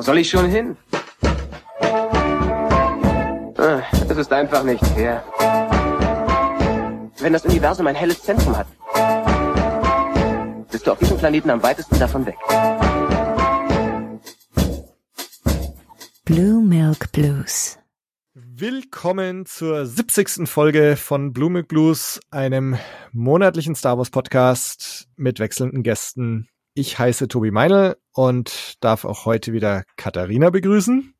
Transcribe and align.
Wo 0.00 0.02
soll 0.02 0.16
ich 0.16 0.30
schon 0.30 0.48
hin? 0.48 0.78
Ah, 3.58 3.82
Es 4.08 4.16
ist 4.16 4.32
einfach 4.32 4.64
nicht 4.64 4.82
fair. 4.94 5.22
Wenn 7.18 7.34
das 7.34 7.44
Universum 7.44 7.86
ein 7.86 7.94
helles 7.94 8.22
Zentrum 8.22 8.56
hat, 8.56 8.66
bist 10.70 10.86
du 10.86 10.92
auf 10.92 10.98
diesem 10.98 11.18
Planeten 11.18 11.50
am 11.50 11.62
weitesten 11.62 11.98
davon 11.98 12.24
weg. 12.24 12.38
Blue 16.24 16.62
Milk 16.62 17.12
Blues. 17.12 17.78
Willkommen 18.32 19.44
zur 19.44 19.84
70. 19.84 20.48
Folge 20.48 20.96
von 20.96 21.34
Blue 21.34 21.50
Milk 21.50 21.68
Blues, 21.68 22.20
einem 22.30 22.78
monatlichen 23.12 23.74
Star 23.74 23.98
Wars 23.98 24.08
Podcast 24.08 25.08
mit 25.16 25.40
wechselnden 25.40 25.82
Gästen. 25.82 26.48
Ich 26.74 26.98
heiße 26.98 27.26
Tobi 27.26 27.50
Meinl 27.50 27.96
und 28.12 28.82
darf 28.82 29.04
auch 29.04 29.24
heute 29.24 29.52
wieder 29.52 29.82
Katharina 29.96 30.50
begrüßen. 30.50 31.14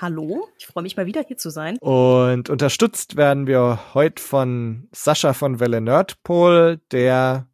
Hallo, 0.00 0.48
ich 0.58 0.66
freue 0.66 0.82
mich 0.82 0.96
mal 0.96 1.06
wieder 1.06 1.22
hier 1.22 1.36
zu 1.36 1.50
sein. 1.50 1.78
Und 1.78 2.50
unterstützt 2.50 3.16
werden 3.16 3.46
wir 3.46 3.78
heute 3.94 4.20
von 4.20 4.88
Sascha 4.90 5.32
von 5.32 5.60
Welle 5.60 5.80
Nerdpol, 5.80 6.80
der 6.90 7.46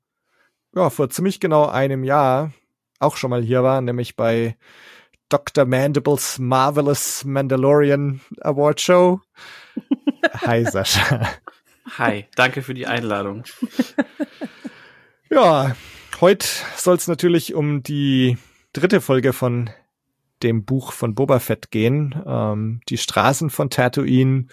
ja, 0.75 0.89
vor 0.89 1.11
ziemlich 1.11 1.41
genau 1.41 1.67
einem 1.67 2.05
Jahr 2.05 2.53
auch 3.01 3.17
schon 3.17 3.29
mal 3.29 3.43
hier 3.43 3.63
war, 3.63 3.83
nämlich 3.83 4.17
bei 4.17 4.57
Dr. 5.29 5.67
Mandibles 5.67 6.39
Marvelous 6.39 7.25
Mandalorian 7.27 8.23
Award 8.41 8.81
Show. 8.81 9.21
Hi 10.47 10.65
Sascha. 10.65 11.29
Hi, 11.99 12.27
danke 12.35 12.63
für 12.63 12.73
die 12.73 12.87
Einladung. 12.87 13.45
Ja, 15.29 15.77
heute 16.23 16.47
soll 16.77 16.97
es 16.97 17.09
natürlich 17.09 17.53
um 17.53 17.83
die 17.83 18.39
dritte 18.73 19.03
Folge 19.03 19.35
von 19.35 19.69
dem 20.43 20.65
Buch 20.65 20.93
von 20.93 21.15
Boba 21.15 21.41
Fett 21.41 21.71
gehen. 21.71 22.15
Ähm, 22.25 22.81
die 22.89 22.97
Straßen 22.97 23.51
von 23.51 23.69
Tatooine, 23.69 24.47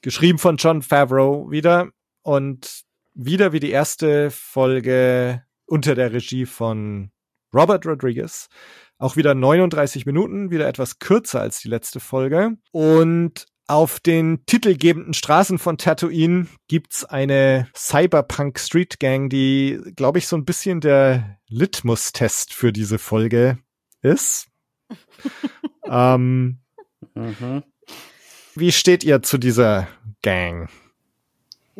geschrieben 0.00 0.38
von 0.38 0.56
John 0.56 0.82
Favreau 0.82 1.50
wieder 1.50 1.90
und 2.22 2.84
wieder 3.14 3.52
wie 3.52 3.60
die 3.60 3.70
erste 3.70 4.30
Folge 4.30 5.44
unter 5.66 5.94
der 5.94 6.12
Regie 6.12 6.46
von 6.46 7.10
Robert 7.54 7.84
Rodriguez. 7.86 8.48
Auch 8.96 9.16
wieder 9.16 9.34
39 9.34 10.06
Minuten, 10.06 10.50
wieder 10.50 10.66
etwas 10.66 10.98
kürzer 10.98 11.40
als 11.40 11.60
die 11.60 11.68
letzte 11.68 12.00
Folge. 12.00 12.56
Und 12.72 13.46
auf 13.68 14.00
den 14.00 14.44
titelgebenden 14.46 15.14
Straßen 15.14 15.58
von 15.58 15.78
Tatooine 15.78 16.46
gibt's 16.68 17.04
eine 17.04 17.68
Cyberpunk 17.76 18.58
Street 18.58 18.98
Gang, 18.98 19.30
die, 19.30 19.78
glaube 19.94 20.18
ich, 20.18 20.26
so 20.26 20.36
ein 20.36 20.44
bisschen 20.44 20.80
der 20.80 21.38
Litmus-Test 21.48 22.54
für 22.54 22.72
diese 22.72 22.98
Folge 22.98 23.58
ist. 24.02 24.48
ähm, 25.84 26.58
Mhm. 27.14 27.62
wie 28.54 28.72
steht 28.72 29.04
ihr 29.04 29.22
zu 29.22 29.38
dieser 29.38 29.88
Gang? 30.22 30.68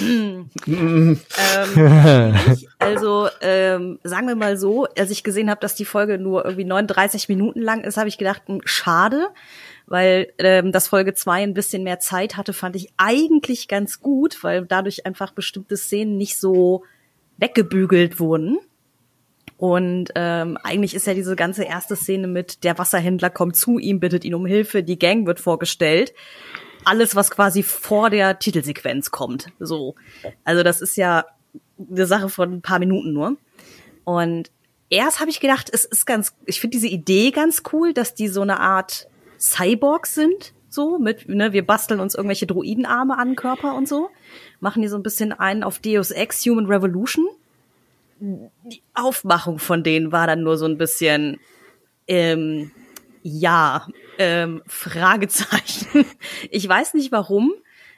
ähm, 0.00 0.50
ich, 2.52 2.68
also 2.78 3.28
ähm, 3.40 3.98
sagen 4.02 4.26
wir 4.26 4.34
mal 4.34 4.56
so, 4.56 4.86
als 4.98 5.10
ich 5.10 5.22
gesehen 5.22 5.48
habe, 5.50 5.60
dass 5.60 5.74
die 5.74 5.84
Folge 5.84 6.18
nur 6.18 6.44
irgendwie 6.44 6.64
39 6.64 7.28
Minuten 7.28 7.60
lang 7.60 7.82
ist, 7.84 7.96
habe 7.96 8.08
ich 8.08 8.18
gedacht, 8.18 8.42
hm, 8.46 8.62
schade, 8.64 9.28
weil 9.92 10.32
ähm, 10.38 10.72
das 10.72 10.88
Folge 10.88 11.12
2 11.12 11.42
ein 11.42 11.52
bisschen 11.52 11.82
mehr 11.82 11.98
Zeit 11.98 12.38
hatte, 12.38 12.54
fand 12.54 12.76
ich 12.76 12.90
eigentlich 12.96 13.68
ganz 13.68 14.00
gut, 14.00 14.42
weil 14.42 14.64
dadurch 14.64 15.04
einfach 15.04 15.32
bestimmte 15.32 15.76
Szenen 15.76 16.16
nicht 16.16 16.38
so 16.38 16.84
weggebügelt 17.36 18.18
wurden. 18.18 18.56
Und 19.58 20.08
ähm, 20.14 20.56
eigentlich 20.64 20.94
ist 20.94 21.06
ja 21.06 21.12
diese 21.12 21.36
ganze 21.36 21.64
erste 21.64 21.94
Szene 21.94 22.26
mit 22.26 22.64
der 22.64 22.78
Wasserhändler 22.78 23.28
kommt 23.28 23.54
zu 23.54 23.78
ihm, 23.78 24.00
bittet 24.00 24.24
ihn 24.24 24.34
um 24.34 24.46
Hilfe, 24.46 24.82
die 24.82 24.98
Gang 24.98 25.26
wird 25.26 25.40
vorgestellt. 25.40 26.14
Alles, 26.86 27.14
was 27.14 27.30
quasi 27.30 27.62
vor 27.62 28.08
der 28.08 28.38
Titelsequenz 28.38 29.10
kommt. 29.10 29.48
So. 29.60 29.94
Also 30.42 30.62
das 30.62 30.80
ist 30.80 30.96
ja 30.96 31.26
eine 31.78 32.06
Sache 32.06 32.30
von 32.30 32.50
ein 32.50 32.62
paar 32.62 32.78
Minuten 32.78 33.12
nur. 33.12 33.36
Und 34.04 34.50
erst 34.88 35.20
habe 35.20 35.28
ich 35.28 35.38
gedacht, 35.38 35.68
es 35.70 35.84
ist 35.84 36.06
ganz, 36.06 36.34
ich 36.46 36.62
finde 36.62 36.78
diese 36.78 36.88
Idee 36.88 37.30
ganz 37.30 37.62
cool, 37.74 37.92
dass 37.92 38.14
die 38.14 38.28
so 38.28 38.40
eine 38.40 38.58
Art 38.58 39.06
Cyborgs 39.42 40.14
sind, 40.14 40.54
so 40.68 40.98
mit, 40.98 41.28
ne, 41.28 41.52
wir 41.52 41.66
basteln 41.66 42.00
uns 42.00 42.14
irgendwelche 42.14 42.46
Droidenarme 42.46 43.18
an 43.18 43.36
Körper 43.36 43.74
und 43.74 43.88
so, 43.88 44.08
machen 44.60 44.82
die 44.82 44.88
so 44.88 44.96
ein 44.96 45.02
bisschen 45.02 45.32
einen 45.32 45.64
auf 45.64 45.80
Deus 45.80 46.12
Ex 46.12 46.46
Human 46.46 46.66
Revolution. 46.66 47.26
Die 48.20 48.82
Aufmachung 48.94 49.58
von 49.58 49.82
denen 49.82 50.12
war 50.12 50.28
dann 50.28 50.42
nur 50.42 50.56
so 50.56 50.66
ein 50.66 50.78
bisschen, 50.78 51.40
ähm, 52.06 52.70
ja, 53.22 53.88
ähm, 54.18 54.62
Fragezeichen. 54.66 56.06
Ich 56.50 56.68
weiß 56.68 56.94
nicht 56.94 57.12
warum. 57.12 57.52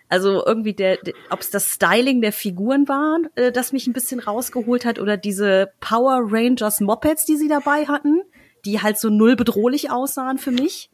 Also 0.09 0.44
irgendwie 0.44 0.75
der, 0.75 0.97
der 0.99 1.15
ob 1.31 1.41
es 1.41 1.50
das 1.50 1.72
Styling 1.72 2.21
der 2.21 2.32
Figuren 2.32 2.88
war, 2.88 3.19
äh, 3.34 3.53
das 3.53 3.72
mich 3.72 3.87
ein 3.87 3.93
bisschen 3.93 4.21
rausgeholt 4.21 4.84
hat, 4.84 4.99
oder 4.99 5.16
diese 5.16 5.72
Power 5.81 6.21
Rangers 6.31 6.81
Mopeds, 6.81 7.25
die 7.25 7.37
sie 7.37 7.49
dabei 7.49 7.87
hatten, 7.87 8.22
die 8.65 8.81
halt 8.81 8.99
so 8.99 9.11
null 9.11 9.37
bedrohlich 9.37 9.91
aussahen 9.91 10.38
für 10.38 10.50
mich. 10.50 10.91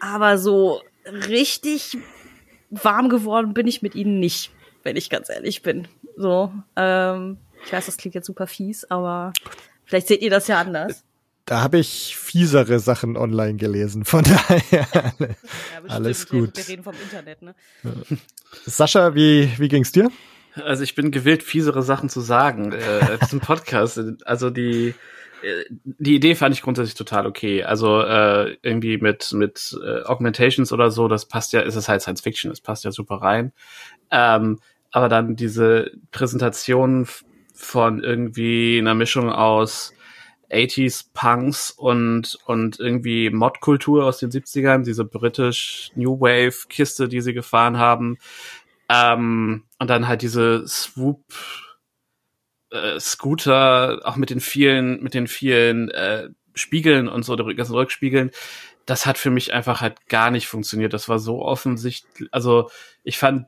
Aber 0.00 0.38
so 0.38 0.82
richtig 1.28 1.96
warm 2.70 3.08
geworden 3.08 3.54
bin 3.54 3.66
ich 3.66 3.82
mit 3.82 3.94
ihnen 3.94 4.18
nicht, 4.20 4.50
wenn 4.82 4.96
ich 4.96 5.10
ganz 5.10 5.28
ehrlich 5.28 5.62
bin. 5.62 5.88
So, 6.16 6.52
ähm, 6.76 7.38
ich 7.64 7.72
weiß, 7.72 7.86
das 7.86 7.96
klingt 7.96 8.14
jetzt 8.14 8.26
super 8.26 8.46
fies, 8.46 8.84
aber 8.90 9.32
vielleicht 9.84 10.08
seht 10.08 10.22
ihr 10.22 10.30
das 10.30 10.46
ja 10.48 10.60
anders. 10.60 11.04
Da 11.46 11.62
habe 11.62 11.78
ich 11.78 12.16
fiesere 12.16 12.78
Sachen 12.78 13.16
online 13.16 13.56
gelesen, 13.56 14.04
von 14.04 14.22
daher 14.48 14.60
Ja, 14.70 15.10
bestimmt. 15.10 15.36
alles 15.88 16.32
Wir- 16.32 16.40
gut. 16.40 16.56
Wir 16.56 16.68
reden 16.68 16.82
vom 16.84 16.94
Internet, 17.02 17.42
ne? 17.42 17.54
Sascha, 18.66 19.14
wie, 19.14 19.50
wie 19.58 19.68
ging's 19.68 19.92
dir? 19.92 20.10
Also 20.64 20.82
ich 20.82 20.94
bin 20.94 21.10
gewillt, 21.10 21.42
fiesere 21.42 21.82
Sachen 21.82 22.08
zu 22.08 22.20
sagen 22.20 22.72
äh, 22.72 23.18
zum 23.28 23.40
Podcast. 23.40 24.00
Also 24.24 24.50
die 24.50 24.88
äh, 24.88 24.94
die 25.84 26.14
Idee 26.14 26.34
fand 26.34 26.54
ich 26.54 26.62
grundsätzlich 26.62 26.94
total 26.94 27.26
okay. 27.26 27.64
Also 27.64 28.00
äh, 28.02 28.56
irgendwie 28.62 28.98
mit 28.98 29.32
mit 29.32 29.76
äh, 29.82 30.02
Augmentations 30.02 30.72
oder 30.72 30.90
so, 30.90 31.08
das 31.08 31.26
passt 31.26 31.52
ja, 31.52 31.60
ist 31.60 31.76
es 31.76 31.88
halt 31.88 32.02
Science 32.02 32.20
Fiction, 32.20 32.50
das 32.50 32.60
passt 32.60 32.84
ja 32.84 32.92
super 32.92 33.16
rein. 33.16 33.52
Ähm, 34.10 34.58
aber 34.90 35.08
dann 35.08 35.36
diese 35.36 35.92
Präsentation 36.10 37.06
von 37.54 38.02
irgendwie 38.02 38.78
einer 38.78 38.94
Mischung 38.94 39.30
aus 39.30 39.92
80s 40.50 41.06
Punks 41.14 41.70
und 41.70 42.38
und 42.46 42.80
irgendwie 42.80 43.30
Modkultur 43.30 44.04
aus 44.04 44.18
den 44.18 44.30
70ern, 44.30 44.84
diese 44.84 45.04
britisch 45.04 45.90
New 45.94 46.20
Wave 46.20 46.68
Kiste, 46.68 47.08
die 47.08 47.20
sie 47.20 47.34
gefahren 47.34 47.78
haben. 47.78 48.18
Ähm, 48.88 49.64
und 49.78 49.88
dann 49.88 50.08
halt 50.08 50.22
diese 50.22 50.66
Swoop 50.66 51.22
äh, 52.70 52.98
Scooter, 53.00 54.00
auch 54.04 54.16
mit 54.16 54.30
den 54.30 54.40
vielen, 54.40 55.02
mit 55.02 55.14
den 55.14 55.26
vielen 55.26 55.90
äh, 55.90 56.28
Spiegeln 56.54 57.08
und 57.08 57.24
so, 57.24 57.36
der 57.36 57.54
ganzen 57.54 57.74
Rückspiegeln, 57.74 58.30
das 58.86 59.06
hat 59.06 59.18
für 59.18 59.30
mich 59.30 59.52
einfach 59.52 59.80
halt 59.80 60.08
gar 60.08 60.30
nicht 60.30 60.48
funktioniert. 60.48 60.92
Das 60.92 61.08
war 61.08 61.18
so 61.18 61.42
offensichtlich. 61.42 62.28
Also 62.32 62.70
ich 63.04 63.18
fand 63.18 63.46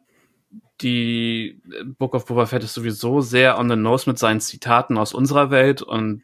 die 0.81 1.61
Book 1.99 2.15
of 2.15 2.27
Boba 2.27 2.47
Fett 2.47 2.65
ist 2.65 2.75
sowieso 2.75 3.21
sehr 3.21 3.59
on 3.59 3.69
the 3.69 3.77
nose 3.77 4.09
mit 4.09 4.19
seinen 4.19 4.41
Zitaten 4.41 4.99
aus 4.99 5.15
unserer 5.15 5.51
Welt 5.51 5.83
und 5.83 6.23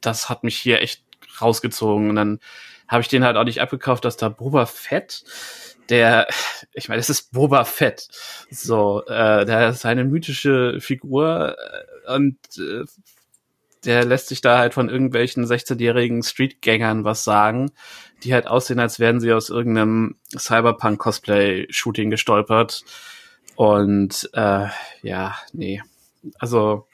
das 0.00 0.28
hat 0.28 0.44
mich 0.44 0.56
hier 0.56 0.80
echt 0.80 1.04
rausgezogen. 1.40 2.10
Und 2.10 2.16
dann 2.16 2.40
habe 2.88 3.02
ich 3.02 3.08
den 3.08 3.24
halt 3.24 3.36
auch 3.36 3.44
nicht 3.44 3.60
abgekauft, 3.60 4.04
dass 4.04 4.16
da 4.16 4.28
Boba 4.28 4.66
Fett, 4.66 5.24
der, 5.88 6.28
ich 6.72 6.88
meine, 6.88 7.00
es 7.00 7.10
ist 7.10 7.32
Boba 7.32 7.64
Fett, 7.64 8.08
so, 8.50 9.04
äh, 9.06 9.44
der 9.44 9.70
ist 9.70 9.84
eine 9.84 10.04
mythische 10.04 10.80
Figur 10.80 11.56
äh, 11.58 11.99
und 12.14 12.36
äh, 12.58 12.84
der 13.84 14.04
lässt 14.04 14.28
sich 14.28 14.40
da 14.40 14.58
halt 14.58 14.74
von 14.74 14.88
irgendwelchen 14.88 15.46
16-jährigen 15.46 16.22
Streetgängern 16.22 17.04
was 17.04 17.24
sagen, 17.24 17.70
die 18.22 18.34
halt 18.34 18.46
aussehen, 18.46 18.78
als 18.78 18.98
wären 18.98 19.20
sie 19.20 19.32
aus 19.32 19.48
irgendeinem 19.48 20.16
Cyberpunk-Cosplay-Shooting 20.36 22.10
gestolpert. 22.10 22.84
Und 23.56 24.28
äh, 24.34 24.66
ja, 25.02 25.36
nee. 25.52 25.82
Also 26.38 26.86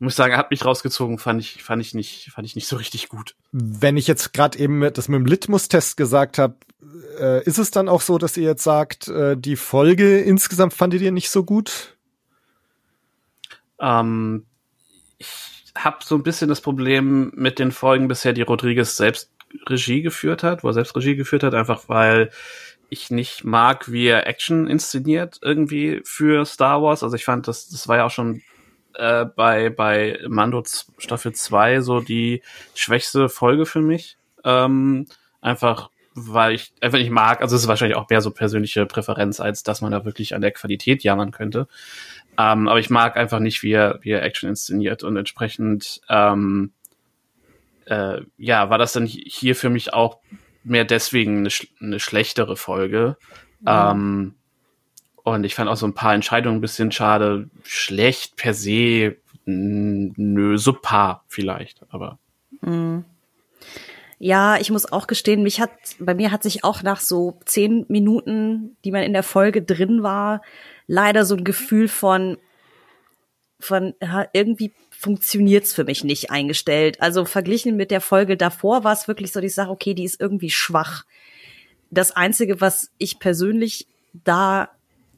muss 0.00 0.16
sagen, 0.16 0.36
hat 0.36 0.50
mich 0.50 0.64
rausgezogen, 0.64 1.18
fand 1.18 1.40
ich, 1.40 1.62
fand 1.62 1.82
ich 1.82 1.94
nicht, 1.94 2.30
fand 2.32 2.46
ich 2.46 2.56
nicht 2.56 2.66
so 2.66 2.76
richtig 2.76 3.08
gut. 3.08 3.36
Wenn 3.52 3.96
ich 3.96 4.06
jetzt 4.06 4.32
gerade 4.32 4.58
eben 4.58 4.80
das 4.94 5.08
mit 5.08 5.18
dem 5.18 5.26
Litmus-Test 5.26 5.96
gesagt 5.96 6.38
habe, 6.38 6.56
äh, 7.18 7.44
ist 7.44 7.58
es 7.58 7.70
dann 7.70 7.88
auch 7.88 8.00
so, 8.00 8.16
dass 8.16 8.36
ihr 8.36 8.44
jetzt 8.44 8.64
sagt, 8.64 9.08
äh, 9.08 9.36
die 9.36 9.56
Folge 9.56 10.18
insgesamt 10.20 10.72
fandet 10.72 11.02
ihr 11.02 11.12
nicht 11.12 11.30
so 11.30 11.44
gut? 11.44 11.98
Ähm, 13.80 14.46
ich 15.18 15.28
habe 15.76 15.98
so 16.04 16.14
ein 16.16 16.22
bisschen 16.22 16.48
das 16.48 16.60
Problem 16.60 17.32
mit 17.34 17.58
den 17.58 17.72
Folgen 17.72 18.08
bisher, 18.08 18.32
die 18.32 18.42
Rodriguez 18.42 18.96
selbst 18.96 19.30
Regie 19.66 20.02
geführt 20.02 20.42
hat, 20.42 20.62
wo 20.62 20.68
er 20.68 20.74
selbst 20.74 20.96
Regie 20.96 21.16
geführt 21.16 21.42
hat, 21.42 21.54
einfach 21.54 21.88
weil 21.88 22.30
ich 22.88 23.10
nicht 23.10 23.44
mag, 23.44 23.90
wie 23.90 24.06
er 24.06 24.26
Action 24.26 24.66
inszeniert 24.66 25.38
irgendwie 25.42 26.02
für 26.04 26.44
Star 26.44 26.82
Wars. 26.82 27.02
Also 27.02 27.16
ich 27.16 27.24
fand, 27.24 27.48
das, 27.48 27.68
das 27.68 27.86
war 27.88 27.98
ja 27.98 28.04
auch 28.04 28.10
schon 28.10 28.42
äh, 28.94 29.24
bei, 29.24 29.70
bei 29.70 30.18
Mando 30.28 30.62
Staffel 30.98 31.32
2 31.32 31.80
so 31.80 32.00
die 32.00 32.42
schwächste 32.74 33.28
Folge 33.28 33.64
für 33.64 33.80
mich. 33.80 34.16
Ähm, 34.44 35.06
einfach, 35.40 35.90
weil 36.14 36.54
ich 36.54 36.72
einfach 36.80 36.98
nicht 36.98 37.10
mag, 37.10 37.40
also 37.40 37.54
es 37.54 37.62
ist 37.62 37.68
wahrscheinlich 37.68 37.96
auch 37.96 38.10
mehr 38.10 38.20
so 38.20 38.32
persönliche 38.32 38.86
Präferenz, 38.86 39.38
als 39.38 39.62
dass 39.62 39.80
man 39.80 39.92
da 39.92 40.04
wirklich 40.04 40.34
an 40.34 40.40
der 40.40 40.50
Qualität 40.50 41.04
jammern 41.04 41.30
könnte. 41.30 41.68
Ähm, 42.38 42.68
aber 42.68 42.78
ich 42.78 42.90
mag 42.90 43.16
einfach 43.16 43.38
nicht, 43.38 43.62
wie 43.62 43.72
er, 43.72 43.98
wie 44.02 44.10
er 44.10 44.22
Action 44.22 44.48
inszeniert 44.48 45.02
und 45.02 45.16
entsprechend, 45.16 46.00
ähm, 46.08 46.72
äh, 47.86 48.20
ja, 48.38 48.70
war 48.70 48.78
das 48.78 48.92
dann 48.92 49.06
hier 49.06 49.56
für 49.56 49.70
mich 49.70 49.92
auch 49.92 50.18
mehr 50.64 50.84
deswegen 50.84 51.38
eine, 51.38 51.50
eine 51.80 52.00
schlechtere 52.00 52.56
Folge. 52.56 53.16
Mhm. 53.60 53.66
Ähm, 53.66 54.34
und 55.22 55.44
ich 55.44 55.54
fand 55.54 55.68
auch 55.68 55.76
so 55.76 55.86
ein 55.86 55.94
paar 55.94 56.14
Entscheidungen 56.14 56.58
ein 56.58 56.62
bisschen 56.62 56.92
schade. 56.92 57.50
Schlecht 57.64 58.36
per 58.36 58.54
se, 58.54 59.16
nö, 59.44 60.58
super 60.58 61.24
vielleicht, 61.28 61.82
aber. 61.90 62.18
Mhm. 62.62 63.04
Ja, 64.22 64.58
ich 64.58 64.70
muss 64.70 64.90
auch 64.90 65.06
gestehen, 65.06 65.42
mich 65.42 65.62
hat, 65.62 65.70
bei 65.98 66.14
mir 66.14 66.30
hat 66.30 66.42
sich 66.42 66.62
auch 66.62 66.82
nach 66.82 67.00
so 67.00 67.38
zehn 67.46 67.86
Minuten, 67.88 68.76
die 68.84 68.92
man 68.92 69.02
in 69.02 69.14
der 69.14 69.22
Folge 69.22 69.62
drin 69.62 70.02
war, 70.02 70.42
leider 70.90 71.24
so 71.24 71.36
ein 71.36 71.44
Gefühl 71.44 71.86
von, 71.86 72.36
von, 73.60 73.94
ja, 74.02 74.26
irgendwie 74.32 74.74
funktioniert's 74.90 75.72
für 75.72 75.84
mich 75.84 76.02
nicht 76.02 76.32
eingestellt. 76.32 77.00
Also 77.00 77.24
verglichen 77.24 77.76
mit 77.76 77.92
der 77.92 78.00
Folge 78.00 78.36
davor 78.36 78.82
war 78.82 78.92
es 78.92 79.06
wirklich 79.06 79.30
so, 79.30 79.40
dass 79.40 79.50
ich 79.50 79.54
sage, 79.54 79.70
okay, 79.70 79.94
die 79.94 80.04
ist 80.04 80.20
irgendwie 80.20 80.50
schwach. 80.50 81.04
Das 81.90 82.10
einzige, 82.16 82.60
was 82.60 82.90
ich 82.98 83.20
persönlich 83.20 83.86
da 84.12 84.70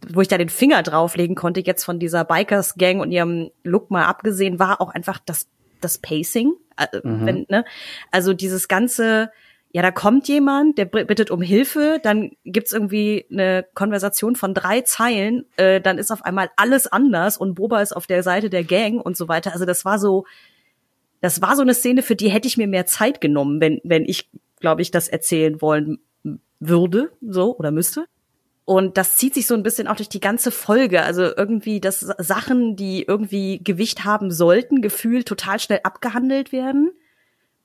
wo 0.09 0.21
ich 0.21 0.27
da 0.27 0.37
den 0.37 0.49
Finger 0.49 0.83
drauflegen 0.83 1.37
konnte, 1.37 1.61
jetzt 1.61 1.85
von 1.85 2.01
dieser 2.01 2.25
Bikers 2.25 2.75
Gang 2.75 3.01
und 3.01 3.13
ihrem 3.13 3.53
Look 3.63 3.93
mal 3.93 4.05
abgesehen, 4.05 4.59
war 4.59 4.81
auch 4.81 4.89
einfach 4.89 5.21
das, 5.25 5.47
das 5.81 5.99
Pacing. 5.99 6.55
Äh, 6.77 6.89
mhm. 7.05 7.27
wenn, 7.27 7.47
ne? 7.49 7.65
Also 8.11 8.33
dieses 8.33 8.67
ganze, 8.67 9.31
ja, 9.75 9.81
da 9.81 9.91
kommt 9.91 10.29
jemand, 10.29 10.77
der 10.77 10.85
bittet 10.85 11.31
um 11.31 11.41
Hilfe, 11.41 11.99
dann 12.03 12.33
gibt's 12.45 12.73
irgendwie 12.73 13.27
eine 13.31 13.65
Konversation 13.73 14.37
von 14.37 14.53
drei 14.53 14.83
Zeilen, 14.83 15.47
äh, 15.57 15.81
dann 15.81 15.97
ist 15.97 16.11
auf 16.11 16.25
einmal 16.27 16.51
alles 16.57 16.87
anders 16.87 17.39
und 17.39 17.55
Boba 17.55 17.81
ist 17.81 17.97
auf 17.97 18.07
der 18.07 18.23
Seite 18.23 18.51
der 18.51 18.65
Gang 18.65 19.01
und 19.05 19.17
so 19.17 19.29
weiter. 19.29 19.53
Also 19.53 19.65
das 19.65 19.87
war 19.87 19.99
so, 19.99 20.27
das 21.23 21.41
war 21.41 21.57
so 21.57 21.63
eine 21.63 21.73
Szene, 21.73 22.03
für 22.03 22.17
die 22.17 22.29
hätte 22.29 22.49
ich 22.49 22.59
mir 22.59 22.67
mehr 22.67 22.85
Zeit 22.85 23.23
genommen, 23.23 23.63
wenn, 23.63 23.81
wenn 23.83 24.05
ich, 24.05 24.29
glaube 24.61 24.83
ich, 24.83 24.91
das 24.91 25.09
erzählen 25.09 25.63
wollen 25.63 26.01
würde, 26.61 27.11
so 27.23 27.57
oder 27.57 27.71
müsste. 27.71 28.05
Und 28.67 28.99
das 28.99 29.17
zieht 29.17 29.35
sich 29.35 29.47
so 29.47 29.55
ein 29.55 29.63
bisschen 29.63 29.89
auch 29.89 29.97
durch 29.97 30.09
die 30.11 30.21
ganze 30.21 30.51
Folge. 30.51 31.03
Also 31.03 31.23
irgendwie, 31.35 31.81
dass 31.81 32.01
Sachen, 32.01 32.77
die 32.77 33.03
irgendwie 33.03 33.59
Gewicht 33.65 34.05
haben 34.05 34.31
sollten, 34.31 34.83
gefühlt 34.83 35.27
total 35.27 35.59
schnell 35.59 35.81
abgehandelt 35.83 36.53
werden. 36.53 36.93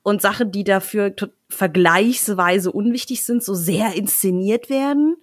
Und 0.08 0.22
Sachen, 0.22 0.50
die 0.50 0.64
dafür 0.64 1.14
vergleichsweise 1.50 2.72
unwichtig 2.72 3.24
sind, 3.24 3.44
so 3.44 3.52
sehr 3.52 3.94
inszeniert 3.94 4.70
werden. 4.70 5.18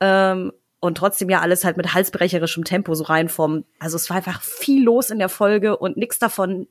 Ähm, 0.00 0.52
und 0.80 0.96
trotzdem 0.96 1.30
ja 1.30 1.38
alles 1.38 1.64
halt 1.64 1.76
mit 1.76 1.94
halsbrecherischem 1.94 2.64
Tempo 2.64 2.92
so 2.96 3.04
reinformen. 3.04 3.64
Also 3.78 3.94
es 3.94 4.10
war 4.10 4.16
einfach 4.16 4.42
viel 4.42 4.82
los 4.82 5.10
in 5.10 5.20
der 5.20 5.28
Folge 5.28 5.76
und 5.76 5.96
nichts 5.96 6.18
davon 6.18 6.66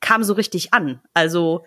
kam 0.00 0.22
so 0.22 0.34
richtig 0.34 0.74
an. 0.74 1.00
Also 1.14 1.64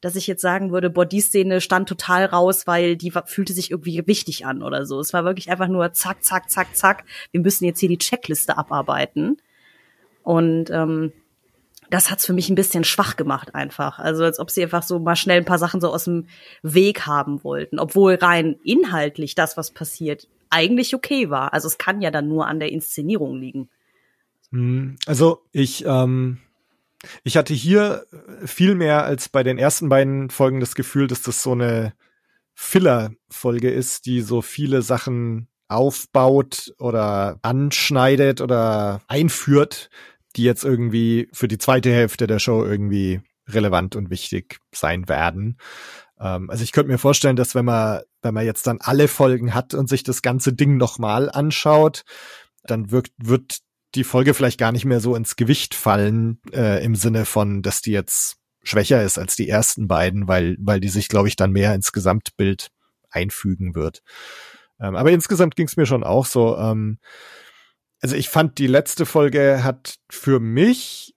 dass 0.00 0.16
ich 0.16 0.26
jetzt 0.26 0.40
sagen 0.40 0.72
würde, 0.72 0.88
boah, 0.88 1.04
die 1.04 1.20
Szene 1.20 1.60
stand 1.60 1.86
total 1.86 2.24
raus, 2.24 2.66
weil 2.66 2.96
die 2.96 3.12
fühlte 3.26 3.52
sich 3.52 3.70
irgendwie 3.70 4.06
wichtig 4.06 4.46
an 4.46 4.62
oder 4.62 4.86
so. 4.86 4.98
Es 5.00 5.12
war 5.12 5.24
wirklich 5.24 5.50
einfach 5.50 5.68
nur 5.68 5.92
zack, 5.92 6.24
zack, 6.24 6.48
zack, 6.50 6.74
zack. 6.74 7.04
Wir 7.30 7.42
müssen 7.42 7.66
jetzt 7.66 7.80
hier 7.80 7.90
die 7.90 7.98
Checkliste 7.98 8.56
abarbeiten. 8.56 9.36
Und 10.22 10.70
ähm, 10.70 11.12
das 11.90 12.10
hat's 12.10 12.26
für 12.26 12.32
mich 12.32 12.48
ein 12.48 12.54
bisschen 12.54 12.84
schwach 12.84 13.16
gemacht 13.16 13.54
einfach. 13.54 13.98
Also 13.98 14.24
als 14.24 14.38
ob 14.38 14.50
sie 14.50 14.62
einfach 14.62 14.82
so 14.82 14.98
mal 14.98 15.16
schnell 15.16 15.38
ein 15.38 15.44
paar 15.44 15.58
Sachen 15.58 15.80
so 15.80 15.92
aus 15.92 16.04
dem 16.04 16.26
Weg 16.62 17.06
haben 17.06 17.42
wollten. 17.44 17.78
Obwohl 17.78 18.14
rein 18.14 18.56
inhaltlich 18.64 19.34
das, 19.34 19.56
was 19.56 19.70
passiert, 19.70 20.28
eigentlich 20.50 20.94
okay 20.94 21.30
war. 21.30 21.52
Also 21.52 21.68
es 21.68 21.78
kann 21.78 22.00
ja 22.00 22.10
dann 22.10 22.28
nur 22.28 22.46
an 22.46 22.60
der 22.60 22.72
Inszenierung 22.72 23.36
liegen. 23.38 23.68
Hm, 24.50 24.96
also 25.06 25.42
ich 25.52 25.84
ähm, 25.86 26.38
ich 27.24 27.36
hatte 27.36 27.54
hier 27.54 28.06
viel 28.44 28.74
mehr 28.74 29.04
als 29.04 29.28
bei 29.28 29.42
den 29.42 29.58
ersten 29.58 29.88
beiden 29.88 30.30
Folgen 30.30 30.60
das 30.60 30.74
Gefühl, 30.74 31.06
dass 31.06 31.22
das 31.22 31.42
so 31.42 31.52
eine 31.52 31.94
Filler-Folge 32.54 33.70
ist, 33.70 34.06
die 34.06 34.22
so 34.22 34.42
viele 34.42 34.82
Sachen 34.82 35.48
aufbaut 35.68 36.74
oder 36.78 37.38
anschneidet 37.42 38.40
oder 38.40 39.02
einführt, 39.08 39.90
die 40.36 40.44
jetzt 40.44 40.64
irgendwie 40.64 41.28
für 41.32 41.48
die 41.48 41.58
zweite 41.58 41.90
Hälfte 41.90 42.26
der 42.26 42.38
Show 42.38 42.64
irgendwie 42.64 43.20
relevant 43.48 43.96
und 43.96 44.10
wichtig 44.10 44.58
sein 44.72 45.08
werden. 45.08 45.58
Ähm, 46.20 46.50
also 46.50 46.62
ich 46.62 46.72
könnte 46.72 46.90
mir 46.90 46.98
vorstellen, 46.98 47.36
dass 47.36 47.54
wenn 47.54 47.64
man, 47.64 48.02
wenn 48.22 48.34
man 48.34 48.44
jetzt 48.44 48.66
dann 48.66 48.78
alle 48.80 49.08
Folgen 49.08 49.54
hat 49.54 49.74
und 49.74 49.88
sich 49.88 50.02
das 50.02 50.22
ganze 50.22 50.52
Ding 50.52 50.76
nochmal 50.76 51.30
anschaut, 51.30 52.04
dann 52.64 52.90
wirkt, 52.90 53.12
wird 53.18 53.58
die 53.94 54.04
Folge 54.04 54.34
vielleicht 54.34 54.58
gar 54.58 54.72
nicht 54.72 54.84
mehr 54.84 55.00
so 55.00 55.14
ins 55.14 55.36
Gewicht 55.36 55.74
fallen, 55.74 56.40
äh, 56.52 56.84
im 56.84 56.94
Sinne 56.94 57.24
von, 57.24 57.62
dass 57.62 57.80
die 57.80 57.92
jetzt 57.92 58.36
schwächer 58.62 59.02
ist 59.02 59.18
als 59.18 59.36
die 59.36 59.48
ersten 59.48 59.86
beiden, 59.86 60.26
weil, 60.28 60.56
weil 60.58 60.80
die 60.80 60.88
sich, 60.88 61.08
glaube 61.08 61.28
ich, 61.28 61.36
dann 61.36 61.52
mehr 61.52 61.74
ins 61.74 61.92
Gesamtbild 61.92 62.70
einfügen 63.10 63.74
wird. 63.74 64.02
Ähm, 64.80 64.96
aber 64.96 65.12
insgesamt 65.12 65.56
ging 65.56 65.66
es 65.66 65.76
mir 65.76 65.86
schon 65.86 66.04
auch 66.04 66.26
so. 66.26 66.56
Ähm, 66.58 66.98
also 68.00 68.16
ich 68.16 68.28
fand, 68.28 68.58
die 68.58 68.66
letzte 68.66 69.06
Folge 69.06 69.64
hat 69.64 69.96
für 70.10 70.40
mich 70.40 71.14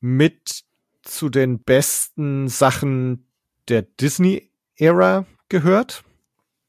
mit 0.00 0.64
zu 1.02 1.28
den 1.28 1.62
besten 1.62 2.48
Sachen 2.48 3.26
der 3.68 3.82
Disney-Ära 3.82 5.26
gehört. 5.48 6.04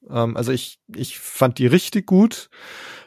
Ähm, 0.09 0.35
also 0.37 0.51
ich, 0.51 0.79
ich 0.95 1.19
fand 1.19 1.57
die 1.59 1.67
richtig 1.67 2.05
gut. 2.07 2.49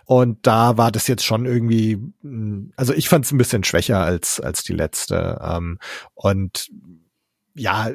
Und 0.05 0.47
da 0.47 0.77
war 0.77 0.91
das 0.91 1.07
jetzt 1.07 1.25
schon 1.25 1.47
irgendwie, 1.47 1.99
hm, 2.23 2.73
also 2.77 2.93
ich 2.93 3.09
fand 3.09 3.25
es 3.25 3.33
ein 3.33 3.39
bisschen 3.39 3.65
schwächer 3.65 4.01
als, 4.01 4.41
als 4.41 4.63
die 4.63 4.75
letzte. 4.75 5.41
Ähm, 5.43 5.79
und 6.15 6.71
ja, 7.55 7.91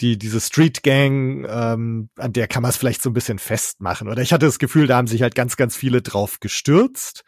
die, 0.00 0.18
diese 0.18 0.40
Street 0.40 0.82
Gang, 0.82 1.46
ähm, 1.48 2.08
an 2.16 2.32
der 2.32 2.48
kann 2.48 2.62
man 2.62 2.70
es 2.70 2.76
vielleicht 2.76 3.02
so 3.02 3.10
ein 3.10 3.14
bisschen 3.14 3.38
festmachen. 3.38 4.08
Oder 4.08 4.22
ich 4.22 4.32
hatte 4.32 4.46
das 4.46 4.58
Gefühl, 4.58 4.86
da 4.86 4.96
haben 4.96 5.06
sich 5.06 5.22
halt 5.22 5.34
ganz, 5.34 5.56
ganz 5.56 5.76
viele 5.76 6.02
drauf 6.02 6.40
gestürzt. 6.40 7.24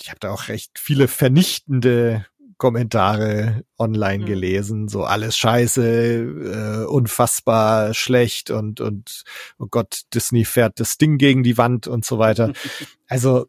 Ich 0.00 0.08
habe 0.08 0.20
da 0.20 0.30
auch 0.30 0.48
recht 0.48 0.78
viele 0.78 1.08
vernichtende 1.08 2.26
Kommentare 2.62 3.64
online 3.76 4.22
mhm. 4.22 4.26
gelesen, 4.28 4.88
so 4.88 5.02
alles 5.02 5.36
scheiße, 5.36 6.84
äh, 6.84 6.84
unfassbar 6.86 7.92
schlecht 7.92 8.50
und 8.50 8.80
und 8.80 9.24
oh 9.58 9.66
Gott, 9.68 10.02
Disney 10.14 10.44
fährt 10.44 10.78
das 10.78 10.96
Ding 10.96 11.18
gegen 11.18 11.42
die 11.42 11.58
Wand 11.58 11.88
und 11.88 12.04
so 12.04 12.18
weiter. 12.18 12.52
Also 13.08 13.46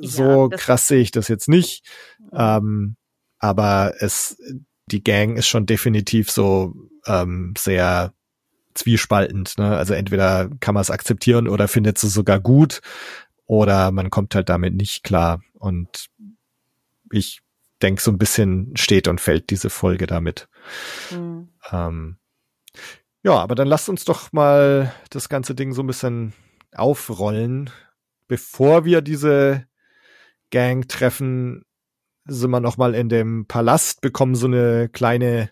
so 0.00 0.48
ja, 0.50 0.56
krass 0.56 0.86
sehe 0.86 1.00
ich 1.00 1.10
das 1.10 1.28
jetzt 1.28 1.48
nicht, 1.48 1.84
ähm, 2.32 2.96
aber 3.38 3.94
es 3.98 4.38
die 4.86 5.02
Gang 5.02 5.36
ist 5.36 5.48
schon 5.48 5.66
definitiv 5.66 6.30
so 6.30 6.74
ähm, 7.06 7.54
sehr 7.56 8.12
zwiespaltend. 8.74 9.56
Ne? 9.58 9.76
Also 9.76 9.94
entweder 9.94 10.50
kann 10.60 10.74
man 10.74 10.82
es 10.82 10.90
akzeptieren 10.90 11.48
oder 11.48 11.68
findet 11.68 12.02
es 12.02 12.12
sogar 12.12 12.40
gut 12.40 12.80
oder 13.46 13.90
man 13.90 14.10
kommt 14.10 14.34
halt 14.34 14.48
damit 14.48 14.74
nicht 14.74 15.04
klar. 15.04 15.42
Und 15.54 16.06
ich 17.10 17.40
denke, 17.82 18.02
so 18.02 18.10
ein 18.10 18.18
bisschen 18.18 18.76
steht 18.76 19.08
und 19.08 19.20
fällt 19.20 19.50
diese 19.50 19.70
Folge 19.70 20.06
damit. 20.06 20.48
Mhm. 21.10 21.48
Ähm, 21.70 22.16
ja, 23.22 23.34
aber 23.34 23.54
dann 23.54 23.68
lasst 23.68 23.88
uns 23.88 24.04
doch 24.04 24.32
mal 24.32 24.94
das 25.10 25.28
ganze 25.28 25.54
Ding 25.54 25.72
so 25.72 25.82
ein 25.82 25.86
bisschen 25.86 26.32
aufrollen. 26.74 27.70
Bevor 28.26 28.84
wir 28.84 29.00
diese 29.00 29.66
Gang 30.50 30.88
treffen, 30.88 31.64
sind 32.26 32.50
wir 32.50 32.60
noch 32.60 32.76
mal 32.76 32.94
in 32.94 33.08
dem 33.08 33.46
Palast, 33.46 34.00
bekommen 34.00 34.34
so 34.34 34.46
eine 34.46 34.88
kleine 34.88 35.50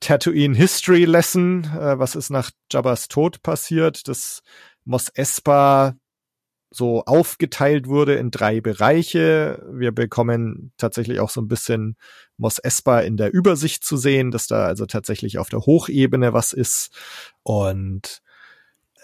Tatooine 0.00 0.56
History 0.56 1.04
Lesson. 1.04 1.64
Äh, 1.64 1.98
was 1.98 2.14
ist 2.14 2.30
nach 2.30 2.50
Jabba's 2.70 3.08
Tod 3.08 3.42
passiert? 3.42 4.08
Das 4.08 4.42
Mos 4.84 5.08
Espa 5.08 5.94
so 6.70 7.04
aufgeteilt 7.04 7.86
wurde 7.86 8.14
in 8.14 8.30
drei 8.30 8.60
Bereiche. 8.60 9.64
Wir 9.72 9.92
bekommen 9.92 10.72
tatsächlich 10.76 11.20
auch 11.20 11.30
so 11.30 11.40
ein 11.40 11.48
bisschen 11.48 11.96
Mos 12.36 12.58
Espa 12.58 13.00
in 13.00 13.16
der 13.16 13.32
Übersicht 13.32 13.84
zu 13.84 13.96
sehen, 13.96 14.32
dass 14.32 14.48
da 14.48 14.66
also 14.66 14.84
tatsächlich 14.84 15.38
auf 15.38 15.48
der 15.48 15.60
Hochebene 15.60 16.32
was 16.32 16.52
ist. 16.52 16.90
Und 17.44 18.20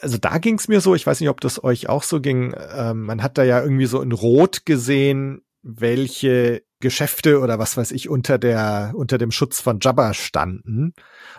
also 0.01 0.19
da 0.19 0.39
ging 0.39 0.59
es 0.59 0.67
mir 0.67 0.81
so, 0.81 0.95
ich 0.95 1.07
weiß 1.07 1.21
nicht, 1.21 1.29
ob 1.29 1.41
das 1.41 1.63
euch 1.63 1.89
auch 1.89 2.03
so 2.03 2.21
ging, 2.21 2.55
ähm, 2.75 3.03
man 3.03 3.23
hat 3.23 3.39
da 3.39 3.45
ja 3.45 3.63
irgendwie 3.63 3.87
so 3.87 4.03
in 4.03 4.13
Rot 4.13 4.67
gesehen, 4.67 5.43
welche 5.63 6.63
Geschäfte 6.81 7.41
oder 7.41 7.59
was 7.59 7.77
weiß 7.77 7.93
ich 7.93 8.09
unter 8.09 8.39
der, 8.39 8.93
unter 8.95 9.19
dem 9.19 9.31
Schutz 9.31 9.61
von 9.61 9.79
Jabba 9.81 10.15
standen. 10.15 10.95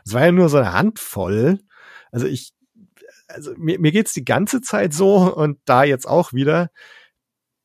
Es 0.06 0.14
war 0.14 0.26
ja 0.26 0.32
nur 0.32 0.50
so 0.50 0.58
eine 0.58 0.74
Handvoll. 0.74 1.60
Also 2.12 2.28
ich 2.28 2.54
also 3.28 3.54
mir, 3.58 3.80
mir 3.80 3.92
geht's 3.92 4.14
die 4.14 4.26
ganze 4.26 4.62
Zeit 4.62 4.94
so 4.94 5.34
und 5.34 5.60
da 5.66 5.84
jetzt 5.84 6.08
auch 6.08 6.34
wieder, 6.34 6.70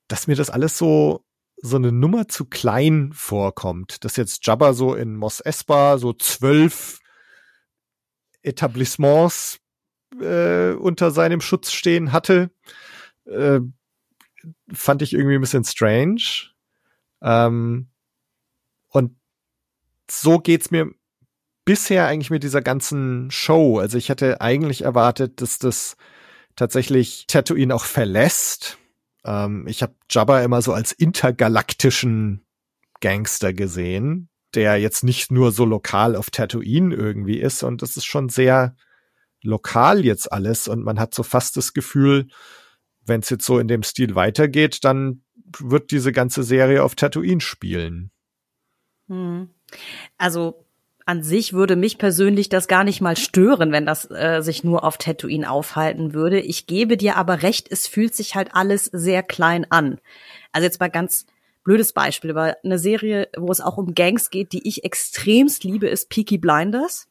dass 0.09 0.27
mir 0.27 0.37
das 0.37 0.51
alles 0.51 0.79
so 0.79 1.25
so 1.63 1.77
eine 1.77 1.91
Nummer 1.91 2.29
zu 2.29 2.45
klein 2.45 3.13
vorkommt, 3.15 4.05
dass 4.05 4.17
jetzt 4.17 4.47
Jabba 4.47 4.75
so 4.75 4.95
in 4.95 5.17
Mos 5.17 5.41
Espa 5.41 5.99
so 5.99 6.13
zwölf 6.13 7.01
Etablissements 8.43 9.59
äh, 10.21 10.73
unter 10.73 11.11
seinem 11.11 11.41
Schutz 11.41 11.73
stehen 11.73 12.13
hatte, 12.13 12.51
äh, 13.25 13.61
fand 14.73 15.03
ich 15.03 15.15
irgendwie 15.15 15.37
ein 15.37 15.41
bisschen 15.41 15.65
strange. 15.65 16.51
Ähm, 17.23 17.89
und 18.89 19.17
so 20.11 20.39
geht's 20.39 20.71
mir 20.71 20.91
bisher 21.65 22.07
eigentlich 22.07 22.31
mit 22.31 22.43
dieser 22.43 22.63
ganzen 22.63 23.31
Show. 23.31 23.79
Also 23.79 23.99
ich 23.99 24.09
hätte 24.09 24.41
eigentlich 24.41 24.83
erwartet, 24.83 25.41
dass 25.43 25.59
das 25.59 25.97
tatsächlich 26.55 27.27
Tatooine 27.27 27.75
auch 27.75 27.85
verlässt. 27.85 28.79
Ähm, 29.25 29.67
ich 29.67 29.83
habe 29.83 29.95
Jabba 30.09 30.43
immer 30.43 30.63
so 30.63 30.73
als 30.73 30.93
intergalaktischen 30.93 32.47
Gangster 33.01 33.53
gesehen, 33.53 34.31
der 34.55 34.79
jetzt 34.79 35.05
nicht 35.05 35.31
nur 35.31 35.53
so 35.53 35.65
lokal 35.65 36.17
auf 36.17 36.31
Tatooine 36.31 36.95
irgendwie 36.95 37.39
ist. 37.39 37.63
Und 37.63 37.83
das 37.83 37.97
ist 37.97 38.07
schon 38.07 38.29
sehr 38.29 38.77
lokal 39.43 40.05
jetzt 40.05 40.33
alles. 40.33 40.69
Und 40.69 40.83
man 40.83 40.99
hat 40.99 41.15
so 41.15 41.23
fast 41.23 41.57
das 41.57 41.75
Gefühl, 41.75 42.29
wenn 43.07 43.21
es 43.21 43.31
jetzt 43.31 43.47
so 43.47 43.59
in 43.59 43.69
dem 43.69 43.83
Stil 43.83 44.15
weitergeht, 44.15 44.85
dann 44.85 45.23
wird 45.59 45.91
diese 45.91 46.13
ganze 46.13 46.43
Serie 46.43 46.83
auf 46.83 46.95
Tatooine 46.95 47.41
spielen. 47.41 48.11
Hm. 49.09 49.49
Also 50.19 50.67
an 51.07 51.23
sich 51.23 51.53
würde 51.53 51.77
mich 51.77 51.99
persönlich 51.99 52.49
das 52.49 52.67
gar 52.67 52.83
nicht 52.83 53.01
mal 53.01 53.17
stören, 53.17 53.71
wenn 53.71 53.87
das 53.87 54.11
äh, 54.11 54.41
sich 54.43 54.65
nur 54.65 54.83
auf 54.83 54.99
Tatooine 54.99 55.49
aufhalten 55.49 56.15
würde. 56.15 56.41
Ich 56.41 56.67
gebe 56.67 56.97
dir 56.97 57.17
aber 57.17 57.43
recht, 57.43 57.71
es 57.71 57.87
fühlt 57.87 58.15
sich 58.15 58.35
halt 58.35 58.51
alles 58.55 58.87
sehr 58.87 59.23
klein 59.23 59.67
an. 59.71 60.01
Also 60.51 60.65
jetzt 60.65 60.81
mal 60.81 60.89
ganz 60.89 61.27
blödes 61.63 61.93
Beispiel, 61.93 62.31
aber 62.31 62.57
eine 62.65 62.79
Serie, 62.79 63.29
wo 63.37 63.53
es 63.53 63.61
auch 63.61 63.77
um 63.77 63.95
Gangs 63.95 64.31
geht, 64.31 64.53
die 64.53 64.67
ich 64.67 64.83
extremst 64.83 65.63
liebe, 65.63 65.89
ist 65.89 66.11
Peaky 66.11 66.39
Blinders. 66.39 67.09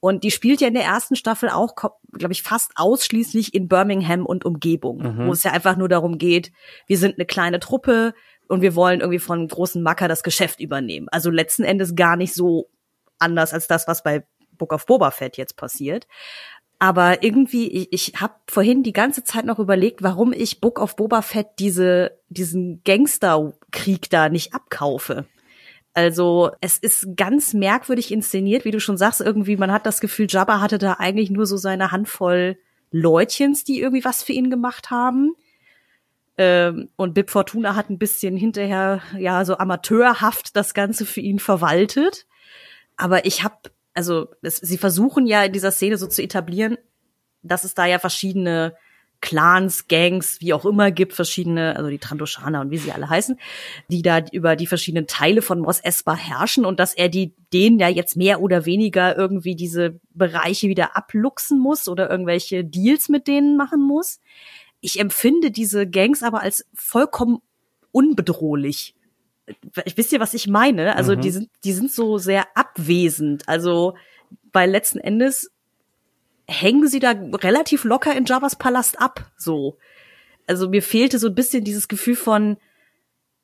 Und 0.00 0.22
die 0.22 0.30
spielt 0.30 0.60
ja 0.60 0.68
in 0.68 0.74
der 0.74 0.84
ersten 0.84 1.16
Staffel 1.16 1.48
auch, 1.48 1.74
glaube 1.74 2.32
ich, 2.32 2.42
fast 2.42 2.72
ausschließlich 2.76 3.52
in 3.54 3.66
Birmingham 3.68 4.26
und 4.26 4.44
Umgebung, 4.44 4.98
mhm. 4.98 5.26
wo 5.26 5.32
es 5.32 5.42
ja 5.42 5.52
einfach 5.52 5.76
nur 5.76 5.88
darum 5.88 6.18
geht, 6.18 6.52
wir 6.86 6.98
sind 6.98 7.16
eine 7.16 7.26
kleine 7.26 7.58
Truppe 7.58 8.14
und 8.46 8.62
wir 8.62 8.74
wollen 8.74 9.00
irgendwie 9.00 9.18
von 9.18 9.46
großen 9.48 9.82
Macker 9.82 10.08
das 10.08 10.22
Geschäft 10.22 10.60
übernehmen. 10.60 11.08
Also 11.10 11.30
letzten 11.30 11.64
Endes 11.64 11.96
gar 11.96 12.16
nicht 12.16 12.34
so 12.34 12.70
anders 13.18 13.52
als 13.52 13.66
das, 13.66 13.88
was 13.88 14.02
bei 14.02 14.24
Book 14.52 14.72
of 14.72 14.86
Boba 14.86 15.10
Fett 15.10 15.36
jetzt 15.36 15.56
passiert. 15.56 16.06
Aber 16.78 17.24
irgendwie, 17.24 17.68
ich, 17.68 17.88
ich 17.92 18.20
habe 18.20 18.34
vorhin 18.48 18.84
die 18.84 18.92
ganze 18.92 19.24
Zeit 19.24 19.44
noch 19.44 19.58
überlegt, 19.58 20.02
warum 20.02 20.32
ich 20.32 20.60
Book 20.60 20.80
of 20.80 20.94
Boba 20.94 21.22
Fett 21.22 21.48
diese, 21.58 22.12
diesen 22.28 22.82
Gangsterkrieg 22.84 24.08
da 24.10 24.28
nicht 24.28 24.54
abkaufe. 24.54 25.26
Also 25.94 26.50
es 26.60 26.78
ist 26.78 27.16
ganz 27.16 27.54
merkwürdig 27.54 28.12
inszeniert, 28.12 28.64
wie 28.64 28.70
du 28.70 28.80
schon 28.80 28.96
sagst, 28.96 29.20
irgendwie, 29.20 29.56
man 29.56 29.72
hat 29.72 29.86
das 29.86 30.00
Gefühl, 30.00 30.26
Jabba 30.28 30.60
hatte 30.60 30.78
da 30.78 30.94
eigentlich 30.94 31.30
nur 31.30 31.46
so 31.46 31.56
seine 31.56 31.90
Handvoll 31.90 32.56
Leutchens, 32.90 33.64
die 33.64 33.80
irgendwie 33.80 34.04
was 34.04 34.22
für 34.22 34.32
ihn 34.32 34.50
gemacht 34.50 34.90
haben. 34.90 35.34
Ähm, 36.36 36.88
und 36.96 37.14
Bib 37.14 37.30
Fortuna 37.30 37.74
hat 37.74 37.90
ein 37.90 37.98
bisschen 37.98 38.36
hinterher, 38.36 39.02
ja, 39.18 39.44
so 39.44 39.58
amateurhaft 39.58 40.56
das 40.56 40.72
Ganze 40.72 41.04
für 41.04 41.20
ihn 41.20 41.40
verwaltet. 41.40 42.26
Aber 42.96 43.26
ich 43.26 43.42
habe, 43.42 43.56
also 43.92 44.28
es, 44.42 44.56
sie 44.56 44.78
versuchen 44.78 45.26
ja 45.26 45.42
in 45.44 45.52
dieser 45.52 45.72
Szene 45.72 45.98
so 45.98 46.06
zu 46.06 46.22
etablieren, 46.22 46.78
dass 47.42 47.64
es 47.64 47.74
da 47.74 47.86
ja 47.86 47.98
verschiedene 47.98 48.76
Clans, 49.20 49.88
Gangs, 49.88 50.40
wie 50.40 50.52
auch 50.52 50.64
immer 50.64 50.90
gibt, 50.90 51.12
verschiedene, 51.12 51.76
also 51.76 51.90
die 51.90 51.98
Trandoshaner 51.98 52.60
und 52.60 52.70
wie 52.70 52.78
sie 52.78 52.92
alle 52.92 53.08
heißen, 53.08 53.38
die 53.88 54.02
da 54.02 54.20
über 54.32 54.54
die 54.54 54.66
verschiedenen 54.66 55.06
Teile 55.06 55.42
von 55.42 55.60
Mos 55.60 55.80
Espa 55.80 56.14
herrschen 56.14 56.64
und 56.64 56.78
dass 56.78 56.94
er 56.94 57.08
die 57.08 57.34
denen 57.52 57.78
ja 57.78 57.88
jetzt 57.88 58.16
mehr 58.16 58.40
oder 58.40 58.64
weniger 58.64 59.16
irgendwie 59.16 59.56
diese 59.56 59.98
Bereiche 60.10 60.68
wieder 60.68 60.96
abluchsen 60.96 61.58
muss 61.58 61.88
oder 61.88 62.10
irgendwelche 62.10 62.64
Deals 62.64 63.08
mit 63.08 63.26
denen 63.26 63.56
machen 63.56 63.80
muss. 63.80 64.20
Ich 64.80 65.00
empfinde 65.00 65.50
diese 65.50 65.88
Gangs 65.88 66.22
aber 66.22 66.42
als 66.42 66.66
vollkommen 66.74 67.38
unbedrohlich 67.90 68.94
wisst 69.96 70.12
ihr, 70.12 70.20
was 70.20 70.34
ich 70.34 70.46
meine? 70.46 70.96
Also 70.96 71.16
mhm. 71.16 71.20
die 71.20 71.30
sind, 71.30 71.50
die 71.64 71.72
sind 71.72 71.90
so 71.90 72.18
sehr 72.18 72.46
abwesend. 72.54 73.48
Also 73.48 73.94
weil 74.52 74.70
letzten 74.70 74.98
Endes 74.98 75.50
hängen 76.48 76.88
sie 76.88 76.98
da 76.98 77.10
relativ 77.10 77.84
locker 77.84 78.16
in 78.16 78.24
Javas 78.24 78.56
Palast 78.56 79.00
ab. 79.00 79.30
So. 79.36 79.78
Also 80.46 80.68
mir 80.68 80.82
fehlte 80.82 81.18
so 81.18 81.28
ein 81.28 81.34
bisschen 81.34 81.62
dieses 81.62 81.88
Gefühl 81.88 82.16
von 82.16 82.56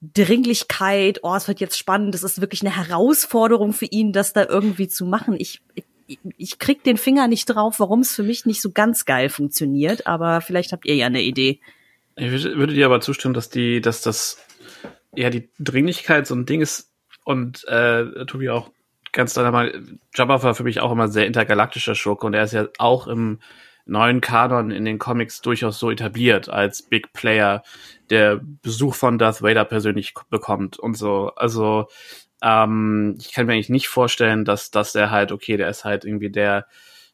Dringlichkeit. 0.00 1.20
Oh, 1.23 1.34
es 1.34 1.46
wird 1.46 1.61
jetzt 1.61 1.78
spannend. 1.78 2.14
Es 2.14 2.23
ist 2.23 2.40
wirklich 2.40 2.62
eine 2.62 2.75
Herausforderung 2.75 3.73
für 3.73 3.84
ihn, 3.84 4.12
das 4.12 4.32
da 4.32 4.46
irgendwie 4.46 4.88
zu 4.88 5.04
machen. 5.04 5.37
Ich, 5.38 5.61
ich, 5.75 6.18
ich 6.38 6.58
krieg 6.58 6.82
den 6.82 6.96
Finger 6.96 7.28
nicht 7.28 7.46
drauf, 7.46 7.78
warum 7.78 8.00
es 8.00 8.14
für 8.14 8.23
mich 8.23 8.46
nicht 8.46 8.62
so 8.62 8.73
ganz 8.73 9.04
geil 9.04 9.28
funktioniert. 9.28 10.06
Aber 10.06 10.40
vielleicht 10.40 10.73
habt 10.73 10.87
ihr 10.87 10.96
ja 10.96 11.06
eine 11.06 11.23
Idee. 11.23 11.61
Ich 12.16 12.30
würde 12.30 12.73
dir 12.73 12.87
aber 12.87 13.00
zustimmen, 13.00 13.34
dass 13.34 13.50
die, 13.50 13.80
dass 13.80 14.00
das 14.00 14.38
ja, 15.14 15.28
die 15.30 15.50
Dringlichkeit 15.58 16.26
so 16.26 16.34
ein 16.34 16.46
Ding 16.46 16.62
ist 16.62 16.90
und 17.25 17.64
äh, 17.68 18.25
Tobi 18.26 18.50
auch 18.50 18.70
ganz 19.14 19.33
klar 19.33 19.50
mal, 19.50 19.83
Jabba 20.14 20.42
war 20.42 20.54
für 20.54 20.64
mich 20.64 20.80
auch 20.80 20.92
immer 20.92 21.09
sehr 21.09 21.26
intergalaktischer 21.26 21.94
Schurke 21.94 22.26
und 22.26 22.35
er 22.35 22.44
ist 22.44 22.52
ja 22.52 22.68
auch 22.78 23.06
im 23.06 23.38
neuen 23.87 24.21
Kanon 24.21 24.71
in 24.71 24.85
den 24.85 24.99
Comics 24.99 25.40
durchaus 25.40 25.78
so 25.78 25.90
etabliert 25.90 26.49
als 26.49 26.83
Big 26.83 27.12
Player, 27.12 27.62
der 28.11 28.40
Besuch 28.62 28.94
von 28.94 29.18
Darth 29.18 29.42
Vader 29.42 29.64
persönlich 29.64 30.14
bekommt 30.30 30.78
und 30.78 30.97
so. 30.97 31.33
Also 31.37 31.87
ähm, 32.42 33.16
ich 33.18 33.33
kann 33.33 33.47
mir 33.47 33.52
eigentlich 33.52 33.68
nicht 33.68 33.88
vorstellen, 33.88 34.44
dass, 34.44 34.71
dass 34.71 34.92
der 34.92 35.11
halt, 35.11 35.33
okay, 35.33 35.56
der 35.56 35.68
ist 35.68 35.85
halt 35.85 36.04
irgendwie 36.04 36.30
der 36.30 36.66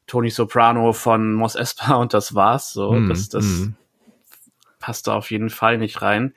Tony 0.07 0.31
Soprano 0.31 0.93
von 0.93 1.33
Mos 1.35 1.55
Espa 1.55 1.95
und 1.97 2.15
das 2.15 2.35
war's 2.35 2.73
so. 2.73 2.93
Mm, 2.93 3.09
das 3.09 3.29
das 3.29 3.45
mm. 3.45 3.75
passt 4.79 5.07
da 5.07 5.15
auf 5.15 5.31
jeden 5.31 5.51
Fall 5.51 5.79
nicht 5.79 6.03
rein. 6.03 6.35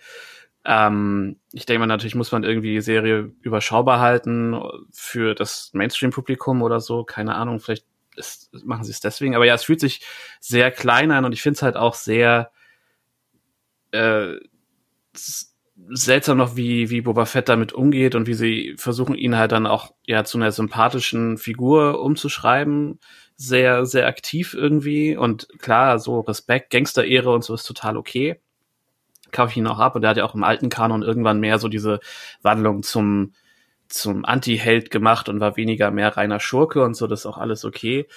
Ähm, 0.66 1.40
ich 1.52 1.66
denke 1.66 1.80
mal, 1.80 1.88
natürlich 1.88 2.16
muss 2.16 2.32
man 2.32 2.44
irgendwie 2.44 2.74
die 2.74 2.82
Serie 2.82 3.34
überschaubar 3.42 4.00
halten 4.00 4.60
für 4.92 5.36
das 5.36 5.72
Mainstream-Publikum 5.74 6.62
oder 6.62 6.80
so. 6.80 7.04
Keine 7.04 7.36
Ahnung, 7.36 7.60
vielleicht 7.60 7.86
ist, 8.16 8.50
machen 8.64 8.84
sie 8.84 8.92
es 8.92 9.02
deswegen. 9.02 9.36
Aber 9.36 9.46
ja, 9.46 9.56
es 9.56 9.64
fühlt 9.64 9.80
sich 9.80 10.02
sehr 10.40 10.72
klein 10.72 11.12
an 11.12 11.26
und 11.26 11.34
ich 11.34 11.42
finde 11.42 11.56
es 11.56 11.64
halt 11.64 11.76
auch 11.76 11.96
sehr 11.96 12.52
äh, 13.92 14.36
seltsam 15.90 16.38
noch, 16.38 16.56
wie, 16.56 16.90
wie 16.90 17.02
Boba 17.02 17.26
Fett 17.26 17.50
damit 17.50 17.74
umgeht 17.74 18.16
und 18.16 18.28
wie 18.28 18.34
sie 18.34 18.76
versuchen, 18.78 19.16
ihn 19.16 19.38
halt 19.38 19.52
dann 19.52 19.68
auch 19.68 19.94
ja 20.06 20.24
zu 20.24 20.38
einer 20.38 20.52
sympathischen 20.52 21.38
Figur 21.38 22.00
umzuschreiben. 22.02 23.00
Sehr, 23.36 23.86
sehr 23.86 24.08
aktiv 24.08 24.54
irgendwie. 24.54 25.18
Und 25.18 25.50
klar, 25.60 26.00
so 26.00 26.22
Respekt, 26.22 26.70
Gangster-Ehre 26.70 27.34
und 27.34 27.44
so 27.44 27.54
ist 27.54 27.64
total 27.66 27.98
okay 27.98 28.40
kaufe 29.34 29.52
ich 29.52 29.58
ihn 29.58 29.68
auch 29.68 29.80
ab. 29.80 29.96
Und 29.96 30.04
er 30.04 30.12
hat 30.12 30.18
ja 30.18 30.24
auch 30.24 30.36
im 30.36 30.44
alten 30.44 30.70
Kanon 30.70 31.04
irgendwann 31.04 31.40
mehr 31.40 31.60
so 31.60 31.68
diese 31.68 32.00
Wandlung 32.42 32.84
zum, 32.84 33.34
zum 33.90 34.26
Anti-Held 34.26 34.92
gemacht 34.92 35.28
und 35.30 35.40
war 35.40 35.58
weniger 35.58 35.92
mehr 35.92 36.16
reiner 36.16 36.40
Schurke 36.40 36.84
und 36.84 36.96
so, 36.96 37.08
das 37.08 37.22
ist 37.22 37.26
auch 37.26 37.38
alles 37.38 37.66
okay. 37.66 38.08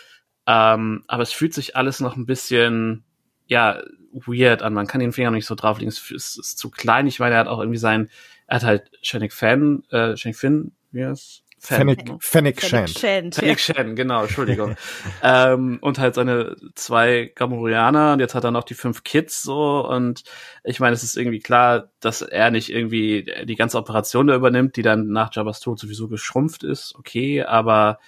Ähm, 0.47 1.03
aber 1.09 1.23
es 1.23 1.33
fühlt 1.33 1.55
sich 1.55 1.75
alles 1.75 2.01
noch 2.01 2.17
ein 2.17 2.27
bisschen, 2.27 3.05
ja, 3.47 3.83
weird 4.13 4.63
an. 4.63 4.75
Man 4.75 4.87
kann 4.87 5.01
den 5.01 5.13
Finger 5.13 5.31
nicht 5.31 5.47
so 5.47 5.55
drauflegen. 5.55 5.89
Es 5.89 6.11
ist, 6.11 6.39
ist 6.39 6.59
zu 6.59 6.71
klein. 6.71 7.07
Ich 7.07 7.19
meine, 7.19 7.35
er 7.35 7.41
hat 7.41 7.49
auch 7.49 7.59
irgendwie 7.59 7.79
sein, 7.79 8.09
er 8.47 8.57
hat 8.57 8.65
halt 8.65 8.91
Shannick 9.03 9.33
Fan, 9.33 9.83
äh, 9.91 10.17
Shannick 10.17 10.39
Finn, 10.39 10.73
wie 10.93 11.05
heißt 11.05 11.46
Fennec, 11.67 12.17
Fennec. 12.21 12.61
Shand. 12.61 13.35
Fennec 13.35 13.59
Shand, 13.59 13.97
genau, 13.97 14.23
Entschuldigung. 14.23 14.77
ähm, 15.23 15.79
und 15.81 15.99
halt 15.99 16.15
seine 16.15 16.57
zwei 16.75 17.33
Gamorreaner 17.35 18.13
und 18.13 18.21
jetzt 18.21 18.35
hat 18.35 18.45
er 18.45 18.53
noch 18.53 18.65
die 18.65 18.75
fünf 18.75 19.03
Kids 19.03 19.43
so. 19.43 19.87
Und 19.87 20.23
ich 20.63 20.79
meine, 20.79 20.95
es 20.95 21.03
ist 21.03 21.17
irgendwie 21.17 21.41
klar, 21.41 21.91
dass 22.01 22.23
er 22.23 22.51
nicht 22.51 22.71
irgendwie 22.71 23.31
die 23.45 23.57
ganze 23.57 23.79
Operation 23.79 24.29
da 24.29 24.37
übernimmt, 24.37 24.77
die 24.77 24.83
dann 24.83 25.09
nach 25.09 25.31
Jabba's 25.33 25.61
Tod 25.61 25.79
sowieso 25.79 26.09
geschrumpft 26.09 26.63
ist, 26.63 26.95
okay, 26.97 27.43
aber 27.43 27.99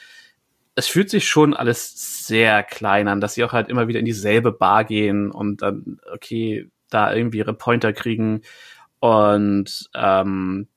es 0.76 0.86
fühlt 0.86 1.10
sich 1.10 1.26
schon 1.26 1.54
alles 1.54 2.24
sehr 2.24 2.62
klein 2.62 3.08
an, 3.08 3.20
dass 3.20 3.34
sie 3.34 3.42
auch 3.42 3.52
halt 3.52 3.68
immer 3.68 3.88
wieder 3.88 3.98
in 3.98 4.04
dieselbe 4.04 4.52
Bar 4.52 4.84
gehen 4.84 5.32
und 5.32 5.62
dann, 5.62 5.98
okay, 6.12 6.70
da 6.90 7.12
irgendwie 7.12 7.38
ihre 7.38 7.54
Pointer 7.54 7.92
kriegen. 7.92 8.42
Und 9.00 9.90
ähm, 9.94 10.68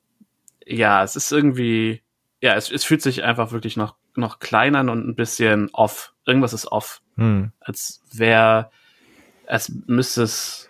ja, 0.65 1.03
es 1.03 1.15
ist 1.15 1.31
irgendwie 1.31 2.01
ja, 2.41 2.55
es, 2.55 2.71
es 2.71 2.83
fühlt 2.83 3.01
sich 3.01 3.23
einfach 3.23 3.51
wirklich 3.51 3.77
noch, 3.77 3.95
noch 4.15 4.39
kleiner 4.39 4.79
und 4.79 5.07
ein 5.07 5.15
bisschen 5.15 5.69
off. 5.73 6.13
Irgendwas 6.25 6.53
ist 6.53 6.65
off. 6.65 7.01
Hm. 7.15 7.51
Als 7.59 8.01
wäre, 8.11 8.71
als 9.47 9.71
müsste 9.85 10.23
es 10.23 10.69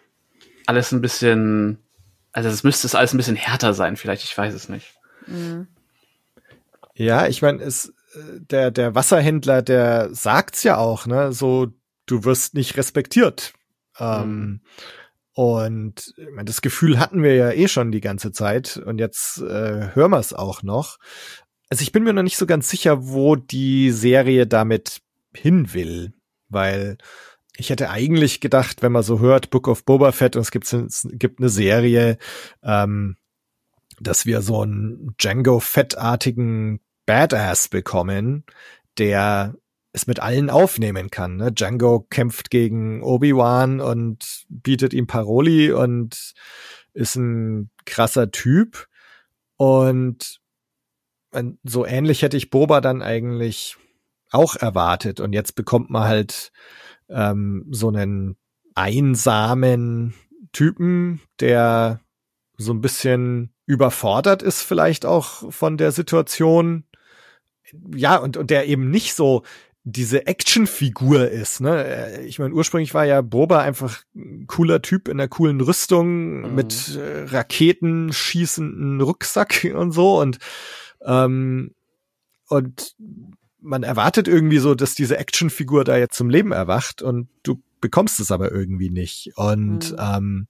alles 0.65 0.91
ein 0.91 1.01
bisschen, 1.01 1.79
also 2.33 2.49
es 2.49 2.63
müsste 2.63 2.87
es 2.87 2.95
alles 2.95 3.13
ein 3.13 3.17
bisschen 3.17 3.37
härter 3.37 3.73
sein, 3.73 3.95
vielleicht, 3.95 4.23
ich 4.23 4.37
weiß 4.37 4.53
es 4.53 4.69
nicht. 4.69 4.93
Mhm. 5.27 5.67
Ja, 6.93 7.27
ich 7.27 7.41
meine, 7.41 7.63
es, 7.63 7.93
der, 8.15 8.71
der 8.71 8.93
Wasserhändler, 8.93 9.61
der 9.61 10.13
sagt's 10.13 10.63
ja 10.63 10.77
auch, 10.77 11.05
ne, 11.05 11.31
so, 11.31 11.67
du 12.05 12.23
wirst 12.25 12.53
nicht 12.53 12.77
respektiert. 12.77 13.53
Ähm, 13.97 14.39
mhm. 14.39 14.61
Und 15.33 16.13
ich 16.17 16.29
meine, 16.31 16.45
das 16.45 16.61
Gefühl 16.61 16.99
hatten 16.99 17.23
wir 17.23 17.35
ja 17.35 17.51
eh 17.51 17.69
schon 17.69 17.91
die 17.91 18.01
ganze 18.01 18.33
Zeit 18.33 18.77
und 18.77 18.99
jetzt 18.99 19.37
äh, 19.37 19.95
hören 19.95 20.11
wir 20.11 20.19
es 20.19 20.33
auch 20.33 20.61
noch. 20.63 20.97
Also 21.71 21.83
ich 21.83 21.93
bin 21.93 22.03
mir 22.03 22.11
noch 22.11 22.21
nicht 22.21 22.35
so 22.35 22.45
ganz 22.45 22.69
sicher, 22.69 23.07
wo 23.07 23.37
die 23.37 23.91
Serie 23.91 24.45
damit 24.45 25.01
hin 25.33 25.73
will, 25.73 26.11
weil 26.49 26.97
ich 27.55 27.69
hätte 27.69 27.89
eigentlich 27.89 28.41
gedacht, 28.41 28.81
wenn 28.81 28.91
man 28.91 29.03
so 29.03 29.21
hört, 29.21 29.51
Book 29.51 29.69
of 29.69 29.85
Boba 29.85 30.11
Fett 30.11 30.35
und 30.35 30.41
es 30.41 30.51
gibt, 30.51 30.71
es 30.73 31.07
gibt 31.13 31.39
eine 31.39 31.47
Serie, 31.47 32.17
ähm, 32.61 33.15
dass 34.01 34.25
wir 34.25 34.41
so 34.41 34.63
einen 34.63 35.15
Django 35.17 35.61
Fettartigen 35.61 36.81
Badass 37.05 37.69
bekommen, 37.69 38.43
der 38.97 39.55
es 39.93 40.07
mit 40.07 40.19
allen 40.19 40.49
aufnehmen 40.49 41.09
kann. 41.09 41.37
Ne? 41.37 41.53
Django 41.53 42.05
kämpft 42.09 42.49
gegen 42.49 43.01
Obi-Wan 43.01 43.79
und 43.79 44.43
bietet 44.49 44.93
ihm 44.93 45.07
Paroli 45.07 45.71
und 45.71 46.33
ist 46.93 47.15
ein 47.15 47.69
krasser 47.85 48.29
Typ. 48.29 48.89
Und 49.55 50.40
so 51.63 51.85
ähnlich 51.85 52.21
hätte 52.21 52.37
ich 52.37 52.49
Boba 52.49 52.81
dann 52.81 53.01
eigentlich 53.01 53.77
auch 54.31 54.55
erwartet. 54.55 55.19
Und 55.19 55.33
jetzt 55.33 55.55
bekommt 55.55 55.89
man 55.89 56.03
halt 56.03 56.51
ähm, 57.09 57.65
so 57.71 57.89
einen 57.89 58.37
einsamen 58.75 60.13
Typen, 60.51 61.21
der 61.39 62.01
so 62.57 62.73
ein 62.73 62.81
bisschen 62.81 63.53
überfordert 63.65 64.41
ist 64.41 64.61
vielleicht 64.61 65.05
auch 65.05 65.51
von 65.51 65.77
der 65.77 65.91
Situation. 65.91 66.83
Ja, 67.95 68.17
und, 68.17 68.35
und 68.35 68.49
der 68.49 68.67
eben 68.67 68.89
nicht 68.89 69.13
so 69.13 69.43
diese 69.83 70.27
Actionfigur 70.27 71.29
ist. 71.29 71.59
Ne? 71.61 72.21
Ich 72.25 72.37
meine, 72.37 72.53
ursprünglich 72.53 72.93
war 72.93 73.05
ja 73.05 73.21
Boba 73.21 73.61
einfach 73.61 74.01
ein 74.15 74.45
cooler 74.45 74.81
Typ 74.81 75.07
in 75.07 75.19
einer 75.19 75.27
coolen 75.27 75.59
Rüstung 75.59 76.41
mhm. 76.41 76.55
mit 76.55 76.95
äh, 76.95 77.23
Raketen 77.23 78.13
schießenden 78.13 79.01
Rucksack 79.01 79.71
und 79.75 79.91
so 79.91 80.19
und 80.19 80.37
ähm, 81.05 81.73
und 82.47 82.95
man 83.59 83.83
erwartet 83.83 84.27
irgendwie 84.27 84.57
so, 84.57 84.75
dass 84.75 84.95
diese 84.95 85.17
Actionfigur 85.17 85.83
da 85.83 85.97
jetzt 85.97 86.17
zum 86.17 86.29
Leben 86.29 86.51
erwacht 86.51 87.01
und 87.01 87.29
du 87.43 87.61
bekommst 87.79 88.19
es 88.19 88.31
aber 88.31 88.51
irgendwie 88.51 88.89
nicht. 88.89 89.31
Und 89.35 89.91
mhm. 89.91 89.97
ähm, 89.99 90.47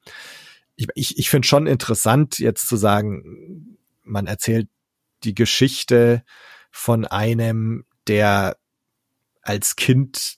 ich, 0.75 0.87
ich, 0.95 1.19
ich 1.19 1.29
finde 1.29 1.47
schon 1.47 1.67
interessant, 1.67 2.39
jetzt 2.39 2.67
zu 2.67 2.77
sagen, 2.77 3.77
man 4.03 4.27
erzählt 4.27 4.67
die 5.23 5.35
Geschichte 5.35 6.23
von 6.71 7.05
einem, 7.05 7.85
der 8.07 8.57
als 9.41 9.75
Kind 9.75 10.37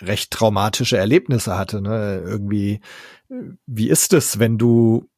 recht 0.00 0.30
traumatische 0.30 0.96
Erlebnisse 0.96 1.56
hatte. 1.56 1.80
Ne? 1.80 2.22
Irgendwie, 2.24 2.80
wie 3.66 3.88
ist 3.88 4.12
es, 4.12 4.38
wenn 4.38 4.58
du 4.58 5.08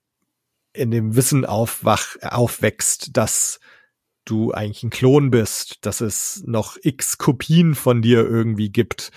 in 0.73 0.91
dem 0.91 1.17
Wissen 1.17 1.45
aufwach, 1.45 2.17
aufwächst, 2.23 3.17
dass 3.17 3.61
du 4.25 4.53
eigentlich 4.53 4.83
ein 4.83 4.91
Klon 4.91 5.31
bist, 5.31 5.85
dass 5.85 6.01
es 6.01 6.43
noch 6.47 6.77
x 6.83 7.19
Kopien 7.19 7.75
von 7.75 8.03
dir 8.03 8.27
irgendwie 8.27 8.71
gibt 8.71 9.11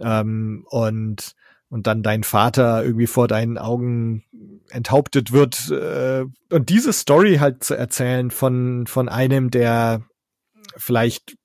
ähm, 0.00 0.64
und 0.68 1.34
und 1.70 1.86
dann 1.86 2.02
dein 2.02 2.24
Vater 2.24 2.82
irgendwie 2.82 3.06
vor 3.06 3.28
deinen 3.28 3.58
Augen 3.58 4.24
enthauptet 4.70 5.32
wird 5.32 5.70
äh, 5.70 6.24
und 6.50 6.68
diese 6.70 6.92
Story 6.92 7.36
halt 7.36 7.62
zu 7.62 7.74
erzählen 7.74 8.30
von 8.30 8.86
von 8.86 9.08
einem, 9.08 9.50
der 9.50 10.02
vielleicht 10.76 11.36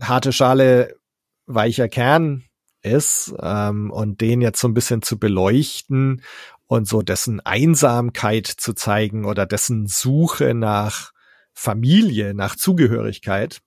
harte 0.00 0.32
Schale 0.32 0.96
weicher 1.46 1.88
Kern 1.88 2.44
ist 2.82 3.34
ähm, 3.40 3.90
und 3.90 4.20
den 4.20 4.40
jetzt 4.40 4.60
so 4.60 4.68
ein 4.68 4.74
bisschen 4.74 5.02
zu 5.02 5.18
beleuchten 5.18 6.22
und 6.66 6.88
so 6.88 7.02
dessen 7.02 7.40
Einsamkeit 7.40 8.46
zu 8.46 8.72
zeigen 8.72 9.24
oder 9.24 9.46
dessen 9.46 9.86
Suche 9.86 10.54
nach 10.54 11.11
Familie, 11.54 12.34
nach 12.34 12.56
Zugehörigkeit, 12.56 13.60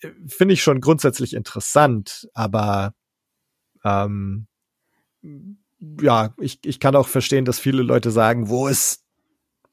äh, 0.00 0.10
finde 0.26 0.54
ich 0.54 0.62
schon 0.62 0.80
grundsätzlich 0.80 1.34
interessant, 1.34 2.28
aber 2.34 2.94
ähm, 3.84 4.46
ja, 6.00 6.34
ich, 6.38 6.58
ich 6.64 6.80
kann 6.80 6.96
auch 6.96 7.08
verstehen, 7.08 7.44
dass 7.44 7.58
viele 7.58 7.82
Leute 7.82 8.10
sagen, 8.10 8.48
wo 8.48 8.68
ist 8.68 9.04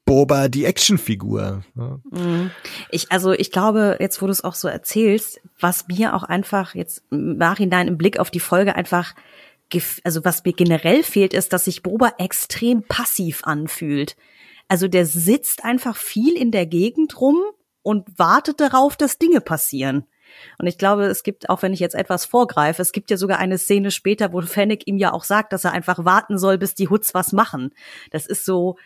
Boba 0.04 0.48
die 0.48 0.64
Actionfigur? 0.64 1.64
Mhm. 1.74 2.50
Ich, 2.90 3.12
also 3.12 3.32
ich 3.32 3.52
glaube, 3.52 3.98
jetzt 4.00 4.20
wo 4.20 4.26
du 4.26 4.32
es 4.32 4.42
auch 4.42 4.54
so 4.54 4.68
erzählst, 4.68 5.40
was 5.60 5.86
mir 5.88 6.14
auch 6.14 6.24
einfach 6.24 6.74
jetzt 6.74 7.04
im 7.10 7.36
Nachhinein 7.36 7.88
im 7.88 7.98
Blick 7.98 8.18
auf 8.18 8.30
die 8.30 8.40
Folge 8.40 8.74
einfach 8.74 9.14
also 10.04 10.22
was 10.24 10.44
mir 10.44 10.52
generell 10.52 11.02
fehlt, 11.02 11.32
ist, 11.32 11.54
dass 11.54 11.64
sich 11.64 11.82
Boba 11.82 12.12
extrem 12.18 12.82
passiv 12.82 13.44
anfühlt. 13.44 14.16
Also 14.68 14.88
der 14.88 15.06
sitzt 15.06 15.64
einfach 15.64 15.96
viel 15.96 16.36
in 16.36 16.50
der 16.50 16.66
Gegend 16.66 17.20
rum 17.20 17.38
und 17.82 18.18
wartet 18.18 18.60
darauf, 18.60 18.96
dass 18.96 19.18
Dinge 19.18 19.40
passieren. 19.40 20.06
Und 20.58 20.66
ich 20.66 20.78
glaube, 20.78 21.04
es 21.04 21.22
gibt, 21.22 21.50
auch 21.50 21.62
wenn 21.62 21.72
ich 21.72 21.80
jetzt 21.80 21.94
etwas 21.94 22.24
vorgreife, 22.24 22.80
es 22.80 22.92
gibt 22.92 23.10
ja 23.10 23.16
sogar 23.16 23.38
eine 23.38 23.58
Szene 23.58 23.90
später, 23.90 24.32
wo 24.32 24.40
Fennec 24.40 24.86
ihm 24.86 24.96
ja 24.96 25.12
auch 25.12 25.24
sagt, 25.24 25.52
dass 25.52 25.64
er 25.64 25.72
einfach 25.72 26.04
warten 26.04 26.38
soll, 26.38 26.58
bis 26.58 26.74
die 26.74 26.88
Hoods 26.88 27.12
was 27.14 27.32
machen. 27.32 27.70
Das 28.10 28.26
ist 28.26 28.44
so, 28.44 28.76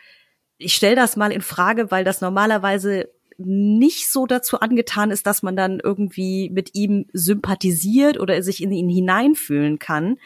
ich 0.58 0.74
stelle 0.74 0.96
das 0.96 1.16
mal 1.16 1.32
in 1.32 1.42
Frage, 1.42 1.90
weil 1.90 2.04
das 2.04 2.20
normalerweise 2.20 3.10
nicht 3.38 4.10
so 4.10 4.26
dazu 4.26 4.60
angetan 4.60 5.10
ist, 5.10 5.26
dass 5.26 5.42
man 5.42 5.56
dann 5.56 5.78
irgendwie 5.78 6.48
mit 6.50 6.74
ihm 6.74 7.06
sympathisiert 7.12 8.18
oder 8.18 8.42
sich 8.42 8.62
in 8.62 8.72
ihn 8.72 8.88
hineinfühlen 8.88 9.78
kann, 9.78 10.16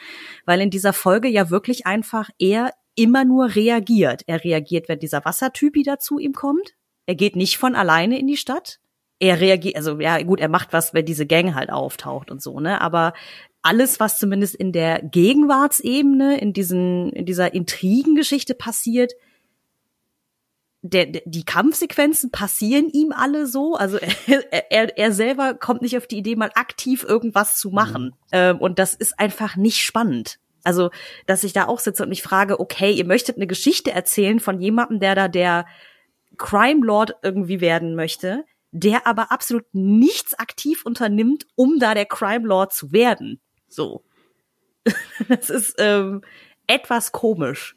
weil 0.47 0.61
in 0.61 0.71
dieser 0.71 0.93
Folge 0.93 1.29
ja 1.29 1.51
wirklich 1.51 1.87
einfach 1.87 2.31
er 2.39 2.73
immer 2.95 3.25
nur 3.25 3.55
reagiert. 3.55 4.23
Er 4.27 4.45
reagiert, 4.45 4.89
wenn 4.89 4.99
dieser 4.99 5.25
Wassertyp 5.25 5.75
wieder 5.75 5.99
zu 5.99 6.19
ihm 6.19 6.33
kommt. 6.33 6.75
Er 7.07 7.15
geht 7.15 7.37
nicht 7.37 7.59
von 7.59 7.75
alleine 7.75 8.19
in 8.19 8.27
die 8.27 8.37
Stadt. 8.37 8.81
Er 9.19 9.41
reagiert, 9.41 9.77
also 9.77 10.01
ja 10.01 10.23
gut, 10.23 10.41
er 10.41 10.49
macht 10.49 10.73
was, 10.73 10.95
wenn 10.95 11.05
diese 11.05 11.27
Gang 11.27 11.55
halt 11.55 11.71
auftaucht 11.71 12.31
und 12.31 12.43
so, 12.43 12.59
ne? 12.61 12.81
Aber 12.81 13.13
alles, 13.63 14.01
was 14.01 14.19
zumindest 14.19 14.55
in 14.55 14.73
der 14.73 15.03
Gegenwartsebene, 15.03 16.41
in 16.41 16.53
diesen, 16.53 17.13
in 17.13 17.27
dieser 17.27 17.53
Intrigengeschichte 17.53 18.55
passiert, 18.55 19.13
der, 20.83 21.07
der, 21.07 21.23
die 21.27 21.45
Kampfsequenzen 21.45 22.31
passieren 22.31 22.89
ihm 22.89 23.13
alle 23.13 23.47
so. 23.47 23.75
Also 23.75 23.99
er, 24.27 24.73
er, 24.73 24.97
er 24.99 25.13
selber 25.13 25.55
kommt 25.55 25.83
nicht 25.83 25.97
auf 25.97 26.07
die 26.07 26.19
Idee, 26.19 26.37
mal 26.37 26.53
aktiv 26.55 27.05
irgendwas 27.05 27.59
zu 27.59 27.71
machen. 27.71 28.05
Mhm. 28.05 28.13
Ähm, 28.33 28.59
und 28.59 28.79
das 28.79 28.95
ist 28.95 29.19
einfach 29.19 29.57
nicht 29.57 29.81
spannend. 29.81 30.39
Also, 30.65 30.91
dass 31.27 31.45
ich 31.45 31.53
da 31.53 31.67
auch 31.67 31.79
sitze 31.79 32.03
und 32.03 32.09
mich 32.09 32.23
frage, 32.23 32.61
okay, 32.61 32.93
ihr 32.93 33.07
möchtet 33.07 33.37
eine 33.37 33.47
Geschichte 33.47 33.91
erzählen 33.91 34.41
von 34.41 34.61
jemandem, 34.61 35.01
der 35.01 35.15
da 35.15 35.29
der 35.29 35.67
Crime 36.37 36.85
Lord 36.85 37.17
irgendwie 37.23 37.61
werden 37.61 37.95
möchte, 37.95 38.45
der 38.73 39.07
aber 39.07 39.33
absolut 39.33 39.65
nichts 39.73 40.39
aktiv 40.39 40.85
unternimmt, 40.85 41.47
um 41.57 41.79
da 41.79 41.95
der 41.95 42.07
Crime 42.07 42.47
Lord 42.47 42.73
zu 42.73 42.93
werden. 42.93 43.41
So. 43.69 44.05
das 45.29 45.51
ist 45.51 45.75
ähm, 45.79 46.23
etwas 46.67 47.13
komisch. 47.13 47.77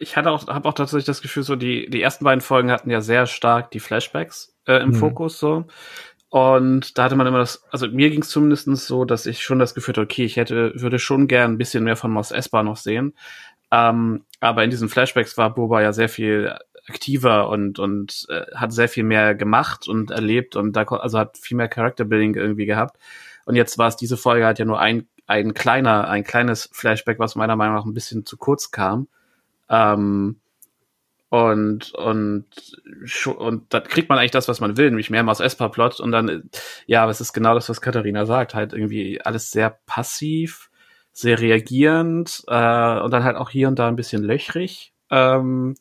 Ich 0.00 0.16
hatte 0.16 0.30
auch, 0.30 0.46
habe 0.48 0.68
auch 0.68 0.74
tatsächlich 0.74 1.06
das 1.06 1.22
Gefühl, 1.22 1.42
so 1.42 1.56
die 1.56 1.88
die 1.88 2.02
ersten 2.02 2.24
beiden 2.24 2.40
Folgen 2.40 2.70
hatten 2.70 2.90
ja 2.90 3.00
sehr 3.00 3.26
stark 3.26 3.70
die 3.70 3.80
Flashbacks 3.80 4.54
äh, 4.66 4.76
im 4.82 4.90
mhm. 4.90 4.94
Fokus 4.94 5.38
so. 5.38 5.64
Und 6.30 6.98
da 6.98 7.04
hatte 7.04 7.16
man 7.16 7.26
immer 7.26 7.38
das, 7.38 7.64
also 7.70 7.88
mir 7.88 8.10
ging 8.10 8.20
es 8.20 8.28
zumindest 8.28 8.66
so, 8.66 9.04
dass 9.04 9.24
ich 9.24 9.42
schon 9.42 9.58
das 9.58 9.74
Gefühl 9.74 9.94
hatte, 9.94 10.02
okay, 10.02 10.24
ich 10.24 10.36
hätte, 10.36 10.72
würde 10.74 10.98
schon 10.98 11.26
gern 11.26 11.52
ein 11.52 11.58
bisschen 11.58 11.84
mehr 11.84 11.96
von 11.96 12.10
Mos 12.10 12.32
Espa 12.32 12.62
noch 12.62 12.76
sehen. 12.76 13.14
Ähm, 13.70 14.24
aber 14.40 14.64
in 14.64 14.70
diesen 14.70 14.88
Flashbacks 14.88 15.38
war 15.38 15.54
Boba 15.54 15.82
ja 15.82 15.92
sehr 15.92 16.08
viel 16.08 16.54
aktiver 16.88 17.48
und 17.48 17.78
und 17.78 18.26
äh, 18.30 18.46
hat 18.54 18.72
sehr 18.72 18.88
viel 18.88 19.04
mehr 19.04 19.34
gemacht 19.34 19.88
und 19.88 20.10
erlebt 20.10 20.56
und 20.56 20.74
da 20.74 20.84
also 20.84 21.18
hat 21.18 21.36
viel 21.36 21.56
mehr 21.56 21.68
Character 21.68 22.04
Building 22.04 22.34
irgendwie 22.34 22.66
gehabt. 22.66 22.98
Und 23.44 23.56
jetzt 23.56 23.78
war 23.78 23.88
es 23.88 23.96
diese 23.96 24.16
Folge 24.16 24.46
halt 24.46 24.58
ja 24.58 24.64
nur 24.64 24.80
ein 24.80 25.06
ein 25.26 25.54
kleiner 25.54 26.08
ein 26.08 26.24
kleines 26.24 26.70
Flashback, 26.72 27.18
was 27.18 27.36
meiner 27.36 27.56
Meinung 27.56 27.76
nach 27.76 27.84
ein 27.84 27.94
bisschen 27.94 28.24
zu 28.24 28.36
kurz 28.38 28.70
kam. 28.70 29.08
Ähm, 29.68 30.40
und 31.30 31.92
und 31.92 32.46
und 33.26 33.74
da 33.74 33.80
kriegt 33.80 34.08
man 34.08 34.18
eigentlich 34.18 34.30
das, 34.30 34.48
was 34.48 34.60
man 34.60 34.76
will, 34.76 34.88
nämlich 34.88 35.10
mehr 35.10 35.22
Maus 35.22 35.40
Espa 35.40 35.68
Plot 35.68 36.00
und 36.00 36.10
dann 36.10 36.48
ja, 36.86 37.02
aber 37.02 37.10
es 37.10 37.20
ist 37.20 37.32
genau 37.34 37.54
das, 37.54 37.68
was 37.68 37.80
Katharina 37.80 38.24
sagt, 38.24 38.54
halt 38.54 38.72
irgendwie 38.72 39.20
alles 39.20 39.50
sehr 39.50 39.78
passiv, 39.86 40.70
sehr 41.12 41.38
reagierend 41.38 42.44
äh, 42.46 43.00
und 43.00 43.10
dann 43.10 43.24
halt 43.24 43.36
auch 43.36 43.50
hier 43.50 43.68
und 43.68 43.78
da 43.78 43.88
ein 43.88 43.96
bisschen 43.96 44.22
löchrig 44.22 44.94
ähm, 45.10 45.74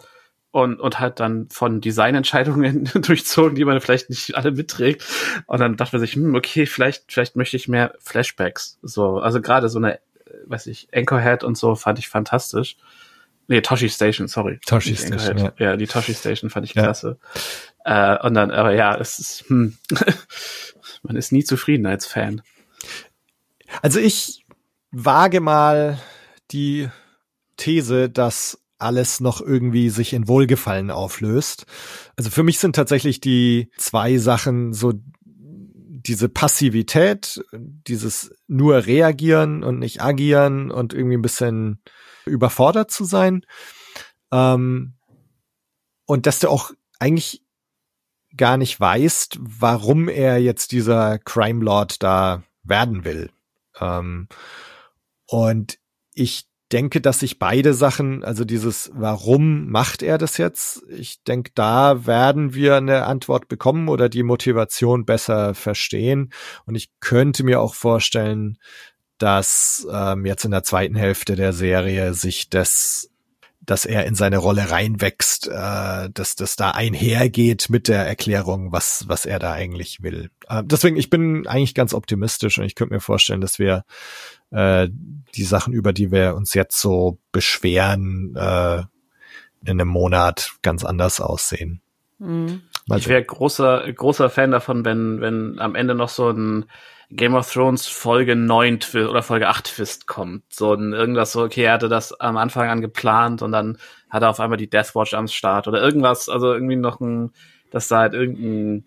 und 0.51 0.81
und 0.81 0.99
halt 0.99 1.21
dann 1.21 1.47
von 1.49 1.79
Designentscheidungen 1.79 2.89
durchzogen, 3.01 3.55
die 3.55 3.63
man 3.63 3.79
vielleicht 3.79 4.09
nicht 4.09 4.35
alle 4.35 4.51
mitträgt. 4.51 5.05
Und 5.45 5.59
dann 5.61 5.77
dachte 5.77 5.95
man 5.95 6.01
sich, 6.05 6.15
hm, 6.15 6.35
okay, 6.35 6.65
vielleicht 6.65 7.13
vielleicht 7.13 7.37
möchte 7.37 7.55
ich 7.55 7.69
mehr 7.69 7.93
Flashbacks, 7.99 8.79
so 8.81 9.19
also 9.19 9.39
gerade 9.41 9.69
so 9.69 9.79
eine, 9.79 9.95
äh, 9.95 9.99
weiß 10.45 10.67
ich, 10.67 10.89
Anchorhead 10.93 11.45
und 11.45 11.57
so 11.57 11.75
fand 11.75 11.99
ich 11.99 12.09
fantastisch. 12.09 12.75
Nee, 13.47 13.61
Toshi 13.61 13.89
Station, 13.89 14.27
sorry. 14.27 14.59
Toshi 14.65 14.95
Station. 14.95 15.37
Ja. 15.37 15.53
ja. 15.57 15.77
die 15.77 15.87
Toshi 15.87 16.13
Station 16.13 16.49
fand 16.49 16.65
ich 16.65 16.73
ja. 16.73 16.83
klasse. 16.83 17.17
Äh, 17.85 18.17
und 18.25 18.33
dann, 18.33 18.51
aber 18.51 18.73
ja, 18.73 18.95
es 18.97 19.19
ist, 19.19 19.45
hm, 19.47 19.77
man 21.03 21.15
ist 21.15 21.31
nie 21.31 21.43
zufrieden 21.43 21.85
als 21.85 22.05
Fan. 22.05 22.41
Also 23.81 23.99
ich 23.99 24.45
wage 24.91 25.39
mal 25.39 25.99
die 26.51 26.89
These, 27.55 28.09
dass 28.09 28.59
alles 28.79 29.19
noch 29.19 29.41
irgendwie 29.41 29.89
sich 29.89 30.13
in 30.13 30.27
Wohlgefallen 30.27 30.91
auflöst. 30.91 31.65
Also 32.15 32.29
für 32.29 32.43
mich 32.43 32.59
sind 32.59 32.75
tatsächlich 32.75 33.19
die 33.21 33.71
zwei 33.77 34.17
Sachen 34.17 34.73
so 34.73 34.93
diese 35.25 36.29
Passivität, 36.29 37.43
dieses 37.53 38.33
nur 38.47 38.85
reagieren 38.85 39.63
und 39.63 39.79
nicht 39.79 40.01
agieren 40.01 40.71
und 40.71 40.93
irgendwie 40.93 41.17
ein 41.17 41.21
bisschen 41.21 41.79
überfordert 42.27 42.91
zu 42.91 43.05
sein. 43.05 43.45
Ähm, 44.31 44.93
und 46.05 46.25
dass 46.25 46.39
du 46.39 46.49
auch 46.49 46.71
eigentlich 46.99 47.43
gar 48.35 48.57
nicht 48.57 48.79
weißt, 48.79 49.39
warum 49.39 50.09
er 50.09 50.37
jetzt 50.37 50.71
dieser 50.71 51.19
Crime 51.19 51.63
Lord 51.63 52.03
da 52.03 52.43
werden 52.63 53.03
will. 53.03 53.31
Ähm, 53.79 54.27
und 55.25 55.79
ich 56.13 56.47
denke, 56.71 56.99
dass 56.99 57.19
sich 57.19 57.39
beide 57.39 57.73
Sachen, 57.73 58.23
also 58.23 58.43
dieses, 58.43 58.91
warum 58.93 59.69
macht 59.69 60.03
er 60.03 60.17
das 60.17 60.37
jetzt? 60.37 60.83
Ich 60.89 61.23
denke, 61.23 61.51
da 61.55 62.05
werden 62.05 62.53
wir 62.53 62.75
eine 62.75 63.05
Antwort 63.05 63.47
bekommen 63.47 63.87
oder 63.87 64.09
die 64.09 64.23
Motivation 64.23 65.05
besser 65.05 65.53
verstehen. 65.53 66.31
Und 66.65 66.75
ich 66.75 66.91
könnte 66.99 67.43
mir 67.43 67.61
auch 67.61 67.73
vorstellen, 67.73 68.57
dass 69.17 69.87
ähm, 69.91 70.25
jetzt 70.25 70.45
in 70.45 70.51
der 70.51 70.63
zweiten 70.63 70.95
Hälfte 70.95 71.35
der 71.35 71.53
Serie 71.53 72.13
sich 72.13 72.49
das 72.49 73.09
dass 73.67 73.85
er 73.85 74.05
in 74.05 74.15
seine 74.15 74.37
Rolle 74.37 74.71
reinwächst, 74.71 75.49
äh, 75.49 76.09
dass 76.09 76.35
das 76.37 76.55
da 76.55 76.71
einhergeht 76.71 77.69
mit 77.69 77.89
der 77.89 78.07
Erklärung, 78.07 78.71
was, 78.71 79.05
was 79.09 79.25
er 79.25 79.39
da 79.39 79.51
eigentlich 79.51 80.01
will. 80.01 80.31
Äh, 80.47 80.63
deswegen, 80.65 80.95
ich 80.95 81.09
bin 81.09 81.45
eigentlich 81.47 81.75
ganz 81.75 81.93
optimistisch 81.93 82.57
und 82.57 82.63
ich 82.63 82.75
könnte 82.75 82.93
mir 82.93 83.01
vorstellen, 83.01 83.41
dass 83.41 83.59
wir 83.59 83.83
äh, 84.51 84.87
die 85.35 85.43
Sachen, 85.43 85.73
über 85.73 85.91
die 85.91 86.11
wir 86.11 86.35
uns 86.35 86.53
jetzt 86.53 86.79
so 86.79 87.19
beschweren, 87.33 88.35
äh, 88.37 88.83
in 89.65 89.81
einem 89.81 89.89
Monat 89.89 90.53
ganz 90.61 90.85
anders 90.85 91.19
aussehen. 91.19 91.81
Mhm. 92.19 92.61
Ich 92.95 93.09
wäre 93.09 93.21
großer, 93.21 93.91
großer 93.91 94.29
Fan 94.29 94.51
davon, 94.51 94.85
wenn, 94.85 95.19
wenn 95.19 95.59
am 95.59 95.75
Ende 95.75 95.93
noch 95.93 96.09
so 96.09 96.29
ein 96.29 96.65
Game 97.09 97.35
of 97.35 97.51
Thrones 97.51 97.87
Folge 97.87 98.35
9 98.35 98.79
Twist 98.81 99.09
oder 99.09 99.23
Folge 99.23 99.47
8 99.47 99.75
Twist 99.75 100.07
kommt. 100.07 100.43
So 100.49 100.73
ein 100.73 100.93
irgendwas 100.93 101.31
so, 101.31 101.43
okay, 101.43 101.63
er 101.63 101.73
hatte 101.73 101.89
das 101.89 102.19
am 102.19 102.37
Anfang 102.37 102.69
an 102.69 102.81
geplant 102.81 103.41
und 103.41 103.51
dann 103.51 103.77
hat 104.09 104.23
er 104.23 104.29
auf 104.29 104.39
einmal 104.39 104.57
die 104.57 104.69
Deathwatch 104.69 105.13
am 105.13 105.27
Start 105.27 105.67
oder 105.67 105.81
irgendwas, 105.81 106.27
also 106.27 106.53
irgendwie 106.53 106.75
noch 106.75 106.99
ein, 106.99 107.31
dass 107.71 107.87
da 107.87 107.99
halt 107.99 108.13
irgendein 108.13 108.85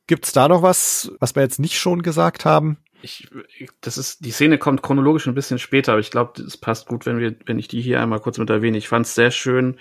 Gibt's 0.07 0.33
da 0.33 0.49
noch 0.49 0.63
was, 0.63 1.11
was 1.19 1.35
wir 1.35 1.43
jetzt 1.43 1.59
nicht 1.59 1.79
schon 1.79 2.03
gesagt 2.03 2.45
haben? 2.45 2.79
Ich, 3.03 3.29
das 3.81 3.99
ist, 3.99 4.25
die 4.25 4.31
Szene 4.31 4.59
kommt 4.59 4.83
chronologisch 4.83 5.27
ein 5.27 5.35
bisschen 5.35 5.59
später, 5.59 5.93
aber 5.93 6.01
ich 6.01 6.11
glaube, 6.11 6.43
es 6.43 6.57
passt 6.57 6.87
gut, 6.87 7.05
wenn 7.07 7.19
wir, 7.19 7.35
wenn 7.45 7.59
ich 7.59 7.69
die 7.69 7.83
hier 7.83 8.01
einmal 8.01 8.21
kurz 8.21 8.39
mit 8.39 8.49
erwähne. 8.49 8.79
Ich 8.79 8.89
fand 8.89 9.05
es 9.07 9.15
sehr 9.15 9.31
schön. 9.31 9.79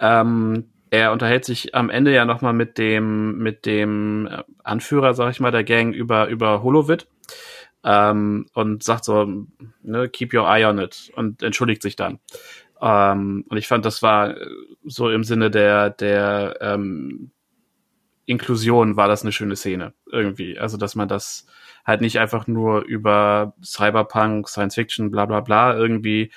Ähm, 0.00 0.72
er 0.90 1.12
unterhält 1.12 1.44
sich 1.44 1.74
am 1.74 1.90
Ende 1.90 2.12
ja 2.14 2.24
nochmal 2.24 2.52
mit 2.52 2.78
dem, 2.78 3.38
mit 3.38 3.66
dem 3.66 4.28
Anführer, 4.62 5.14
sag 5.14 5.30
ich 5.30 5.40
mal, 5.40 5.50
der 5.50 5.64
Gang 5.64 5.94
über, 5.94 6.28
über 6.28 6.62
Holovit. 6.62 7.08
Ähm, 7.84 8.46
und 8.52 8.82
sagt 8.82 9.04
so, 9.04 9.46
ne, 9.82 10.08
keep 10.08 10.34
your 10.34 10.48
eye 10.48 10.66
on 10.66 10.78
it 10.78 11.12
und 11.14 11.42
entschuldigt 11.42 11.82
sich 11.82 11.94
dann. 11.94 12.18
Ähm, 12.80 13.44
und 13.48 13.56
ich 13.56 13.68
fand, 13.68 13.84
das 13.84 14.02
war 14.02 14.34
so 14.84 15.08
im 15.08 15.22
Sinne 15.22 15.50
der, 15.50 15.90
der 15.90 16.56
ähm, 16.60 17.30
Inklusion 18.24 18.96
war 18.96 19.06
das 19.06 19.22
eine 19.22 19.32
schöne 19.32 19.56
Szene 19.56 19.94
irgendwie. 20.10 20.58
Also, 20.58 20.76
dass 20.76 20.96
man 20.96 21.08
das 21.08 21.46
halt 21.84 22.00
nicht 22.00 22.18
einfach 22.18 22.48
nur 22.48 22.84
über 22.84 23.54
Cyberpunk, 23.62 24.48
Science 24.48 24.74
Fiction, 24.74 25.10
bla 25.12 25.26
bla 25.26 25.40
bla 25.40 25.76
irgendwie 25.76 26.32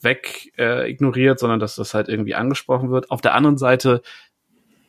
weg 0.00 0.52
äh, 0.58 0.90
ignoriert, 0.90 1.38
sondern 1.38 1.60
dass 1.60 1.76
das 1.76 1.94
halt 1.94 2.08
irgendwie 2.08 2.34
angesprochen 2.34 2.90
wird. 2.90 3.10
Auf 3.10 3.20
der 3.20 3.34
anderen 3.34 3.58
Seite 3.58 4.02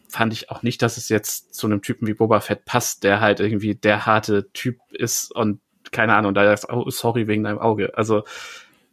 fand 0.09 0.33
ich 0.33 0.49
auch 0.49 0.63
nicht, 0.63 0.81
dass 0.81 0.97
es 0.97 1.09
jetzt 1.09 1.53
zu 1.53 1.67
einem 1.67 1.81
Typen 1.81 2.07
wie 2.07 2.13
Boba 2.13 2.39
Fett 2.39 2.65
passt, 2.65 3.03
der 3.03 3.19
halt 3.19 3.39
irgendwie 3.39 3.75
der 3.75 4.05
harte 4.05 4.51
Typ 4.51 4.77
ist 4.91 5.33
und 5.35 5.59
keine 5.91 6.15
Ahnung, 6.15 6.33
da 6.33 6.51
ist, 6.51 6.69
oh, 6.69 6.89
sorry 6.89 7.27
wegen 7.27 7.43
deinem 7.43 7.59
Auge. 7.59 7.97
Also 7.97 8.23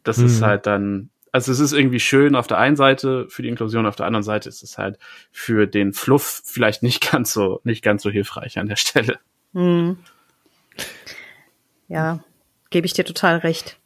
das 0.03 0.17
mhm. 0.17 0.25
ist 0.27 0.41
halt 0.41 0.65
dann, 0.65 1.09
also 1.31 1.51
es 1.51 1.59
ist 1.59 1.73
irgendwie 1.73 1.99
schön 1.99 2.35
auf 2.35 2.47
der 2.47 2.57
einen 2.57 2.75
Seite 2.75 3.27
für 3.29 3.41
die 3.41 3.49
Inklusion, 3.49 3.85
auf 3.85 3.95
der 3.95 4.05
anderen 4.05 4.23
Seite 4.23 4.49
ist 4.49 4.63
es 4.63 4.77
halt 4.77 4.97
für 5.31 5.67
den 5.67 5.93
Fluff 5.93 6.41
vielleicht 6.45 6.83
nicht 6.83 7.11
ganz 7.11 7.33
so, 7.33 7.59
nicht 7.63 7.83
ganz 7.83 8.03
so 8.03 8.09
hilfreich 8.09 8.57
an 8.57 8.67
der 8.67 8.77
Stelle. 8.77 9.19
Mhm. 9.53 9.97
Ja, 11.87 12.23
gebe 12.69 12.85
ich 12.85 12.93
dir 12.93 13.05
total 13.05 13.37
recht. 13.37 13.77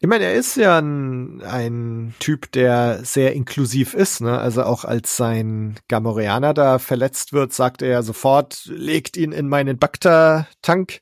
Ich 0.00 0.08
meine, 0.08 0.24
er 0.24 0.34
ist 0.34 0.56
ja 0.56 0.78
ein, 0.78 1.42
ein 1.42 2.14
Typ, 2.18 2.50
der 2.52 3.04
sehr 3.04 3.34
inklusiv 3.34 3.92
ist, 3.94 4.20
ne? 4.20 4.38
Also 4.38 4.64
auch 4.64 4.84
als 4.84 5.16
sein 5.16 5.76
Gamorreaner 5.88 6.54
da 6.54 6.78
verletzt 6.78 7.32
wird, 7.32 7.52
sagt 7.52 7.82
er 7.82 8.02
sofort, 8.02 8.64
legt 8.66 9.16
ihn 9.16 9.32
in 9.32 9.48
meinen 9.48 9.78
Bakter-Tank. 9.78 11.00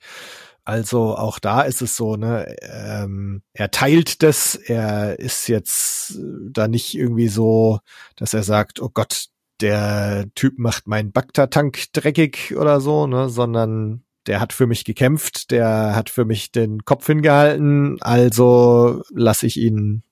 Also 0.64 1.16
auch 1.16 1.38
da 1.38 1.60
ist 1.62 1.82
es 1.82 1.94
so, 1.96 2.16
ne, 2.16 2.56
ähm, 2.62 3.42
er 3.52 3.70
teilt 3.70 4.22
das, 4.22 4.54
er 4.54 5.18
ist 5.18 5.46
jetzt 5.48 6.18
da 6.50 6.68
nicht 6.68 6.94
irgendwie 6.94 7.28
so, 7.28 7.80
dass 8.16 8.32
er 8.32 8.42
sagt, 8.42 8.80
oh 8.80 8.88
Gott, 8.92 9.26
der 9.60 10.26
Typ 10.34 10.58
macht 10.58 10.86
meinen 10.86 11.12
Bakter-Tank 11.12 11.92
dreckig 11.92 12.56
oder 12.56 12.80
so, 12.80 13.06
ne, 13.06 13.28
sondern 13.28 14.04
der 14.26 14.40
hat 14.40 14.52
für 14.52 14.66
mich 14.66 14.84
gekämpft, 14.84 15.50
der 15.50 15.94
hat 15.94 16.10
für 16.10 16.24
mich 16.24 16.52
den 16.52 16.84
Kopf 16.84 17.06
hingehalten, 17.06 17.98
also 18.00 19.02
lasse 19.10 19.46
ich 19.46 19.56
ihn 19.58 20.02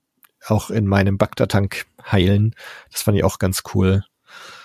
auch 0.45 0.69
in 0.69 0.87
meinem 0.87 1.17
Bagdad-Tank 1.17 1.85
heilen. 2.11 2.55
Das 2.91 3.01
fand 3.01 3.17
ich 3.17 3.23
auch 3.23 3.39
ganz 3.39 3.63
cool. 3.73 4.03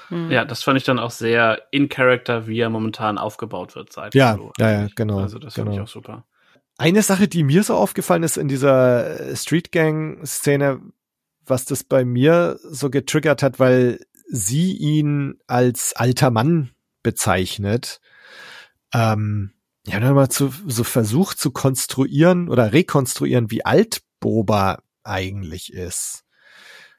Hm. 0.08 0.30
Ja, 0.30 0.44
das 0.44 0.62
fand 0.62 0.78
ich 0.78 0.84
dann 0.84 0.98
auch 0.98 1.11
sehr 1.11 1.62
in 1.70 1.88
Character, 1.88 2.46
wie 2.46 2.58
er 2.58 2.70
momentan 2.70 3.18
aufgebaut 3.18 3.74
wird 3.76 3.92
seit 3.92 4.14
Ja, 4.14 4.34
Solo, 4.34 4.52
ja, 4.58 4.70
ja, 4.70 4.88
genau. 4.94 5.20
Also 5.20 5.38
das 5.38 5.54
genau. 5.54 5.66
fand 5.66 5.76
ich 5.76 5.82
auch 5.82 5.88
super. 5.88 6.24
Eine 6.78 7.02
Sache, 7.02 7.28
die 7.28 7.42
mir 7.42 7.62
so 7.62 7.74
aufgefallen 7.74 8.22
ist 8.22 8.38
in 8.38 8.48
dieser 8.48 9.37
Street 9.37 9.72
Gang 9.72 10.24
Szene, 10.24 10.80
was 11.44 11.64
das 11.64 11.84
bei 11.84 12.04
mir 12.04 12.58
so 12.62 12.88
getriggert 12.88 13.42
hat, 13.42 13.58
weil 13.58 14.00
sie 14.28 14.76
ihn 14.76 15.38
als 15.46 15.94
alter 15.94 16.30
Mann 16.30 16.70
bezeichnet 17.02 18.00
ähm, 18.92 19.53
ja, 19.87 20.01
dann 20.01 20.14
mal 20.14 20.29
zu, 20.29 20.53
so 20.66 20.85
versucht 20.85 21.38
zu 21.38 21.51
konstruieren 21.51 22.48
oder 22.48 22.72
rekonstruieren, 22.72 23.51
wie 23.51 23.64
alt 23.64 24.03
Boba 24.20 24.83
eigentlich 25.03 25.72
ist. 25.72 26.24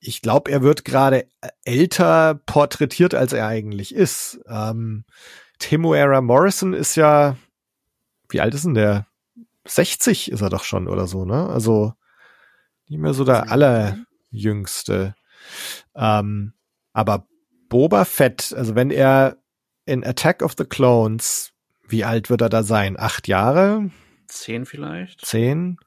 Ich 0.02 0.22
glaube, 0.22 0.50
er 0.50 0.62
wird 0.62 0.86
gerade 0.86 1.28
älter 1.66 2.36
porträtiert, 2.46 3.14
als 3.14 3.34
er 3.34 3.48
eigentlich 3.48 3.94
ist. 3.94 4.40
Ähm, 4.48 5.06
Temuera 5.60 6.22
Morrison 6.22 6.74
ist 6.74 6.96
ja, 6.96 7.38
wie 8.30 8.40
alt 8.40 8.54
ist 8.54 8.66
denn 8.66 8.76
der? 8.76 9.08
60 9.68 10.32
ist 10.32 10.42
er 10.42 10.50
doch 10.50 10.64
schon 10.64 10.88
oder 10.88 11.06
so, 11.06 11.26
ne? 11.26 11.48
Also 11.48 11.94
nicht 12.88 13.00
mehr 13.00 13.14
so 13.14 13.24
der 13.24 13.52
allerjüngste. 13.52 15.16
Ähm, 15.96 16.54
aber 16.94 17.28
Boba 17.68 18.06
Fett, 18.06 18.54
also 18.56 18.74
wenn 18.76 18.90
er 18.90 19.38
in 19.86 20.04
Attack 20.04 20.42
of 20.42 20.56
the 20.58 20.66
Clones, 20.66 21.52
wie 21.90 22.04
alt 22.06 22.30
wird 22.30 22.42
er 22.42 22.50
da 22.50 22.64
sein? 22.64 22.98
Acht 23.00 23.28
Jahre? 23.28 23.90
Zehn 24.28 24.66
vielleicht? 24.66 25.26
Zehn? 25.26 25.78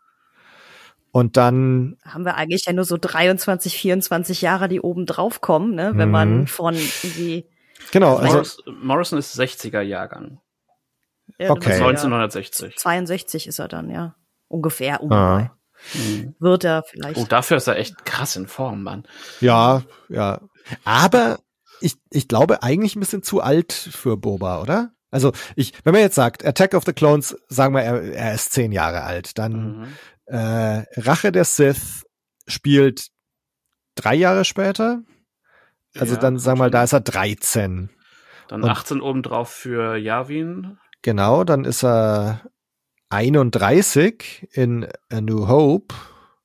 Und 1.10 1.36
dann 1.36 1.96
haben 2.04 2.24
wir 2.24 2.36
eigentlich 2.36 2.64
ja 2.66 2.72
nur 2.72 2.84
so 2.84 2.96
23, 2.98 3.76
24 3.76 4.40
Jahre, 4.42 4.68
die 4.68 4.80
oben 4.80 5.04
drauf 5.06 5.40
kommen, 5.40 5.74
ne? 5.74 5.92
wenn 5.94 6.08
Mhm. 6.08 6.12
man 6.12 6.46
von 6.46 6.74
irgendwie 6.74 7.46
genau, 7.90 8.16
also 8.16 8.32
Morris, 8.34 8.58
Morrison 8.82 9.18
ist 9.18 9.38
60er 9.38 9.82
Jahrgang. 9.82 10.40
ja, 11.38 11.50
Okay. 11.50 11.60
du 11.60 11.68
bist 11.68 11.80
ja 11.80 11.86
1960. 11.86 12.76
62 12.76 13.46
ist 13.46 13.58
er 13.58 13.68
dann, 13.68 13.90
ja. 13.90 14.14
Ungefähr, 14.48 15.00
Ah. 15.00 15.02
ungefähr. 15.02 15.56
Mhm. 15.94 16.34
Wird 16.38 16.64
er 16.64 16.82
vielleicht. 16.84 17.18
Oh, 17.18 17.26
dafür 17.28 17.56
ist 17.58 17.66
er 17.66 17.76
echt 17.76 18.04
krass 18.04 18.36
in 18.36 18.46
Form, 18.46 18.82
Mann. 18.82 19.06
ja, 19.40 19.82
ja. 20.08 20.40
Aber 20.84 21.40
ich, 21.80 21.96
ich 22.10 22.28
glaube 22.28 22.62
eigentlich 22.62 22.94
ein 22.96 23.00
bisschen 23.00 23.22
zu 23.22 23.40
alt 23.40 23.72
für 23.72 24.16
Boba, 24.16 24.62
oder? 24.62 24.92
Also 25.12 25.30
ich, 25.54 25.72
wenn 25.84 25.92
man 25.92 26.02
jetzt 26.02 26.16
sagt, 26.16 26.44
Attack 26.44 26.74
of 26.74 26.84
the 26.84 26.92
Clones, 26.92 27.36
sagen 27.48 27.74
wir, 27.74 27.82
er, 27.82 28.02
er 28.02 28.34
ist 28.34 28.52
zehn 28.52 28.72
Jahre 28.72 29.02
alt, 29.04 29.38
dann 29.38 29.78
Mhm. 29.78 29.86
äh, 30.26 30.84
Rache 31.00 31.30
der 31.30 31.44
Sith 31.44 32.04
spielt 32.48 33.08
drei 33.94 34.14
Jahre 34.16 34.44
später. 34.44 35.02
Also 35.96 36.14
Ja, 36.14 36.20
dann 36.20 36.38
sagen 36.38 36.58
wir 36.58 36.64
mal, 36.64 36.70
da 36.70 36.82
ist 36.82 36.94
er 36.94 37.00
13. 37.00 37.90
Dann 38.48 38.62
Und- 38.64 38.70
18 38.70 39.00
obendrauf 39.00 39.50
für 39.50 39.96
Yavin. 39.96 40.78
Genau, 41.02 41.44
dann 41.44 41.64
ist 41.64 41.84
er 41.84 42.40
31 43.10 44.48
in 44.52 44.88
A 45.10 45.20
New 45.20 45.46
Hope. 45.48 45.94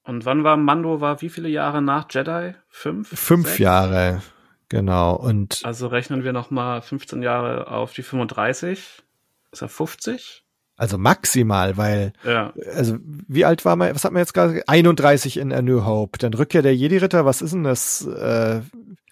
Und 0.03 0.25
wann 0.25 0.43
war 0.43 0.57
Mando, 0.57 1.01
war 1.01 1.21
wie 1.21 1.29
viele 1.29 1.49
Jahre 1.49 1.81
nach 1.81 2.07
Jedi? 2.09 2.53
Fünf? 2.69 3.09
Fünf 3.09 3.47
Sechs? 3.47 3.59
Jahre. 3.59 4.21
Genau. 4.69 5.15
Und 5.15 5.61
Also 5.63 5.87
rechnen 5.87 6.23
wir 6.23 6.33
noch 6.33 6.51
mal 6.51 6.81
15 6.81 7.21
Jahre 7.23 7.67
auf 7.67 7.93
die 7.93 8.03
35. 8.03 9.03
Ist 9.51 9.61
er 9.61 9.69
50? 9.69 10.43
also 10.79 10.99
maximal, 10.99 11.75
weil, 11.77 12.13
Ja. 12.23 12.53
also 12.75 12.97
wie 13.01 13.45
alt 13.45 13.65
war 13.65 13.75
man, 13.75 13.95
was 13.95 14.03
hat 14.05 14.11
man 14.11 14.19
jetzt 14.19 14.33
gerade? 14.35 14.61
31 14.67 15.37
in 15.37 15.51
A 15.51 15.63
New 15.63 15.85
Hope. 15.85 16.19
Dann 16.19 16.35
Rückkehr 16.35 16.61
der 16.61 16.75
Jedi-Ritter, 16.75 17.25
was 17.25 17.41
ist 17.41 17.53
denn 17.53 17.63
das? 17.63 18.05
Äh, 18.05 18.61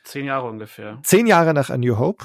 Zehn 0.04 0.26
Jahre 0.26 0.48
ungefähr. 0.48 1.00
zehn 1.02 1.26
Jahre 1.26 1.56
nach 1.56 1.72
A 1.72 1.78
New 1.78 1.98
Hope? 1.98 2.24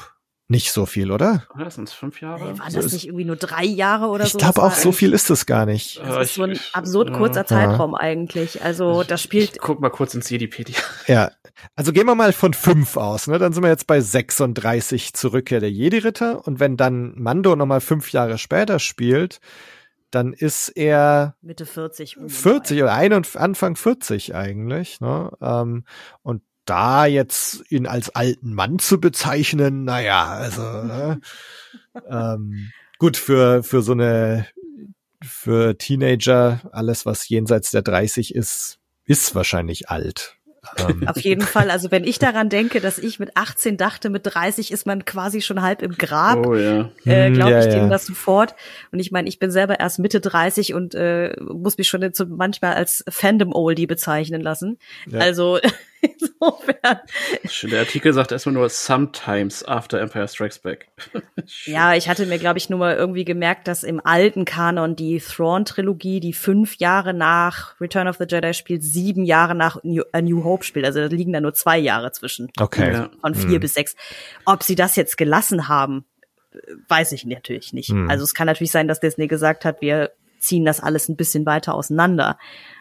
Nicht 0.53 0.73
so 0.73 0.85
viel, 0.85 1.13
oder? 1.13 1.45
Oder 1.55 1.71
sind 1.71 1.87
es 1.89 1.95
fünf 1.95 2.21
Jahre? 2.21 2.41
Ey, 2.51 2.59
waren 2.59 2.71
so 2.73 2.77
das 2.79 2.87
ist- 2.87 2.93
nicht 2.95 3.07
irgendwie 3.07 3.25
nur 3.25 3.37
drei 3.37 3.65
Jahre 3.65 4.07
oder 4.09 4.25
Ich 4.25 4.33
so? 4.33 4.39
glaube 4.39 4.55
Das 4.61 4.65
auch, 4.65 4.75
so 4.75 4.91
viel 4.91 5.13
ist 5.13 5.31
es 5.31 5.47
gar 5.47 5.65
nicht. 5.65 6.01
Das 6.01 6.17
Äh, 6.17 6.23
ist 6.23 6.35
so 6.35 6.43
ein 6.43 6.51
ich- 6.51 6.75
absurd 6.75 7.11
ja. 7.11 7.17
kurzer 7.17 7.47
Zeitraum 7.47 7.95
eigentlich. 7.95 8.61
Also 8.61 9.05
da 9.05 9.17
spielt 9.17 9.53
Ich 9.53 9.59
guck 9.61 9.81
mal 9.81 9.91
kurz 9.91 10.13
ins 10.15 10.29
Jedipedia. 10.29 10.75
Ja, 11.07 11.31
also 11.77 11.93
gehen 11.93 12.07
wir 12.07 12.17
mal 12.17 12.33
von 12.33 12.53
fünf 12.53 12.97
aus, 12.97 13.29
ne? 13.29 13.39
Dann 13.39 13.53
sind 13.53 13.63
wir 13.63 13.71
jetzt 13.71 13.87
bei 13.87 14.01
36 14.01 15.13
zur 15.15 15.33
Rückkehr 15.35 15.61
der 15.61 15.71
Jedi-Ritter. 15.71 16.45
Und 16.47 16.59
wenn 16.59 16.77
dann 16.77 17.13
Mando 17.17 17.55
nochmal 17.55 17.81
fünf 17.81 18.11
Jahre 18.11 18.37
später 18.37 18.81
spielt, 18.81 19.39
dann 20.11 20.33
ist 20.33 20.69
er 20.71 21.37
Mitte 21.43 21.65
40. 21.65 22.17
um 22.19 22.29
40 22.29 22.83
oder 22.83 22.93
ein 22.95 23.13
und 23.13 23.37
Anfang 23.37 23.77
40 23.77 24.35
eigentlich. 24.35 25.01
Ne? 25.01 25.31
Ähm, 25.41 25.85
und 26.23 26.43
da 26.71 27.07
jetzt 27.07 27.65
ihn 27.71 27.87
als 27.87 28.11
alten 28.15 28.55
Mann 28.55 28.79
zu 28.79 29.01
bezeichnen, 29.01 29.85
naja, 29.85 30.29
also 30.29 30.63
ne? 30.63 31.21
ähm, 32.09 32.71
gut 32.99 33.17
für 33.17 33.63
für 33.63 33.83
so 33.83 33.93
eine 33.93 34.47
für 35.23 35.77
Teenager 35.77 36.61
alles 36.73 37.05
was 37.05 37.29
jenseits 37.29 37.71
der 37.73 37.83
30 37.83 38.35
ist, 38.35 38.79
ist 39.05 39.35
wahrscheinlich 39.35 39.91
alt. 39.91 40.37
Ähm, 40.79 41.09
Auf 41.09 41.19
jeden 41.21 41.41
Fall. 41.43 41.71
Also 41.71 41.91
wenn 41.91 42.05
ich 42.05 42.19
daran 42.19 42.49
denke, 42.51 42.81
dass 42.81 42.99
ich 42.99 43.19
mit 43.19 43.37
18 43.37 43.77
dachte, 43.77 44.11
mit 44.11 44.23
30 44.25 44.71
ist 44.71 44.87
man 44.87 45.05
quasi 45.05 45.41
schon 45.41 45.63
halb 45.63 45.81
im 45.83 45.93
Grab, 45.93 46.47
Oh 46.47 46.55
ja. 46.55 46.91
äh, 47.07 47.29
Hm, 47.29 47.35
glaube 47.35 47.53
ja, 47.53 47.61
ich 47.61 47.67
ja. 47.67 47.81
dem 47.81 47.91
das 47.91 48.07
sofort. 48.07 48.55
Und 48.93 49.01
ich 49.01 49.11
meine, 49.11 49.29
ich 49.29 49.39
bin 49.39 49.51
selber 49.51 49.81
erst 49.81 49.99
Mitte 49.99 50.21
30 50.21 50.75
und 50.75 50.95
äh, 50.95 51.35
muss 51.41 51.79
mich 51.79 51.89
schon 51.89 52.03
jetzt 52.03 52.19
so 52.19 52.27
manchmal 52.27 52.75
als 52.75 53.05
Fandom-Oldie 53.09 53.87
bezeichnen 53.87 54.43
lassen. 54.43 54.79
Ja. 55.07 55.21
Also 55.21 55.59
insofern, 56.01 57.01
Der 57.71 57.81
Artikel 57.81 58.13
sagt 58.13 58.33
erstmal 58.33 58.55
nur 58.55 58.69
sometimes 58.69 59.65
after 59.67 60.01
Empire 60.01 60.27
Strikes 60.29 60.59
Back. 60.59 60.89
ja, 61.67 61.95
ich 61.95 62.09
hatte 62.09 62.27
mir, 62.27 62.39
glaube 62.39 62.59
ich, 62.59 62.71
nur 62.71 62.79
mal 62.79 62.95
irgendwie 62.97 63.25
gemerkt, 63.25 63.69
dass 63.69 63.83
im 63.83 64.01
alten 64.05 64.45
Kanon 64.45 64.97
die 64.97 65.19
Thrawn-Trilogie, 65.21 66.21
die 66.21 66.33
fünf 66.33 66.77
Jahre 66.77 67.15
nach 67.15 67.81
Return 67.81 68.09
of 68.09 68.17
the 68.19 68.25
Jedi 68.29 68.55
spielt, 68.55 68.83
sieben 68.83 69.25
Jahre 69.25 69.55
nach 69.55 69.83
New, 69.83 70.03
A 70.13 70.21
New 70.23 70.45
Hope 70.45 70.65
spielt. 70.65 70.85
Also 70.87 71.01
da 71.01 71.07
liegen 71.07 71.33
da 71.33 71.41
nur 71.41 71.55
zwei 71.55 71.79
Jahre 71.79 72.13
zwischen. 72.13 72.51
okay. 72.59 72.93
Ja. 72.93 73.11
von 73.21 73.35
vier 73.35 73.55
Hm. 73.55 73.61
bis 73.61 73.75
sechs. 73.75 73.97
Ob 74.45 74.63
sie 74.63 74.75
das 74.75 74.97
jetzt 74.97 75.17
gelassen 75.17 75.69
haben, 75.69 76.05
weiß 76.89 77.13
ich 77.13 77.25
natürlich 77.27 77.73
nicht. 77.73 77.91
Hm. 77.91 78.09
Also 78.11 78.25
es 78.25 78.35
kann 78.35 78.47
natürlich 78.47 78.73
sein, 78.73 78.89
dass 78.89 79.01
Disney 79.01 79.29
gesagt 79.29 79.65
hat, 79.65 79.81
wir 79.81 80.11
ziehen 80.39 80.65
das 80.65 80.81
alles 80.81 81.09
ein 81.09 81.17
bisschen 81.17 81.45
weiter 81.47 81.75
auseinander. 81.75 82.39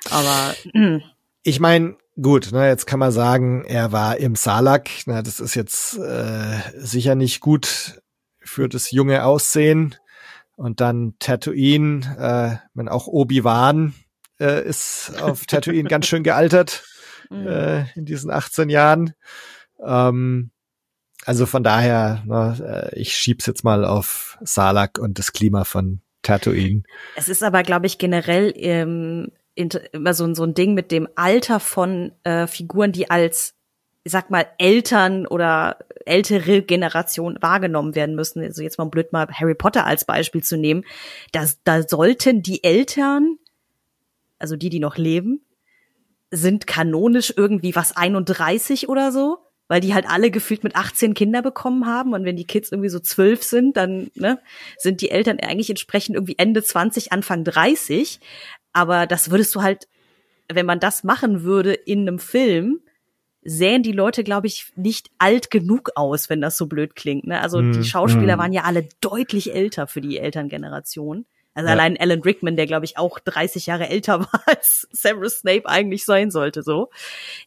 Aber 0.09 0.55
hm, 0.73 1.01
Ich 1.43 1.59
meine, 1.59 1.97
gut, 2.21 2.51
ne, 2.51 2.67
jetzt 2.67 2.85
kann 2.85 2.99
man 2.99 3.11
sagen, 3.11 3.63
er 3.65 3.91
war 3.91 4.17
im 4.17 4.35
Salak. 4.35 4.89
Na, 5.05 5.21
das 5.21 5.39
ist 5.39 5.55
jetzt 5.55 5.97
äh, 5.97 6.59
sicher 6.77 7.15
nicht 7.15 7.39
gut 7.39 8.01
für 8.39 8.69
das 8.69 8.91
junge 8.91 9.23
Aussehen. 9.23 9.95
Und 10.55 10.81
dann 10.81 11.15
Tatooine, 11.19 12.01
äh, 12.19 12.67
wenn 12.73 12.89
auch 12.89 13.07
Obi-Wan 13.07 13.93
äh, 14.39 14.67
ist 14.67 15.13
auf 15.21 15.45
Tatooine 15.45 15.87
ganz 15.87 16.07
schön 16.07 16.23
gealtert 16.23 16.83
äh, 17.31 17.89
in 17.95 18.05
diesen 18.05 18.29
18 18.29 18.69
Jahren. 18.69 19.13
Ähm, 19.81 20.51
also 21.25 21.45
von 21.45 21.63
daher, 21.63 22.23
ne, 22.25 22.91
äh, 22.91 22.99
ich 22.99 23.15
schieb's 23.15 23.45
jetzt 23.45 23.63
mal 23.63 23.85
auf 23.85 24.37
Salak 24.41 24.99
und 24.99 25.19
das 25.19 25.31
Klima 25.31 25.63
von 25.63 26.01
Tatooine. 26.21 26.83
es 27.15 27.29
ist 27.29 27.43
aber, 27.43 27.63
glaube 27.63 27.85
ich, 27.85 27.97
generell 27.97 28.51
ähm, 28.55 29.31
immer 29.59 30.13
so, 30.13 30.25
ein- 30.25 30.35
so 30.35 30.43
ein 30.43 30.53
Ding 30.53 30.73
mit 30.73 30.91
dem 30.91 31.07
Alter 31.15 31.59
von 31.59 32.11
äh, 32.23 32.47
Figuren, 32.47 32.91
die 32.91 33.09
als 33.09 33.55
ich 34.05 34.13
sag 34.13 34.29
mal, 34.31 34.47
Eltern 34.57 35.27
oder 35.27 35.77
ältere 36.05 36.61
Generation 36.61 37.37
wahrgenommen 37.41 37.95
werden 37.95 38.15
müssen. 38.15 38.41
Also 38.41 38.63
jetzt 38.63 38.77
mal 38.77 38.85
blöd 38.85 39.11
mal 39.11 39.27
Harry 39.27 39.53
Potter 39.55 39.85
als 39.85 40.05
Beispiel 40.05 40.41
zu 40.41 40.57
nehmen. 40.57 40.85
Da, 41.33 41.45
da 41.65 41.83
sollten 41.83 42.41
die 42.41 42.63
Eltern, 42.63 43.37
also 44.39 44.55
die, 44.55 44.69
die 44.69 44.79
noch 44.79 44.97
leben, 44.97 45.41
sind 46.31 46.65
kanonisch 46.65 47.33
irgendwie 47.35 47.75
was 47.75 47.95
31 47.95 48.87
oder 48.87 49.11
so, 49.11 49.39
weil 49.67 49.81
die 49.81 49.93
halt 49.93 50.09
alle 50.09 50.31
gefühlt 50.31 50.63
mit 50.63 50.75
18 50.77 51.13
Kinder 51.13 51.41
bekommen 51.41 51.85
haben 51.85 52.13
und 52.13 52.23
wenn 52.23 52.37
die 52.37 52.47
Kids 52.47 52.71
irgendwie 52.71 52.89
so 52.89 52.99
12 52.99 53.43
sind, 53.43 53.77
dann 53.77 54.09
ne, 54.15 54.39
sind 54.77 55.01
die 55.01 55.11
Eltern 55.11 55.39
eigentlich 55.41 55.69
entsprechend 55.69 56.15
irgendwie 56.15 56.37
Ende 56.37 56.63
20, 56.63 57.11
Anfang 57.11 57.43
30. 57.43 58.19
Aber 58.73 59.07
das 59.07 59.31
würdest 59.31 59.55
du 59.55 59.61
halt, 59.61 59.87
wenn 60.51 60.65
man 60.65 60.79
das 60.79 61.03
machen 61.03 61.43
würde 61.43 61.73
in 61.73 62.01
einem 62.01 62.19
Film, 62.19 62.81
sähen 63.41 63.83
die 63.83 63.93
Leute, 63.93 64.23
glaube 64.23 64.47
ich, 64.47 64.71
nicht 64.75 65.09
alt 65.17 65.49
genug 65.49 65.91
aus, 65.95 66.29
wenn 66.29 66.41
das 66.41 66.57
so 66.57 66.67
blöd 66.67 66.95
klingt. 66.95 67.25
Ne? 67.25 67.41
Also 67.41 67.61
Mm, 67.61 67.71
die 67.71 67.83
Schauspieler 67.83 68.35
mm. 68.35 68.39
waren 68.39 68.53
ja 68.53 68.63
alle 68.63 68.87
deutlich 69.01 69.53
älter 69.53 69.87
für 69.87 70.01
die 70.01 70.17
Elterngeneration. 70.17 71.25
Also 71.53 71.67
Ja. 71.67 71.73
allein 71.73 71.97
Alan 71.99 72.21
Rickman, 72.21 72.55
der 72.57 72.67
glaube 72.67 72.85
ich 72.85 72.97
auch 72.97 73.17
30 73.19 73.65
Jahre 73.65 73.89
älter 73.89 74.19
war, 74.31 74.41
als 74.45 74.87
Severus 74.91 75.39
Snape 75.39 75.67
eigentlich 75.67 76.05
sein 76.05 76.31
sollte, 76.31 76.63
so. 76.63 76.89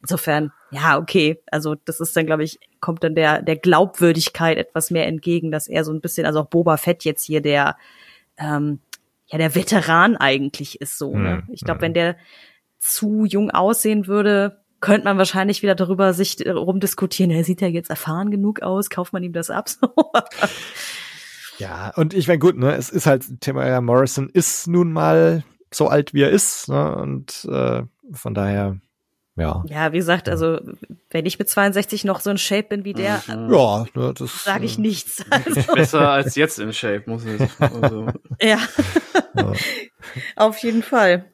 Insofern, 0.01 0.53
ja, 0.71 0.99
okay. 0.99 1.41
Also 1.51 1.77
das 1.85 2.01
ist 2.01 2.17
dann, 2.17 2.27
glaube 2.27 2.45
ich, 2.45 2.59
kommt 2.81 3.05
dann 3.05 3.15
der, 3.15 3.43
der 3.43 3.57
Glaubwürdigkeit 3.57 4.59
etwas 4.59 4.91
mehr 4.91 5.07
entgegen, 5.07 5.51
dass 5.51 5.69
er 5.69 5.85
so 5.85 5.93
ein 5.93 6.01
bisschen, 6.01 6.27
also 6.27 6.41
auch 6.41 6.47
Boba 6.49 6.79
Fett 6.79 7.05
jetzt 7.05 7.25
hier 7.25 7.43
der, 7.43 7.77
ähm, 8.39 8.81
ja, 9.33 9.39
der 9.39 9.55
Veteran 9.55 10.17
eigentlich 10.17 10.81
ist 10.81 10.99
so. 10.99 11.17
Ne? 11.17 11.43
Mhm, 11.47 11.53
Ich 11.53 11.63
glaube, 11.63 11.79
mhm. 11.79 11.83
wenn 11.83 11.95
der 11.95 12.17
zu 12.79 13.25
jung 13.25 13.51
aussehen 13.51 14.07
würde, 14.07 14.63
könnte 14.81 15.05
man 15.05 15.17
wahrscheinlich 15.17 15.63
wieder 15.63 15.75
darüber 15.75 16.13
sich 16.13 16.37
rumdiskutieren. 16.47 17.31
Er 17.31 17.45
sieht 17.45 17.61
ja 17.61 17.69
jetzt 17.69 17.89
erfahren 17.89 18.31
genug 18.31 18.61
aus, 18.63 18.91
kauft 18.91 19.13
man 19.13 19.23
ihm 19.23 19.33
das 19.33 19.51
ab? 19.51 19.71
Ja, 21.59 21.93
und 21.95 22.13
ich 22.15 22.27
meine, 22.27 22.41
gut, 22.41 22.57
ne, 22.57 22.75
es 22.75 22.91
ist 22.91 23.07
halt, 23.07 23.41
Tamara 23.41 23.81
Morrison 23.81 24.29
ist 24.29 24.67
nun 24.67 24.91
mal 24.91 25.45
so 25.71 25.87
alt, 25.87 26.13
wie 26.13 26.23
er 26.23 26.31
ist, 26.31 26.69
ne, 26.69 26.97
und 26.97 27.45
äh, 27.45 27.83
von 28.13 28.35
daher, 28.35 28.81
ja. 29.37 29.65
ja, 29.67 29.93
wie 29.93 29.99
gesagt, 29.99 30.29
also 30.29 30.61
wenn 31.11 31.27
ich 31.27 31.39
mit 31.39 31.49
62 31.49 32.05
noch 32.05 32.21
so 32.21 32.31
in 32.31 32.39
Shape 32.39 32.69
bin 32.69 32.85
wie 32.85 32.93
der, 32.93 33.23
Mhm. 33.27 33.53
Ja, 33.53 33.87
ne, 33.95 34.15
das 34.17 34.45
sage 34.45 34.65
ich 34.65 34.79
äh, 34.79 34.81
nichts. 34.83 35.25
Also, 35.31 35.73
Besser 35.75 36.11
als 36.11 36.35
jetzt 36.35 36.59
in 36.59 36.73
Shape, 36.73 37.05
muss 37.07 37.25
ich. 37.25 37.41
Also. 37.59 38.07
ja, 38.41 38.59
Ja. 39.35 39.53
auf 40.37 40.59
jeden 40.59 40.83
Fall. 40.83 41.27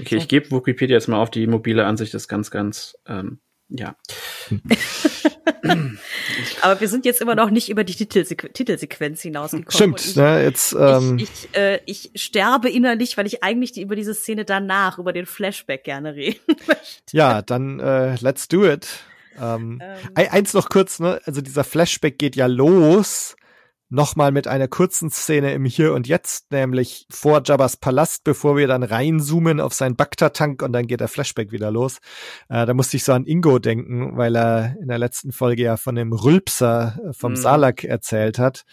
Okay, 0.00 0.16
ich 0.16 0.28
gebe 0.28 0.50
Wikipedia 0.50 0.96
jetzt 0.96 1.08
mal 1.08 1.20
auf. 1.20 1.30
Die 1.30 1.46
mobile 1.46 1.84
Ansicht 1.86 2.14
ist 2.14 2.28
ganz, 2.28 2.50
ganz, 2.50 2.96
ähm, 3.06 3.40
ja. 3.68 3.96
Aber 6.62 6.80
wir 6.80 6.88
sind 6.88 7.04
jetzt 7.04 7.20
immer 7.20 7.34
noch 7.34 7.50
nicht 7.50 7.68
über 7.68 7.84
die 7.84 7.94
Titelsequ 7.94 8.48
Titelsequenz 8.48 9.22
hinausgekommen. 9.22 9.70
Stimmt, 9.70 10.00
ich, 10.00 10.16
ne, 10.16 10.42
jetzt, 10.42 10.74
ähm, 10.78 11.18
ich, 11.18 11.30
ich, 11.30 11.56
äh, 11.56 11.80
ich 11.86 12.10
sterbe 12.14 12.68
innerlich, 12.68 13.16
weil 13.16 13.26
ich 13.26 13.42
eigentlich 13.42 13.72
die, 13.72 13.82
über 13.82 13.96
diese 13.96 14.14
Szene 14.14 14.44
danach, 14.44 14.98
über 14.98 15.12
den 15.12 15.26
Flashback 15.26 15.84
gerne 15.84 16.14
reden 16.14 16.40
möchte. 16.66 17.16
ja, 17.16 17.42
dann 17.42 17.80
äh, 17.80 18.16
let's 18.20 18.48
do 18.48 18.64
it. 18.66 18.88
Ähm, 19.40 19.80
Ähm. 19.82 20.12
Eins 20.14 20.54
noch 20.54 20.68
kurz, 20.68 20.98
ne, 20.98 21.20
also 21.24 21.40
dieser 21.40 21.64
Flashback 21.64 22.18
geht 22.18 22.36
ja 22.36 22.46
los 22.46 23.36
nochmal 23.88 24.32
mit 24.32 24.46
einer 24.48 24.68
kurzen 24.68 25.10
Szene 25.10 25.52
im 25.54 25.64
Hier 25.64 25.92
und 25.94 26.08
Jetzt, 26.08 26.50
nämlich 26.50 27.06
vor 27.10 27.42
Jabba's 27.44 27.76
Palast, 27.76 28.24
bevor 28.24 28.56
wir 28.56 28.66
dann 28.66 28.82
reinzoomen 28.82 29.60
auf 29.60 29.74
seinen 29.74 29.96
Bakta-Tank 29.96 30.62
und 30.62 30.72
dann 30.72 30.86
geht 30.86 31.00
der 31.00 31.08
Flashback 31.08 31.52
wieder 31.52 31.70
los. 31.70 31.98
Äh, 32.48 32.66
da 32.66 32.74
musste 32.74 32.96
ich 32.96 33.04
so 33.04 33.12
an 33.12 33.24
Ingo 33.26 33.58
denken, 33.58 34.16
weil 34.16 34.36
er 34.36 34.76
in 34.80 34.88
der 34.88 34.98
letzten 34.98 35.32
Folge 35.32 35.62
ja 35.62 35.76
von 35.76 35.94
dem 35.94 36.12
Rülpser 36.12 36.98
äh, 37.08 37.12
vom 37.12 37.32
Mhm. 37.32 37.36
Salak 37.36 37.84
erzählt 37.84 38.38
hat. 38.38 38.64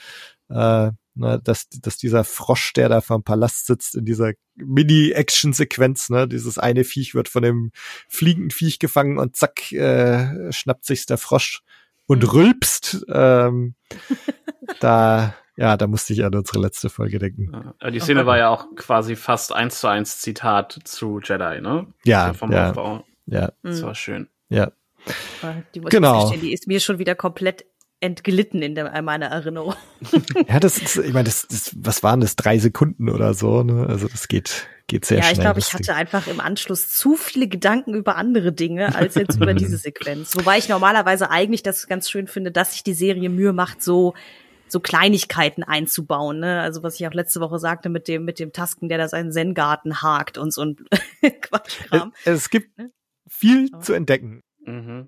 Äh, 0.50 0.92
ne, 1.16 1.40
dass, 1.44 1.70
dass 1.70 1.98
dieser 1.98 2.24
Frosch, 2.24 2.74
der 2.74 2.90
da 2.90 3.02
vom 3.02 3.24
Palast 3.24 3.68
sitzt, 3.68 3.96
in 3.96 4.06
dieser 4.06 4.32
Mini-Action-Sequenz, 4.56 6.10
ne, 6.10 6.28
dieses 6.28 6.58
eine 6.58 6.84
Viech 6.84 7.14
wird 7.16 7.30
von 7.30 7.44
dem 7.44 7.72
fliegenden 8.10 8.52
Viech 8.52 8.80
gefangen 8.80 9.18
und 9.20 9.36
zack, 9.36 9.72
äh, 9.72 10.52
schnappt 10.52 10.86
sich's 10.86 11.06
der 11.06 11.18
Frosch 11.18 11.62
und 12.08 12.24
Mhm. 12.24 12.30
rülpst. 12.30 13.06
Ähm, 13.10 13.76
da, 14.80 15.34
ja, 15.56 15.78
da 15.78 15.88
musste 15.88 16.14
ich 16.14 16.24
an 16.26 16.34
unsere 16.36 16.60
letzte 16.60 16.90
Folge 16.90 17.20
denken. 17.20 17.74
Ja, 17.82 17.92
die 17.92 18.00
Szene 18.00 18.26
war 18.26 18.38
ja 18.38 18.50
auch 18.50 18.68
quasi 18.76 19.16
fast 19.16 19.52
eins 19.54 19.80
zu 19.80 19.88
eins 19.88 20.20
Zitat 20.20 20.80
zu 20.84 21.20
Jedi, 21.24 21.62
ne? 21.62 21.88
Ja, 22.06 22.34
vom 22.34 22.52
ja, 22.52 22.70
Aufbau. 22.70 23.04
ja, 23.28 23.52
Das 23.64 23.80
Mhm. 23.82 23.86
war 23.86 23.96
schön. 23.96 24.28
ja. 24.50 24.72
Die, 25.76 25.82
muss 25.82 25.88
ich 25.90 25.96
Genau. 25.98 26.32
die 26.32 26.54
ist 26.54 26.66
mir 26.68 26.80
schon 26.80 26.98
wieder 26.98 27.14
komplett 27.14 27.66
entglitten 28.00 28.62
in, 28.62 28.74
der, 28.76 28.94
in 28.94 29.04
meiner 29.06 29.26
Erinnerung. 29.28 29.76
Ja, 30.48 30.60
das 30.60 30.78
ist, 30.78 30.98
ich 30.98 31.12
meine, 31.14 31.26
das, 31.26 31.46
das, 31.50 31.74
was 31.78 32.04
waren 32.04 32.22
das? 32.22 32.36
Drei 32.36 32.58
Sekunden 32.58 33.10
oder 33.10 33.34
so, 33.34 33.64
ne? 33.64 33.86
Also 33.88 34.08
das 34.08 34.28
geht, 34.30 34.68
geht 34.88 35.06
sehr 35.06 35.18
ja, 35.18 35.24
schnell. 35.24 35.34
ich 35.34 35.40
glaube, 35.42 35.60
ich 35.60 35.68
Ding. 35.70 35.80
hatte 35.80 35.96
einfach 35.96 36.28
im 36.28 36.40
Anschluss 36.40 36.90
zu 36.90 37.16
viele 37.16 37.48
Gedanken 37.48 37.94
über 37.96 38.16
andere 38.18 38.52
Dinge 38.54 38.96
als 38.96 39.16
jetzt 39.16 39.36
über 39.38 39.54
diese 39.54 39.78
Sequenz. 39.78 40.36
Wobei 40.38 40.58
ich 40.58 40.70
normalerweise 40.70 41.30
eigentlich 41.32 41.64
das 41.64 41.88
ganz 41.88 42.10
schön 42.10 42.28
finde, 42.28 42.52
dass 42.52 42.72
sich 42.74 42.84
die 42.84 42.94
Serie 42.94 43.30
Mühe 43.30 43.52
macht, 43.54 43.82
so 43.84 44.14
so 44.74 44.82
Kleinigkeiten 44.82 45.64
einzubauen. 45.64 46.40
Ne? 46.40 46.60
Also 46.60 46.84
was 46.84 47.00
ich 47.00 47.08
auch 47.08 47.14
letzte 47.14 47.40
Woche 47.40 47.60
sagte 47.60 47.88
mit 47.88 48.10
dem 48.10 48.26
mit 48.26 48.40
dem 48.40 48.52
Tasken, 48.52 48.90
der 48.90 48.98
da 48.98 49.08
seinen 49.08 49.32
Zen-Garten 49.32 50.02
hakt 50.02 50.38
und 50.38 50.52
so 50.54 50.64
ein 50.64 50.76
Quatschkram. 51.42 52.12
Es, 52.26 52.34
es 52.34 52.50
gibt 52.50 52.78
viel 53.28 53.70
Aber- 53.72 53.82
zu 53.82 53.94
entdecken. 53.94 54.42
Mhm. 54.66 55.08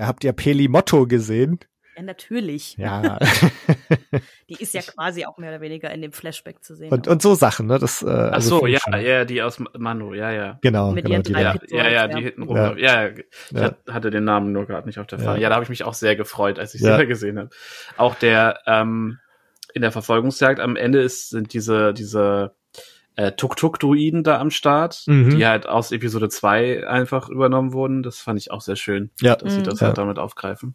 Habt 0.00 0.24
ihr 0.24 0.32
Pelimotto 0.32 1.06
gesehen? 1.06 1.60
Ja, 1.96 2.02
natürlich. 2.02 2.76
Ja. 2.76 3.18
Die 4.48 4.54
ist 4.60 4.74
ja 4.74 4.82
quasi 4.82 5.24
auch 5.24 5.38
mehr 5.38 5.50
oder 5.50 5.60
weniger 5.60 5.90
in 5.90 6.02
dem 6.02 6.12
Flashback 6.12 6.62
zu 6.62 6.74
sehen. 6.74 6.92
und, 6.92 7.08
und 7.08 7.22
so 7.22 7.34
Sachen, 7.34 7.66
ne? 7.66 7.78
Das, 7.78 8.02
äh, 8.02 8.06
Ach 8.08 8.32
also 8.32 8.58
so, 8.60 8.66
ja, 8.66 8.78
schon- 8.80 9.00
ja, 9.00 9.24
die 9.24 9.42
aus 9.42 9.58
Manu, 9.76 10.14
ja, 10.14 10.30
ja. 10.30 10.58
Genau, 10.62 10.92
Mit 10.92 11.04
genau. 11.04 11.14
ihren 11.16 11.22
drei 11.22 11.42
Ja, 11.42 11.54
ja, 11.70 11.88
ja, 11.90 12.08
die 12.08 12.22
hinten 12.22 12.42
rum. 12.42 12.56
Ja. 12.56 12.74
Ja, 12.76 13.02
ja. 13.06 13.08
ich 13.16 13.24
Ja. 13.52 13.62
hat- 13.62 13.78
hatte 13.90 14.10
den 14.10 14.24
Namen 14.24 14.52
nur 14.52 14.66
gerade 14.66 14.86
nicht 14.86 14.98
auf 14.98 15.06
der. 15.06 15.18
Fahne. 15.18 15.40
Ja, 15.40 15.48
da 15.48 15.54
habe 15.56 15.62
ich 15.64 15.70
mich 15.70 15.84
auch 15.84 15.94
sehr 15.94 16.16
gefreut, 16.16 16.58
als 16.58 16.74
ich 16.74 16.80
Ja. 16.82 16.92
sie 16.96 17.02
da 17.02 17.04
gesehen 17.04 17.38
habe. 17.38 17.50
Auch 17.96 18.14
der 18.14 18.60
ähm, 18.66 19.18
in 19.72 19.82
der 19.82 19.92
Verfolgungsjagd 19.92 20.60
am 20.60 20.76
Ende 20.76 21.00
ist 21.00 21.30
sind 21.30 21.52
diese 21.52 21.92
diese 21.94 22.54
äh, 23.16 23.30
Tuk-Tuk-Druiden 23.32 24.24
da 24.24 24.40
am 24.40 24.50
Start, 24.50 25.04
Mhm. 25.06 25.36
die 25.36 25.46
halt 25.46 25.68
aus 25.68 25.92
Episode 25.92 26.28
2 26.28 26.86
einfach 26.88 27.28
übernommen 27.28 27.72
wurden. 27.72 28.02
Das 28.02 28.18
fand 28.18 28.40
ich 28.40 28.50
auch 28.50 28.60
sehr 28.60 28.74
schön, 28.76 29.10
Ja. 29.20 29.36
dass 29.36 29.52
sie 29.54 29.60
Mhm. 29.60 29.64
das 29.64 29.80
Ja. 29.80 29.86
halt 29.88 29.98
damit 29.98 30.18
aufgreifen. 30.18 30.74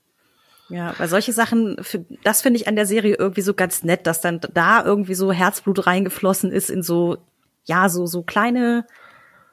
Ja, 0.69 0.93
weil 0.99 1.07
solche 1.07 1.33
Sachen, 1.33 1.77
das 2.23 2.41
finde 2.41 2.59
ich 2.59 2.67
an 2.67 2.75
der 2.75 2.85
Serie 2.85 3.15
irgendwie 3.17 3.41
so 3.41 3.55
ganz 3.55 3.83
nett, 3.83 4.05
dass 4.05 4.21
dann 4.21 4.39
da 4.53 4.85
irgendwie 4.85 5.15
so 5.15 5.31
Herzblut 5.31 5.87
reingeflossen 5.87 6.51
ist 6.51 6.69
in 6.69 6.83
so, 6.83 7.17
ja, 7.65 7.89
so, 7.89 8.05
so 8.05 8.21
kleine, 8.21 8.85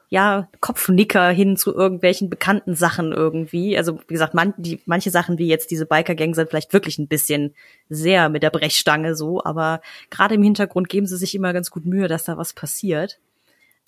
ja, 0.09 0.49
Kopfnicker 0.61 1.31
hin 1.31 1.57
zu 1.57 1.75
irgendwelchen 1.75 2.29
bekannten 2.29 2.75
Sachen 2.75 3.13
irgendwie. 3.13 3.79
Also, 3.79 3.99
wie 4.09 4.15
gesagt, 4.15 4.35
man, 4.35 4.53
die, 4.59 4.81
manche 4.85 5.11
Sachen 5.11 5.39
wie 5.39 5.49
jetzt 5.49 5.71
diese 5.71 5.87
Biker-Gang 5.87 6.35
sind 6.35 6.51
vielleicht 6.51 6.75
wirklich 6.75 6.99
ein 6.99 7.09
bisschen 7.09 7.55
sehr 7.89 8.29
mit 8.29 8.43
der 8.43 8.51
Brechstange 8.51 9.17
so, 9.17 9.43
aber 9.43 9.81
gerade 10.11 10.35
im 10.35 10.43
Hintergrund 10.43 10.91
geben 10.91 11.07
sie 11.07 11.17
sich 11.17 11.35
immer 11.35 11.55
ganz 11.55 11.71
gut 11.71 11.87
Mühe, 11.87 12.09
dass 12.09 12.25
da 12.25 12.37
was 12.37 12.53
passiert. 12.53 13.19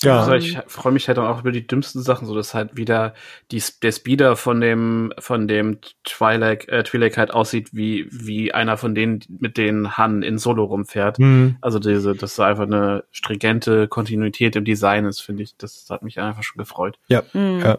Ja. 0.02 0.20
Also 0.20 0.32
ich 0.34 0.58
freue 0.66 0.92
mich 0.92 1.08
halt 1.08 1.18
auch 1.18 1.40
über 1.40 1.52
die 1.52 1.66
dümmsten 1.66 2.02
Sachen, 2.02 2.26
so 2.26 2.34
dass 2.34 2.54
halt 2.54 2.76
wieder 2.76 3.14
die, 3.50 3.62
der 3.82 3.92
Speeder 3.92 4.36
von 4.36 4.60
dem 4.60 5.12
von 5.18 5.48
dem 5.48 5.78
Twilight, 6.04 6.68
äh, 6.68 6.80
Twi'lek 6.86 7.16
halt 7.16 7.32
aussieht 7.32 7.70
wie 7.72 8.06
wie 8.10 8.52
einer 8.54 8.76
von 8.76 8.94
denen, 8.94 9.20
mit 9.28 9.56
denen 9.56 9.96
Han 9.96 10.22
in 10.22 10.38
Solo 10.38 10.64
rumfährt. 10.64 11.18
Hm. 11.18 11.56
Also 11.60 11.78
diese, 11.78 12.14
dass 12.14 12.36
da 12.36 12.46
einfach 12.46 12.64
eine 12.64 13.04
stringente 13.10 13.88
Kontinuität 13.88 14.56
im 14.56 14.64
Design 14.64 15.04
ist, 15.04 15.20
finde 15.20 15.42
ich, 15.42 15.56
das 15.56 15.86
hat 15.90 16.02
mich 16.02 16.20
einfach 16.20 16.42
schon 16.42 16.58
gefreut. 16.58 16.98
Ja, 17.08 17.22
Mhm. 17.32 17.60
ja. 17.60 17.78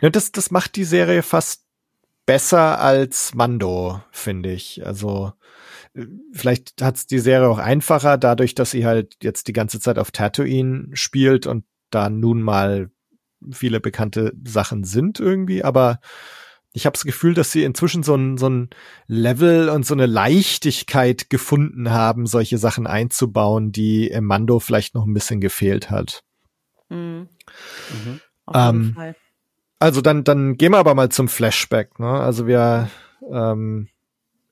ja 0.00 0.10
das, 0.10 0.32
das 0.32 0.50
macht 0.50 0.76
die 0.76 0.84
Serie 0.84 1.22
fast 1.22 1.63
besser 2.26 2.80
als 2.80 3.34
Mando, 3.34 4.00
finde 4.10 4.52
ich. 4.52 4.86
Also 4.86 5.32
äh, 5.94 6.06
vielleicht 6.32 6.82
hat's 6.82 7.06
die 7.06 7.18
Serie 7.18 7.48
auch 7.48 7.58
einfacher, 7.58 8.18
dadurch, 8.18 8.54
dass 8.54 8.70
sie 8.70 8.86
halt 8.86 9.16
jetzt 9.22 9.48
die 9.48 9.52
ganze 9.52 9.80
Zeit 9.80 9.98
auf 9.98 10.10
Tatooine 10.10 10.88
spielt 10.94 11.46
und 11.46 11.64
da 11.90 12.08
nun 12.10 12.42
mal 12.42 12.90
viele 13.52 13.80
bekannte 13.80 14.32
Sachen 14.44 14.84
sind 14.84 15.20
irgendwie, 15.20 15.62
aber 15.62 16.00
ich 16.76 16.86
habe 16.86 16.94
das 16.94 17.04
Gefühl, 17.04 17.34
dass 17.34 17.52
sie 17.52 17.62
inzwischen 17.62 18.02
so 18.02 18.16
ein, 18.16 18.36
so 18.36 18.48
ein 18.48 18.70
Level 19.06 19.68
und 19.68 19.86
so 19.86 19.94
eine 19.94 20.06
Leichtigkeit 20.06 21.30
gefunden 21.30 21.90
haben, 21.90 22.26
solche 22.26 22.58
Sachen 22.58 22.88
einzubauen, 22.88 23.70
die 23.70 24.08
im 24.08 24.24
Mando 24.24 24.58
vielleicht 24.58 24.94
noch 24.96 25.06
ein 25.06 25.14
bisschen 25.14 25.40
gefehlt 25.40 25.90
hat. 25.90 26.24
Mhm. 26.88 27.28
Mhm. 27.90 28.20
Auf 28.46 28.56
jeden 28.56 28.88
Ähm, 28.88 28.92
Fall. 28.94 29.16
Also 29.78 30.00
dann, 30.00 30.24
dann 30.24 30.56
gehen 30.56 30.72
wir 30.72 30.78
aber 30.78 30.94
mal 30.94 31.10
zum 31.10 31.28
Flashback. 31.28 31.98
Ne? 31.98 32.08
Also 32.08 32.46
wir, 32.46 32.90
ähm, 33.30 33.88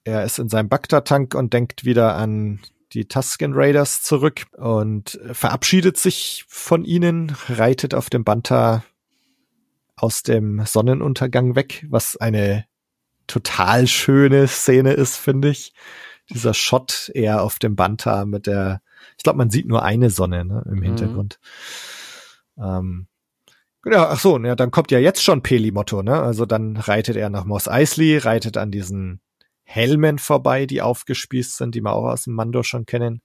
er 0.04 0.24
ist 0.24 0.38
in 0.38 0.48
seinem 0.48 0.68
Bagdad-Tank 0.68 1.34
und 1.34 1.52
denkt 1.52 1.84
wieder 1.84 2.16
an 2.16 2.60
die 2.92 3.06
Tusken 3.06 3.52
Raiders 3.54 4.02
zurück 4.02 4.44
und 4.58 5.18
verabschiedet 5.32 5.96
sich 5.96 6.44
von 6.48 6.84
ihnen, 6.84 7.34
reitet 7.48 7.94
auf 7.94 8.10
dem 8.10 8.24
Banta 8.24 8.84
aus 9.96 10.22
dem 10.22 10.64
Sonnenuntergang 10.66 11.54
weg, 11.54 11.86
was 11.88 12.16
eine 12.16 12.66
total 13.26 13.86
schöne 13.86 14.48
Szene 14.48 14.92
ist, 14.92 15.16
finde 15.16 15.48
ich. 15.50 15.72
Dieser 16.30 16.54
Shot 16.54 17.10
eher 17.14 17.42
auf 17.42 17.58
dem 17.58 17.76
Banta 17.76 18.24
mit 18.24 18.46
der, 18.46 18.82
ich 19.16 19.22
glaube, 19.22 19.38
man 19.38 19.50
sieht 19.50 19.66
nur 19.66 19.82
eine 19.82 20.10
Sonne 20.10 20.44
ne, 20.44 20.62
im 20.66 20.78
Mhm. 20.78 20.82
Hintergrund. 20.82 21.38
Ähm, 22.58 23.06
ja, 23.84 24.08
ach 24.08 24.20
so, 24.20 24.38
ja, 24.38 24.54
dann 24.54 24.70
kommt 24.70 24.90
ja 24.90 24.98
jetzt 24.98 25.22
schon 25.22 25.42
Pelimotto, 25.42 26.02
ne? 26.02 26.20
Also 26.20 26.46
dann 26.46 26.76
reitet 26.76 27.16
er 27.16 27.30
nach 27.30 27.44
Mos 27.44 27.68
Eisley, 27.68 28.18
reitet 28.18 28.56
an 28.56 28.70
diesen 28.70 29.20
Helmen 29.64 30.18
vorbei, 30.18 30.66
die 30.66 30.82
aufgespießt 30.82 31.56
sind, 31.56 31.74
die 31.74 31.80
wir 31.80 31.92
auch 31.92 32.04
aus 32.04 32.24
dem 32.24 32.34
Mando 32.34 32.62
schon 32.62 32.86
kennen. 32.86 33.22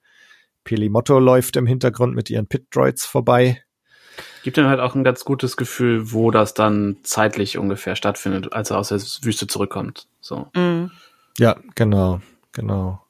Pelimotto 0.63 1.20
läuft 1.20 1.56
im 1.58 1.65
Hintergrund 1.65 2.15
mit 2.15 2.30
ihren 2.30 2.48
Pit-Droids 2.48 3.06
vorbei. 3.06 3.63
Gibt 4.43 4.58
dann 4.58 4.67
halt 4.67 4.80
auch 4.80 4.96
ein 4.96 5.04
ganz 5.04 5.26
gutes 5.26 5.58
Gefühl, 5.58 6.12
wo 6.12 6.32
das 6.32 6.54
dann 6.54 6.98
zeitlich 7.04 7.58
ungefähr 7.58 7.96
stattfindet, 7.96 8.54
als 8.54 8.72
er 8.72 8.80
aus 8.80 8.89
der 8.89 9.00
Wüste 9.00 9.48
zurückkommt. 9.48 10.08
So. 10.22 10.48
Mhm. 10.56 10.91
Ja, 11.38 11.58
genau, 11.76 12.22
genau. 12.52 13.02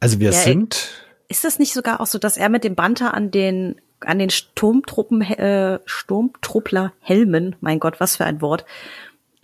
Also 0.00 0.20
wir 0.20 0.30
Ja, 0.30 0.38
sind, 0.38 1.04
Ist 1.28 1.44
es 1.44 1.58
nicht 1.58 1.72
sogar 1.72 2.00
auch 2.00 2.06
so, 2.06 2.18
dass 2.18 2.36
er 2.36 2.48
mit 2.48 2.64
dem 2.64 2.74
Banter 2.74 3.12
an 3.12 3.30
den 3.30 3.80
an 4.00 4.18
den 4.18 4.30
Sturmtruppen 4.30 5.22
äh, 5.22 5.78
Sturmtruppler 5.84 6.92
Helmen, 7.00 7.56
mein 7.60 7.78
Gott, 7.80 8.00
was 8.00 8.16
für 8.16 8.24
ein 8.24 8.40
Wort, 8.40 8.64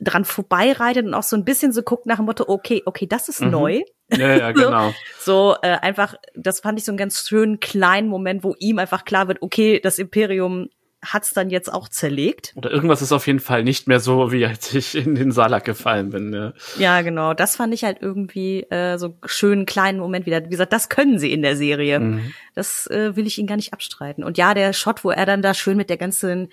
dran 0.00 0.24
vorbeireitet 0.24 1.06
und 1.06 1.14
auch 1.14 1.22
so 1.22 1.36
ein 1.36 1.44
bisschen 1.44 1.72
so 1.72 1.82
guckt 1.82 2.06
nach 2.06 2.16
dem 2.16 2.26
Motto, 2.26 2.44
okay, 2.48 2.82
okay, 2.86 3.06
das 3.06 3.28
ist 3.28 3.40
Mhm. 3.40 3.50
neu. 3.50 3.80
Ja, 4.10 4.36
ja, 4.36 4.52
So. 4.54 4.64
genau. 4.64 4.94
So 5.20 5.56
äh, 5.62 5.68
einfach, 5.78 6.14
das 6.34 6.60
fand 6.60 6.78
ich 6.78 6.84
so 6.84 6.90
einen 6.90 6.98
ganz 6.98 7.26
schönen 7.28 7.60
kleinen 7.60 8.08
Moment, 8.08 8.42
wo 8.44 8.54
ihm 8.58 8.78
einfach 8.78 9.04
klar 9.04 9.28
wird, 9.28 9.40
okay, 9.42 9.80
das 9.80 9.98
Imperium 9.98 10.68
hat's 11.04 11.32
dann 11.34 11.50
jetzt 11.50 11.72
auch 11.72 11.88
zerlegt. 11.88 12.52
Oder 12.54 12.70
irgendwas 12.70 13.02
ist 13.02 13.10
auf 13.12 13.26
jeden 13.26 13.40
Fall 13.40 13.64
nicht 13.64 13.88
mehr 13.88 13.98
so, 14.00 14.30
wie 14.30 14.46
als 14.46 14.72
ich 14.72 14.94
in 14.94 15.14
den 15.16 15.32
Salak 15.32 15.64
gefallen 15.64 16.10
bin. 16.10 16.32
Ja. 16.32 16.52
Ja, 16.78 17.02
genau. 17.02 17.34
Das 17.34 17.56
fand 17.56 17.74
ich 17.74 17.82
halt 17.84 17.98
irgendwie 18.00 18.60
äh, 18.70 18.96
so 18.98 19.06
einen 19.06 19.18
schönen 19.26 19.66
kleinen 19.66 19.98
Moment 19.98 20.26
wieder. 20.26 20.44
Wie 20.44 20.48
gesagt, 20.50 20.72
das 20.72 20.88
können 20.88 21.18
sie 21.18 21.32
in 21.32 21.42
der 21.42 21.56
Serie. 21.56 21.98
Mhm. 21.98 22.32
Das 22.54 22.86
äh, 22.86 23.16
will 23.16 23.26
ich 23.26 23.38
ihnen 23.38 23.48
gar 23.48 23.56
nicht 23.56 23.72
abstreiten. 23.72 24.22
Und 24.22 24.38
ja, 24.38 24.54
der 24.54 24.72
Shot, 24.72 25.02
wo 25.04 25.10
er 25.10 25.26
dann 25.26 25.42
da 25.42 25.54
schön 25.54 25.76
mit 25.76 25.90
der 25.90 25.96
ganzen 25.96 26.48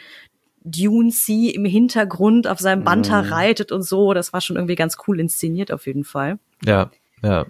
Dune 0.63 1.11
Sea 1.11 1.53
im 1.53 1.65
Hintergrund 1.65 2.47
auf 2.47 2.59
seinem 2.59 2.83
Banter 2.83 3.23
Mhm. 3.23 3.29
reitet 3.33 3.71
und 3.71 3.83
so, 3.83 4.13
das 4.13 4.33
war 4.33 4.41
schon 4.41 4.55
irgendwie 4.57 4.75
ganz 4.75 4.97
cool 5.07 5.19
inszeniert 5.19 5.71
auf 5.71 5.85
jeden 5.87 6.03
Fall. 6.03 6.37
ja, 6.65 6.91
ja. 7.23 7.45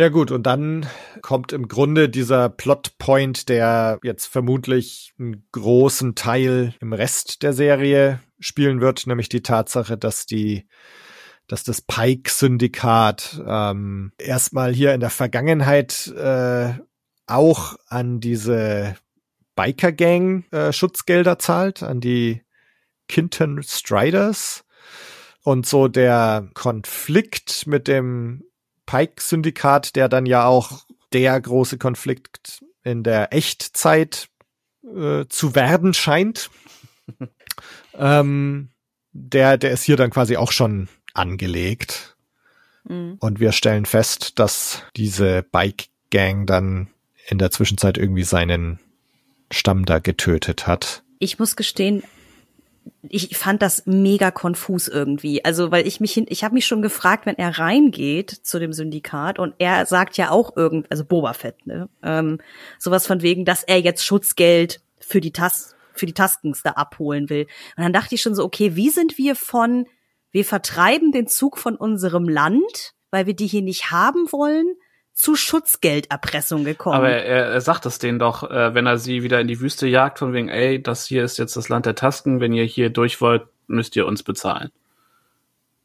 Ja 0.00 0.08
gut, 0.08 0.30
und 0.30 0.44
dann 0.44 0.86
kommt 1.20 1.52
im 1.52 1.68
Grunde 1.68 2.08
dieser 2.08 2.48
Plotpoint, 2.48 3.50
der 3.50 3.98
jetzt 4.02 4.28
vermutlich 4.28 5.12
einen 5.18 5.46
großen 5.52 6.14
Teil 6.14 6.72
im 6.80 6.94
Rest 6.94 7.42
der 7.42 7.52
Serie 7.52 8.18
spielen 8.38 8.80
wird, 8.80 9.06
nämlich 9.06 9.28
die 9.28 9.42
Tatsache, 9.42 9.98
dass 9.98 10.24
die 10.24 10.66
dass 11.48 11.64
das 11.64 11.82
Pike-Syndikat 11.82 13.42
ähm, 13.46 14.12
erstmal 14.16 14.72
hier 14.72 14.94
in 14.94 15.00
der 15.00 15.10
Vergangenheit 15.10 16.06
äh, 16.16 16.72
auch 17.26 17.76
an 17.86 18.20
diese 18.20 18.96
Biker-Gang 19.54 20.46
äh, 20.50 20.72
Schutzgelder 20.72 21.38
zahlt, 21.38 21.82
an 21.82 22.00
die 22.00 22.40
Kinton 23.06 23.62
Striders. 23.62 24.64
Und 25.42 25.66
so 25.66 25.88
der 25.88 26.48
Konflikt 26.54 27.66
mit 27.66 27.86
dem 27.86 28.44
Pike-Syndikat, 28.90 29.94
der 29.94 30.08
dann 30.08 30.26
ja 30.26 30.46
auch 30.46 30.82
der 31.12 31.40
große 31.40 31.78
Konflikt 31.78 32.64
in 32.82 33.04
der 33.04 33.32
Echtzeit 33.32 34.28
äh, 34.82 35.26
zu 35.28 35.54
werden 35.54 35.94
scheint. 35.94 36.50
ähm, 37.94 38.70
der, 39.12 39.58
der 39.58 39.70
ist 39.70 39.84
hier 39.84 39.96
dann 39.96 40.10
quasi 40.10 40.36
auch 40.36 40.50
schon 40.50 40.88
angelegt. 41.14 42.16
Mhm. 42.82 43.16
Und 43.20 43.38
wir 43.38 43.52
stellen 43.52 43.86
fest, 43.86 44.40
dass 44.40 44.82
diese 44.96 45.44
Bike 45.44 45.86
Gang 46.10 46.48
dann 46.48 46.88
in 47.28 47.38
der 47.38 47.52
Zwischenzeit 47.52 47.96
irgendwie 47.96 48.24
seinen 48.24 48.80
Stamm 49.52 49.84
da 49.84 50.00
getötet 50.00 50.66
hat. 50.66 51.04
Ich 51.20 51.38
muss 51.38 51.54
gestehen, 51.54 52.02
ich 53.08 53.36
fand 53.36 53.62
das 53.62 53.86
mega 53.86 54.30
konfus 54.30 54.88
irgendwie. 54.88 55.44
Also, 55.44 55.70
weil 55.70 55.86
ich 55.86 56.00
mich 56.00 56.12
hin, 56.12 56.26
ich 56.28 56.44
habe 56.44 56.54
mich 56.54 56.66
schon 56.66 56.82
gefragt, 56.82 57.26
wenn 57.26 57.36
er 57.36 57.58
reingeht 57.58 58.30
zu 58.30 58.58
dem 58.58 58.72
Syndikat 58.72 59.38
und 59.38 59.54
er 59.58 59.86
sagt 59.86 60.16
ja 60.16 60.30
auch 60.30 60.56
irgend, 60.56 60.90
also 60.90 61.04
Boba 61.04 61.32
Fett, 61.32 61.66
ne, 61.66 61.88
ähm, 62.02 62.38
sowas 62.78 63.06
von 63.06 63.22
wegen, 63.22 63.44
dass 63.44 63.62
er 63.62 63.80
jetzt 63.80 64.04
Schutzgeld 64.04 64.80
für 64.98 65.20
die 65.20 65.32
Tas 65.32 65.74
für 65.92 66.06
die 66.06 66.14
Taskens 66.14 66.62
da 66.62 66.70
abholen 66.70 67.28
will. 67.28 67.46
Und 67.76 67.82
dann 67.82 67.92
dachte 67.92 68.14
ich 68.14 68.22
schon 68.22 68.34
so, 68.34 68.44
okay, 68.44 68.74
wie 68.74 68.90
sind 68.90 69.18
wir 69.18 69.36
von, 69.36 69.86
wir 70.30 70.44
vertreiben 70.44 71.12
den 71.12 71.26
Zug 71.26 71.58
von 71.58 71.76
unserem 71.76 72.28
Land, 72.28 72.94
weil 73.10 73.26
wir 73.26 73.34
die 73.34 73.46
hier 73.46 73.62
nicht 73.62 73.90
haben 73.90 74.32
wollen, 74.32 74.76
zu 75.20 75.36
Schutzgelderpressung 75.36 76.64
gekommen. 76.64 76.96
Aber 76.96 77.10
er, 77.10 77.46
er 77.46 77.60
sagt 77.60 77.84
es 77.84 77.98
denen 77.98 78.18
doch, 78.18 78.50
äh, 78.50 78.74
wenn 78.74 78.86
er 78.86 78.96
sie 78.96 79.22
wieder 79.22 79.38
in 79.38 79.48
die 79.48 79.60
Wüste 79.60 79.86
jagt, 79.86 80.18
von 80.18 80.32
wegen, 80.32 80.48
ey, 80.48 80.82
das 80.82 81.04
hier 81.04 81.24
ist 81.24 81.36
jetzt 81.36 81.56
das 81.56 81.68
Land 81.68 81.84
der 81.84 81.94
Tasken, 81.94 82.40
wenn 82.40 82.54
ihr 82.54 82.64
hier 82.64 82.88
durch 82.88 83.20
wollt, 83.20 83.42
müsst 83.66 83.96
ihr 83.96 84.06
uns 84.06 84.22
bezahlen. 84.22 84.70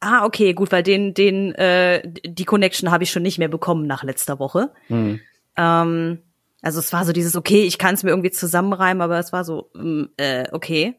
Ah, 0.00 0.24
okay, 0.24 0.54
gut, 0.54 0.72
weil 0.72 0.82
den, 0.82 1.12
den, 1.12 1.54
äh, 1.54 2.02
die 2.24 2.46
Connection 2.46 2.90
habe 2.90 3.04
ich 3.04 3.10
schon 3.10 3.22
nicht 3.22 3.38
mehr 3.38 3.48
bekommen 3.48 3.86
nach 3.86 4.04
letzter 4.04 4.38
Woche. 4.38 4.70
Hm. 4.86 5.20
Ähm, 5.56 6.18
also 6.62 6.80
es 6.80 6.92
war 6.94 7.04
so 7.04 7.12
dieses, 7.12 7.36
okay, 7.36 7.64
ich 7.64 7.76
kann 7.76 7.94
es 7.94 8.04
mir 8.04 8.10
irgendwie 8.10 8.30
zusammenreimen, 8.30 9.02
aber 9.02 9.18
es 9.18 9.34
war 9.34 9.44
so, 9.44 9.70
mm, 9.74 10.04
äh, 10.16 10.44
okay. 10.52 10.98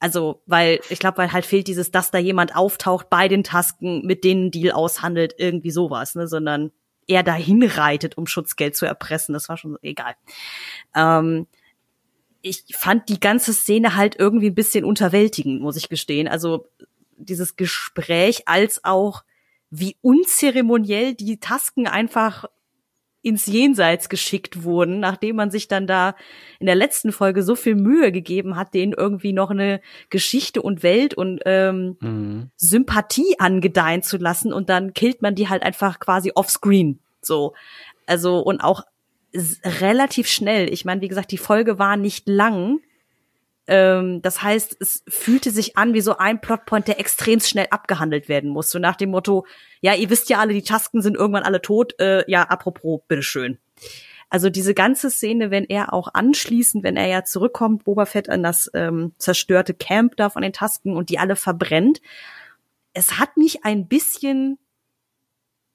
Also, 0.00 0.42
weil, 0.46 0.80
ich 0.90 0.98
glaube, 0.98 1.18
weil 1.18 1.32
halt 1.32 1.46
fehlt 1.46 1.68
dieses, 1.68 1.92
dass 1.92 2.10
da 2.10 2.18
jemand 2.18 2.56
auftaucht 2.56 3.08
bei 3.10 3.28
den 3.28 3.44
Tasken, 3.44 4.04
mit 4.04 4.24
denen 4.24 4.50
Deal 4.50 4.72
aushandelt, 4.72 5.34
irgendwie 5.38 5.70
sowas, 5.70 6.16
ne, 6.16 6.26
sondern 6.26 6.72
er 7.06 7.22
dahin 7.22 7.62
reitet, 7.62 8.16
um 8.18 8.26
Schutzgeld 8.26 8.76
zu 8.76 8.86
erpressen. 8.86 9.32
Das 9.32 9.48
war 9.48 9.56
schon 9.56 9.78
egal. 9.82 10.14
Ähm, 10.94 11.46
ich 12.42 12.64
fand 12.72 13.08
die 13.08 13.20
ganze 13.20 13.52
Szene 13.52 13.96
halt 13.96 14.16
irgendwie 14.18 14.50
ein 14.50 14.54
bisschen 14.54 14.84
unterwältigend, 14.84 15.60
muss 15.60 15.76
ich 15.76 15.88
gestehen. 15.88 16.28
Also 16.28 16.66
dieses 17.16 17.56
Gespräch 17.56 18.46
als 18.46 18.84
auch 18.84 19.24
wie 19.70 19.96
unzeremoniell 20.00 21.14
die 21.14 21.40
Tasken 21.40 21.88
einfach 21.88 22.44
ins 23.26 23.46
Jenseits 23.46 24.08
geschickt 24.08 24.62
wurden, 24.62 25.00
nachdem 25.00 25.36
man 25.36 25.50
sich 25.50 25.66
dann 25.66 25.88
da 25.88 26.14
in 26.60 26.66
der 26.66 26.76
letzten 26.76 27.10
Folge 27.10 27.42
so 27.42 27.56
viel 27.56 27.74
Mühe 27.74 28.12
gegeben 28.12 28.54
hat, 28.54 28.72
denen 28.72 28.92
irgendwie 28.92 29.32
noch 29.32 29.50
eine 29.50 29.80
Geschichte 30.10 30.62
und 30.62 30.84
Welt 30.84 31.14
und 31.14 31.40
ähm, 31.44 31.96
mhm. 32.00 32.50
Sympathie 32.56 33.34
angedeihen 33.38 34.02
zu 34.02 34.16
lassen 34.16 34.52
und 34.52 34.68
dann 34.68 34.94
killt 34.94 35.22
man 35.22 35.34
die 35.34 35.48
halt 35.48 35.64
einfach 35.64 35.98
quasi 35.98 36.32
offscreen. 36.34 37.00
So. 37.20 37.54
Also 38.06 38.38
und 38.38 38.60
auch 38.60 38.84
relativ 39.64 40.28
schnell. 40.28 40.72
Ich 40.72 40.84
meine, 40.84 41.00
wie 41.00 41.08
gesagt, 41.08 41.32
die 41.32 41.38
Folge 41.38 41.80
war 41.80 41.96
nicht 41.96 42.28
lang. 42.28 42.78
Ähm, 43.66 44.22
das 44.22 44.42
heißt, 44.42 44.76
es 44.80 45.02
fühlte 45.08 45.50
sich 45.50 45.76
an 45.76 45.94
wie 45.94 46.00
so 46.00 46.16
ein 46.16 46.40
Plotpoint, 46.40 46.88
der 46.88 47.00
extrem 47.00 47.40
schnell 47.40 47.66
abgehandelt 47.70 48.28
werden 48.28 48.50
muss. 48.50 48.70
So 48.70 48.78
nach 48.78 48.96
dem 48.96 49.10
Motto, 49.10 49.46
ja, 49.80 49.94
ihr 49.94 50.10
wisst 50.10 50.30
ja 50.30 50.38
alle, 50.38 50.54
die 50.54 50.62
Tasken 50.62 51.02
sind 51.02 51.16
irgendwann 51.16 51.42
alle 51.42 51.62
tot. 51.62 51.98
Äh, 52.00 52.30
ja, 52.30 52.42
apropos, 52.42 53.00
bitteschön. 53.08 53.58
Also 54.28 54.50
diese 54.50 54.74
ganze 54.74 55.10
Szene, 55.10 55.50
wenn 55.50 55.64
er 55.64 55.92
auch 55.92 56.08
anschließend, 56.12 56.82
wenn 56.82 56.96
er 56.96 57.06
ja 57.06 57.24
zurückkommt, 57.24 57.84
Boba 57.84 58.06
Fett 58.06 58.28
an 58.28 58.42
das 58.42 58.70
ähm, 58.74 59.12
zerstörte 59.18 59.72
Camp 59.72 60.16
da 60.16 60.30
von 60.30 60.42
den 60.42 60.52
Tasken 60.52 60.96
und 60.96 61.10
die 61.10 61.18
alle 61.18 61.36
verbrennt, 61.36 62.00
es 62.92 63.18
hat 63.18 63.36
mich 63.36 63.64
ein 63.64 63.86
bisschen 63.86 64.58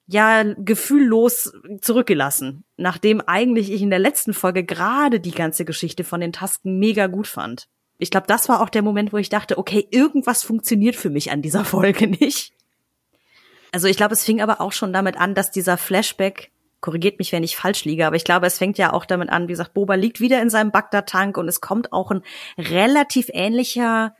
ja 0.08 0.44
gefühllos 0.44 1.54
zurückgelassen, 1.80 2.66
nachdem 2.76 3.22
eigentlich 3.22 3.72
ich 3.72 3.82
in 3.82 3.90
der 3.90 4.00
letzten 4.00 4.34
Folge 4.34 4.66
gerade 4.66 5.22
die 5.22 5.32
ganze 5.32 5.64
Geschichte 5.64 6.04
von 6.04 6.20
den 6.20 6.34
Tasken 6.34 6.80
mega 6.80 7.08
gut 7.08 7.28
fand. 7.28 7.70
Ich 8.02 8.10
glaube, 8.10 8.26
das 8.26 8.50
war 8.50 8.62
auch 8.62 8.70
der 8.70 8.82
Moment, 8.82 9.14
wo 9.14 9.18
ich 9.18 9.30
dachte, 9.30 9.60
okay, 9.60 9.88
irgendwas 9.92 10.42
funktioniert 10.44 10.96
für 10.96 11.12
mich 11.12 11.32
an 11.32 11.44
dieser 11.44 11.64
Folge 11.66 12.08
nicht. 12.08 12.52
Also 13.72 13.88
ich 13.88 13.96
glaube, 13.96 14.14
es 14.14 14.24
fing 14.24 14.42
aber 14.42 14.60
auch 14.60 14.72
schon 14.72 14.92
damit 14.92 15.18
an, 15.18 15.36
dass 15.36 15.52
dieser 15.52 15.78
Flashback, 15.78 16.52
korrigiert 16.82 17.20
mich, 17.20 17.32
wenn 17.32 17.44
ich 17.44 17.56
falsch 17.56 17.86
liege, 17.86 18.08
aber 18.08 18.16
ich 18.16 18.24
glaube, 18.24 18.48
es 18.48 18.58
fängt 18.58 18.80
ja 18.80 18.92
auch 18.92 19.06
damit 19.06 19.30
an, 19.30 19.48
wie 19.48 19.54
gesagt, 19.54 19.76
Boba 19.76 19.94
liegt 19.94 20.20
wieder 20.20 20.42
in 20.42 20.50
seinem 20.50 20.72
Bagdad-Tank 20.72 21.38
und 21.38 21.48
es 21.48 21.62
kommt 21.62 21.94
auch 21.94 22.10
ein 22.10 22.24
relativ 22.58 23.30
ähnlicher 23.32 24.16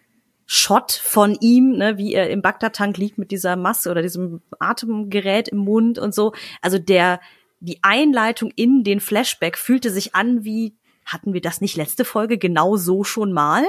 Shot 0.46 0.92
von 0.92 1.36
ihm, 1.42 1.72
ne, 1.72 1.98
wie 1.98 2.14
er 2.14 2.30
im 2.30 2.44
Bagdad-Tank 2.44 2.98
liegt 2.98 3.18
mit 3.18 3.32
dieser 3.32 3.56
Masse 3.56 3.90
oder 3.90 4.04
diesem 4.04 4.42
Atemgerät 4.60 5.48
im 5.48 5.58
Mund 5.58 5.98
und 5.98 6.14
so. 6.14 6.34
Also 6.62 6.78
der, 6.78 7.20
die 7.62 7.80
Einleitung 7.82 8.52
in 8.56 8.84
den 8.84 9.00
Flashback 9.00 9.58
fühlte 9.58 9.90
sich 9.90 10.14
an 10.14 10.44
wie 10.44 10.76
hatten 11.12 11.34
wir 11.34 11.42
das 11.42 11.62
nicht 11.62 11.76
letzte 11.78 12.06
Folge 12.06 12.38
genau 12.38 12.78
so 12.78 13.04
schon 13.04 13.34
mal? 13.34 13.64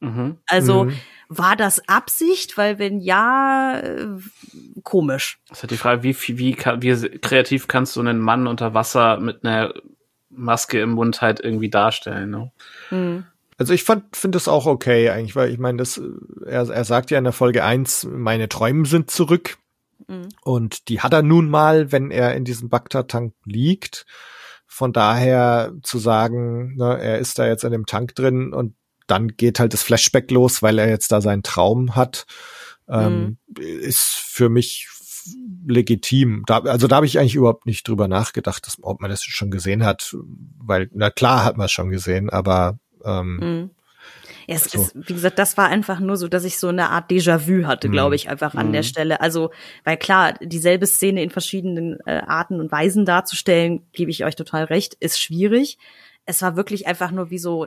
Mhm. 0.00 0.38
Also 0.46 0.84
mhm. 0.84 0.94
war 1.28 1.56
das 1.56 1.88
Absicht? 1.88 2.56
Weil 2.56 2.78
wenn 2.78 3.00
ja, 3.00 3.80
äh, 3.80 4.08
komisch. 4.82 5.40
Das 5.48 5.58
ist 5.58 5.62
halt 5.62 5.70
die 5.70 5.76
Frage, 5.76 6.02
wie, 6.02 6.16
wie, 6.16 6.38
wie 6.38 6.54
kreativ 6.54 7.68
kannst 7.68 7.96
du 7.96 8.00
einen 8.00 8.20
Mann 8.20 8.46
unter 8.46 8.74
Wasser 8.74 9.18
mit 9.18 9.44
einer 9.44 9.74
Maske 10.30 10.80
im 10.80 10.90
Mund 10.90 11.20
halt 11.20 11.40
irgendwie 11.40 11.70
darstellen? 11.70 12.30
Ne? 12.30 12.52
Mhm. 12.90 13.24
Also 13.56 13.72
ich 13.72 13.82
fand 13.82 14.16
finde 14.16 14.38
es 14.38 14.46
auch 14.46 14.66
okay 14.66 15.10
eigentlich, 15.10 15.34
weil 15.34 15.50
ich 15.50 15.58
meine, 15.58 15.78
das 15.78 16.00
er, 16.46 16.68
er 16.68 16.84
sagt 16.84 17.10
ja 17.10 17.18
in 17.18 17.24
der 17.24 17.32
Folge 17.32 17.64
eins, 17.64 18.06
meine 18.08 18.48
Träume 18.48 18.86
sind 18.86 19.10
zurück. 19.10 19.58
Mhm. 20.06 20.28
Und 20.42 20.88
die 20.88 21.00
hat 21.00 21.12
er 21.12 21.22
nun 21.22 21.50
mal, 21.50 21.90
wenn 21.90 22.10
er 22.10 22.34
in 22.34 22.44
diesem 22.44 22.68
Bagdad-Tank 22.68 23.34
liegt. 23.44 24.06
Von 24.78 24.92
daher 24.92 25.72
zu 25.82 25.98
sagen, 25.98 26.76
ne, 26.76 27.00
er 27.00 27.18
ist 27.18 27.36
da 27.40 27.48
jetzt 27.48 27.64
in 27.64 27.72
dem 27.72 27.84
Tank 27.84 28.14
drin 28.14 28.52
und 28.52 28.76
dann 29.08 29.26
geht 29.36 29.58
halt 29.58 29.72
das 29.72 29.82
Flashback 29.82 30.30
los, 30.30 30.62
weil 30.62 30.78
er 30.78 30.88
jetzt 30.88 31.10
da 31.10 31.20
seinen 31.20 31.42
Traum 31.42 31.96
hat, 31.96 32.26
ähm, 32.88 33.38
mhm. 33.48 33.60
ist 33.60 34.04
für 34.04 34.48
mich 34.48 34.88
legitim. 35.66 36.44
Da, 36.46 36.60
also 36.60 36.86
da 36.86 36.94
habe 36.94 37.06
ich 37.06 37.18
eigentlich 37.18 37.34
überhaupt 37.34 37.66
nicht 37.66 37.88
drüber 37.88 38.06
nachgedacht, 38.06 38.68
dass, 38.68 38.76
ob 38.80 39.00
man 39.00 39.10
das 39.10 39.24
schon 39.24 39.50
gesehen 39.50 39.84
hat, 39.84 40.16
weil 40.58 40.88
na 40.92 41.10
klar 41.10 41.44
hat 41.44 41.56
man 41.56 41.64
es 41.64 41.72
schon 41.72 41.90
gesehen, 41.90 42.30
aber 42.30 42.78
ähm, 43.04 43.36
mhm. 43.36 43.70
Ja, 44.48 44.56
es 44.56 44.64
so. 44.64 44.80
ist, 44.80 44.92
wie 44.94 45.12
gesagt, 45.12 45.38
das 45.38 45.58
war 45.58 45.68
einfach 45.68 46.00
nur 46.00 46.16
so, 46.16 46.26
dass 46.26 46.44
ich 46.44 46.58
so 46.58 46.68
eine 46.68 46.88
Art 46.88 47.10
Déjà-vu 47.10 47.66
hatte, 47.66 47.90
glaube 47.90 48.10
mhm. 48.10 48.14
ich, 48.14 48.30
einfach 48.30 48.54
an 48.54 48.68
mhm. 48.68 48.72
der 48.72 48.82
Stelle. 48.82 49.20
Also, 49.20 49.50
weil 49.84 49.98
klar, 49.98 50.34
dieselbe 50.40 50.86
Szene 50.86 51.22
in 51.22 51.28
verschiedenen 51.28 51.98
äh, 52.06 52.22
Arten 52.26 52.58
und 52.58 52.72
Weisen 52.72 53.04
darzustellen, 53.04 53.86
gebe 53.92 54.10
ich 54.10 54.24
euch 54.24 54.36
total 54.36 54.64
recht, 54.64 54.94
ist 55.00 55.20
schwierig. 55.20 55.76
Es 56.24 56.40
war 56.40 56.56
wirklich 56.56 56.86
einfach 56.86 57.10
nur 57.10 57.28
wie 57.30 57.38
so 57.38 57.66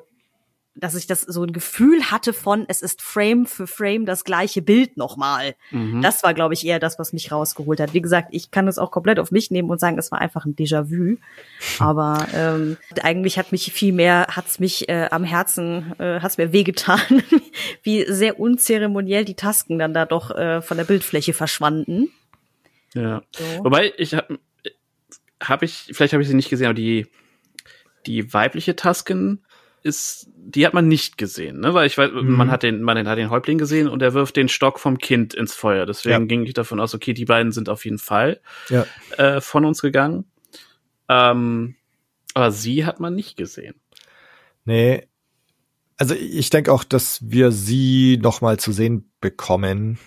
dass 0.76 0.96
ich 0.96 1.06
das 1.06 1.22
so 1.22 1.44
ein 1.44 1.52
Gefühl 1.52 2.12
hatte 2.12 2.32
von, 2.32 2.66
es 2.70 2.82
ist 2.82 3.02
Frame 3.02 3.46
für 3.46 3.68
Frame 3.68 4.06
das 4.06 4.24
gleiche 4.24 4.62
Bild 4.62 4.96
nochmal. 4.96 5.56
Mhm. 5.72 6.02
Das 6.02 6.24
war, 6.24 6.34
glaube 6.34 6.54
ich, 6.54 6.66
eher 6.66 6.80
das, 6.80 6.98
was 6.98 7.12
mich 7.12 7.32
rausgeholt 7.32 7.80
hat. 7.82 7.94
Wie 7.94 8.02
gesagt, 8.02 8.30
ich 8.32 8.52
kann 8.52 8.68
es 8.70 8.78
auch 8.78 8.90
komplett 8.90 9.20
auf 9.20 9.32
mich 9.32 9.52
nehmen 9.52 9.70
und 9.70 9.80
sagen, 9.80 9.98
es 9.98 10.12
war 10.12 10.20
einfach 10.20 10.46
ein 10.46 10.56
Déjà-vu. 10.56 11.18
Aber 11.80 12.26
ähm, 12.34 12.78
eigentlich 13.04 13.38
hat 13.38 13.52
mich 13.52 13.72
viel 13.74 13.92
mehr, 13.92 14.28
hat 14.30 14.48
es 14.48 14.60
mich 14.60 14.88
äh, 14.88 15.10
am 15.12 15.26
Herzen, 15.26 15.94
äh, 16.00 16.22
hat 16.22 16.32
es 16.32 16.38
mir 16.38 16.54
wehgetan, 16.54 17.22
wie 17.84 18.06
sehr 18.06 18.40
unzeremoniell 18.40 19.26
die 19.26 19.36
Tasken 19.36 19.78
dann 19.78 19.94
da 19.94 20.06
doch 20.06 20.32
äh, 20.32 20.62
von 20.62 20.78
der 20.78 20.86
Bildfläche 20.86 21.34
verschwanden. 21.34 22.12
Ja. 22.94 23.24
So. 23.32 23.66
Wobei, 23.66 23.94
ich 23.98 24.14
habe 24.14 24.40
hab 25.42 25.64
ich, 25.64 25.90
vielleicht 25.92 26.14
habe 26.14 26.24
ich 26.24 26.30
sie 26.30 26.36
nicht 26.36 26.50
gesehen, 26.50 26.68
aber 26.68 26.74
die, 26.74 27.08
die 28.06 28.34
weibliche 28.34 28.76
Tasken 28.76 29.44
ist, 29.84 30.30
die 30.36 30.66
hat 30.66 30.74
man 30.74 30.88
nicht 30.88 31.18
gesehen, 31.18 31.60
ne? 31.60 31.74
Weil 31.74 31.88
ich 31.88 31.98
weiß, 31.98 32.12
mhm. 32.12 32.32
man 32.32 32.52
hat 32.52 32.64
den, 32.64 32.82
man 32.82 33.08
hat 33.08 33.18
den 33.18 33.30
Häuptling 33.30 33.58
gesehen 33.58 33.88
und 33.88 34.02
er 34.02 34.14
wirft 34.14 34.36
den 34.36 34.50
Stock 34.50 34.80
vom 34.80 34.98
Kind 34.98 35.34
ins 35.34 35.54
Feuer. 35.54 35.86
Deswegen 35.86 36.22
ja. 36.22 36.26
ging 36.26 36.46
ich 36.46 36.54
davon 36.54 36.80
aus, 36.80 36.94
okay, 36.94 37.14
die 37.14 37.26
beiden 37.26 37.52
sind 37.52 37.70
auf 37.70 37.86
jeden 37.86 37.98
Fall 37.98 38.42
ja. 38.70 38.86
äh, 39.18 39.42
von 39.42 39.66
uns 39.66 39.82
gegangen. 39.82 40.26
Ähm, 41.10 41.76
aber 42.34 42.52
sie 42.52 42.86
hat 42.86 43.00
man 43.00 43.16
nicht 43.16 43.38
gesehen. 43.38 43.76
Nee. 44.66 45.08
Also 45.98 46.16
ich 46.16 46.50
denke 46.50 46.72
auch, 46.72 46.84
dass 46.84 47.20
wir 47.30 47.52
sie 47.52 48.20
noch 48.22 48.42
mal 48.42 48.58
zu 48.58 48.72
sehen 48.72 49.12
bekommen. 49.20 50.00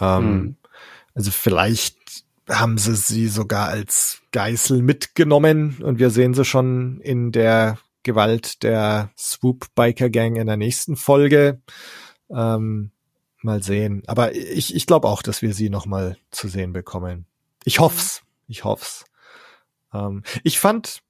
Ähm, 0.00 0.32
mhm. 0.32 0.56
Also 1.14 1.30
vielleicht 1.30 1.96
haben 2.48 2.78
sie 2.78 2.94
sie 2.94 3.28
sogar 3.28 3.68
als 3.68 4.22
Geißel 4.32 4.82
mitgenommen 4.82 5.78
und 5.82 5.98
wir 5.98 6.10
sehen 6.10 6.34
sie 6.34 6.44
schon 6.44 7.00
in 7.00 7.32
der 7.32 7.78
Gewalt 8.06 8.62
der 8.62 9.10
Swoop 9.18 9.74
Biker 9.74 10.08
Gang 10.08 10.36
in 10.36 10.46
der 10.46 10.56
nächsten 10.56 10.96
Folge. 10.96 11.60
Ähm, 12.30 12.92
mal 13.42 13.62
sehen. 13.62 14.02
Aber 14.06 14.34
ich, 14.34 14.74
ich 14.74 14.86
glaube 14.86 15.08
auch, 15.08 15.22
dass 15.22 15.42
wir 15.42 15.52
sie 15.52 15.70
noch 15.70 15.86
mal 15.86 16.16
zu 16.30 16.48
sehen 16.48 16.72
bekommen. 16.72 17.26
Ich 17.64 17.80
hoff's. 17.80 18.22
Ich 18.46 18.64
hoff's. 18.64 19.04
Ähm, 19.92 20.22
ich 20.44 20.60
fand, 20.60 21.02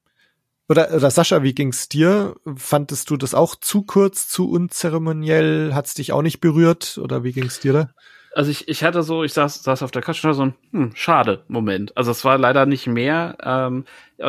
oder, 0.68 0.92
oder 0.94 1.10
Sascha, 1.10 1.42
wie 1.42 1.54
ging's 1.54 1.88
dir? 1.88 2.34
Fandest 2.56 3.10
du 3.10 3.18
das 3.18 3.34
auch 3.34 3.56
zu 3.56 3.82
kurz, 3.82 4.26
zu 4.28 4.50
unzeremoniell? 4.50 5.74
Hat's 5.74 5.94
dich 5.94 6.12
auch 6.12 6.22
nicht 6.22 6.40
berührt? 6.40 6.98
Oder 6.98 7.24
wie 7.24 7.32
ging's 7.32 7.60
dir 7.60 7.72
da? 7.72 7.90
Also 8.34 8.50
ich, 8.50 8.68
ich 8.68 8.84
hatte 8.84 9.02
so, 9.02 9.22
ich 9.22 9.32
saß, 9.32 9.62
saß 9.62 9.82
auf 9.82 9.90
der 9.90 10.02
Couch 10.02 10.22
und 10.22 10.28
hatte 10.28 10.36
so 10.36 10.42
ein 10.44 10.54
hm, 10.70 10.92
schade 10.94 11.44
Moment. 11.48 11.96
Also 11.96 12.10
es 12.10 12.24
war 12.24 12.36
leider 12.38 12.66
nicht 12.66 12.86
mehr. 12.86 13.36
Ähm, 13.42 13.84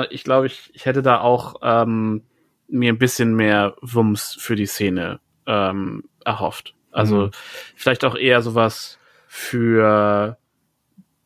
ich 0.10 0.24
glaube, 0.24 0.48
ich, 0.48 0.70
ich 0.74 0.86
hätte 0.86 1.02
da 1.02 1.20
auch 1.20 1.56
ähm, 1.62 2.24
mir 2.68 2.92
ein 2.92 2.98
bisschen 2.98 3.36
mehr 3.36 3.76
Wumms 3.82 4.36
für 4.40 4.56
die 4.56 4.66
Szene 4.66 5.20
ähm, 5.46 6.04
erhofft. 6.26 6.76
Also 6.92 7.28
mhm. 7.28 7.32
vielleicht 7.76 8.04
auch 8.04 8.16
eher 8.16 8.42
sowas 8.42 8.98
für, 9.28 10.38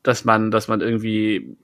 dass 0.03 0.25
man, 0.25 0.51
dass 0.51 0.67
man 0.67 0.81
irgendwie 0.81 1.55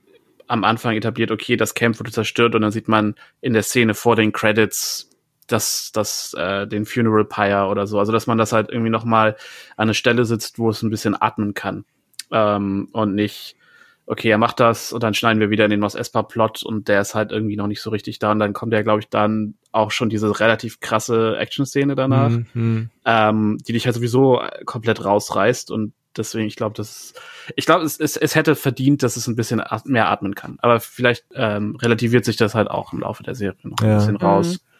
am 0.47 0.63
Anfang 0.63 0.95
etabliert, 0.95 1.31
okay, 1.31 1.57
das 1.57 1.73
Camp 1.73 1.99
wurde 1.99 2.11
zerstört 2.11 2.55
und 2.55 2.61
dann 2.61 2.71
sieht 2.71 2.87
man 2.87 3.15
in 3.41 3.53
der 3.53 3.63
Szene 3.63 3.93
vor 3.93 4.15
den 4.15 4.31
Credits 4.31 5.09
das, 5.45 5.91
das, 5.93 6.33
äh, 6.35 6.67
den 6.67 6.85
Funeral 6.85 7.25
Pyre 7.25 7.67
oder 7.67 7.85
so. 7.85 7.99
Also 7.99 8.11
dass 8.11 8.27
man 8.27 8.37
das 8.37 8.53
halt 8.53 8.69
irgendwie 8.69 8.89
nochmal 8.89 9.35
an 9.75 9.83
eine 9.83 9.93
Stelle 9.93 10.25
sitzt, 10.25 10.57
wo 10.57 10.69
es 10.69 10.81
ein 10.83 10.89
bisschen 10.89 11.19
atmen 11.19 11.53
kann. 11.53 11.85
Ähm, 12.31 12.89
und 12.91 13.15
nicht, 13.15 13.56
okay, 14.07 14.29
er 14.29 14.37
macht 14.37 14.59
das 14.59 14.93
und 14.93 15.03
dann 15.03 15.13
schneiden 15.13 15.39
wir 15.39 15.49
wieder 15.49 15.65
in 15.65 15.71
den 15.71 15.81
Mos 15.81 15.93
Espa-Plot 15.93 16.63
und 16.63 16.87
der 16.87 17.01
ist 17.01 17.13
halt 17.13 17.31
irgendwie 17.31 17.57
noch 17.57 17.67
nicht 17.67 17.81
so 17.81 17.89
richtig 17.89 18.19
da 18.19 18.31
und 18.31 18.39
dann 18.39 18.53
kommt 18.53 18.73
ja, 18.73 18.81
glaube 18.81 19.01
ich, 19.01 19.09
dann 19.09 19.55
auch 19.73 19.91
schon 19.91 20.09
diese 20.09 20.39
relativ 20.39 20.79
krasse 20.79 21.37
Action-Szene 21.37 21.95
danach, 21.95 22.31
mhm. 22.53 22.89
ähm, 23.05 23.57
die 23.67 23.73
dich 23.73 23.85
halt 23.85 23.95
sowieso 23.95 24.41
komplett 24.65 25.03
rausreißt 25.03 25.71
und 25.71 25.93
deswegen, 26.15 26.47
ich 26.47 26.55
glaube, 26.55 26.73
das 26.75 27.13
ich 27.55 27.65
glaube, 27.65 27.83
es, 27.83 27.99
es, 27.99 28.15
es 28.15 28.33
hätte 28.33 28.55
verdient, 28.55 29.03
dass 29.03 29.17
es 29.17 29.27
ein 29.27 29.35
bisschen 29.35 29.61
mehr 29.85 30.09
atmen 30.09 30.35
kann. 30.35 30.57
Aber 30.61 30.79
vielleicht 30.79 31.25
ähm, 31.35 31.75
relativiert 31.75 32.25
sich 32.25 32.37
das 32.37 32.55
halt 32.55 32.69
auch 32.69 32.93
im 32.93 33.01
Laufe 33.01 33.23
der 33.23 33.35
Serie 33.35 33.59
noch 33.63 33.81
ja. 33.81 33.91
ein 33.91 33.97
bisschen 33.97 34.15
raus. 34.15 34.53
Mhm. 34.53 34.76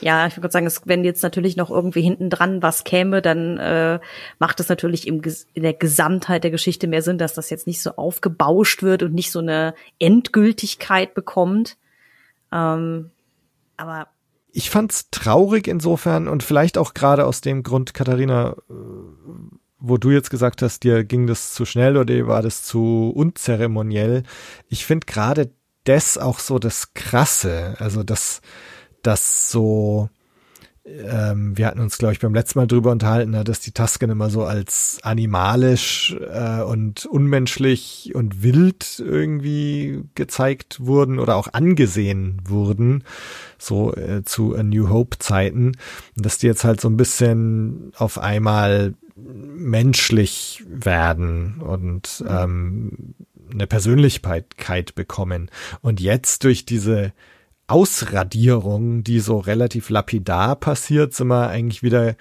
Ja, 0.00 0.26
ich 0.26 0.36
würde 0.36 0.50
sagen, 0.50 0.66
es, 0.66 0.82
wenn 0.84 1.04
jetzt 1.04 1.22
natürlich 1.22 1.56
noch 1.56 1.70
irgendwie 1.70 2.02
hinten 2.02 2.30
dran 2.30 2.62
was 2.62 2.84
käme, 2.84 3.22
dann 3.22 3.58
äh, 3.58 3.98
macht 4.38 4.60
es 4.60 4.68
natürlich 4.68 5.06
im, 5.06 5.22
in 5.54 5.62
der 5.62 5.74
Gesamtheit 5.74 6.44
der 6.44 6.50
Geschichte 6.50 6.86
mehr 6.86 7.02
Sinn, 7.02 7.18
dass 7.18 7.34
das 7.34 7.50
jetzt 7.50 7.66
nicht 7.66 7.82
so 7.82 7.92
aufgebauscht 7.92 8.82
wird 8.82 9.02
und 9.02 9.14
nicht 9.14 9.30
so 9.30 9.38
eine 9.38 9.74
Endgültigkeit 9.98 11.14
bekommt. 11.14 11.76
Ähm, 12.52 13.10
aber 13.76 14.08
ich 14.52 14.70
fand's 14.70 15.10
traurig 15.10 15.68
insofern 15.68 16.28
und 16.28 16.42
vielleicht 16.42 16.78
auch 16.78 16.94
gerade 16.94 17.26
aus 17.26 17.42
dem 17.42 17.62
Grund, 17.62 17.92
Katharina, 17.92 18.56
äh, 18.70 18.72
wo 19.78 19.98
du 19.98 20.10
jetzt 20.10 20.30
gesagt 20.30 20.62
hast, 20.62 20.82
dir 20.82 21.04
ging 21.04 21.26
das 21.26 21.52
zu 21.52 21.66
schnell 21.66 21.96
oder 21.96 22.26
war 22.26 22.42
das 22.42 22.62
zu 22.62 23.12
unzeremoniell. 23.14 24.22
Ich 24.68 24.86
finde 24.86 25.06
gerade 25.06 25.50
das 25.84 26.16
auch 26.18 26.38
so 26.38 26.58
das 26.58 26.94
Krasse, 26.94 27.76
also 27.78 28.02
das, 28.02 28.40
das 29.06 29.50
so, 29.50 30.10
ähm, 30.84 31.56
wir 31.56 31.66
hatten 31.66 31.80
uns, 31.80 31.98
glaube 31.98 32.14
ich, 32.14 32.20
beim 32.20 32.34
letzten 32.34 32.58
Mal 32.58 32.66
drüber 32.66 32.90
unterhalten, 32.90 33.32
ne, 33.32 33.44
dass 33.44 33.60
die 33.60 33.72
Tasken 33.72 34.10
immer 34.10 34.30
so 34.30 34.44
als 34.44 34.98
animalisch 35.02 36.16
äh, 36.32 36.62
und 36.62 37.06
unmenschlich 37.06 38.12
und 38.14 38.42
wild 38.42 38.98
irgendwie 38.98 40.02
gezeigt 40.14 40.78
wurden 40.80 41.18
oder 41.18 41.36
auch 41.36 41.48
angesehen 41.52 42.40
wurden, 42.44 43.04
so 43.58 43.94
äh, 43.94 44.24
zu 44.24 44.56
A 44.56 44.62
New 44.62 44.88
Hope 44.88 45.18
Zeiten, 45.18 45.72
dass 46.16 46.38
die 46.38 46.46
jetzt 46.46 46.64
halt 46.64 46.80
so 46.80 46.88
ein 46.88 46.96
bisschen 46.96 47.92
auf 47.96 48.18
einmal 48.18 48.94
menschlich 49.16 50.62
werden 50.68 51.60
und 51.60 52.22
ähm, 52.28 53.14
eine 53.50 53.66
Persönlichkeit 53.66 54.94
bekommen. 54.94 55.50
Und 55.80 56.00
jetzt 56.00 56.44
durch 56.44 56.66
diese 56.66 57.12
Ausradierung, 57.68 59.02
die 59.02 59.20
so 59.20 59.38
relativ 59.38 59.90
lapidar 59.90 60.56
passiert, 60.56 61.14
sind 61.14 61.28
wir 61.28 61.48
eigentlich 61.48 61.82
wieder 61.82 62.16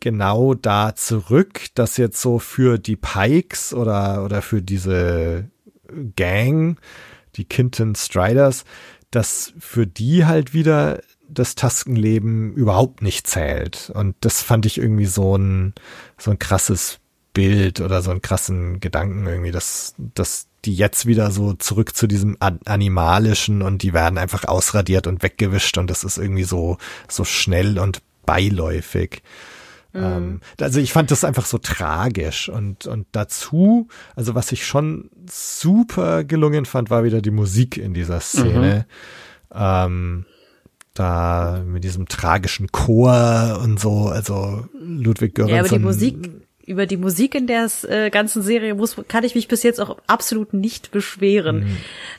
genau 0.00 0.54
da 0.54 0.94
zurück, 0.94 1.66
dass 1.74 1.96
jetzt 1.96 2.20
so 2.20 2.38
für 2.38 2.78
die 2.78 2.96
Pikes 2.96 3.74
oder, 3.74 4.24
oder 4.24 4.42
für 4.42 4.62
diese 4.62 5.50
Gang, 6.16 6.78
die 7.36 7.44
Kinton 7.44 7.94
Striders, 7.94 8.64
dass 9.10 9.52
für 9.58 9.86
die 9.86 10.24
halt 10.24 10.54
wieder 10.54 11.00
das 11.28 11.54
Taskenleben 11.54 12.54
überhaupt 12.54 13.02
nicht 13.02 13.26
zählt. 13.26 13.90
Und 13.94 14.14
das 14.20 14.42
fand 14.42 14.66
ich 14.66 14.78
irgendwie 14.78 15.06
so 15.06 15.36
ein, 15.36 15.74
so 16.18 16.30
ein 16.30 16.38
krasses 16.38 16.98
Bild 17.32 17.80
oder 17.80 18.00
so 18.02 18.10
einen 18.10 18.22
krassen 18.22 18.80
Gedanken 18.80 19.26
irgendwie, 19.26 19.50
dass, 19.50 19.94
dass 19.98 20.48
die 20.66 20.74
jetzt 20.74 21.06
wieder 21.06 21.30
so 21.30 21.52
zurück 21.54 21.96
zu 21.96 22.06
diesem 22.06 22.36
Animalischen 22.40 23.62
und 23.62 23.82
die 23.82 23.92
werden 23.92 24.18
einfach 24.18 24.44
ausradiert 24.44 25.06
und 25.06 25.22
weggewischt 25.22 25.78
und 25.78 25.88
das 25.88 26.04
ist 26.04 26.18
irgendwie 26.18 26.44
so, 26.44 26.76
so 27.08 27.24
schnell 27.24 27.78
und 27.78 28.02
beiläufig. 28.26 29.22
Mhm. 29.92 30.02
Ähm, 30.02 30.40
also 30.60 30.80
ich 30.80 30.92
fand 30.92 31.10
das 31.10 31.24
einfach 31.24 31.46
so 31.46 31.58
tragisch 31.58 32.48
und, 32.48 32.86
und 32.86 33.06
dazu, 33.12 33.88
also 34.14 34.34
was 34.34 34.52
ich 34.52 34.66
schon 34.66 35.10
super 35.30 36.24
gelungen 36.24 36.66
fand, 36.66 36.90
war 36.90 37.04
wieder 37.04 37.22
die 37.22 37.30
Musik 37.30 37.76
in 37.78 37.94
dieser 37.94 38.20
Szene. 38.20 38.86
Mhm. 39.54 39.58
Ähm, 39.58 40.26
da 40.94 41.62
mit 41.64 41.84
diesem 41.84 42.08
tragischen 42.08 42.72
Chor 42.72 43.60
und 43.62 43.78
so, 43.78 44.06
also 44.06 44.66
Ludwig 44.80 45.34
Göransson. 45.34 45.54
Ja, 45.54 45.60
aber 45.60 45.68
die 45.68 45.78
Musik 45.78 46.45
über 46.66 46.86
die 46.86 46.96
Musik 46.96 47.34
in 47.34 47.46
der 47.46 47.70
äh, 47.88 48.10
ganzen 48.10 48.42
Serie 48.42 48.74
muss, 48.74 48.96
kann 49.08 49.24
ich 49.24 49.34
mich 49.34 49.48
bis 49.48 49.62
jetzt 49.62 49.80
auch 49.80 49.98
absolut 50.06 50.52
nicht 50.52 50.90
beschweren. 50.90 51.60
Mhm. 51.60 51.76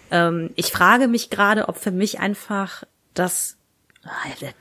Ähm, 0.10 0.50
ich 0.56 0.68
frage 0.68 1.08
mich 1.08 1.30
gerade, 1.30 1.68
ob 1.68 1.78
für 1.78 1.92
mich 1.92 2.20
einfach 2.20 2.84
das 3.14 3.58
ah, 4.06 4.10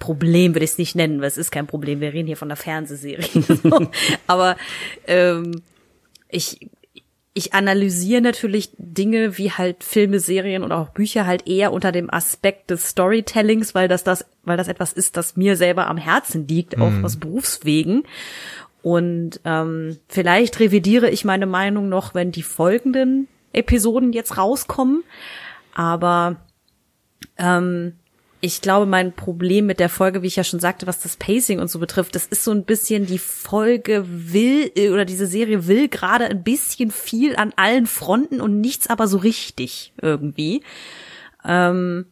Problem 0.00 0.54
würde 0.54 0.64
ich 0.64 0.72
es 0.72 0.78
nicht 0.78 0.96
nennen, 0.96 1.20
weil 1.20 1.28
es 1.28 1.38
ist 1.38 1.52
kein 1.52 1.68
Problem. 1.68 2.00
Wir 2.00 2.12
reden 2.12 2.26
hier 2.26 2.36
von 2.36 2.48
der 2.48 2.56
Fernsehserie. 2.56 3.28
Aber 4.26 4.56
ähm, 5.06 5.62
ich 6.28 6.68
ich 7.36 7.52
analysiere 7.52 8.22
natürlich 8.22 8.70
Dinge 8.78 9.36
wie 9.36 9.52
halt 9.52 9.84
Filme, 9.84 10.20
Serien 10.20 10.62
und 10.62 10.72
auch 10.72 10.88
Bücher 10.88 11.26
halt 11.26 11.46
eher 11.46 11.70
unter 11.70 11.92
dem 11.92 12.10
Aspekt 12.10 12.70
des 12.70 12.88
Storytellings, 12.88 13.74
weil 13.74 13.88
das 13.88 14.04
das, 14.04 14.24
weil 14.44 14.56
das 14.56 14.68
etwas 14.68 14.94
ist, 14.94 15.18
das 15.18 15.36
mir 15.36 15.54
selber 15.56 15.86
am 15.86 15.98
Herzen 15.98 16.48
liegt, 16.48 16.78
auch 16.78 16.88
mhm. 16.88 17.04
aus 17.04 17.18
Berufswegen. 17.18 18.04
Und 18.86 19.40
ähm, 19.44 19.98
vielleicht 20.06 20.60
revidiere 20.60 21.10
ich 21.10 21.24
meine 21.24 21.46
Meinung 21.46 21.88
noch, 21.88 22.14
wenn 22.14 22.30
die 22.30 22.44
folgenden 22.44 23.26
Episoden 23.52 24.12
jetzt 24.12 24.38
rauskommen. 24.38 25.02
Aber 25.74 26.36
ähm, 27.36 27.96
ich 28.40 28.60
glaube, 28.60 28.86
mein 28.86 29.12
Problem 29.12 29.66
mit 29.66 29.80
der 29.80 29.88
Folge, 29.88 30.22
wie 30.22 30.28
ich 30.28 30.36
ja 30.36 30.44
schon 30.44 30.60
sagte, 30.60 30.86
was 30.86 31.00
das 31.00 31.16
Pacing 31.16 31.58
und 31.58 31.68
so 31.68 31.80
betrifft, 31.80 32.14
das 32.14 32.28
ist 32.28 32.44
so 32.44 32.52
ein 32.52 32.62
bisschen 32.62 33.06
die 33.06 33.18
Folge 33.18 34.04
will 34.06 34.70
oder 34.92 35.04
diese 35.04 35.26
Serie 35.26 35.66
will 35.66 35.88
gerade 35.88 36.26
ein 36.26 36.44
bisschen 36.44 36.92
viel 36.92 37.34
an 37.34 37.52
allen 37.56 37.86
Fronten 37.86 38.40
und 38.40 38.60
nichts 38.60 38.86
aber 38.86 39.08
so 39.08 39.18
richtig 39.18 39.94
irgendwie. 40.00 40.62
Ähm, 41.44 42.06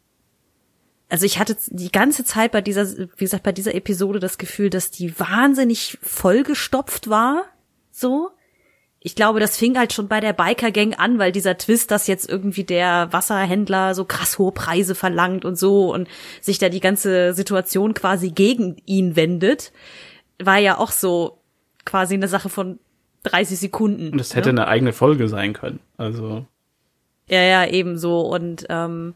also 1.15 1.27
ich 1.27 1.39
hatte 1.39 1.57
die 1.69 1.93
ganze 1.93 2.25
Zeit 2.25 2.51
bei 2.51 2.61
dieser, 2.61 2.89
wie 2.89 3.25
gesagt, 3.25 3.45
bei 3.45 3.53
dieser 3.53 3.73
Episode 3.73 4.19
das 4.19 4.37
Gefühl, 4.37 4.69
dass 4.69 4.91
die 4.91 5.17
wahnsinnig 5.21 5.97
vollgestopft 6.03 7.09
war, 7.09 7.45
so. 7.93 8.31
Ich 8.99 9.15
glaube, 9.15 9.39
das 9.39 9.57
fing 9.57 9.79
halt 9.79 9.93
schon 9.93 10.09
bei 10.09 10.19
der 10.19 10.33
Biker-Gang 10.33 10.99
an, 10.99 11.21
weil 11.21 11.31
dieser 11.31 11.57
Twist, 11.57 11.93
dass 11.93 12.09
jetzt 12.09 12.29
irgendwie 12.29 12.65
der 12.65 13.13
Wasserhändler 13.13 13.95
so 13.95 14.05
krass 14.05 14.41
hohe 14.41 14.51
Preise 14.51 14.97
verlangt 14.97 15.45
und 15.45 15.57
so 15.57 15.95
und 15.95 16.09
sich 16.41 16.59
da 16.59 16.69
die 16.69 16.81
ganze 16.81 17.33
Situation 17.33 17.95
quasi 17.95 18.33
gegen 18.33 18.79
ihn 18.85 19.15
wendet, 19.15 19.71
war 20.43 20.59
ja 20.59 20.79
auch 20.79 20.91
so 20.91 21.39
quasi 21.85 22.15
eine 22.15 22.27
Sache 22.27 22.49
von 22.49 22.81
30 23.23 23.57
Sekunden. 23.57 24.09
Und 24.11 24.19
das 24.19 24.35
hätte 24.35 24.53
ne? 24.53 24.63
eine 24.63 24.69
eigene 24.69 24.93
Folge 24.93 25.29
sein 25.29 25.53
können, 25.53 25.79
also. 25.97 26.45
Ja, 27.29 27.41
ja, 27.41 27.67
ebenso. 27.69 28.23
Und 28.23 28.67
ähm, 28.69 29.15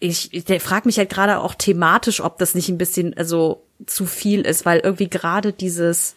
ich, 0.00 0.32
ich 0.32 0.62
frage 0.62 0.86
mich 0.86 0.98
halt 0.98 1.10
gerade 1.10 1.38
auch 1.40 1.54
thematisch, 1.54 2.20
ob 2.20 2.38
das 2.38 2.54
nicht 2.54 2.68
ein 2.68 2.78
bisschen 2.78 3.16
also 3.16 3.64
zu 3.86 4.06
viel 4.06 4.42
ist, 4.42 4.64
weil 4.64 4.80
irgendwie 4.80 5.08
gerade 5.08 5.52
dieses 5.52 6.14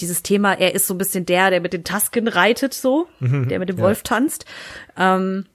dieses 0.00 0.22
Thema, 0.22 0.54
er 0.54 0.74
ist 0.74 0.86
so 0.88 0.94
ein 0.94 0.98
bisschen 0.98 1.24
der, 1.24 1.50
der 1.50 1.60
mit 1.60 1.72
den 1.72 1.84
Tasken 1.84 2.26
reitet, 2.26 2.74
so, 2.74 3.06
mhm, 3.20 3.48
der 3.48 3.60
mit 3.60 3.68
dem 3.68 3.78
ja. 3.78 3.84
Wolf 3.84 4.02
tanzt. 4.02 4.44
Ähm, 4.98 5.46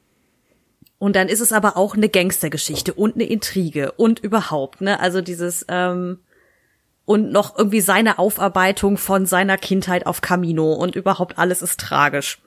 und 0.98 1.16
dann 1.16 1.30
ist 1.30 1.40
es 1.40 1.52
aber 1.52 1.78
auch 1.78 1.96
eine 1.96 2.10
Gangstergeschichte 2.10 2.94
und 2.94 3.16
eine 3.16 3.26
Intrige 3.26 3.94
und 3.94 4.20
überhaupt, 4.20 4.82
ne? 4.82 5.00
Also 5.00 5.22
dieses 5.22 5.66
ähm, 5.70 6.20
und 7.06 7.32
noch 7.32 7.58
irgendwie 7.58 7.82
seine 7.82 8.20
Aufarbeitung 8.20 8.98
von 8.98 9.26
seiner 9.26 9.58
Kindheit 9.58 10.06
auf 10.06 10.22
Camino 10.22 10.74
und 10.74 10.96
überhaupt 10.96 11.40
alles 11.40 11.62
ist 11.62 11.80
tragisch. 11.80 12.40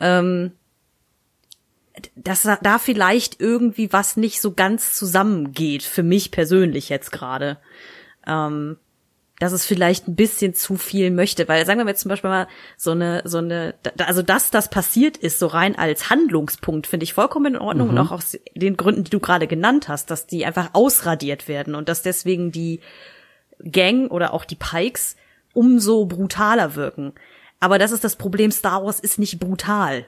Ähm, 0.00 0.52
dass 2.14 2.42
da 2.42 2.78
vielleicht 2.78 3.40
irgendwie 3.40 3.92
was 3.92 4.16
nicht 4.16 4.40
so 4.40 4.52
ganz 4.52 4.94
zusammengeht, 4.94 5.82
für 5.82 6.02
mich 6.02 6.30
persönlich 6.30 6.88
jetzt 6.88 7.12
gerade. 7.12 7.58
Ähm, 8.26 8.76
dass 9.40 9.52
es 9.52 9.64
vielleicht 9.64 10.06
ein 10.06 10.16
bisschen 10.16 10.52
zu 10.52 10.76
viel 10.76 11.10
möchte, 11.10 11.48
weil 11.48 11.64
sagen 11.64 11.80
wir 11.80 11.88
jetzt 11.88 12.02
zum 12.02 12.10
Beispiel 12.10 12.28
mal 12.28 12.46
so 12.76 12.90
eine, 12.90 13.22
so 13.24 13.38
eine, 13.38 13.74
also 13.96 14.20
dass 14.20 14.50
das 14.50 14.68
passiert 14.68 15.16
ist, 15.16 15.38
so 15.38 15.46
rein 15.46 15.76
als 15.76 16.10
Handlungspunkt, 16.10 16.86
finde 16.86 17.04
ich 17.04 17.14
vollkommen 17.14 17.54
in 17.54 17.60
Ordnung 17.60 17.88
mhm. 17.88 17.94
und 17.94 17.98
auch 18.00 18.12
aus 18.12 18.38
den 18.54 18.76
Gründen, 18.76 19.02
die 19.02 19.10
du 19.10 19.18
gerade 19.18 19.46
genannt 19.46 19.88
hast, 19.88 20.10
dass 20.10 20.26
die 20.26 20.44
einfach 20.44 20.70
ausradiert 20.74 21.48
werden 21.48 21.74
und 21.74 21.88
dass 21.88 22.02
deswegen 22.02 22.52
die 22.52 22.80
Gang 23.64 24.10
oder 24.10 24.34
auch 24.34 24.44
die 24.44 24.56
Pikes 24.56 25.16
umso 25.54 26.04
brutaler 26.04 26.74
wirken. 26.74 27.14
Aber 27.60 27.78
das 27.78 27.92
ist 27.92 28.04
das 28.04 28.16
Problem, 28.16 28.50
Star 28.50 28.84
Wars 28.84 29.00
ist 29.00 29.18
nicht 29.18 29.40
brutal. 29.40 30.04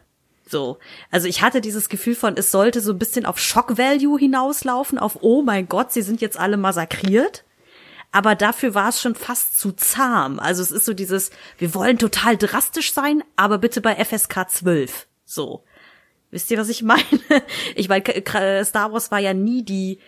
So. 0.49 0.79
Also 1.11 1.29
ich 1.29 1.43
hatte 1.43 1.61
dieses 1.61 1.89
Gefühl 1.89 2.15
von, 2.15 2.37
es 2.37 2.51
sollte 2.51 2.81
so 2.81 2.93
ein 2.93 2.99
bisschen 2.99 3.27
auf 3.27 3.39
Shock 3.39 3.79
Value 3.79 4.19
hinauslaufen, 4.19 4.99
auf, 4.99 5.19
oh 5.21 5.43
mein 5.43 5.69
Gott, 5.69 5.93
sie 5.93 6.03
sind 6.03 6.21
jetzt 6.21 6.39
alle 6.39 6.57
massakriert 6.57 7.45
aber 8.13 8.35
dafür 8.35 8.75
war 8.75 8.91
es 8.91 9.01
schon 9.01 9.15
fast 9.15 9.59
zu 9.59 9.73
zahm. 9.73 10.39
Also 10.39 10.63
es 10.63 10.71
ist 10.71 10.85
so 10.85 10.93
dieses, 10.93 11.31
wir 11.57 11.75
wollen 11.75 11.99
total 11.99 12.37
drastisch 12.37 12.93
sein, 12.93 13.25
aber 13.37 13.57
bitte 13.57 13.81
bei 13.81 13.97
FSK 13.97 14.49
12. 14.49 15.09
So. 15.25 15.65
Wisst 16.31 16.51
ihr, 16.51 16.59
was 16.59 16.69
ich 16.69 16.83
meine? 16.83 17.03
Ich 17.75 17.89
meine, 17.89 18.05
Star 18.65 18.93
Wars 18.93 19.11
war 19.11 19.19
ja 19.19 19.33
nie 19.33 19.65
die, 19.65 19.99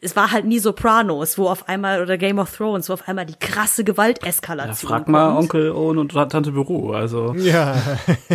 es 0.00 0.14
war 0.14 0.30
halt 0.30 0.44
nie 0.44 0.58
Sopranos, 0.58 1.38
wo 1.38 1.48
auf 1.48 1.68
einmal, 1.68 2.02
oder 2.02 2.18
Game 2.18 2.38
of 2.38 2.54
Thrones, 2.54 2.88
wo 2.88 2.92
auf 2.92 3.08
einmal 3.08 3.26
die 3.26 3.34
krasse 3.34 3.82
Gewalteskalation. 3.82 4.90
Ja, 4.90 4.96
frag 4.96 5.08
mal 5.08 5.28
kommt. 5.28 5.38
Onkel 5.38 5.70
Owen 5.72 5.98
und 5.98 6.12
Tante 6.12 6.52
Büro, 6.52 6.92
also. 6.92 7.34
Ja. 7.34 7.76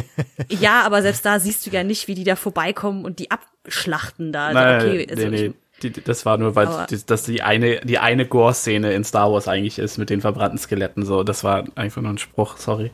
ja, 0.50 0.82
aber 0.84 1.02
selbst 1.02 1.26
da 1.26 1.40
siehst 1.40 1.66
du 1.66 1.70
ja 1.70 1.84
nicht, 1.84 2.08
wie 2.08 2.16
die 2.16 2.24
da 2.24 2.36
vorbeikommen 2.36 3.06
und 3.06 3.20
die 3.20 3.30
abschlachten 3.30 4.32
da. 4.32 4.48
Also, 4.48 4.60
Nein, 4.60 4.82
okay, 4.82 5.08
also 5.10 5.24
nee, 5.24 5.30
nee. 5.30 5.54
Die, 5.84 5.92
das 5.92 6.28
war 6.28 6.38
nur, 6.38 6.56
weil 6.56 6.68
die, 6.92 7.04
das 7.06 7.24
die 7.24 7.42
eine, 7.42 7.82
die 7.82 7.98
eine 7.98 8.28
Gore-Szene 8.28 8.94
in 8.94 9.04
Star 9.04 9.32
Wars 9.32 9.48
eigentlich 9.48 9.80
ist 9.80 9.98
mit 9.98 10.12
den 10.12 10.22
verbrannten 10.22 10.60
Skeletten. 10.60 11.06
So, 11.06 11.24
das 11.24 11.44
war 11.44 11.64
einfach 11.76 12.04
nur 12.04 12.12
ein 12.12 12.20
Spruch, 12.20 12.58
sorry. 12.58 12.92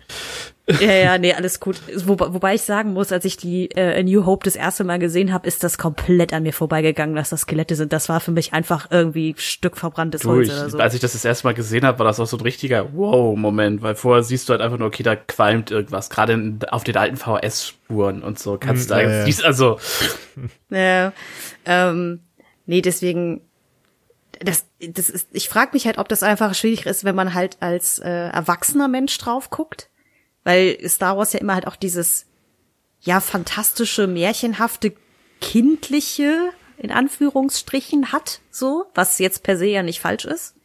Ja, 0.70 0.92
ja, 0.92 1.18
nee, 1.18 1.34
alles 1.34 1.62
gut. 1.62 1.78
Wo, 2.06 2.20
wobei 2.20 2.56
ich 2.56 2.62
sagen 2.62 2.92
muss, 2.92 3.14
als 3.14 3.24
ich 3.24 3.38
die 3.38 3.72
äh, 3.72 4.04
New 4.04 4.26
Hope 4.26 4.44
das 4.44 4.58
erste 4.58 4.84
Mal 4.84 5.00
gesehen 5.00 5.32
habe, 5.32 5.48
ist 5.48 5.64
das 5.64 5.78
komplett 5.78 6.34
an 6.34 6.44
mir 6.44 6.52
vorbeigegangen, 6.52 7.16
dass 7.16 7.30
das 7.30 7.42
Skelette 7.42 7.76
sind. 7.76 7.94
Das 7.94 8.10
war 8.10 8.20
für 8.20 8.32
mich 8.32 8.52
einfach 8.52 8.92
irgendwie 8.92 9.34
Stück 9.38 9.78
verbranntes 9.78 10.24
du, 10.24 10.30
Holz 10.30 10.50
oder 10.50 10.70
so. 10.70 10.78
Als 10.78 10.94
ich 10.94 11.00
das 11.00 11.14
das 11.14 11.24
erste 11.24 11.48
Mal 11.48 11.54
gesehen 11.54 11.86
habe, 11.86 12.00
war 12.00 12.06
das 12.06 12.20
auch 12.20 12.28
so 12.28 12.36
ein 12.36 12.42
richtiger 12.42 12.94
Wow-Moment, 12.94 13.82
weil 13.82 13.96
vorher 13.96 14.24
siehst 14.24 14.50
du 14.50 14.52
halt 14.52 14.62
einfach 14.62 14.78
nur, 14.78 14.90
okay, 14.90 15.04
da 15.04 15.16
qualmt 15.16 15.72
irgendwas. 15.72 16.10
Gerade 16.10 16.58
auf 16.70 16.84
den 16.84 16.98
alten 16.98 17.16
VS-Spuren 17.16 18.22
und 18.22 18.38
so 18.38 18.58
kannst 18.58 18.90
hm, 18.92 18.98
du 18.98 19.04
da, 19.06 19.26
ja. 19.26 19.46
also. 19.46 19.80
Ja, 20.70 21.14
ähm, 21.66 22.20
nee, 22.66 22.82
deswegen, 22.82 23.40
das, 24.42 24.66
das 24.82 25.10
ist, 25.10 25.30
ich 25.32 25.48
frage 25.48 25.72
mich 25.74 25.86
halt, 25.86 25.98
ob 25.98 26.10
das 26.10 26.24
einfach 26.24 26.54
schwierig 26.56 26.86
ist, 26.86 27.06
wenn 27.06 27.16
man 27.16 27.34
halt 27.34 27.58
als 27.62 28.00
äh, 28.00 28.10
erwachsener 28.10 28.90
Mensch 28.90 29.18
drauf 29.18 29.50
guckt. 29.50 29.90
Weil 30.48 30.78
Star 30.88 31.18
Wars 31.18 31.34
ja 31.34 31.42
immer 31.42 31.56
halt 31.56 31.68
auch 31.68 31.76
dieses, 31.76 32.26
ja, 33.02 33.20
fantastische, 33.20 34.08
märchenhafte, 34.08 34.94
kindliche, 35.42 36.52
in 36.78 36.90
Anführungsstrichen 36.90 38.14
hat, 38.14 38.40
so, 38.50 38.86
was 38.96 39.20
jetzt 39.20 39.44
per 39.44 39.58
se 39.58 39.66
ja 39.66 39.84
nicht 39.84 40.00
falsch 40.00 40.24
ist. 40.24 40.56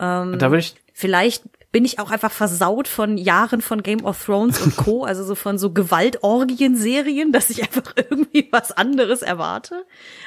Ähm, 0.00 0.40
da 0.40 0.50
würde 0.50 0.58
ich 0.58 0.74
vielleicht 0.92 1.44
bin 1.70 1.84
ich 1.84 2.00
auch 2.00 2.10
einfach 2.10 2.32
versaut 2.32 2.88
von 2.88 3.16
Jahren 3.16 3.60
von 3.60 3.84
Game 3.84 4.04
of 4.04 4.24
Thrones 4.24 4.60
und 4.60 4.76
Co., 4.76 5.04
also 5.04 5.22
so 5.22 5.36
von 5.36 5.56
so 5.56 5.72
Gewaltorgien-Serien, 5.72 7.30
dass 7.30 7.48
ich 7.48 7.62
einfach 7.62 7.92
irgendwie 7.96 8.48
was 8.50 8.72
anderes 8.72 9.22
erwarte. 9.22 9.86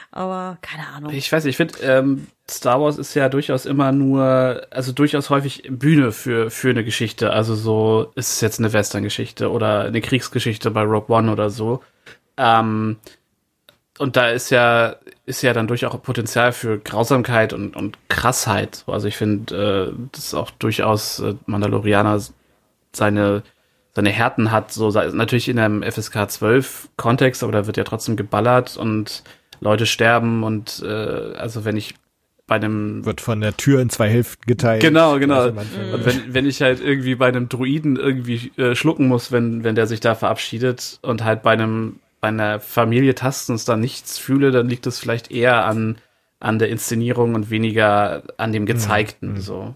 Aber 0.09 0.57
keine 0.61 0.87
Ahnung. 0.87 1.11
Ich 1.11 1.29
weiß 1.29 1.43
nicht, 1.43 1.51
ich 1.51 1.57
finde, 1.57 1.79
ähm, 1.81 2.27
Star 2.49 2.81
Wars 2.81 2.97
ist 2.97 3.13
ja 3.13 3.29
durchaus 3.29 3.65
immer 3.65 3.91
nur, 3.91 4.67
also 4.69 4.91
durchaus 4.91 5.29
häufig 5.29 5.63
Bühne 5.69 6.11
für, 6.11 6.49
für 6.49 6.69
eine 6.69 6.83
Geschichte. 6.83 7.31
Also 7.31 7.55
so 7.55 8.11
ist 8.15 8.33
es 8.33 8.41
jetzt 8.41 8.59
eine 8.59 8.73
Western-Geschichte 8.73 9.49
oder 9.49 9.81
eine 9.81 10.01
Kriegsgeschichte 10.01 10.69
bei 10.71 10.81
Rogue 10.81 11.15
One 11.15 11.31
oder 11.31 11.49
so. 11.49 11.81
Ähm, 12.37 12.97
und 13.99 14.17
da 14.17 14.29
ist 14.29 14.49
ja, 14.49 14.95
ist 15.25 15.41
ja 15.43 15.53
dann 15.53 15.67
durchaus 15.67 16.01
Potenzial 16.01 16.51
für 16.51 16.79
Grausamkeit 16.79 17.53
und, 17.53 17.75
und 17.75 17.97
Krassheit. 18.09 18.83
Also 18.87 19.07
ich 19.07 19.15
finde, 19.15 19.93
äh, 19.95 20.07
dass 20.11 20.33
auch 20.33 20.51
durchaus 20.51 21.19
äh, 21.19 21.35
Mandalorianer 21.45 22.19
seine, 22.91 23.43
seine 23.93 24.09
Härten 24.09 24.51
hat, 24.51 24.73
so 24.73 24.89
natürlich 24.89 25.47
in 25.47 25.59
einem 25.59 25.83
FSK 25.83 26.29
12 26.29 26.89
Kontext, 26.97 27.43
aber 27.43 27.51
da 27.51 27.67
wird 27.67 27.77
ja 27.77 27.83
trotzdem 27.83 28.17
geballert 28.17 28.75
und 28.75 29.23
Leute 29.61 29.85
sterben 29.85 30.43
und 30.43 30.83
äh, 30.85 31.35
also 31.35 31.63
wenn 31.63 31.77
ich 31.77 31.95
bei 32.45 32.55
einem 32.55 33.05
wird 33.05 33.21
von 33.21 33.39
der 33.39 33.55
Tür 33.55 33.81
in 33.81 33.89
zwei 33.89 34.09
Hälften 34.09 34.45
geteilt. 34.45 34.81
Genau, 34.81 35.17
genau. 35.17 35.47
Und 35.47 36.05
wenn, 36.05 36.33
wenn 36.33 36.45
ich 36.45 36.61
halt 36.61 36.81
irgendwie 36.81 37.15
bei 37.15 37.27
einem 37.27 37.47
Druiden 37.47 37.95
irgendwie 37.95 38.51
äh, 38.57 38.75
schlucken 38.75 39.07
muss, 39.07 39.31
wenn 39.31 39.63
wenn 39.63 39.75
der 39.75 39.87
sich 39.87 40.01
da 40.01 40.13
verabschiedet 40.13 40.99
und 41.01 41.23
halt 41.23 41.41
bei 41.41 41.51
einem 41.51 41.99
bei 42.19 42.29
einer 42.29 42.59
Familie 42.59 43.15
Tastens 43.15 43.65
dann 43.65 43.81
nichts 43.81 44.17
fühle, 44.17 44.51
dann 44.51 44.69
liegt 44.69 44.87
es 44.87 44.97
vielleicht 44.97 45.29
eher 45.29 45.65
an, 45.65 45.97
an 46.39 46.57
der 46.57 46.69
Inszenierung 46.69 47.35
und 47.35 47.49
weniger 47.49 48.23
an 48.37 48.53
dem 48.53 48.65
Gezeigten, 48.65 49.33
mhm. 49.33 49.41
so. 49.41 49.75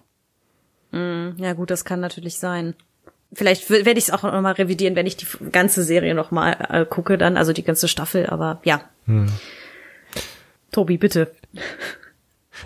Mhm. 0.91 1.35
Ja, 1.39 1.51
gut, 1.53 1.71
das 1.71 1.83
kann 1.83 1.99
natürlich 1.99 2.39
sein. 2.39 2.73
Vielleicht 3.33 3.69
werde 3.69 3.97
ich 3.97 4.07
es 4.07 4.11
auch 4.11 4.23
noch 4.23 4.39
mal 4.39 4.53
revidieren, 4.53 4.95
wenn 4.95 5.05
ich 5.05 5.17
die 5.17 5.25
ganze 5.51 5.83
Serie 5.83 6.15
noch 6.15 6.31
mal 6.31 6.53
äh, 6.69 6.85
gucke, 6.85 7.17
dann, 7.17 7.35
also 7.35 7.51
die 7.51 7.63
ganze 7.63 7.89
Staffel, 7.89 8.27
aber 8.27 8.61
ja. 8.63 8.81
Mhm. 9.05 9.27
Tobi, 10.71 10.97
bitte. 10.97 11.31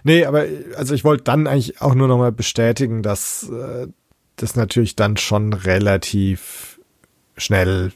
Nee, 0.04 0.26
aber 0.26 0.46
also 0.78 0.94
ich 0.94 1.04
wollte 1.04 1.24
dann 1.24 1.48
eigentlich 1.48 1.82
auch 1.82 1.96
nur 1.96 2.08
noch 2.08 2.18
mal 2.18 2.32
bestätigen, 2.32 3.04
dass 3.04 3.50
äh, 3.50 3.88
das 4.36 4.56
natürlich 4.56 4.96
dann 4.96 5.18
schon 5.18 5.54
relativ 5.54 6.80
schnell 7.38 7.92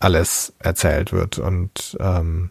alles 0.00 0.52
erzählt 0.58 1.12
wird 1.12 1.38
und 1.38 1.96
ähm, 2.00 2.50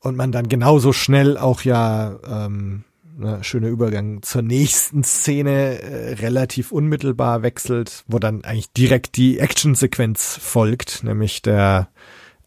und 0.00 0.16
man 0.16 0.32
dann 0.32 0.48
genauso 0.48 0.92
schnell 0.92 1.36
auch 1.36 1.62
ja 1.62 2.18
ähm, 2.26 2.84
ne, 3.16 3.42
schöner 3.42 3.68
Übergang 3.68 4.22
zur 4.22 4.42
nächsten 4.42 5.04
Szene 5.04 5.80
äh, 5.80 6.12
relativ 6.14 6.72
unmittelbar 6.72 7.42
wechselt, 7.42 8.04
wo 8.08 8.18
dann 8.18 8.44
eigentlich 8.44 8.72
direkt 8.72 9.16
die 9.16 9.38
Actionsequenz 9.38 10.38
folgt, 10.40 11.04
nämlich 11.04 11.42
der 11.42 11.88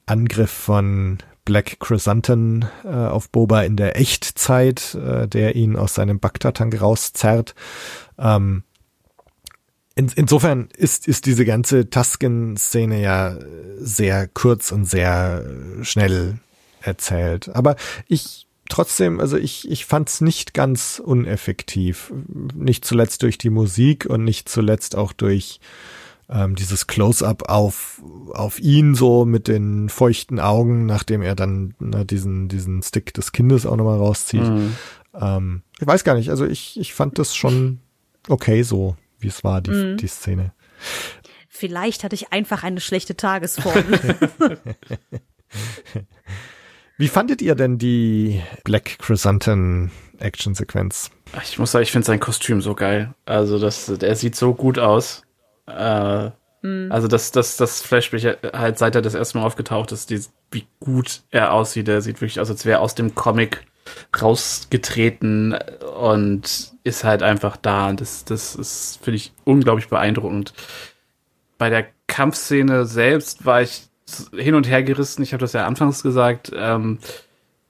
Angriff 0.05 0.51
von 0.51 1.19
Black 1.45 1.79
Chrysanthemum 1.79 2.67
äh, 2.83 2.89
auf 2.89 3.29
Boba 3.29 3.61
in 3.61 3.77
der 3.77 3.99
Echtzeit, 3.99 4.95
äh, 4.95 5.27
der 5.27 5.55
ihn 5.55 5.75
aus 5.75 5.93
seinem 5.93 6.19
Bagdad-Tank 6.19 6.81
rauszerrt. 6.81 7.55
Ähm, 8.17 8.63
in, 9.95 10.11
insofern 10.15 10.67
ist, 10.75 11.07
ist 11.07 11.25
diese 11.25 11.45
ganze 11.45 11.89
Tusken-Szene 11.89 13.01
ja 13.01 13.37
sehr 13.77 14.27
kurz 14.27 14.71
und 14.71 14.85
sehr 14.85 15.45
schnell 15.83 16.39
erzählt. 16.81 17.49
Aber 17.55 17.75
ich 18.07 18.47
trotzdem, 18.69 19.19
also 19.19 19.37
ich, 19.37 19.69
ich 19.69 19.85
fand 19.85 20.09
es 20.09 20.21
nicht 20.21 20.53
ganz 20.53 21.01
uneffektiv. 21.03 22.11
Nicht 22.53 22.85
zuletzt 22.85 23.23
durch 23.23 23.37
die 23.37 23.49
Musik 23.49 24.05
und 24.05 24.23
nicht 24.23 24.49
zuletzt 24.49 24.95
auch 24.95 25.13
durch 25.13 25.59
ähm, 26.29 26.55
dieses 26.55 26.87
Close-up 26.87 27.49
auf, 27.49 28.01
auf 28.33 28.59
ihn 28.59 28.95
so 28.95 29.25
mit 29.25 29.47
den 29.47 29.89
feuchten 29.89 30.39
Augen, 30.39 30.85
nachdem 30.85 31.21
er 31.21 31.35
dann 31.35 31.75
ne, 31.79 32.05
diesen, 32.05 32.47
diesen 32.47 32.81
Stick 32.81 33.13
des 33.13 33.31
Kindes 33.31 33.65
auch 33.65 33.75
nochmal 33.75 33.97
rauszieht. 33.97 34.41
Mhm. 34.41 34.75
Ähm, 35.13 35.61
ich 35.79 35.87
weiß 35.87 36.03
gar 36.03 36.15
nicht, 36.15 36.29
also 36.29 36.45
ich, 36.45 36.79
ich 36.79 36.93
fand 36.93 37.19
das 37.19 37.35
schon 37.35 37.79
okay 38.27 38.63
so 38.63 38.95
wie 39.19 39.27
es 39.27 39.43
war, 39.43 39.59
die, 39.61 39.71
mhm. 39.71 39.97
die 39.97 40.07
Szene. 40.07 40.53
Vielleicht 41.49 42.03
hatte 42.03 42.15
ich 42.15 42.31
einfach 42.31 42.63
eine 42.63 42.79
schlechte 42.79 43.17
Tagesform. 43.17 43.83
wie 46.97 47.07
fandet 47.07 47.41
ihr 47.41 47.55
denn 47.55 47.77
die 47.77 48.41
Black 48.63 48.99
Chrysanthemum 48.99 49.91
Action-Sequenz? 50.19 51.11
Ich 51.43 51.57
muss 51.57 51.71
sagen, 51.71 51.83
ich 51.83 51.91
finde 51.91 52.05
sein 52.05 52.19
Kostüm 52.19 52.61
so 52.61 52.75
geil. 52.75 53.13
Also, 53.25 53.59
das, 53.59 53.85
der 53.85 54.15
sieht 54.15 54.35
so 54.35 54.53
gut 54.53 54.79
aus. 54.79 55.23
Äh, 55.67 56.31
mhm. 56.61 56.91
Also, 56.91 57.07
das, 57.07 57.31
das, 57.31 57.57
das 57.57 57.81
flasht 57.81 58.13
mich 58.13 58.25
halt, 58.25 58.77
seit 58.77 58.95
er 58.95 59.01
das 59.01 59.15
erste 59.15 59.37
Mal 59.37 59.45
aufgetaucht 59.45 59.91
ist, 59.91 60.09
die, 60.09 60.21
wie 60.51 60.67
gut 60.79 61.21
er 61.31 61.53
aussieht. 61.53 61.87
Der 61.87 62.01
sieht 62.01 62.21
wirklich 62.21 62.39
aus, 62.39 62.49
als 62.49 62.65
wäre 62.65 62.79
aus 62.79 62.95
dem 62.95 63.15
Comic 63.15 63.65
rausgetreten 64.19 65.57
und 65.99 66.73
ist 66.83 67.03
halt 67.03 67.23
einfach 67.23 67.57
da. 67.57 67.89
Und 67.89 68.01
das, 68.01 68.25
das 68.25 68.55
ist, 68.55 68.99
finde 69.01 69.17
ich, 69.17 69.33
unglaublich 69.43 69.89
beeindruckend. 69.89 70.53
Bei 71.57 71.69
der 71.69 71.85
Kampfszene 72.07 72.85
selbst 72.85 73.45
war 73.45 73.61
ich 73.61 73.87
hin 74.35 74.55
und 74.55 74.67
her 74.67 74.83
gerissen. 74.83 75.23
Ich 75.23 75.33
habe 75.33 75.41
das 75.41 75.53
ja 75.53 75.65
anfangs 75.65 76.03
gesagt. 76.03 76.51
Ähm, 76.55 76.99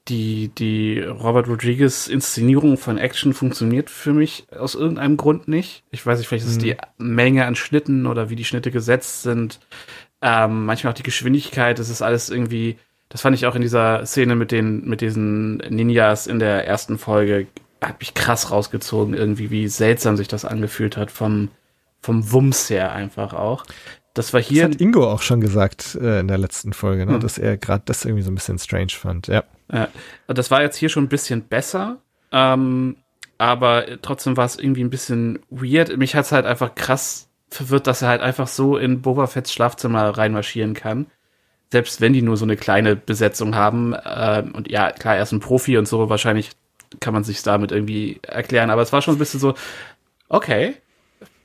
die, 0.08 0.50
die 0.50 1.00
Robert 1.00 1.48
Rodriguez 1.48 2.08
Inszenierung 2.08 2.78
von 2.78 2.98
Action 2.98 3.34
funktioniert 3.34 3.90
für 3.90 4.14
mich 4.14 4.46
aus 4.56 4.76
irgendeinem 4.76 5.18
Grund 5.18 5.48
nicht. 5.48 5.84
Ich 5.92 6.06
weiß 6.06 6.20
nicht, 6.20 6.28
vielleicht 6.28 6.46
ist 6.46 6.52
es 6.52 6.58
die 6.60 6.76
Menge 6.98 7.46
an 7.46 7.56
Schnitten 7.56 8.06
oder 8.06 8.30
wie 8.30 8.36
die 8.36 8.46
Schnitte 8.46 8.70
gesetzt 8.70 9.24
sind. 9.24 9.60
Ähm, 10.22 10.66
manchmal 10.66 10.92
auch 10.92 10.98
die 10.98 11.04
Geschwindigkeit, 11.04 11.80
das 11.80 11.90
ist 11.90 12.02
alles 12.02 12.30
irgendwie, 12.30 12.78
das 13.10 13.22
fand 13.22 13.36
ich 13.36 13.46
auch 13.48 13.56
in 13.56 13.62
dieser 13.62 14.06
Szene 14.06 14.36
mit 14.36 14.52
den, 14.52 14.88
mit 14.88 15.02
diesen 15.02 15.58
Ninjas 15.58 16.28
in 16.28 16.40
der 16.40 16.68
ersten 16.68 16.98
Folge, 16.98 17.48
hat 17.82 18.00
mich 18.00 18.14
krass 18.14 18.52
rausgezogen, 18.52 19.14
irgendwie, 19.14 19.50
wie 19.50 19.68
seltsam 19.68 20.18
sich 20.18 20.28
das 20.28 20.46
angefühlt 20.46 20.98
hat 20.98 21.12
vom, 21.12 21.50
vom 22.00 22.32
Wumms 22.32 22.70
her 22.70 22.94
einfach 22.94 23.34
auch. 23.34 23.66
Das 24.14 24.34
war 24.34 24.42
hier. 24.42 24.68
Das 24.68 24.76
hat 24.76 24.82
Ingo 24.82 25.12
auch 25.12 25.22
schon 25.22 25.42
gesagt 25.42 25.96
äh, 26.02 26.20
in 26.22 26.28
der 26.28 26.38
letzten 26.38 26.74
Folge, 26.74 27.06
ne, 27.06 27.14
hm. 27.14 27.20
dass 27.20 27.38
er 27.38 27.58
gerade 27.58 27.84
das 27.86 28.06
irgendwie 28.06 28.24
so 28.24 28.32
ein 28.32 28.36
bisschen 28.36 28.60
strange 28.60 28.92
fand, 28.92 29.28
ja. 29.28 29.44
Ja. 29.72 29.88
Das 30.28 30.52
war 30.52 30.62
jetzt 30.62 30.78
hier 30.78 30.90
schon 30.90 31.06
ein 31.06 31.10
bisschen 31.10 31.44
besser, 31.44 31.98
ähm, 32.32 32.98
aber 33.38 33.86
trotzdem 34.02 34.38
war 34.38 34.46
es 34.46 34.58
irgendwie 34.58 34.84
ein 34.84 34.90
bisschen 34.90 35.40
weird. 35.50 35.98
Mich 35.98 36.16
hat 36.16 36.26
es 36.26 36.32
halt 36.32 36.46
einfach 36.46 36.76
krass 36.76 37.30
verwirrt, 37.50 37.88
dass 37.88 38.02
er 38.02 38.10
halt 38.10 38.22
einfach 38.22 38.48
so 38.48 38.78
in 38.78 39.02
Boba 39.02 39.28
Fetts 39.28 39.54
Schlafzimmer 39.54 40.18
reinmarschieren 40.18 40.74
kann. 40.74 41.08
Selbst 41.72 42.00
wenn 42.00 42.14
die 42.14 42.22
nur 42.22 42.38
so 42.38 42.46
eine 42.46 42.58
kleine 42.58 42.96
Besetzung 42.96 43.56
haben. 43.56 43.94
Äh, 43.94 44.44
und 44.54 44.70
ja, 44.70 44.92
klar, 44.92 45.16
er 45.16 45.24
ist 45.24 45.32
ein 45.32 45.40
Profi 45.40 45.78
und 45.78 45.88
so, 45.88 46.10
wahrscheinlich 46.10 46.52
kann 47.00 47.14
man 47.14 47.24
sich 47.24 47.42
damit 47.44 47.72
irgendwie 47.72 48.20
erklären. 48.22 48.70
Aber 48.70 48.82
es 48.82 48.94
war 48.94 49.02
schon 49.02 49.16
ein 49.16 49.20
bisschen 49.20 49.40
so, 49.40 49.56
okay, 50.30 50.76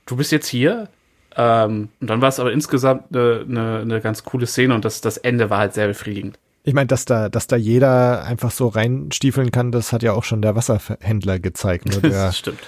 du 0.07 0.17
bist 0.17 0.33
jetzt 0.33 0.49
hier. 0.49 0.89
Ähm, 1.37 1.89
und 2.01 2.11
dann 2.11 2.21
war 2.21 2.29
es 2.29 2.41
aber 2.41 2.53
insgesamt 2.53 3.15
eine, 3.15 3.45
eine, 3.49 3.79
eine 3.81 4.01
ganz 4.01 4.25
coole 4.25 4.47
Szene 4.47 4.75
und 4.75 4.85
das, 4.85 5.01
das 5.01 5.17
Ende 5.17 5.49
war 5.49 5.59
halt 5.59 5.75
sehr 5.75 5.87
befriedigend. 5.87 6.39
Ich 6.63 6.75
meine, 6.75 6.89
dass 6.89 7.05
da, 7.05 7.29
dass 7.29 7.47
da 7.47 7.57
jeder 7.57 8.25
einfach 8.25 8.51
so 8.51 8.69
reinstiefeln 8.69 9.51
kann, 9.51 9.73
das 9.73 9.93
hat 9.93 10.03
ja 10.03 10.13
auch 10.13 10.25
schon 10.25 10.43
der 10.43 10.57
Wasserhändler 10.57 11.39
gezeigt. 11.39 11.87
Ne? 11.87 11.97
Der, 12.03 12.11
das 12.11 12.39
stimmt. 12.39 12.61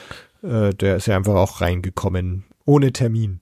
Äh, 0.43 0.75
der 0.75 0.97
ist 0.97 1.07
ja 1.07 1.17
einfach 1.17 1.35
auch 1.35 1.61
reingekommen 1.61 2.45
ohne 2.65 2.93
Termin. 2.93 3.41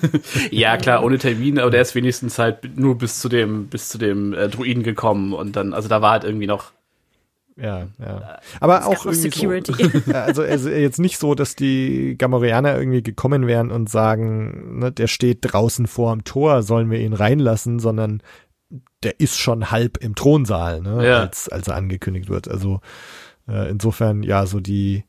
ja, 0.50 0.76
klar, 0.76 1.02
ohne 1.02 1.18
Termin, 1.18 1.58
aber 1.58 1.70
der 1.70 1.82
ist 1.82 1.94
wenigstens 1.94 2.38
halt 2.38 2.76
nur 2.78 2.98
bis 2.98 3.20
zu 3.20 3.28
dem, 3.28 3.68
bis 3.68 3.88
zu 3.88 3.98
dem 3.98 4.34
äh, 4.34 4.48
Druiden 4.48 4.82
gekommen 4.82 5.32
und 5.32 5.56
dann, 5.56 5.72
also 5.72 5.88
da 5.88 6.02
war 6.02 6.12
halt 6.12 6.24
irgendwie 6.24 6.46
noch. 6.46 6.72
Ja, 7.56 7.88
ja. 7.98 8.38
Aber 8.60 8.86
auch 8.86 9.04
irgendwie. 9.04 9.62
So, 10.32 10.42
also 10.42 10.68
jetzt 10.68 11.00
nicht 11.00 11.18
so, 11.18 11.34
dass 11.34 11.56
die 11.56 12.14
Gamorianer 12.16 12.78
irgendwie 12.78 13.02
gekommen 13.02 13.48
wären 13.48 13.72
und 13.72 13.90
sagen, 13.90 14.78
ne, 14.78 14.92
der 14.92 15.08
steht 15.08 15.38
draußen 15.42 15.88
vorm 15.88 16.22
Tor, 16.22 16.62
sollen 16.62 16.88
wir 16.88 17.00
ihn 17.00 17.14
reinlassen, 17.14 17.80
sondern 17.80 18.22
der 19.02 19.20
ist 19.20 19.38
schon 19.38 19.70
halb 19.70 19.98
im 19.98 20.14
Thronsaal, 20.14 20.80
ne, 20.80 21.06
ja. 21.06 21.20
als, 21.20 21.48
als 21.48 21.68
er 21.68 21.76
angekündigt 21.76 22.28
wird. 22.28 22.48
Also 22.48 22.80
äh, 23.48 23.70
insofern, 23.70 24.22
ja, 24.22 24.46
so 24.46 24.60
die, 24.60 25.04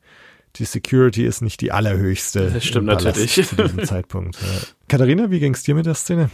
die 0.56 0.64
Security 0.64 1.24
ist 1.24 1.42
nicht 1.42 1.60
die 1.60 1.72
allerhöchste. 1.72 2.50
Das 2.50 2.64
stimmt 2.64 2.86
natürlich. 2.86 3.34
Zu 3.34 3.56
diesem 3.56 3.84
Zeitpunkt. 3.84 4.36
Ja. 4.40 4.48
Katharina, 4.88 5.30
wie 5.30 5.40
ging's 5.40 5.62
dir 5.62 5.74
mit 5.74 5.86
der 5.86 5.94
Szene? 5.94 6.30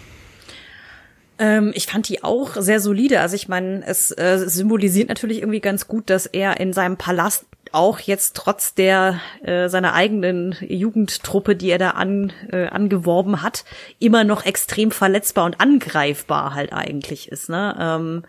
Ähm, 1.39 1.73
ich 1.75 1.87
fand 1.87 2.09
die 2.09 2.25
auch 2.25 2.57
sehr 2.57 2.81
solide. 2.81 3.21
Also 3.21 3.35
ich 3.35 3.49
meine, 3.49 3.85
es 3.87 4.11
äh, 4.11 4.39
symbolisiert 4.47 5.09
natürlich 5.09 5.39
irgendwie 5.39 5.61
ganz 5.61 5.87
gut, 5.87 6.09
dass 6.09 6.27
er 6.27 6.61
in 6.61 6.73
seinem 6.73 6.97
Palast 6.97 7.45
auch 7.77 8.01
jetzt 8.01 8.35
trotz 8.37 8.75
der 8.75 9.21
äh, 9.43 9.69
seiner 9.69 9.93
eigenen 9.93 10.57
Jugendtruppe, 10.61 11.55
die 11.55 11.71
er 11.71 11.79
da 11.79 11.91
an, 11.91 12.33
äh, 12.51 12.67
angeworben 12.67 13.43
hat, 13.43 13.65
immer 13.99 14.25
noch 14.25 14.47
extrem 14.47 14.91
verletzbar 14.91 15.45
und 15.45 15.61
angreifbar 15.61 16.55
halt 16.55 16.73
eigentlich 16.73 17.31
ist. 17.31 17.51
Ne? 17.51 17.77
Ähm, 17.79 18.23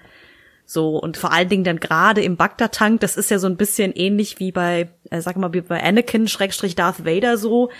so, 0.65 0.97
und 0.97 1.15
vor 1.15 1.31
allen 1.31 1.47
Dingen 1.47 1.63
dann 1.63 1.79
gerade 1.79 2.21
im 2.21 2.35
Bagdad-Tank, 2.35 2.99
das 2.99 3.15
ist 3.15 3.31
ja 3.31 3.39
so 3.39 3.47
ein 3.47 3.55
bisschen 3.55 3.93
ähnlich 3.93 4.37
wie 4.39 4.51
bei, 4.51 4.89
äh, 5.09 5.21
sag 5.21 5.37
mal, 5.37 5.53
wie 5.53 5.61
bei 5.61 5.81
Anakin, 5.81 6.27
Schrägstrich 6.27 6.75
Darth 6.75 7.05
Vader 7.05 7.37
so, 7.37 7.71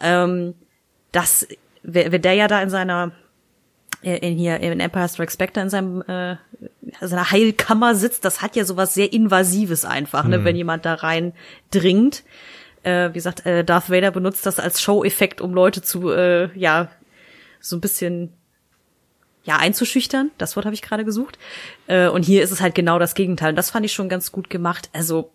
ähm, 0.00 0.54
dass, 1.10 1.48
wenn 1.82 2.22
der 2.22 2.34
ja 2.34 2.46
da 2.46 2.62
in 2.62 2.70
seiner, 2.70 3.10
äh, 4.02 4.18
in 4.18 4.38
hier, 4.38 4.60
in 4.60 4.78
Empire 4.78 5.08
Strikes 5.08 5.36
Back 5.36 5.54
da 5.54 5.62
in 5.62 5.70
seinem, 5.70 6.02
äh, 6.02 6.36
seiner 7.00 7.30
Heilkammer 7.30 7.94
sitzt, 7.94 8.24
das 8.24 8.42
hat 8.42 8.56
ja 8.56 8.64
sowas 8.64 8.94
sehr 8.94 9.12
Invasives 9.12 9.84
einfach, 9.84 10.24
ne, 10.24 10.38
mhm. 10.38 10.44
wenn 10.44 10.56
jemand 10.56 10.84
da 10.84 10.94
rein 10.94 11.32
dringt. 11.70 12.24
Äh, 12.82 13.10
wie 13.10 13.14
gesagt, 13.14 13.44
äh, 13.46 13.64
Darth 13.64 13.90
Vader 13.90 14.10
benutzt 14.10 14.46
das 14.46 14.58
als 14.58 14.80
Show-Effekt, 14.80 15.40
um 15.40 15.52
Leute 15.52 15.82
zu, 15.82 16.10
äh, 16.10 16.56
ja, 16.58 16.88
so 17.60 17.76
ein 17.76 17.80
bisschen 17.80 18.32
ja, 19.44 19.56
einzuschüchtern. 19.56 20.30
Das 20.38 20.56
Wort 20.56 20.66
habe 20.66 20.74
ich 20.74 20.82
gerade 20.82 21.04
gesucht. 21.04 21.38
Äh, 21.86 22.08
und 22.08 22.24
hier 22.24 22.42
ist 22.42 22.50
es 22.50 22.60
halt 22.60 22.74
genau 22.74 22.98
das 22.98 23.14
Gegenteil. 23.14 23.50
Und 23.50 23.56
das 23.56 23.70
fand 23.70 23.86
ich 23.86 23.92
schon 23.92 24.08
ganz 24.08 24.32
gut 24.32 24.50
gemacht. 24.50 24.90
Also 24.92 25.32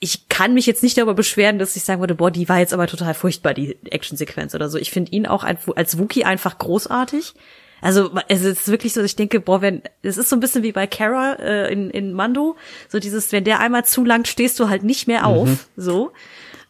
ich 0.00 0.28
kann 0.28 0.54
mich 0.54 0.66
jetzt 0.66 0.82
nicht 0.82 0.96
darüber 0.96 1.14
beschweren, 1.14 1.58
dass 1.58 1.76
ich 1.76 1.82
sagen 1.82 2.00
würde, 2.00 2.14
boah, 2.14 2.30
die 2.30 2.48
war 2.48 2.58
jetzt 2.58 2.72
aber 2.72 2.86
total 2.86 3.14
furchtbar, 3.14 3.54
die 3.54 3.76
Actionsequenz 3.84 4.54
oder 4.54 4.68
so. 4.68 4.78
Ich 4.78 4.90
finde 4.90 5.12
ihn 5.12 5.26
auch 5.26 5.44
als 5.44 5.98
Wookie 5.98 6.24
einfach 6.24 6.58
großartig. 6.58 7.34
Also 7.80 8.10
es 8.28 8.44
ist 8.44 8.68
wirklich 8.68 8.92
so, 8.92 9.02
ich 9.02 9.16
denke, 9.16 9.40
boah, 9.40 9.62
wenn 9.62 9.82
es 10.02 10.18
ist 10.18 10.28
so 10.28 10.36
ein 10.36 10.40
bisschen 10.40 10.62
wie 10.62 10.72
bei 10.72 10.86
Kara 10.86 11.34
äh, 11.34 11.72
in, 11.72 11.90
in 11.90 12.12
Mando, 12.12 12.56
so 12.88 12.98
dieses, 12.98 13.32
wenn 13.32 13.44
der 13.44 13.60
einmal 13.60 13.84
zu 13.84 14.04
lang 14.04 14.24
stehst 14.24 14.58
du 14.60 14.68
halt 14.68 14.82
nicht 14.82 15.06
mehr 15.06 15.26
auf, 15.26 15.48
mhm. 15.48 15.58
so 15.76 16.12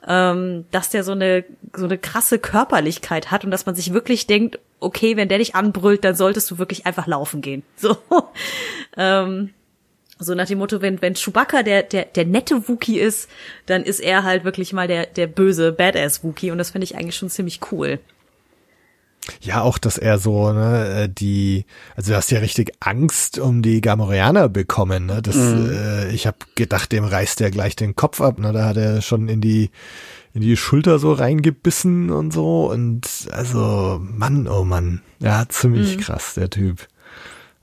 ähm, 0.07 0.65
dass 0.71 0.91
der 0.91 1.05
so 1.05 1.13
eine 1.13 1.45
so 1.75 1.85
eine 1.85 1.99
krasse 1.99 2.39
Körperlichkeit 2.39 3.31
hat 3.31 3.45
und 3.45 3.51
dass 3.51 3.67
man 3.67 3.75
sich 3.75 3.93
wirklich 3.93 4.27
denkt, 4.27 4.59
okay, 4.81 5.17
wenn 5.17 5.29
der 5.29 5.39
dich 5.39 5.55
anbrüllt, 5.55 6.05
dann 6.05 6.15
solltest 6.15 6.51
du 6.51 6.59
wirklich 6.59 6.87
einfach 6.87 7.07
laufen 7.07 7.43
gehen. 7.43 7.63
So, 7.77 7.97
ähm, 8.97 9.51
so 10.19 10.35
nach 10.35 10.47
dem 10.47 10.59
Motto, 10.59 10.83
wenn 10.83 11.01
wenn 11.01 11.15
Chewbacca 11.15 11.63
der 11.63 11.83
der 11.83 12.05
der 12.07 12.25
nette 12.25 12.69
Wookie 12.69 12.99
ist, 12.99 13.29
dann 13.67 13.83
ist 13.85 14.01
er 14.01 14.25
halt 14.25 14.45
wirklich 14.45 14.73
mal 14.73 14.89
der 14.89 15.07
der 15.07 15.27
böse 15.27 15.73
Badass 15.73 16.25
Wookie 16.25 16.51
und 16.51 16.59
das 16.59 16.71
finde 16.71 16.85
ich 16.85 16.97
eigentlich 16.97 17.17
schon 17.17 17.31
ziemlich 17.31 17.61
cool. 17.73 18.01
Ja, 19.41 19.61
auch, 19.63 19.79
dass 19.79 19.99
er 19.99 20.19
so, 20.19 20.53
ne, 20.53 21.05
äh, 21.05 21.09
die, 21.09 21.67
also 21.95 22.13
du 22.13 22.17
hast 22.17 22.31
ja 22.31 22.41
richtig 22.41 22.73
Angst 22.81 23.39
um 23.39 23.63
die 23.63 23.81
Gamorianer 23.81 24.49
bekommen, 24.49 25.07
ne? 25.07 25.21
Das, 25.23 25.37
mhm. 25.37 25.71
äh, 25.71 26.11
ich 26.11 26.27
habe 26.27 26.39
gedacht, 26.55 26.91
dem 26.93 27.05
reißt 27.05 27.41
er 27.41 27.51
gleich 27.51 27.77
den 27.77 27.95
Kopf 27.95 28.21
ab, 28.21 28.39
ne? 28.39 28.53
Da 28.53 28.65
hat 28.67 28.77
er 28.77 29.03
schon 29.03 29.29
in 29.29 29.41
die, 29.41 29.71
in 30.33 30.41
die 30.41 30.57
Schulter 30.57 30.99
so 30.99 31.13
reingebissen 31.13 32.11
und 32.11 32.33
so. 32.33 32.71
Und 32.71 33.07
also, 33.31 34.01
Mann, 34.03 34.49
oh 34.49 34.65
Mann. 34.65 35.03
Ja, 35.21 35.45
ziemlich 35.49 35.97
mhm. 35.97 36.01
krass, 36.01 36.35
der 36.35 36.51
Typ. 36.51 36.89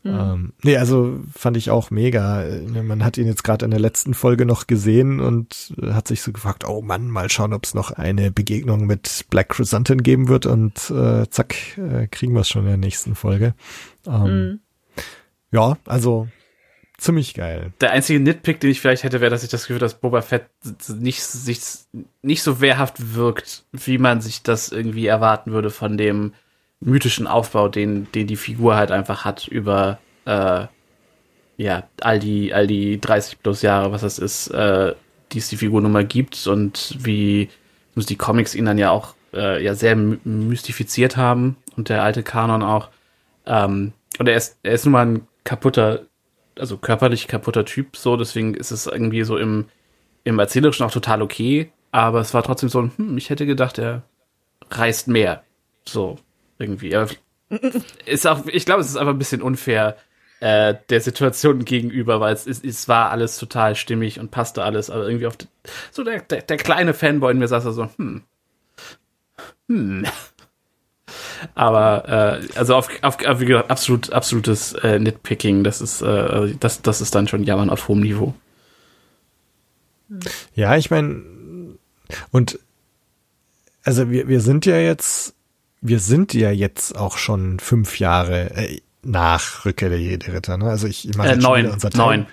Mhm. 0.08 0.20
Ähm, 0.20 0.54
nee, 0.64 0.78
also 0.78 1.20
fand 1.36 1.58
ich 1.58 1.70
auch 1.70 1.92
mega. 1.92 2.46
Man 2.84 3.04
hat 3.04 3.18
ihn 3.18 3.28
jetzt 3.28 3.44
gerade 3.44 3.66
in 3.66 3.72
der 3.72 3.80
letzten 3.80 4.14
Folge 4.14 4.46
noch 4.46 4.68
gesehen 4.68 5.20
und 5.20 5.74
hat 5.82 6.08
sich 6.08 6.22
so 6.22 6.32
gefragt, 6.32 6.68
oh 6.68 6.82
Mann, 6.82 7.10
mal 7.10 7.30
schauen, 7.30 7.54
ob 7.54 7.66
es 7.66 7.74
noch 7.74 7.92
eine 7.92 8.32
Begegnung 8.32 8.86
mit 8.86 9.26
Black 9.30 9.50
Chrysanthemum 9.50 10.04
geben 10.04 10.28
wird 10.28 10.46
und 10.46 10.90
äh, 10.90 11.30
zack, 11.30 11.78
äh, 11.78 12.08
kriegen 12.08 12.34
wir 12.34 12.42
es 12.42 12.50
schon 12.50 12.64
in 12.64 12.68
der 12.68 12.78
nächsten 12.78 13.16
Folge. 13.16 13.54
Ähm, 14.06 14.24
mhm. 14.24 14.60
Ja, 15.52 15.78
also 15.86 16.28
ziemlich 16.98 17.34
geil. 17.34 17.74
Der 17.82 17.92
einzige 17.92 18.20
Nitpick, 18.20 18.60
den 18.60 18.72
ich 18.72 18.82
vielleicht 18.82 19.04
hätte, 19.04 19.22
wäre, 19.22 19.32
dass 19.32 19.44
ich 19.44 19.50
das 19.50 19.68
Gefühl, 19.68 19.80
dass 19.80 20.00
Boba 20.00 20.22
Fett 20.22 20.48
nicht, 20.90 21.24
sich, 21.24 21.60
nicht 22.22 22.44
so 22.44 22.60
wehrhaft 22.60 23.16
wirkt, 23.16 23.66
wie 23.72 23.98
man 23.98 24.22
sich 24.22 24.44
das 24.44 24.70
irgendwie 24.70 25.08
erwarten 25.08 25.52
würde 25.52 25.70
von 25.70 25.98
dem 25.98 26.34
mythischen 26.80 27.28
Aufbau, 27.28 27.68
den, 27.70 28.12
den 28.12 28.28
die 28.28 28.36
Figur 28.36 28.76
halt 28.76 28.92
einfach 28.92 29.26
hat 29.26 29.48
über 29.48 30.00
äh, 30.26 30.68
ja, 31.58 31.84
all 32.02 32.20
die, 32.20 32.54
all 32.54 32.68
die 32.68 33.02
30 33.02 33.42
plus 33.42 33.62
Jahre, 33.64 33.92
was 33.92 34.02
das 34.02 34.20
ist, 34.20 34.50
äh, 34.50 34.94
die 35.32 35.40
es 35.40 35.50
die 35.50 35.58
Figur 35.58 35.82
nun 35.82 35.92
mal 35.92 36.06
gibt 36.06 36.48
und 36.48 36.96
wie 37.00 37.50
die 37.96 38.16
Comics 38.16 38.54
ihn 38.54 38.66
dann 38.66 38.78
ja 38.78 38.92
auch 38.92 39.16
äh, 39.34 39.64
ja 39.64 39.74
sehr 39.74 39.96
mystifiziert 39.96 41.18
haben 41.18 41.58
und 41.76 41.90
der 41.90 42.04
alte 42.04 42.22
Kanon 42.22 42.62
auch. 42.62 42.90
Ähm, 43.48 43.94
und 44.20 44.30
er 44.30 44.36
ist, 44.36 44.60
er 44.62 44.74
ist 44.74 44.86
nun 44.86 44.92
mal 44.92 45.06
ein 45.06 45.28
kaputter, 45.44 46.06
also 46.60 46.78
körperlich 46.78 47.28
kaputter 47.28 47.66
Typ, 47.66 47.98
so, 47.98 48.18
deswegen 48.18 48.54
ist 48.54 48.72
es 48.72 48.86
irgendwie 48.86 49.24
so 49.24 49.38
im, 49.38 49.66
im 50.24 50.38
Erzählerischen 50.38 50.86
auch 50.86 50.92
total 50.92 51.24
okay, 51.24 51.72
aber 51.92 52.20
es 52.20 52.34
war 52.34 52.44
trotzdem 52.44 52.70
so, 52.70 52.90
hm, 52.96 53.18
ich 53.18 53.30
hätte 53.30 53.48
gedacht, 53.48 53.80
er 53.80 54.04
reißt 54.70 55.08
mehr. 55.08 55.44
So, 55.86 56.18
irgendwie. 56.60 56.96
Aber 56.96 57.10
ist 58.06 58.28
auch, 58.28 58.46
ich 58.48 58.66
glaube, 58.66 58.82
es 58.82 58.90
ist 58.90 58.98
einfach 58.98 59.14
ein 59.14 59.20
bisschen 59.20 59.42
unfair 59.42 59.98
äh, 60.40 60.76
der 60.90 61.02
Situation 61.02 61.66
gegenüber, 61.66 62.20
weil 62.20 62.34
es, 62.34 62.46
es, 62.46 62.64
es 62.64 62.88
war 62.88 63.12
alles 63.12 63.38
total 63.38 63.76
stimmig 63.76 64.20
und 64.20 64.32
passte 64.32 64.64
alles, 64.64 64.90
aber 64.90 65.08
irgendwie 65.08 65.28
auf 65.28 65.38
so 65.92 66.04
der, 66.04 66.22
der, 66.22 66.42
der 66.42 66.58
kleine 66.58 66.94
Fanboy 66.94 67.32
in 67.32 67.40
mir 67.40 67.48
saß 67.48 67.64
da 67.64 67.72
so, 67.72 67.90
hm, 67.98 68.24
hm. 69.68 70.06
Aber 71.56 72.42
äh, 72.44 72.58
also 72.58 72.76
auf, 72.76 72.90
auf, 73.02 73.18
wie 73.40 73.46
gesagt, 73.46 73.70
absolut, 73.70 74.12
absolutes 74.12 74.74
äh, 74.74 75.00
Nitpicking, 75.00 75.64
das 75.64 75.82
ist, 75.82 76.02
äh, 76.02 76.54
das, 76.60 76.82
das 76.82 77.00
ist 77.00 77.16
dann 77.16 77.28
schon 77.28 77.44
Jammern 77.44 77.70
auf 77.70 77.88
hohem 77.88 78.02
Niveau. 78.02 78.34
Ja, 80.56 80.76
ich 80.76 80.90
meine, 80.90 81.24
und 82.32 82.60
also 83.84 84.10
wir, 84.10 84.28
wir 84.28 84.42
sind 84.42 84.66
ja 84.66 84.78
jetzt 84.78 85.37
wir 85.82 86.00
sind 86.00 86.34
ja 86.34 86.52
jetzt 86.52 86.98
auch 86.98 87.18
schon 87.18 87.60
fünf 87.60 88.00
Jahre 88.00 88.52
äh, 88.56 88.82
nach 89.04 89.66
Rückkehr 89.66 89.90
der 89.90 90.00
Jedi-Ritter, 90.00 90.58
ne? 90.58 90.66
Also 90.66 90.88
ich, 90.88 91.08
ich 91.08 91.16
meine, 91.18 91.34
äh, 91.34 91.36
neun, 91.38 91.68
unser 91.68 91.90
neun. 91.96 92.28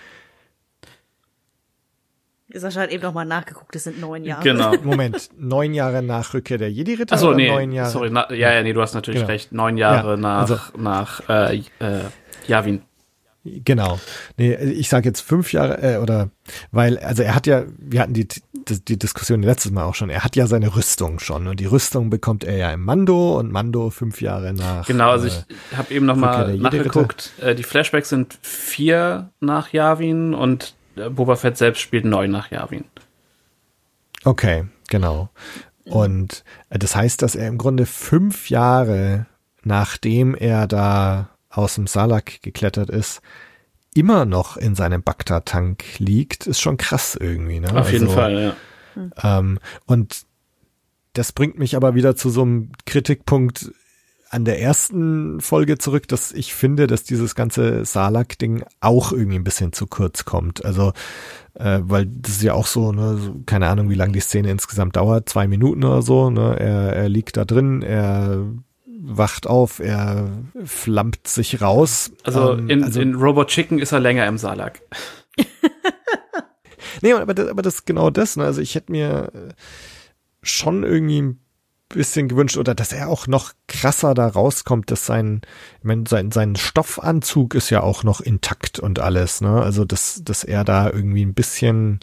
Sascha 2.56 2.82
hat 2.82 2.90
eben 2.92 3.02
noch 3.02 3.12
mal 3.14 3.24
nachgeguckt, 3.24 3.74
es 3.74 3.84
sind 3.84 4.00
neun 4.00 4.24
Jahre. 4.24 4.42
Genau. 4.44 4.74
Moment, 4.84 5.28
neun 5.36 5.74
Jahre 5.74 6.02
nach 6.02 6.34
Rückkehr 6.34 6.56
der 6.58 6.70
Jedi-Ritter 6.70 7.14
Achso, 7.14 7.28
oder 7.28 7.36
nee, 7.36 7.48
neun 7.48 7.72
Jahre? 7.72 7.90
sorry, 7.90 8.10
na, 8.10 8.32
ja, 8.32 8.52
ja, 8.52 8.62
nee, 8.62 8.72
du 8.72 8.80
hast 8.80 8.94
natürlich 8.94 9.20
Genau. 9.22 9.32
recht. 9.32 9.52
Neun 9.52 9.76
Jahre 9.76 10.10
Ja, 10.12 10.16
nach, 10.16 10.40
also- 10.50 10.58
nach 10.78 11.28
äh, 11.28 11.56
äh, 11.80 12.00
Yavin. 12.46 12.82
Genau. 13.44 14.00
Nee, 14.38 14.54
ich 14.54 14.88
sage 14.88 15.06
jetzt 15.06 15.20
fünf 15.20 15.52
Jahre, 15.52 15.82
äh, 15.82 15.98
oder 15.98 16.30
weil, 16.72 16.98
also 16.98 17.22
er 17.22 17.34
hat 17.34 17.46
ja, 17.46 17.64
wir 17.76 18.00
hatten 18.00 18.14
die, 18.14 18.26
die, 18.26 18.84
die 18.84 18.98
Diskussion 18.98 19.42
letztes 19.42 19.70
Mal 19.70 19.84
auch 19.84 19.94
schon, 19.94 20.08
er 20.08 20.24
hat 20.24 20.34
ja 20.34 20.46
seine 20.46 20.74
Rüstung 20.74 21.18
schon 21.18 21.46
und 21.46 21.60
die 21.60 21.66
Rüstung 21.66 22.08
bekommt 22.08 22.44
er 22.44 22.56
ja 22.56 22.72
im 22.72 22.82
Mando 22.82 23.38
und 23.38 23.52
Mando 23.52 23.90
fünf 23.90 24.22
Jahre 24.22 24.54
nach. 24.54 24.86
Genau, 24.86 25.10
also 25.10 25.26
äh, 25.26 25.30
ich 25.70 25.76
habe 25.76 25.92
eben 25.92 26.06
noch 26.06 26.16
Rückkehr 26.16 26.30
mal 26.30 26.46
der 26.46 26.54
Jedi-Ritter. 26.54 26.78
nachgeguckt. 26.78 27.32
Äh, 27.40 27.54
die 27.54 27.64
Flashbacks 27.64 28.08
sind 28.08 28.38
vier 28.40 29.30
nach 29.40 29.72
Yavin 29.72 30.32
und 30.32 30.74
äh, 30.96 31.10
Boba 31.10 31.36
Fett 31.36 31.58
selbst 31.58 31.80
spielt 31.80 32.06
neun 32.06 32.30
nach 32.30 32.50
Yavin. 32.50 32.84
Okay, 34.24 34.64
genau. 34.88 35.28
Und 35.84 36.44
äh, 36.70 36.78
das 36.78 36.96
heißt, 36.96 37.20
dass 37.20 37.34
er 37.34 37.48
im 37.48 37.58
Grunde 37.58 37.84
fünf 37.84 38.48
Jahre 38.48 39.26
nachdem 39.64 40.34
er 40.34 40.66
da 40.66 41.30
aus 41.56 41.76
dem 41.76 41.86
Salak 41.86 42.42
geklettert 42.42 42.90
ist, 42.90 43.20
immer 43.94 44.24
noch 44.24 44.56
in 44.56 44.74
seinem 44.74 45.02
Bagdad-Tank 45.02 45.84
liegt, 45.98 46.46
ist 46.46 46.60
schon 46.60 46.76
krass 46.76 47.16
irgendwie. 47.18 47.60
Ne? 47.60 47.74
Auf 47.74 47.92
jeden 47.92 48.06
Also, 48.06 48.16
Fall, 48.16 48.56
ja. 48.96 49.38
Ähm, 49.38 49.58
und 49.86 50.22
das 51.12 51.32
bringt 51.32 51.58
mich 51.58 51.76
aber 51.76 51.94
wieder 51.94 52.16
zu 52.16 52.28
so 52.30 52.42
einem 52.42 52.72
Kritikpunkt 52.86 53.70
an 54.30 54.44
der 54.44 54.60
ersten 54.60 55.40
Folge 55.40 55.78
zurück, 55.78 56.08
dass 56.08 56.32
ich 56.32 56.54
finde, 56.54 56.88
dass 56.88 57.04
dieses 57.04 57.36
ganze 57.36 57.84
Salak-Ding 57.84 58.64
auch 58.80 59.12
irgendwie 59.12 59.38
ein 59.38 59.44
bisschen 59.44 59.72
zu 59.72 59.86
kurz 59.86 60.24
kommt. 60.24 60.64
Also, 60.64 60.92
äh, 61.54 61.78
weil 61.82 62.06
das 62.06 62.32
ist 62.32 62.42
ja 62.42 62.54
auch 62.54 62.66
so, 62.66 62.90
ne, 62.90 63.16
so, 63.16 63.36
keine 63.46 63.68
Ahnung, 63.68 63.90
wie 63.90 63.94
lange 63.94 64.12
die 64.12 64.20
Szene 64.20 64.50
insgesamt 64.50 64.96
dauert, 64.96 65.28
zwei 65.28 65.46
Minuten 65.46 65.84
oder 65.84 66.02
so. 66.02 66.30
Ne? 66.30 66.58
Er, 66.58 66.94
er 66.94 67.08
liegt 67.08 67.36
da 67.36 67.44
drin, 67.44 67.82
er 67.82 68.44
wacht 69.06 69.46
auf, 69.46 69.80
er 69.80 70.30
flammt 70.64 71.26
sich 71.28 71.60
raus. 71.60 72.12
Also, 72.22 72.52
Ähm, 72.54 72.70
in, 72.70 72.82
in 72.84 73.14
Robot 73.14 73.48
Chicken 73.48 73.78
ist 73.78 73.92
er 73.92 74.00
länger 74.00 74.26
im 74.26 74.38
Salak. 74.38 74.80
Nee, 77.02 77.12
aber 77.12 77.34
das, 77.34 77.48
aber 77.48 77.62
das 77.62 77.74
ist 77.76 77.86
genau 77.86 78.08
das. 78.10 78.36
Ne? 78.36 78.44
Also 78.44 78.60
ich 78.60 78.74
hätte 78.74 78.92
mir 78.92 79.30
äh, 79.34 79.52
schon 80.42 80.84
irgendwie 80.84 81.22
ein 81.22 81.40
bisschen 81.88 82.28
gewünscht 82.28 82.56
oder 82.56 82.74
dass 82.74 82.92
er 82.92 83.08
auch 83.08 83.26
noch 83.26 83.52
krasser 83.68 84.14
da 84.14 84.26
rauskommt, 84.28 84.90
dass 84.90 85.04
sein, 85.04 85.42
ich 85.78 85.84
meine, 85.84 86.04
sein, 86.08 86.30
sein 86.30 86.56
Stoffanzug 86.56 87.54
ist 87.54 87.70
ja 87.70 87.82
auch 87.82 88.04
noch 88.04 88.20
intakt 88.20 88.78
und 88.78 89.00
alles. 89.00 89.40
Ne? 89.40 89.60
Also 89.62 89.84
dass, 89.84 90.22
dass 90.24 90.44
er 90.44 90.64
da 90.64 90.88
irgendwie 90.88 91.24
ein 91.24 91.34
bisschen, 91.34 92.00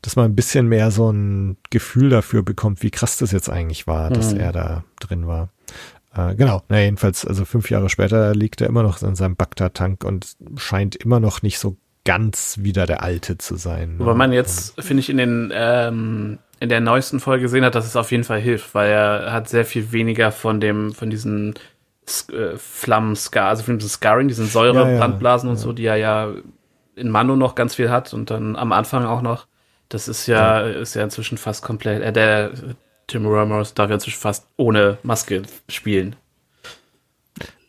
dass 0.00 0.16
man 0.16 0.26
ein 0.26 0.36
bisschen 0.36 0.68
mehr 0.68 0.90
so 0.90 1.10
ein 1.10 1.56
Gefühl 1.70 2.08
dafür 2.08 2.42
bekommt, 2.42 2.82
wie 2.82 2.90
krass 2.90 3.18
das 3.18 3.32
jetzt 3.32 3.50
eigentlich 3.50 3.86
war, 3.86 4.10
dass 4.10 4.32
Mhm. 4.32 4.40
er 4.40 4.52
da 4.52 4.84
drin 5.00 5.26
war. 5.26 5.48
Äh, 6.18 6.34
genau, 6.34 6.62
na 6.68 6.80
jedenfalls, 6.80 7.24
also 7.24 7.44
fünf 7.44 7.70
Jahre 7.70 7.88
später 7.88 8.34
liegt 8.34 8.60
er 8.60 8.66
immer 8.66 8.82
noch 8.82 9.00
in 9.02 9.14
seinem 9.14 9.36
Bagdad-Tank 9.36 10.04
und 10.04 10.36
scheint 10.56 10.96
immer 10.96 11.20
noch 11.20 11.42
nicht 11.42 11.58
so 11.58 11.76
ganz 12.04 12.58
wieder 12.60 12.86
der 12.86 13.02
Alte 13.02 13.38
zu 13.38 13.56
sein. 13.56 13.94
ne? 13.94 14.00
Wobei 14.00 14.14
man 14.14 14.32
jetzt, 14.32 14.80
finde 14.82 15.00
ich, 15.00 15.10
in 15.10 15.18
den 15.18 15.52
ähm, 15.54 16.38
in 16.60 16.68
der 16.68 16.80
neuesten 16.80 17.20
Folge 17.20 17.42
gesehen 17.42 17.64
hat, 17.64 17.76
dass 17.76 17.86
es 17.86 17.94
auf 17.94 18.10
jeden 18.10 18.24
Fall 18.24 18.40
hilft, 18.40 18.74
weil 18.74 18.90
er 18.90 19.32
hat 19.32 19.48
sehr 19.48 19.64
viel 19.64 19.92
weniger 19.92 20.32
von 20.32 20.60
dem, 20.60 20.92
von 20.92 21.08
diesen 21.08 21.54
äh, 22.32 22.56
Flammen-Scar, 22.56 23.48
also 23.48 23.62
von 23.62 23.78
diesem 23.78 23.90
Scarring, 23.90 24.26
diesen 24.26 24.46
Säurebrandblasen 24.46 25.48
Ja, 25.48 25.52
ja, 25.52 25.56
und 25.56 25.62
so, 25.62 25.72
die 25.72 25.84
er 25.84 25.96
ja 25.96 26.32
in 26.96 27.10
Mando 27.10 27.36
noch 27.36 27.54
ganz 27.54 27.76
viel 27.76 27.90
hat 27.90 28.12
und 28.12 28.30
dann 28.30 28.56
am 28.56 28.72
Anfang 28.72 29.04
auch 29.04 29.22
noch. 29.22 29.46
Das 29.88 30.08
ist 30.08 30.26
ja, 30.26 30.60
ist 30.60 30.94
ja 30.94 31.04
inzwischen 31.04 31.38
fast 31.38 31.62
komplett, 31.62 32.02
äh, 32.02 32.12
der 32.12 32.50
Tim 33.08 33.26
Ramos 33.26 33.74
darf 33.74 33.88
ja 33.90 33.94
inzwischen 33.94 34.20
fast 34.20 34.46
ohne 34.56 34.98
Maske 35.02 35.42
spielen. 35.68 36.14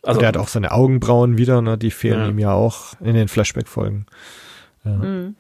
Also, 0.04 0.20
und 0.20 0.24
er 0.24 0.28
hat 0.30 0.38
auch 0.38 0.48
seine 0.48 0.72
Augenbrauen 0.72 1.38
wieder, 1.38 1.62
ne? 1.62 1.78
Die 1.78 1.92
fehlen 1.92 2.20
Ja. 2.20 2.28
ihm 2.30 2.40
ja 2.40 2.54
auch 2.54 2.94
in 3.02 3.16
den 3.16 3.28
Flashback-Folgen. 3.28 4.06
Ja. 4.86 5.32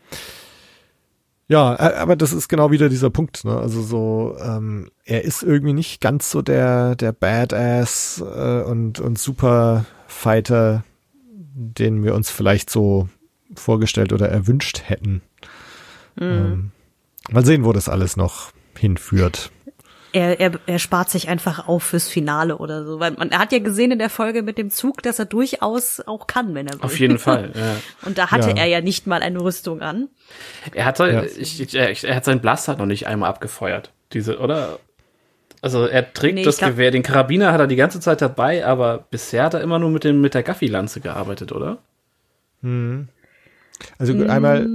ja, 1.47 1.75
äh, 1.75 1.95
aber 1.95 2.15
das 2.17 2.33
ist 2.33 2.49
genau 2.49 2.71
wieder 2.71 2.89
dieser 2.89 3.09
Punkt, 3.09 3.45
ne? 3.45 3.57
Also 3.57 3.81
so, 3.81 4.35
ähm, 4.41 4.91
er 5.05 5.23
ist 5.23 5.43
irgendwie 5.43 5.73
nicht 5.73 6.01
ganz 6.01 6.29
so 6.29 6.41
der, 6.41 6.95
der 6.95 7.13
Badass 7.13 8.21
äh, 8.21 8.61
und, 8.63 8.99
und 8.99 9.17
Superfighter, 9.17 10.83
den 11.53 12.03
wir 12.03 12.15
uns 12.15 12.29
vielleicht 12.29 12.69
so 12.69 13.07
vorgestellt 13.55 14.11
oder 14.13 14.29
erwünscht 14.29 14.83
hätten. 14.85 15.21
Ähm, 16.19 16.71
mal 17.31 17.45
sehen, 17.45 17.63
wo 17.63 17.71
das 17.71 17.87
alles 17.87 18.17
noch 18.17 18.51
hinführt. 18.77 19.51
Er, 20.11 20.39
er, 20.39 20.51
er 20.65 20.79
spart 20.79 21.09
sich 21.11 21.29
einfach 21.29 21.67
auf 21.67 21.83
fürs 21.83 22.07
Finale 22.07 22.57
oder 22.57 22.83
so, 22.85 22.99
weil 22.99 23.11
man 23.11 23.29
er 23.31 23.37
hat 23.39 23.51
ja 23.51 23.59
gesehen 23.59 23.91
in 23.91 23.99
der 23.99 24.09
Folge 24.09 24.41
mit 24.41 24.57
dem 24.57 24.71
Zug, 24.71 25.03
dass 25.03 25.19
er 25.19 25.25
durchaus 25.25 26.01
auch 26.05 26.25
kann, 26.25 26.55
wenn 26.55 26.65
er 26.67 26.73
will. 26.73 26.81
auf 26.81 26.99
jeden 26.99 27.19
Fall. 27.19 27.51
Ja. 27.55 27.75
Und 28.05 28.17
da 28.17 28.31
hatte 28.31 28.49
Ja. 28.49 28.55
er 28.57 28.65
ja 28.65 28.81
nicht 28.81 29.05
mal 29.05 29.21
eine 29.21 29.39
Rüstung 29.39 29.81
an. 29.81 30.07
Er 30.73 30.85
hat, 30.85 30.97
sein- 30.97 31.13
Ja. 31.13 31.23
ich, 31.23 31.61
ich, 31.61 31.75
er, 31.75 31.89
er 32.03 32.15
hat 32.15 32.25
seinen 32.25 32.39
Blaster 32.41 32.75
noch 32.75 32.87
nicht 32.87 33.05
einmal 33.07 33.29
abgefeuert. 33.29 33.91
Diese, 34.13 34.39
oder? 34.39 34.79
Also 35.61 35.85
er 35.85 36.11
trägt 36.13 36.35
Nee, 36.35 36.43
das 36.43 36.57
glaub- 36.57 36.71
Gewehr, 36.71 36.89
den 36.89 37.03
Karabiner 37.03 37.51
hat 37.51 37.59
er 37.59 37.67
die 37.67 37.75
ganze 37.75 37.99
Zeit 37.99 38.21
dabei, 38.21 38.65
aber 38.65 39.05
bisher 39.11 39.43
hat 39.43 39.53
er 39.53 39.61
immer 39.61 39.77
nur 39.77 39.89
mit 39.91 40.03
dem 40.05 40.21
mit 40.21 40.33
der 40.33 40.41
Gaffi-Lanze 40.41 41.01
gearbeitet, 41.01 41.51
oder? 41.51 41.77
Also 42.63 44.13
gut, 44.13 44.29
einmal, 44.29 44.67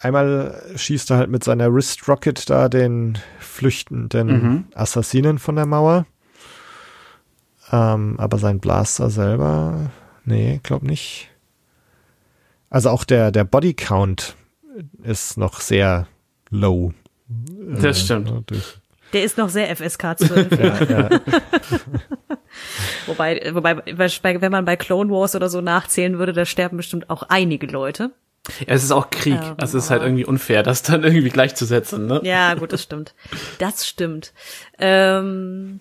einmal 0.00 0.62
schießt 0.76 1.10
er 1.10 1.16
halt 1.18 1.30
mit 1.30 1.42
seiner 1.44 1.72
Wrist 1.72 2.06
Rocket 2.08 2.48
da 2.50 2.68
den 2.68 3.18
flüchtenden 3.38 4.26
Mhm. 4.28 4.64
Assassinen 4.74 5.38
von 5.38 5.56
der 5.56 5.66
Mauer. 5.66 6.06
Ähm, 7.72 8.14
aber 8.18 8.38
sein 8.38 8.60
Blaster 8.60 9.10
selber, 9.10 9.90
nee, 10.24 10.60
glaub 10.62 10.82
nicht. 10.82 11.30
Also 12.70 12.90
auch 12.90 13.04
der, 13.04 13.32
der 13.32 13.44
Body 13.44 13.74
Count 13.74 14.36
ist 15.02 15.36
noch 15.38 15.60
sehr 15.60 16.06
low. 16.50 16.92
Das 17.80 18.00
stimmt. 18.02 18.30
ne, 18.30 18.42
durch- 18.46 18.78
Der 19.12 19.24
ist 19.24 19.38
noch 19.38 19.48
sehr 19.48 19.68
FSK 19.74 20.16
12. 20.18 20.50
Ja, 20.60 20.84
ja. 20.84 21.20
wobei, 23.06 23.50
wobei, 23.52 23.74
bei- 23.74 24.40
wenn 24.40 24.52
man 24.52 24.64
bei 24.64 24.76
Clone 24.76 25.10
Wars 25.10 25.34
oder 25.34 25.48
so 25.48 25.60
nachzählen 25.60 26.18
würde, 26.18 26.32
da 26.32 26.44
sterben 26.44 26.76
bestimmt 26.76 27.08
auch 27.10 27.22
einige 27.24 27.66
Leute. 27.66 28.12
Ja, 28.60 28.74
es 28.74 28.84
ist 28.84 28.92
auch 28.92 29.10
Krieg. 29.10 29.34
Ja. 29.34 29.54
Also 29.58 29.78
es 29.78 29.84
ist 29.84 29.90
halt 29.90 30.02
irgendwie 30.02 30.24
unfair, 30.24 30.62
das 30.62 30.82
dann 30.82 31.04
irgendwie 31.04 31.30
gleichzusetzen, 31.30 32.06
ne? 32.06 32.20
Ja, 32.22 32.54
gut, 32.54 32.72
das 32.72 32.82
stimmt. 32.82 33.14
Das 33.58 33.86
stimmt. 33.86 34.32
Ähm, 34.78 35.80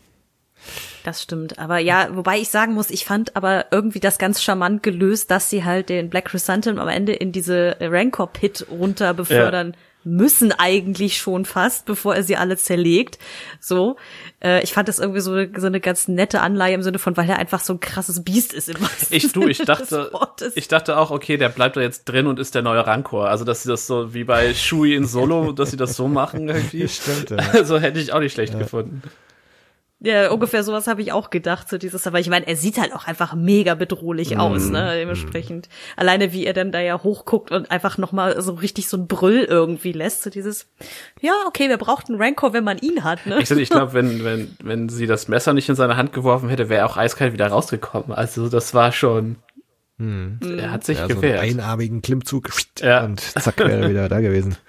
das 1.03 1.21
stimmt. 1.21 1.59
Aber 1.59 1.77
ja, 1.77 2.09
wobei 2.11 2.39
ich 2.39 2.49
sagen 2.49 2.73
muss, 2.73 2.89
ich 2.89 3.05
fand 3.05 3.35
aber 3.35 3.67
irgendwie 3.71 3.99
das 3.99 4.17
ganz 4.17 4.41
charmant 4.41 4.83
gelöst, 4.83 5.29
dass 5.31 5.49
sie 5.49 5.63
halt 5.63 5.89
den 5.89 6.09
Black 6.09 6.25
Chrysanthemum 6.25 6.79
am 6.79 6.87
Ende 6.87 7.13
in 7.13 7.31
diese 7.31 7.77
Rancor 7.79 8.27
Pit 8.27 8.65
runter 8.71 9.13
befördern 9.13 9.75
müssen 10.05 10.51
eigentlich 10.51 11.17
schon 11.17 11.45
fast, 11.45 11.85
bevor 11.85 12.15
er 12.15 12.23
sie 12.23 12.37
alle 12.37 12.57
zerlegt. 12.57 13.17
So, 13.59 13.97
äh, 14.43 14.63
ich 14.63 14.73
fand 14.73 14.87
das 14.87 14.99
irgendwie 14.99 15.21
so, 15.21 15.35
so 15.57 15.67
eine 15.67 15.79
ganz 15.79 16.07
nette 16.07 16.41
Anleihe 16.41 16.75
im 16.75 16.83
Sinne 16.83 16.99
von, 16.99 17.15
weil 17.17 17.29
er 17.29 17.37
einfach 17.37 17.59
so 17.61 17.73
ein 17.73 17.79
krasses 17.79 18.23
Biest 18.23 18.53
ist 18.53 18.69
im 18.69 18.81
wahrsten 18.81 19.15
Ich 19.15 19.31
du, 19.31 19.47
ich 19.47 19.59
dachte, 19.59 20.11
ich 20.55 20.67
dachte 20.67 20.97
auch, 20.97 21.11
okay, 21.11 21.37
der 21.37 21.49
bleibt 21.49 21.77
da 21.77 21.81
jetzt 21.81 22.05
drin 22.05 22.27
und 22.27 22.39
ist 22.39 22.55
der 22.55 22.61
neue 22.61 22.85
Rancor. 22.85 23.29
Also 23.29 23.45
dass 23.45 23.63
sie 23.63 23.69
das 23.69 23.87
so 23.87 24.13
wie 24.13 24.23
bei 24.23 24.53
Shui 24.53 24.95
in 24.95 25.05
Solo, 25.05 25.51
dass 25.51 25.71
sie 25.71 25.77
das 25.77 25.95
so 25.95 26.07
machen 26.07 26.49
irgendwie. 26.49 26.87
Stimmt, 26.87 27.29
ja. 27.31 27.37
Also 27.53 27.79
hätte 27.79 27.99
ich 27.99 28.13
auch 28.13 28.19
nicht 28.19 28.33
schlecht 28.33 28.57
gefunden. 28.57 29.01
Ja, 30.05 30.29
ungefähr 30.31 30.63
sowas 30.63 30.87
habe 30.87 31.01
ich 31.01 31.11
auch 31.11 31.31
gedacht, 31.31 31.67
so 31.67 31.77
dieses, 31.77 32.05
aber 32.05 32.19
ich 32.19 32.29
meine, 32.29 32.47
er 32.47 32.55
sieht 32.55 32.77
halt 32.79 32.93
auch 32.93 33.07
einfach 33.07 33.33
mega 33.33 33.73
bedrohlich 33.75 34.37
aus, 34.37 34.69
ne, 34.69 34.93
dementsprechend. 34.97 35.67
Alleine 35.97 36.31
wie 36.31 36.45
er 36.45 36.53
dann 36.53 36.71
da 36.71 36.79
ja 36.79 37.01
hochguckt 37.01 37.51
und 37.51 37.71
einfach 37.71 37.97
nochmal 37.97 38.39
so 38.41 38.53
richtig 38.53 38.87
so 38.87 38.97
ein 38.97 39.07
Brüll 39.07 39.43
irgendwie 39.43 39.91
lässt, 39.93 40.21
so 40.23 40.29
dieses, 40.29 40.67
ja, 41.21 41.33
okay, 41.47 41.69
wir 41.69 41.77
brauchten 41.77 42.13
einen 42.13 42.21
Rancor, 42.21 42.53
wenn 42.53 42.63
man 42.63 42.77
ihn 42.77 43.03
hat, 43.03 43.25
ne. 43.25 43.39
Ich, 43.41 43.49
ich 43.49 43.69
glaube, 43.69 43.93
wenn, 43.93 44.23
wenn, 44.23 44.55
wenn 44.63 44.89
sie 44.89 45.07
das 45.07 45.27
Messer 45.27 45.53
nicht 45.53 45.67
in 45.69 45.75
seine 45.75 45.97
Hand 45.97 46.13
geworfen 46.13 46.49
hätte, 46.49 46.69
wäre 46.69 46.81
er 46.81 46.85
auch 46.85 46.97
eiskalt 46.97 47.33
wieder 47.33 47.47
rausgekommen. 47.47 48.11
Also 48.15 48.47
das 48.47 48.73
war 48.75 48.91
schon. 48.91 49.37
Er 49.97 50.71
hat 50.71 50.83
sich 50.83 50.97
Ja, 50.97 51.05
so 51.07 51.13
einen 51.13 51.21
gewehrt. 51.21 51.39
einarmigen 51.41 52.01
Klimmzug 52.01 52.49
Ja. 52.81 53.05
und 53.05 53.21
zack 53.21 53.57
wäre 53.59 53.83
er 53.83 53.89
wieder 53.89 54.09
da 54.09 54.19
gewesen. 54.19 54.57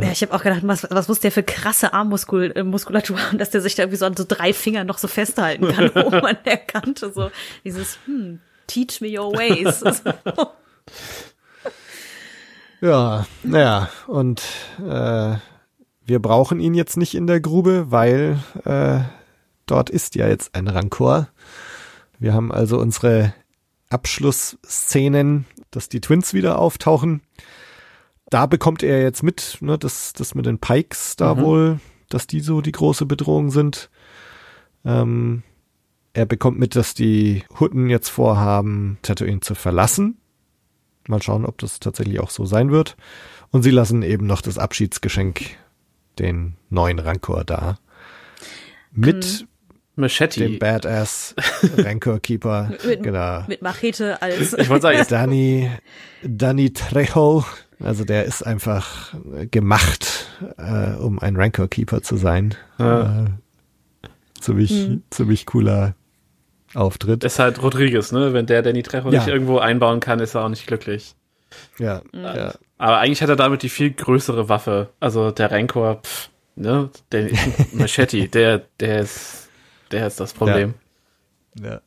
Ja, 0.00 0.10
ich 0.12 0.22
habe 0.22 0.34
auch 0.34 0.42
gedacht, 0.42 0.60
was, 0.64 0.86
was 0.90 1.08
muss 1.08 1.20
der 1.20 1.32
für 1.32 1.42
krasse 1.42 1.92
Armmuskulatur 1.92 3.16
äh, 3.16 3.20
haben, 3.20 3.38
dass 3.38 3.50
der 3.50 3.60
sich 3.60 3.74
da 3.74 3.82
irgendwie 3.84 3.98
so 3.98 4.06
an 4.06 4.16
so 4.16 4.24
drei 4.26 4.52
Fingern 4.52 4.86
noch 4.86 4.98
so 4.98 5.08
festhalten 5.08 5.68
kann, 5.68 5.90
oben 6.04 6.24
an 6.24 6.38
der 6.44 6.58
Kante, 6.58 7.12
so 7.12 7.30
dieses, 7.64 7.98
hm, 8.06 8.40
teach 8.66 9.00
me 9.00 9.08
your 9.18 9.32
ways. 9.32 9.82
Ja, 12.80 13.26
naja, 13.42 13.88
und 14.06 14.42
äh, 14.78 15.36
wir 16.04 16.18
brauchen 16.20 16.60
ihn 16.60 16.74
jetzt 16.74 16.96
nicht 16.96 17.14
in 17.14 17.26
der 17.26 17.40
Grube, 17.40 17.90
weil 17.90 18.38
äh, 18.64 19.00
dort 19.64 19.88
ist 19.88 20.14
ja 20.14 20.28
jetzt 20.28 20.54
ein 20.54 20.68
Rancor. 20.68 21.28
Wir 22.18 22.34
haben 22.34 22.52
also 22.52 22.78
unsere 22.78 23.32
Abschlussszenen, 23.88 25.46
dass 25.70 25.88
die 25.88 26.00
Twins 26.00 26.34
wieder 26.34 26.58
auftauchen. 26.58 27.22
Da 28.30 28.46
bekommt 28.46 28.82
er 28.82 29.02
jetzt 29.02 29.22
mit, 29.22 29.58
ne, 29.60 29.78
dass 29.78 30.12
das 30.12 30.34
mit 30.34 30.46
den 30.46 30.58
Pikes 30.58 31.16
da 31.16 31.34
Mhm. 31.34 31.40
wohl, 31.40 31.80
dass 32.08 32.26
die 32.26 32.40
so 32.40 32.60
die 32.60 32.72
große 32.72 33.06
Bedrohung 33.06 33.50
sind. 33.50 33.90
Ähm, 34.84 35.42
er 36.12 36.26
bekommt 36.26 36.58
mit, 36.58 36.76
dass 36.76 36.94
die 36.94 37.44
Hutten 37.60 37.88
jetzt 37.90 38.08
vorhaben, 38.08 38.98
Tatooine 39.02 39.40
zu 39.40 39.54
verlassen. 39.54 40.16
Mal 41.08 41.22
schauen, 41.22 41.44
ob 41.46 41.58
das 41.58 41.78
tatsächlich 41.78 42.18
auch 42.20 42.30
so 42.30 42.46
sein 42.46 42.70
wird. 42.70 42.96
Und 43.50 43.62
sie 43.62 43.70
lassen 43.70 44.02
eben 44.02 44.26
noch 44.26 44.40
das 44.42 44.58
Abschiedsgeschenk, 44.58 45.42
den 46.18 46.54
neuen 46.70 46.98
Rancor 46.98 47.44
da. 47.44 47.78
Mit 48.92 49.46
Machete. 49.94 50.40
dem 50.40 50.58
Badass 50.58 51.34
Rancor 51.76 52.18
Keeper. 52.18 52.72
Mit- 52.84 53.02
genau. 53.02 53.44
Mit 53.46 53.62
Machete 53.62 54.20
als. 54.20 54.52
ich 54.54 54.68
wollte 54.68 54.82
sagen, 54.82 55.04
Danny, 55.08 55.70
Danny 56.22 56.72
Trejo, 56.72 57.44
also 57.80 58.04
der 58.04 58.24
ist 58.24 58.42
einfach 58.46 59.14
äh, 59.34 59.46
gemacht, 59.46 60.26
äh, 60.58 60.94
um 60.94 61.18
ein 61.18 61.36
Rancor 61.36 61.68
Keeper 61.68 62.02
zu 62.02 62.16
sein. 62.16 62.54
Ja. 62.78 63.24
Äh, 63.24 63.26
ziemlich, 64.40 64.98
ziemlich 65.10 65.46
cooler 65.46 65.94
Auftritt. 66.74 67.24
ist 67.24 67.38
halt 67.38 67.62
Rodriguez, 67.62 68.12
ne? 68.12 68.32
Wenn 68.32 68.46
der 68.46 68.62
Danny 68.62 68.82
Trejo 68.82 69.10
Ja. 69.10 69.18
nicht 69.20 69.28
irgendwo 69.28 69.58
einbauen 69.58 70.00
kann, 70.00 70.20
ist 70.20 70.34
er 70.34 70.44
auch 70.44 70.48
nicht 70.48 70.66
glücklich. 70.66 71.14
ja, 71.78 72.02
ja, 72.12 72.54
Aber 72.76 72.98
eigentlich 72.98 73.22
hat 73.22 73.28
er 73.30 73.36
damit 73.36 73.62
die 73.62 73.68
viel 73.68 73.92
größere 73.92 74.48
Waffe. 74.48 74.90
Also 75.00 75.30
der 75.30 75.50
Rancor, 75.50 76.00
pff, 76.02 76.28
ne? 76.54 76.90
Der 77.12 77.30
Machete, 77.72 78.28
der, 78.28 78.62
der 78.80 79.00
ist, 79.00 79.48
der 79.90 80.06
ist 80.06 80.20
das 80.20 80.32
Problem. 80.34 80.70
ja. 80.70 80.85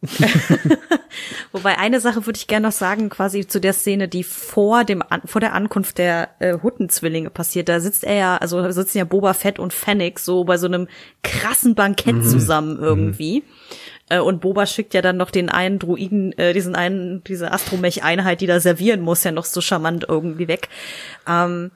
Wobei 1.52 1.78
eine 1.78 2.00
Sache 2.00 2.26
würde 2.26 2.38
ich 2.38 2.48
gerne 2.48 2.68
noch 2.68 2.74
sagen, 2.74 3.10
quasi 3.10 3.48
zu 3.48 3.60
der 3.60 3.74
Szene, 3.74 4.08
die 4.08 4.24
vor 4.24 4.84
dem 4.84 5.02
An 5.02 5.22
vor 5.26 5.42
der 5.42 5.54
Ankunft 5.54 5.98
der 5.98 6.30
äh, 6.40 6.58
Huttenzwillinge 6.62 7.30
passiert. 7.30 7.70
Da 7.70 7.80
sitzt 7.80 8.04
er 8.04 8.16
ja, 8.16 8.38
also 8.38 8.72
sitzen 8.72 8.98
ja 8.98 9.04
Boba 9.04 9.34
Fett 9.34 9.60
und 9.60 9.74
Fennec 9.74 10.20
so 10.20 10.44
bei 10.44 10.58
so 10.58 10.68
einem 10.68 10.88
krassen 11.24 11.76
Bankett 11.76 12.26
zusammen 12.26 12.78
irgendwie. 12.80 13.44
Äh, 14.10 14.20
Und 14.20 14.42
Boba 14.42 14.66
schickt 14.66 14.94
ja 14.94 15.02
dann 15.02 15.18
noch 15.18 15.32
den 15.32 15.50
einen 15.50 15.80
Druiden, 15.80 16.38
äh, 16.38 16.54
diesen 16.54 16.76
einen, 16.76 17.24
diese 17.24 17.52
Astromech-Einheit, 17.52 18.42
die 18.42 18.48
da 18.48 18.60
servieren 18.60 19.02
muss, 19.02 19.24
ja 19.24 19.32
noch 19.32 19.46
so 19.46 19.62
charmant 19.62 20.06
irgendwie 20.08 20.48
weg. 20.48 20.70
Ähm, 21.28 21.72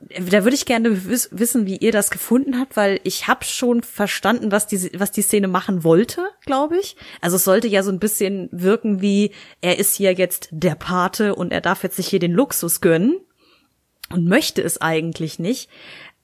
da 0.00 0.44
würde 0.44 0.54
ich 0.54 0.66
gerne 0.66 1.06
wiss 1.06 1.30
wissen, 1.32 1.66
wie 1.66 1.76
ihr 1.76 1.92
das 1.92 2.10
gefunden 2.10 2.58
habt, 2.58 2.76
weil 2.76 3.00
ich 3.02 3.26
habe 3.28 3.44
schon 3.44 3.82
verstanden, 3.82 4.52
was 4.52 4.66
die, 4.66 4.90
was 4.98 5.10
die 5.10 5.22
Szene 5.22 5.48
machen 5.48 5.84
wollte, 5.84 6.22
glaube 6.44 6.78
ich. 6.78 6.96
Also 7.20 7.36
es 7.36 7.44
sollte 7.44 7.66
ja 7.66 7.82
so 7.82 7.90
ein 7.90 7.98
bisschen 7.98 8.48
wirken 8.52 9.00
wie, 9.00 9.32
er 9.60 9.78
ist 9.78 9.94
hier 9.94 10.12
jetzt 10.12 10.48
der 10.50 10.74
Pate 10.74 11.34
und 11.34 11.52
er 11.52 11.60
darf 11.60 11.82
jetzt 11.82 11.96
sich 11.96 12.08
hier 12.08 12.18
den 12.18 12.32
Luxus 12.32 12.80
gönnen 12.80 13.18
und 14.10 14.26
möchte 14.26 14.62
es 14.62 14.80
eigentlich 14.80 15.38
nicht. 15.38 15.70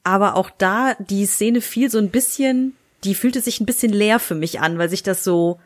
Aber 0.05 0.37
auch 0.37 0.51
da, 0.51 0.95
die 0.95 1.27
Szene 1.27 1.61
fiel 1.61 1.91
so 1.91 1.99
ein 1.99 2.11
bisschen, 2.11 2.77
die 3.05 3.15
fühlte 3.15 3.41
sich 3.41 3.61
ein 3.61 3.67
bisschen 3.67 3.93
leer 3.93 4.19
für 4.19 4.35
mich 4.35 4.61
an, 4.61 4.79
weil 4.79 4.91
sich 4.91 5.03
das 5.03 5.25
so, 5.25 5.61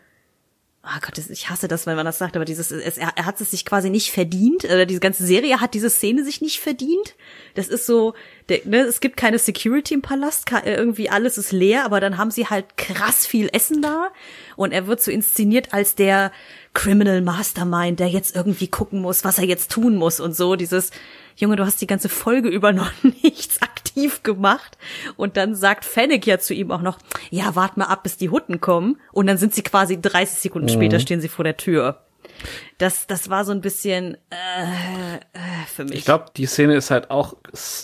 Ah 0.88 1.00
Gott, 1.04 1.18
ich 1.18 1.50
hasse 1.50 1.66
das, 1.66 1.84
wenn 1.86 1.96
man 1.96 2.06
das 2.06 2.18
sagt, 2.18 2.36
aber 2.36 2.44
dieses, 2.44 2.70
es, 2.70 2.96
er, 2.96 3.10
er 3.16 3.26
hat 3.26 3.40
es 3.40 3.50
sich 3.50 3.64
quasi 3.64 3.90
nicht 3.90 4.12
verdient, 4.12 4.64
oder 4.64 4.86
diese 4.86 5.00
ganze 5.00 5.26
Serie 5.26 5.60
hat 5.60 5.74
diese 5.74 5.90
Szene 5.90 6.24
sich 6.24 6.40
nicht 6.40 6.60
verdient. 6.60 7.16
Das 7.54 7.66
ist 7.66 7.86
so, 7.86 8.14
der, 8.48 8.60
ne, 8.64 8.82
es 8.82 9.00
gibt 9.00 9.16
keine 9.16 9.40
Security 9.40 9.94
im 9.94 10.02
Palast, 10.02 10.52
äh, 10.52 10.76
irgendwie 10.76 11.10
alles 11.10 11.38
ist 11.38 11.50
leer, 11.50 11.84
aber 11.84 11.98
dann 11.98 12.18
haben 12.18 12.30
sie 12.30 12.46
halt 12.46 12.76
krass 12.76 13.26
viel 13.26 13.48
Essen 13.52 13.82
da 13.82 14.10
und 14.54 14.70
er 14.70 14.86
wird 14.86 15.02
so 15.02 15.10
inszeniert 15.10 15.72
als 15.72 15.96
der 15.96 16.30
Criminal 16.72 17.20
Mastermind, 17.20 17.98
der 17.98 18.08
jetzt 18.08 18.36
irgendwie 18.36 18.68
gucken 18.68 19.00
muss, 19.00 19.24
was 19.24 19.38
er 19.38 19.44
jetzt 19.44 19.72
tun 19.72 19.96
muss 19.96 20.20
und 20.20 20.36
so, 20.36 20.54
dieses, 20.54 20.92
Junge, 21.36 21.56
du 21.56 21.66
hast 21.66 21.80
die 21.80 21.86
ganze 21.86 22.08
Folge 22.08 22.48
über 22.48 22.72
noch 22.72 22.90
nichts 23.22 23.62
aktiv 23.62 24.22
gemacht. 24.22 24.76
Und 25.16 25.36
dann 25.36 25.54
sagt 25.54 25.84
Fennec 25.84 26.26
ja 26.26 26.38
zu 26.38 26.54
ihm 26.54 26.70
auch 26.70 26.82
noch, 26.82 26.98
ja, 27.30 27.54
wart 27.54 27.76
mal 27.76 27.86
ab, 27.86 28.02
bis 28.02 28.16
die 28.16 28.30
Hutten 28.30 28.60
kommen. 28.60 29.00
Und 29.12 29.26
dann 29.26 29.38
sind 29.38 29.54
sie 29.54 29.62
quasi 29.62 30.00
30 30.00 30.38
Sekunden 30.38 30.68
später 30.68 30.98
stehen 31.00 31.20
sie 31.20 31.28
vor 31.28 31.44
der 31.44 31.56
Tür. 31.56 32.02
Das, 32.78 33.06
das 33.06 33.30
war 33.30 33.44
so 33.44 33.52
ein 33.52 33.60
bisschen 33.60 34.16
äh, 34.30 35.16
äh, 35.16 35.66
für 35.66 35.84
mich. 35.84 35.98
Ich 35.98 36.04
glaube, 36.04 36.26
die 36.36 36.46
Szene 36.46 36.74
ist 36.74 36.90
halt 36.90 37.10
auch 37.10 37.34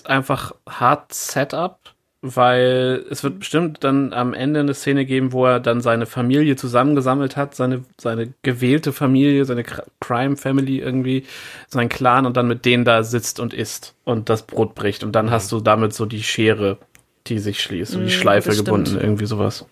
einfach 0.04 0.52
hart 0.68 1.14
Setup, 1.14 1.78
weil 2.22 3.04
es 3.10 3.24
wird 3.24 3.40
bestimmt 3.40 3.82
dann 3.84 4.12
am 4.12 4.32
Ende 4.32 4.60
eine 4.60 4.74
Szene 4.74 5.04
geben, 5.04 5.32
wo 5.32 5.44
er 5.46 5.58
dann 5.60 5.80
seine 5.80 6.06
Familie 6.06 6.54
zusammengesammelt 6.56 7.36
hat, 7.36 7.54
seine, 7.56 7.84
seine 8.00 8.32
gewählte 8.42 8.92
Familie, 8.92 9.44
seine 9.44 9.62
Cr- 9.62 9.84
Crime 10.00 10.36
Family 10.36 10.78
irgendwie, 10.78 11.24
sein 11.68 11.88
Clan 11.88 12.24
und 12.24 12.36
dann 12.36 12.46
mit 12.46 12.64
denen 12.64 12.84
da 12.84 13.02
sitzt 13.02 13.40
und 13.40 13.52
isst 13.54 13.94
und 14.04 14.28
das 14.28 14.44
Brot 14.44 14.74
bricht. 14.76 15.02
Und 15.02 15.12
dann 15.12 15.30
hast 15.32 15.50
du 15.50 15.60
damit 15.60 15.94
so 15.94 16.06
die 16.06 16.22
Schere, 16.22 16.78
die 17.26 17.40
sich 17.40 17.60
schließt 17.60 17.96
und 17.96 18.02
die 18.02 18.06
Mm, 18.08 18.12
Schleife 18.12 18.54
gebunden, 18.56 18.98
irgendwie 19.00 19.26
sowas. 19.26 19.66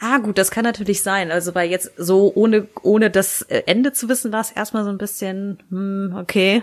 Ah, 0.00 0.18
gut, 0.18 0.38
das 0.38 0.50
kann 0.50 0.64
natürlich 0.64 1.02
sein. 1.02 1.30
Also, 1.30 1.54
weil 1.54 1.70
jetzt 1.70 1.92
so 1.96 2.32
ohne, 2.34 2.68
ohne 2.82 3.10
das 3.10 3.42
äh, 3.42 3.62
Ende 3.66 3.92
zu 3.92 4.08
wissen, 4.08 4.32
war 4.32 4.40
es 4.40 4.50
erstmal 4.50 4.84
so 4.84 4.90
ein 4.90 4.98
bisschen, 4.98 5.58
hm, 5.70 6.14
okay. 6.16 6.62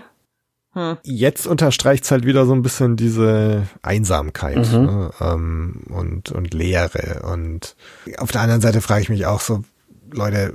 Jetzt 1.03 1.47
unterstreicht's 1.47 2.11
halt 2.11 2.25
wieder 2.25 2.45
so 2.45 2.53
ein 2.53 2.61
bisschen 2.61 2.97
diese 2.97 3.63
Einsamkeit 3.81 4.57
Mhm. 4.57 4.85
ne, 4.85 5.11
ähm, 5.21 5.83
und, 5.89 6.31
und 6.31 6.53
Leere. 6.53 7.23
Und 7.23 7.75
auf 8.17 8.31
der 8.31 8.41
anderen 8.41 8.61
Seite 8.61 8.81
frage 8.81 9.01
ich 9.01 9.09
mich 9.09 9.25
auch 9.25 9.39
so, 9.39 9.63
Leute, 10.11 10.53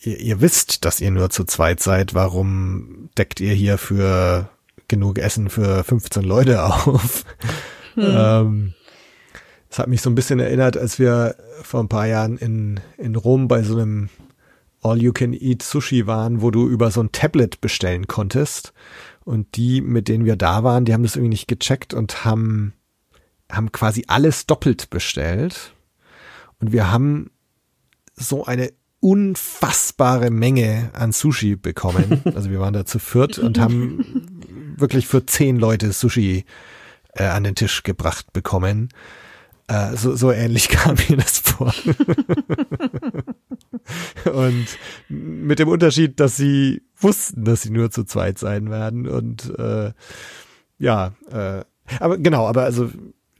ihr, 0.00 0.18
ihr 0.18 0.40
wisst, 0.40 0.84
dass 0.84 1.00
ihr 1.00 1.10
nur 1.12 1.30
zu 1.30 1.44
zweit 1.44 1.80
seid, 1.80 2.12
warum 2.14 3.08
deckt 3.16 3.40
ihr 3.40 3.54
hier 3.54 3.78
für 3.78 4.48
genug 4.88 5.18
Essen 5.18 5.48
für 5.48 5.84
15 5.84 6.22
Leute 6.22 6.62
auf? 6.64 7.24
Ähm, 7.94 8.72
das 9.68 9.78
hat 9.78 9.86
mich 9.88 10.00
so 10.00 10.08
ein 10.08 10.14
bisschen 10.14 10.40
erinnert, 10.40 10.78
als 10.78 10.98
wir 10.98 11.36
vor 11.62 11.80
ein 11.82 11.88
paar 11.90 12.06
Jahren 12.06 12.38
in, 12.38 12.80
in 12.96 13.16
Rom 13.16 13.48
bei 13.48 13.62
so 13.62 13.76
einem 13.76 14.08
All-You-Can-Eat-Sushi 14.82 16.06
waren, 16.06 16.42
wo 16.42 16.50
du 16.50 16.68
über 16.68 16.90
so 16.90 17.02
ein 17.02 17.12
Tablet 17.12 17.60
bestellen 17.60 18.06
konntest. 18.06 18.72
Und 19.24 19.56
die, 19.56 19.80
mit 19.80 20.08
denen 20.08 20.24
wir 20.24 20.36
da 20.36 20.64
waren, 20.64 20.84
die 20.84 20.92
haben 20.92 21.02
das 21.02 21.16
irgendwie 21.16 21.30
nicht 21.30 21.48
gecheckt 21.48 21.94
und 21.94 22.24
haben, 22.24 22.72
haben 23.50 23.70
quasi 23.72 24.04
alles 24.08 24.46
doppelt 24.46 24.90
bestellt. 24.90 25.74
Und 26.58 26.72
wir 26.72 26.90
haben 26.90 27.30
so 28.14 28.44
eine 28.44 28.72
unfassbare 29.00 30.30
Menge 30.30 30.90
an 30.94 31.12
Sushi 31.12 31.56
bekommen. 31.56 32.22
Also 32.34 32.50
wir 32.50 32.60
waren 32.60 32.74
da 32.74 32.84
zu 32.84 32.98
viert 32.98 33.38
und 33.38 33.58
haben 33.58 34.74
wirklich 34.76 35.06
für 35.06 35.26
zehn 35.26 35.58
Leute 35.58 35.92
Sushi 35.92 36.44
äh, 37.14 37.24
an 37.24 37.44
den 37.44 37.54
Tisch 37.54 37.82
gebracht 37.82 38.32
bekommen. 38.32 38.88
Äh, 39.72 39.96
so, 39.96 40.14
so 40.14 40.30
ähnlich 40.30 40.68
kam 40.68 40.96
mir 41.08 41.16
das 41.16 41.38
vor. 41.38 41.72
und 44.34 44.66
mit 45.08 45.58
dem 45.58 45.68
Unterschied, 45.68 46.20
dass 46.20 46.36
sie 46.36 46.82
wussten, 46.98 47.44
dass 47.44 47.62
sie 47.62 47.70
nur 47.70 47.90
zu 47.90 48.04
zweit 48.04 48.38
sein 48.38 48.70
werden 48.70 49.08
und 49.08 49.58
äh, 49.58 49.92
ja, 50.78 51.12
äh, 51.30 51.64
aber 52.00 52.18
genau, 52.18 52.46
aber 52.46 52.64
also 52.64 52.90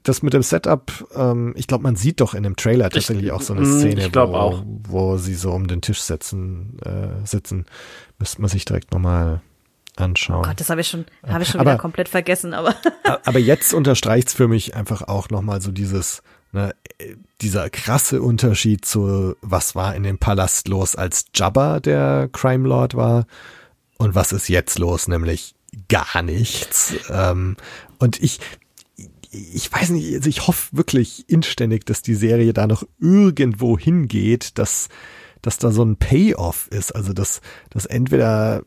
das 0.05 0.23
mit 0.23 0.33
dem 0.33 0.43
Setup, 0.43 0.91
ähm, 1.15 1.53
ich 1.57 1.67
glaube, 1.67 1.83
man 1.83 1.97
sieht 1.97 2.21
doch 2.23 2.33
in 2.35 2.45
dem 2.45 2.57
Trailer 2.57 2.89
tatsächlich 2.89 3.31
auch 3.31 3.43
so 3.43 3.53
eine 3.53 3.67
mm, 3.67 3.79
Szene, 3.79 4.07
ich 4.07 4.15
wo, 4.15 4.21
auch. 4.21 4.65
wo 4.67 5.19
sie 5.19 5.35
so 5.35 5.53
um 5.53 5.67
den 5.67 5.83
Tisch 5.83 6.01
sitzen, 6.01 6.79
äh, 6.85 7.27
sitzen. 7.27 7.67
Müsste 8.19 8.41
man 8.41 8.49
sich 8.49 8.65
direkt 8.65 8.93
nochmal 8.93 9.43
anschauen. 9.97 10.43
Gott, 10.45 10.59
das 10.61 10.71
habe 10.71 10.81
ich 10.81 10.89
schon, 10.89 11.05
habe 11.27 11.43
ich 11.43 11.49
schon 11.51 11.61
Aber- 11.61 11.73
wieder 11.73 11.79
komplett 11.81 12.09
vergessen, 12.09 12.55
aber. 12.55 12.75
Aber 13.25 13.39
jetzt 13.39 13.75
unterstreicht's 13.75 14.33
für 14.33 14.49
mich 14.49 14.75
einfach 14.75 15.03
auch 15.03 15.29
nochmal 15.29 15.61
so 15.61 15.71
dieses, 15.71 16.23
ne, 16.53 16.75
äh, 16.99 17.17
dieser 17.41 17.69
krasse 17.71 18.23
Unterschied 18.23 18.85
zu, 18.85 19.37
was 19.43 19.75
war 19.75 19.95
in 19.95 20.03
dem 20.03 20.19
Palast 20.19 20.69
los, 20.69 20.97
als 20.97 21.27
Jabba 21.35 21.81
der 21.81 22.29
Crime 22.33 22.67
Lord 22.69 22.95
war 22.95 23.27
und 23.99 24.15
was 24.15 24.33
ist 24.33 24.49
jetzt 24.49 24.79
los, 24.79 25.09
nämlich 25.09 25.55
gar 25.89 26.23
nichts. 26.23 26.95
Ähm, 27.11 27.57
und 27.99 28.23
ich, 28.23 28.41
ich 29.31 29.73
weiß 29.73 29.91
nicht, 29.91 30.15
also 30.15 30.29
ich 30.29 30.47
hoffe 30.47 30.77
wirklich 30.77 31.29
inständig, 31.29 31.87
dass 31.87 32.03
die 32.03 32.15
Serie 32.15 32.53
da 32.53 32.67
noch 32.67 32.85
irgendwo 33.01 33.79
hingeht, 33.79 34.59
dass, 34.59 34.89
dass 35.41 35.59
da 35.59 35.71
so 35.71 35.83
ein 35.85 35.97
Payoff 35.97 36.69
ist. 36.69 36.93
Also 36.95 37.13
dass, 37.13 37.41
dass 37.71 37.87
entweder 37.87 38.63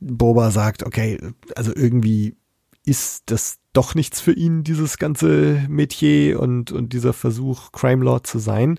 Boba 0.00 0.50
sagt, 0.50 0.84
okay, 0.84 1.18
also 1.54 1.72
irgendwie 1.74 2.36
ist 2.84 3.24
das 3.26 3.58
doch 3.72 3.94
nichts 3.94 4.20
für 4.20 4.32
ihn, 4.32 4.64
dieses 4.64 4.98
ganze 4.98 5.64
Metier 5.68 6.40
und, 6.40 6.72
und 6.72 6.92
dieser 6.92 7.12
Versuch, 7.12 7.72
Crime 7.72 8.04
Lord 8.04 8.26
zu 8.26 8.38
sein. 8.38 8.78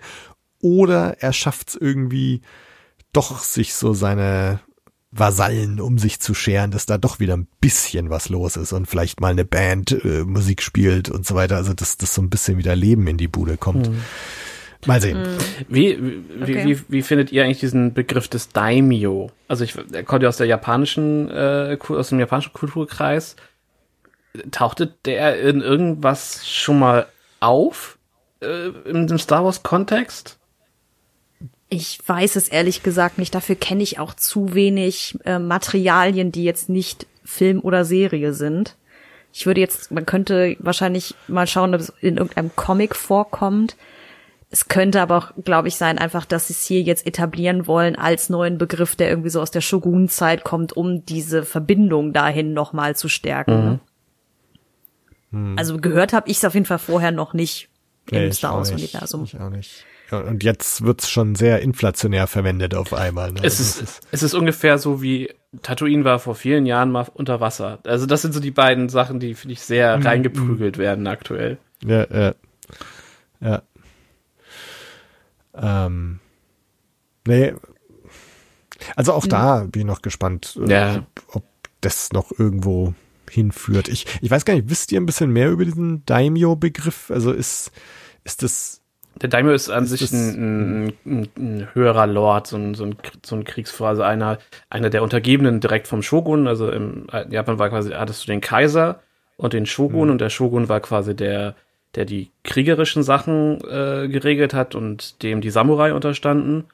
Oder 0.60 1.22
er 1.22 1.34
schafft 1.34 1.70
es 1.70 1.76
irgendwie 1.76 2.42
doch, 3.14 3.40
sich 3.40 3.74
so 3.74 3.94
seine 3.94 4.60
Vasallen 5.12 5.82
um 5.82 5.98
sich 5.98 6.22
zu 6.22 6.34
scheren, 6.34 6.72
dass 6.72 6.86
da 6.86 6.98
doch 6.98 7.20
wieder 7.20 7.36
ein 7.36 7.48
bisschen 7.60 8.10
was 8.10 8.30
los 8.30 8.56
ist 8.56 8.72
und 8.72 8.88
vielleicht 8.88 9.20
mal 9.20 9.32
eine 9.32 9.44
Band 9.44 9.92
äh, 10.06 10.24
Musik 10.24 10.62
spielt 10.62 11.10
und 11.10 11.26
so 11.26 11.36
weiter. 11.36 11.58
Also 11.58 11.74
dass 11.74 11.98
das 11.98 12.14
so 12.14 12.22
ein 12.22 12.30
bisschen 12.30 12.58
wieder 12.58 12.76
Leben 12.76 13.08
in 13.08 13.18
die 13.18 13.28
Bude 13.28 13.58
kommt. 13.58 13.90
Mal 14.88 15.02
sehen. 15.02 15.18
Wie, 15.68 15.98
wie, 16.02 16.24
Okay. 16.42 16.66
wie, 16.66 16.80
wie 16.88 17.02
findet 17.02 17.32
ihr 17.32 17.44
eigentlich 17.44 17.60
diesen 17.60 17.94
Begriff 17.94 18.28
des 18.28 18.50
Daimyo? 18.50 19.30
Also 19.48 19.64
ich 19.64 19.76
er 19.92 20.04
kommt 20.04 20.24
ja 20.24 20.30
aus 20.30 20.38
der 20.38 20.48
japanischen, 20.48 21.30
äh, 21.30 21.78
aus 21.90 22.10
dem 22.10 22.20
japanischen 22.20 22.54
Kulturkreis. 22.54 23.36
Tauchte 24.52 24.94
der 25.06 25.40
in 25.42 25.62
irgendwas 25.62 26.48
schon 26.50 26.80
mal 26.80 27.06
auf? 27.40 27.98
Äh, 28.42 28.70
in 28.86 29.08
dem 29.08 29.20
Star 29.20 29.44
Wars 29.44 29.62
Kontext? 29.62 30.38
Ich 31.70 32.00
weiß 32.06 32.36
es 32.36 32.48
ehrlich 32.48 32.84
gesagt 32.84 33.18
nicht. 33.18 33.34
Dafür 33.36 33.56
kenne 33.56 33.84
ich 33.84 34.00
auch 34.00 34.14
zu 34.14 34.54
wenig 34.54 35.18
äh, 35.26 35.40
Materialien, 35.40 36.32
die 36.32 36.44
jetzt 36.44 36.70
nicht 36.70 37.08
Film 37.24 37.60
oder 37.62 37.86
Serie 37.86 38.34
sind. 38.34 38.76
Ich 39.34 39.46
würde 39.46 39.62
jetzt, 39.62 39.92
man 39.92 40.06
könnte 40.06 40.58
wahrscheinlich 40.60 41.16
mal 41.28 41.48
schauen, 41.48 41.74
ob 41.74 41.80
es 41.80 41.94
in 42.02 42.18
irgendeinem 42.18 42.52
Comic 42.56 42.96
vorkommt. 42.96 43.78
Es 44.54 44.68
könnte 44.68 45.02
aber 45.02 45.18
auch, 45.18 45.32
glaube 45.46 45.70
ich, 45.70 45.76
sein, 45.78 45.98
einfach, 45.98 46.26
dass 46.26 46.48
sie 46.48 46.54
es 46.54 46.66
hier 46.66 46.82
jetzt 46.82 47.08
etablieren 47.08 47.68
wollen 47.68 47.96
als 47.96 48.30
neuen 48.30 48.58
Begriff, 48.58 48.98
der 48.98 49.10
irgendwie 49.10 49.30
so 49.30 49.42
aus 49.42 49.50
der 49.50 49.62
Shogun-Zeit 49.62 50.44
kommt, 50.44 50.74
um 50.74 51.06
diese 51.06 51.44
Verbindung 51.44 52.12
dahin 52.12 52.54
nochmal 52.54 52.96
zu 52.96 53.08
stärken. 53.08 53.80
Ne? 55.32 55.56
Also 55.56 55.78
gehört 55.78 56.12
habe 56.12 56.30
ich 56.30 56.38
es 56.38 56.46
auf 56.46 56.54
jeden 56.54 56.66
Fall 56.66 56.80
vorher 56.80 57.12
noch 57.12 57.34
nicht 57.34 57.70
im 58.10 58.18
Nee, 58.18 58.28
ich 58.28 58.36
Star 58.36 58.52
auch 58.52 58.58
Wars 58.58 58.72
nicht. 58.74 58.94
Universum. 58.94 59.24
Ich 59.24 59.40
auch 59.40 59.50
nicht. 59.50 59.86
Und 60.12 60.44
jetzt 60.44 60.84
wird's 60.84 61.10
schon 61.10 61.36
sehr 61.36 61.62
inflationär 61.62 62.28
verwendet 62.28 62.76
auf 62.76 62.94
einmal. 62.94 63.32
Ne? 63.32 63.40
Es 63.44 63.60
Also 63.60 63.84
ist, 63.84 64.08
es 64.12 64.24
ist 64.24 64.34
ungefähr 64.34 64.78
so 64.78 65.02
wie 65.02 65.34
Tatooine 65.62 66.04
war 66.04 66.20
vor 66.20 66.36
vielen 66.36 66.66
Jahren 66.66 66.92
mal 66.92 67.08
unter 67.14 67.40
Wasser. 67.40 67.80
Also 67.86 68.06
das 68.06 68.22
sind 68.22 68.34
so 68.34 68.42
die 68.42 68.52
beiden 68.52 68.90
Sachen, 68.90 69.22
die, 69.22 69.34
finde 69.34 69.54
ich, 69.54 69.62
sehr 69.62 70.04
reingeprügelt 70.04 70.78
werden 70.78 71.08
aktuell. 71.08 71.58
Ja, 71.86 72.06
ja. 72.14 72.36
Ja. 73.40 73.62
Ähm. 75.56 76.20
Nee. 77.28 77.54
Also 78.96 79.14
auch 79.14 79.28
da 79.28 79.66
bin 79.72 79.82
ich 79.82 79.88
noch 79.88 80.02
gespannt, 80.02 80.58
äh, 80.66 80.70
Ja. 80.72 80.96
ob, 81.28 81.36
ob 81.36 81.44
das 81.82 82.12
noch 82.14 82.32
irgendwo 82.38 82.94
hinführt. 83.30 83.88
Ich, 83.88 84.06
ich 84.22 84.30
weiß 84.32 84.46
gar 84.46 84.54
nicht, 84.56 84.70
wisst 84.70 84.92
ihr 84.92 85.00
ein 85.00 85.06
bisschen 85.06 85.32
mehr 85.32 85.50
über 85.52 85.66
diesen 85.66 86.06
Daimyo-Begriff? 86.06 87.12
Also 87.12 87.32
ist, 87.32 87.72
ist 88.24 88.44
das, 88.44 88.82
Der 89.22 89.30
Daimyo 89.30 89.54
ist 89.54 89.70
an 89.70 89.84
Ist 89.86 89.92
sich 89.92 90.12
ein, 90.12 90.94
ein, 91.06 91.30
ein, 91.38 91.68
höherer 91.74 92.08
Lord, 92.08 92.48
so 92.48 92.58
ein, 92.58 92.74
so 92.76 92.86
ein, 92.86 92.96
so 93.26 93.36
ein 93.36 93.44
Kriegsführer, 93.44 93.90
also 93.90 94.02
einer, 94.02 94.40
einer 94.70 94.90
der 94.90 95.04
Untergebenen 95.04 95.60
direkt 95.60 95.88
vom 95.88 96.02
Shogun. 96.02 96.48
Also 96.48 96.70
im 96.72 97.06
alten 97.10 97.32
Japan 97.32 97.60
war 97.60 97.70
quasi, 97.70 97.92
hattest 97.92 98.24
du 98.24 98.32
den 98.32 98.42
Kaiser 98.42 99.02
und 99.38 99.54
den 99.54 99.66
Shogun 99.66 100.10
und 100.10 100.20
der 100.22 100.30
Shogun 100.30 100.70
war 100.70 100.80
quasi 100.82 101.16
der, 101.16 101.56
der 101.96 102.06
die 102.06 102.32
kriegerischen 102.44 103.04
Sachen 103.04 103.60
äh, 103.62 104.08
geregelt 104.08 104.54
hat 104.54 104.76
und 104.76 105.22
dem 105.24 105.42
die 105.42 105.50
Samurai 105.50 105.94
unterstanden. 105.94 106.66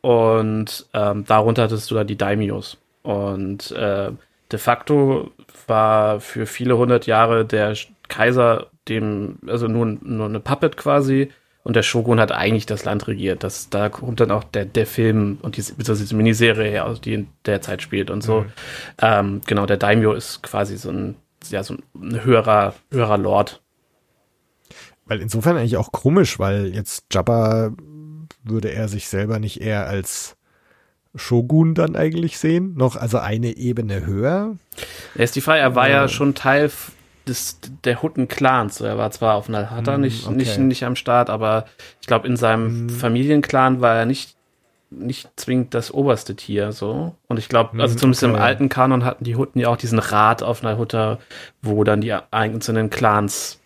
Und 0.00 0.86
ähm, 0.94 1.24
darunter 1.26 1.64
hattest 1.64 1.90
du 1.90 1.94
da 1.94 2.04
die 2.04 2.16
Daimyos. 2.16 2.78
Und 3.02 3.72
äh, 3.72 4.10
de 4.50 4.58
facto 4.58 5.30
war 5.66 6.20
für 6.20 6.46
viele 6.46 6.76
hundert 6.76 7.06
Jahre 7.06 7.44
der 7.44 7.74
Kaiser 8.08 8.68
dem, 8.88 9.38
also 9.46 9.68
nur, 9.68 9.86
nur 9.86 10.26
eine 10.26 10.40
Puppet 10.40 10.76
quasi. 10.76 11.30
Und 11.62 11.76
der 11.76 11.82
Shogun 11.82 12.20
hat 12.20 12.32
eigentlich 12.32 12.64
das 12.64 12.84
Land 12.84 13.06
regiert. 13.06 13.44
Das, 13.44 13.68
da 13.68 13.90
kommt 13.90 14.20
dann 14.20 14.30
auch 14.30 14.44
der, 14.44 14.64
der 14.64 14.86
Film 14.86 15.38
und 15.42 15.58
diese, 15.58 15.74
beziehungsweise 15.74 16.04
diese 16.04 16.16
Miniserie 16.16 16.70
her, 16.70 16.94
die 17.04 17.14
in 17.14 17.28
der 17.44 17.60
Zeit 17.60 17.82
spielt 17.82 18.10
und 18.10 18.22
so. 18.22 18.46
Ähm, 19.00 19.42
genau, 19.46 19.66
der 19.66 19.76
Daimyo 19.76 20.14
ist 20.14 20.42
quasi 20.42 20.78
so 20.78 20.90
ein, 20.90 21.16
ja, 21.50 21.62
so 21.62 21.76
ein 21.94 22.24
höherer, 22.24 22.74
höherer 22.90 23.18
Lord. 23.18 23.60
Weil 25.10 25.20
insofern 25.20 25.56
eigentlich 25.56 25.76
auch 25.76 25.90
komisch, 25.90 26.38
weil 26.38 26.68
jetzt 26.72 27.06
Jabba 27.12 27.72
würde 28.44 28.72
er 28.72 28.86
sich 28.86 29.08
selber 29.08 29.40
nicht 29.40 29.60
eher 29.60 29.88
als 29.88 30.36
Shogun 31.16 31.74
dann 31.74 31.96
eigentlich 31.96 32.38
sehen, 32.38 32.74
noch 32.76 32.94
also 32.94 33.18
eine 33.18 33.56
Ebene 33.56 34.06
höher. 34.06 34.54
Er 35.16 35.24
ist 35.24 35.34
die 35.34 35.40
Frage, 35.40 35.58
er 35.60 35.74
war 35.74 35.88
Ja. 35.88 36.02
ja 36.02 36.08
schon 36.08 36.36
Teil 36.36 36.70
des, 37.26 37.58
der 37.84 38.00
Hutten-Clans. 38.02 38.80
Er 38.82 38.98
war 38.98 39.10
zwar 39.10 39.34
auf 39.34 39.48
Nalhata 39.48 39.94
Hm, 39.94 40.00
nicht, 40.02 40.26
okay. 40.28 40.36
nicht, 40.36 40.58
nicht 40.60 40.84
am 40.84 40.94
Start, 40.94 41.28
aber 41.28 41.64
ich 42.00 42.06
glaube, 42.06 42.28
in 42.28 42.36
seinem 42.36 42.88
Familienclan 42.88 43.80
war 43.80 43.96
er 43.96 44.06
nicht, 44.06 44.36
nicht 44.90 45.28
zwingend 45.34 45.74
das 45.74 45.92
oberste 45.92 46.36
Tier, 46.36 46.70
so. 46.70 47.16
Und 47.26 47.40
ich 47.40 47.48
glaube, 47.48 47.82
also 47.82 47.94
Hm, 47.94 47.98
zumindest 47.98 48.22
im 48.22 48.34
okay. 48.34 48.42
alten 48.42 48.68
Kanon 48.68 49.04
hatten 49.04 49.24
die 49.24 49.34
Hutten 49.34 49.58
ja 49.58 49.66
auch 49.70 49.76
diesen 49.76 49.98
Rat 49.98 50.44
auf 50.44 50.62
Nalhutta, 50.62 51.18
wo 51.62 51.82
dann 51.82 52.00
die 52.00 52.12
einzelnen 52.30 52.90
Clans 52.90 53.59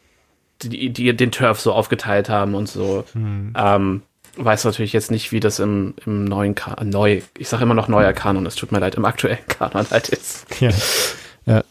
die, 0.62 0.90
die 0.90 1.16
den 1.16 1.32
Turf 1.32 1.60
so 1.60 1.72
aufgeteilt 1.72 2.28
haben 2.28 2.54
und 2.54 2.68
so. 2.68 3.04
Hm. 3.12 3.52
Ähm, 3.56 4.02
weiß 4.36 4.64
natürlich 4.64 4.92
jetzt 4.92 5.10
nicht, 5.10 5.32
wie 5.32 5.40
das 5.40 5.58
im, 5.58 5.94
im 6.04 6.24
neuen 6.24 6.54
Kanon, 6.54 6.88
neu, 6.88 7.22
ich 7.38 7.48
sage 7.48 7.62
immer 7.62 7.74
noch 7.74 7.88
neuer 7.88 8.12
Kanon, 8.12 8.46
es 8.46 8.56
tut 8.56 8.72
mir 8.72 8.80
leid, 8.80 8.96
im 8.96 9.04
aktuellen 9.04 9.38
Kanon 9.48 9.86
halt 9.90 10.08
ist. 10.08 10.46
Ja. 10.60 10.70
ja. 11.46 11.62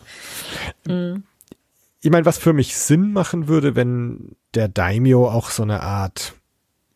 Ich 2.01 2.11
meine, 2.11 2.25
was 2.25 2.37
für 2.37 2.53
mich 2.53 2.75
Sinn 2.75 3.11
machen 3.11 3.47
würde, 3.47 3.75
wenn 3.75 4.35
der 4.53 4.67
Daimyo 4.67 5.29
auch 5.29 5.49
so 5.49 5.63
eine 5.63 5.81
Art 5.81 6.33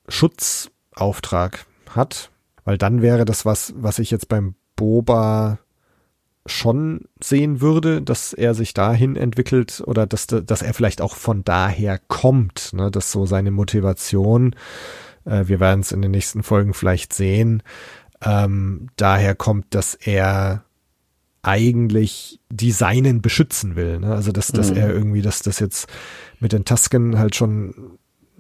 Schutzauftrag 0.08 1.66
hat, 1.90 2.30
weil 2.64 2.78
dann 2.78 3.02
wäre 3.02 3.26
das 3.26 3.46
was, 3.46 3.74
was 3.78 4.00
ich 4.00 4.12
jetzt 4.12 4.30
beim 4.30 4.56
Boba 4.76 5.60
schon 6.48 7.06
sehen 7.22 7.62
würde, 7.62 8.02
dass 8.02 8.34
er 8.34 8.54
sich 8.54 8.74
dahin 8.74 9.16
entwickelt 9.16 9.84
oder 9.86 10.06
dass, 10.08 10.28
dass 10.28 10.62
er 10.62 10.74
vielleicht 10.74 11.02
auch 11.02 11.16
von 11.16 11.44
daher 11.44 12.00
kommt, 12.08 12.74
ne, 12.74 12.92
dass 12.92 13.12
so 13.12 13.26
seine 13.26 13.52
Motivation, 13.52 14.56
äh, 15.26 15.44
wir 15.48 15.60
werden 15.60 15.82
es 15.82 15.92
in 15.92 16.02
den 16.02 16.12
nächsten 16.12 16.44
Folgen 16.44 16.74
vielleicht 16.74 17.14
sehen, 17.14 17.64
ähm, 18.22 18.88
daher 18.96 19.36
kommt, 19.36 19.76
dass 19.76 19.94
er 19.94 20.64
eigentlich 21.44 22.40
die 22.50 22.72
Seinen 22.72 23.22
beschützen 23.22 23.76
will. 23.76 24.00
Ne? 24.00 24.14
Also 24.14 24.32
dass, 24.32 24.48
dass 24.52 24.72
Mhm. 24.72 24.78
er 24.78 24.90
irgendwie, 24.94 25.22
dass 25.22 25.42
das 25.42 25.60
jetzt 25.60 25.88
mit 26.40 26.52
den 26.52 26.66
Tusken 26.66 27.18
halt 27.20 27.36
schon 27.36 27.98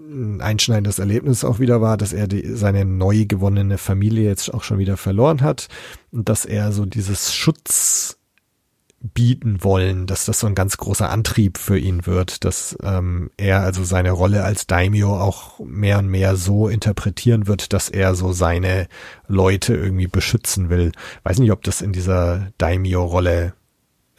ein 0.09 0.41
einschneidendes 0.41 0.99
Erlebnis 0.99 1.43
auch 1.43 1.59
wieder 1.59 1.81
war, 1.81 1.97
dass 1.97 2.13
er 2.13 2.27
die, 2.27 2.55
seine 2.55 2.85
neu 2.85 3.25
gewonnene 3.25 3.77
Familie 3.77 4.25
jetzt 4.29 4.53
auch 4.53 4.63
schon 4.63 4.79
wieder 4.79 4.97
verloren 4.97 5.41
hat 5.41 5.67
und 6.11 6.29
dass 6.29 6.45
er 6.45 6.71
so 6.71 6.85
dieses 6.85 7.33
Schutz 7.33 8.17
bieten 8.99 9.63
wollen, 9.63 10.07
dass 10.07 10.25
das 10.25 10.39
so 10.39 10.47
ein 10.47 10.55
ganz 10.55 10.77
großer 10.77 11.09
Antrieb 11.09 11.57
für 11.57 11.77
ihn 11.77 12.05
wird, 12.07 12.43
dass 12.45 12.75
ähm, 12.81 13.29
er 13.37 13.61
also 13.61 13.83
seine 13.83 14.11
Rolle 14.11 14.43
als 14.43 14.65
Daimyo 14.65 15.15
auch 15.19 15.59
mehr 15.59 15.99
und 15.99 16.07
mehr 16.07 16.35
so 16.35 16.67
interpretieren 16.67 17.47
wird, 17.47 17.73
dass 17.73 17.89
er 17.89 18.15
so 18.15 18.31
seine 18.31 18.87
Leute 19.27 19.75
irgendwie 19.75 20.07
beschützen 20.07 20.69
will. 20.69 20.91
Weiß 21.23 21.37
nicht, 21.39 21.51
ob 21.51 21.63
das 21.63 21.81
in 21.81 21.93
dieser 21.93 22.47
Daimyo-Rolle, 22.57 23.53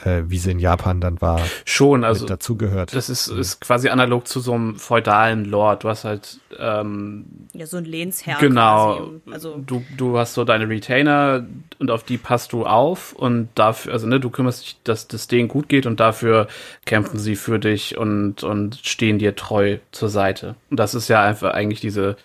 äh, 0.04 0.22
wie 0.26 0.38
sie 0.38 0.52
in 0.52 0.58
Japan 0.58 1.00
dann 1.00 1.20
war, 1.20 1.40
Schon, 1.64 2.04
also 2.04 2.22
mit 2.22 2.30
dazugehört. 2.30 2.94
Das 2.94 3.08
ist, 3.08 3.28
ist 3.28 3.60
quasi 3.60 3.88
analog 3.88 4.28
zu 4.28 4.40
so 4.40 4.52
einem 4.52 4.76
feudalen 4.76 5.44
Lord. 5.44 5.84
Du 5.84 5.88
hast 5.88 6.04
halt, 6.04 6.40
ähm, 6.58 7.24
Ja, 7.52 7.66
so 7.66 7.78
ein 7.78 7.84
Lehnsherr. 7.84 8.38
genau, 8.38 8.96
Quasi. 8.96 9.20
Also, 9.32 9.56
du, 9.58 9.84
du 9.96 10.18
hast 10.18 10.34
so 10.34 10.44
deine 10.44 10.68
Retainer 10.68 11.44
und 11.78 11.90
auf 11.90 12.04
die 12.04 12.18
passt 12.18 12.52
du 12.52 12.64
auf 12.66 13.12
und 13.12 13.48
dafür, 13.54 13.92
also 13.92 14.06
ne, 14.06 14.20
du 14.20 14.30
kümmerst 14.30 14.62
dich, 14.62 14.76
dass 14.84 15.08
das 15.08 15.26
denen 15.26 15.48
gut 15.48 15.68
geht 15.68 15.86
und 15.86 16.00
dafür 16.00 16.48
kämpfen 16.84 17.18
sie 17.18 17.36
für 17.36 17.58
dich 17.58 17.96
und, 17.98 18.44
und 18.44 18.80
stehen 18.82 19.18
dir 19.18 19.34
treu 19.34 19.78
zur 19.92 20.08
Seite. 20.08 20.54
Und 20.70 20.78
das 20.78 20.94
ist 20.94 21.08
ja 21.08 21.22
einfach 21.22 21.52
eigentlich 21.52 21.80
diese, 21.80 22.16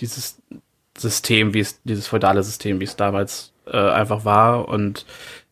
dieses 0.00 0.38
System, 0.96 1.54
wie 1.54 1.60
es, 1.60 1.80
dieses 1.84 2.06
feudale 2.06 2.42
System, 2.42 2.80
wie 2.80 2.84
es 2.84 2.96
damals 2.96 3.52
äh, 3.66 3.76
einfach 3.78 4.24
war 4.24 4.68
und 4.68 5.06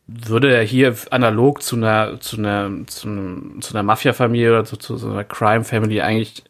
würde 0.07 0.53
er 0.53 0.63
hier 0.63 0.95
analog 1.11 1.61
zu 1.61 1.75
einer, 1.75 2.19
zu 2.19 2.37
einer, 2.37 2.71
zu, 2.87 3.07
einem, 3.07 3.61
zu 3.61 3.73
einer 3.73 3.83
Mafia-Familie 3.83 4.51
oder 4.51 4.65
zu, 4.65 4.77
zu 4.77 4.97
so 4.97 5.09
einer 5.09 5.23
Crime-Family 5.23 6.01
eigentlich 6.01 6.43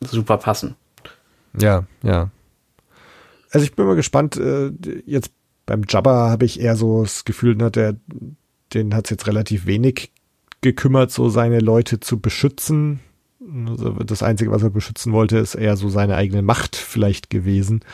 super 0.00 0.38
passen. 0.38 0.76
Ja, 1.58 1.84
ja. 2.02 2.30
Also 3.50 3.64
ich 3.64 3.74
bin 3.74 3.86
mal 3.86 3.96
gespannt, 3.96 4.36
äh, 4.36 4.72
jetzt 5.04 5.32
beim 5.66 5.82
Jabba 5.88 6.30
habe 6.30 6.44
ich 6.44 6.60
eher 6.60 6.76
so 6.76 7.02
das 7.02 7.24
Gefühl, 7.24 7.54
ne, 7.54 7.70
der, 7.70 7.96
den 8.72 8.94
hat 8.94 9.06
es 9.06 9.10
jetzt 9.10 9.26
relativ 9.26 9.66
wenig 9.66 10.10
gekümmert, 10.62 11.10
so 11.10 11.28
seine 11.28 11.60
Leute 11.60 12.00
zu 12.00 12.18
beschützen. 12.18 13.00
Also 13.68 13.90
das 13.90 14.22
Einzige, 14.22 14.50
was 14.50 14.62
er 14.62 14.70
beschützen 14.70 15.12
wollte, 15.12 15.38
ist 15.38 15.54
eher 15.54 15.76
so 15.76 15.88
seine 15.88 16.16
eigene 16.16 16.42
Macht 16.42 16.76
vielleicht 16.76 17.28
gewesen. 17.28 17.84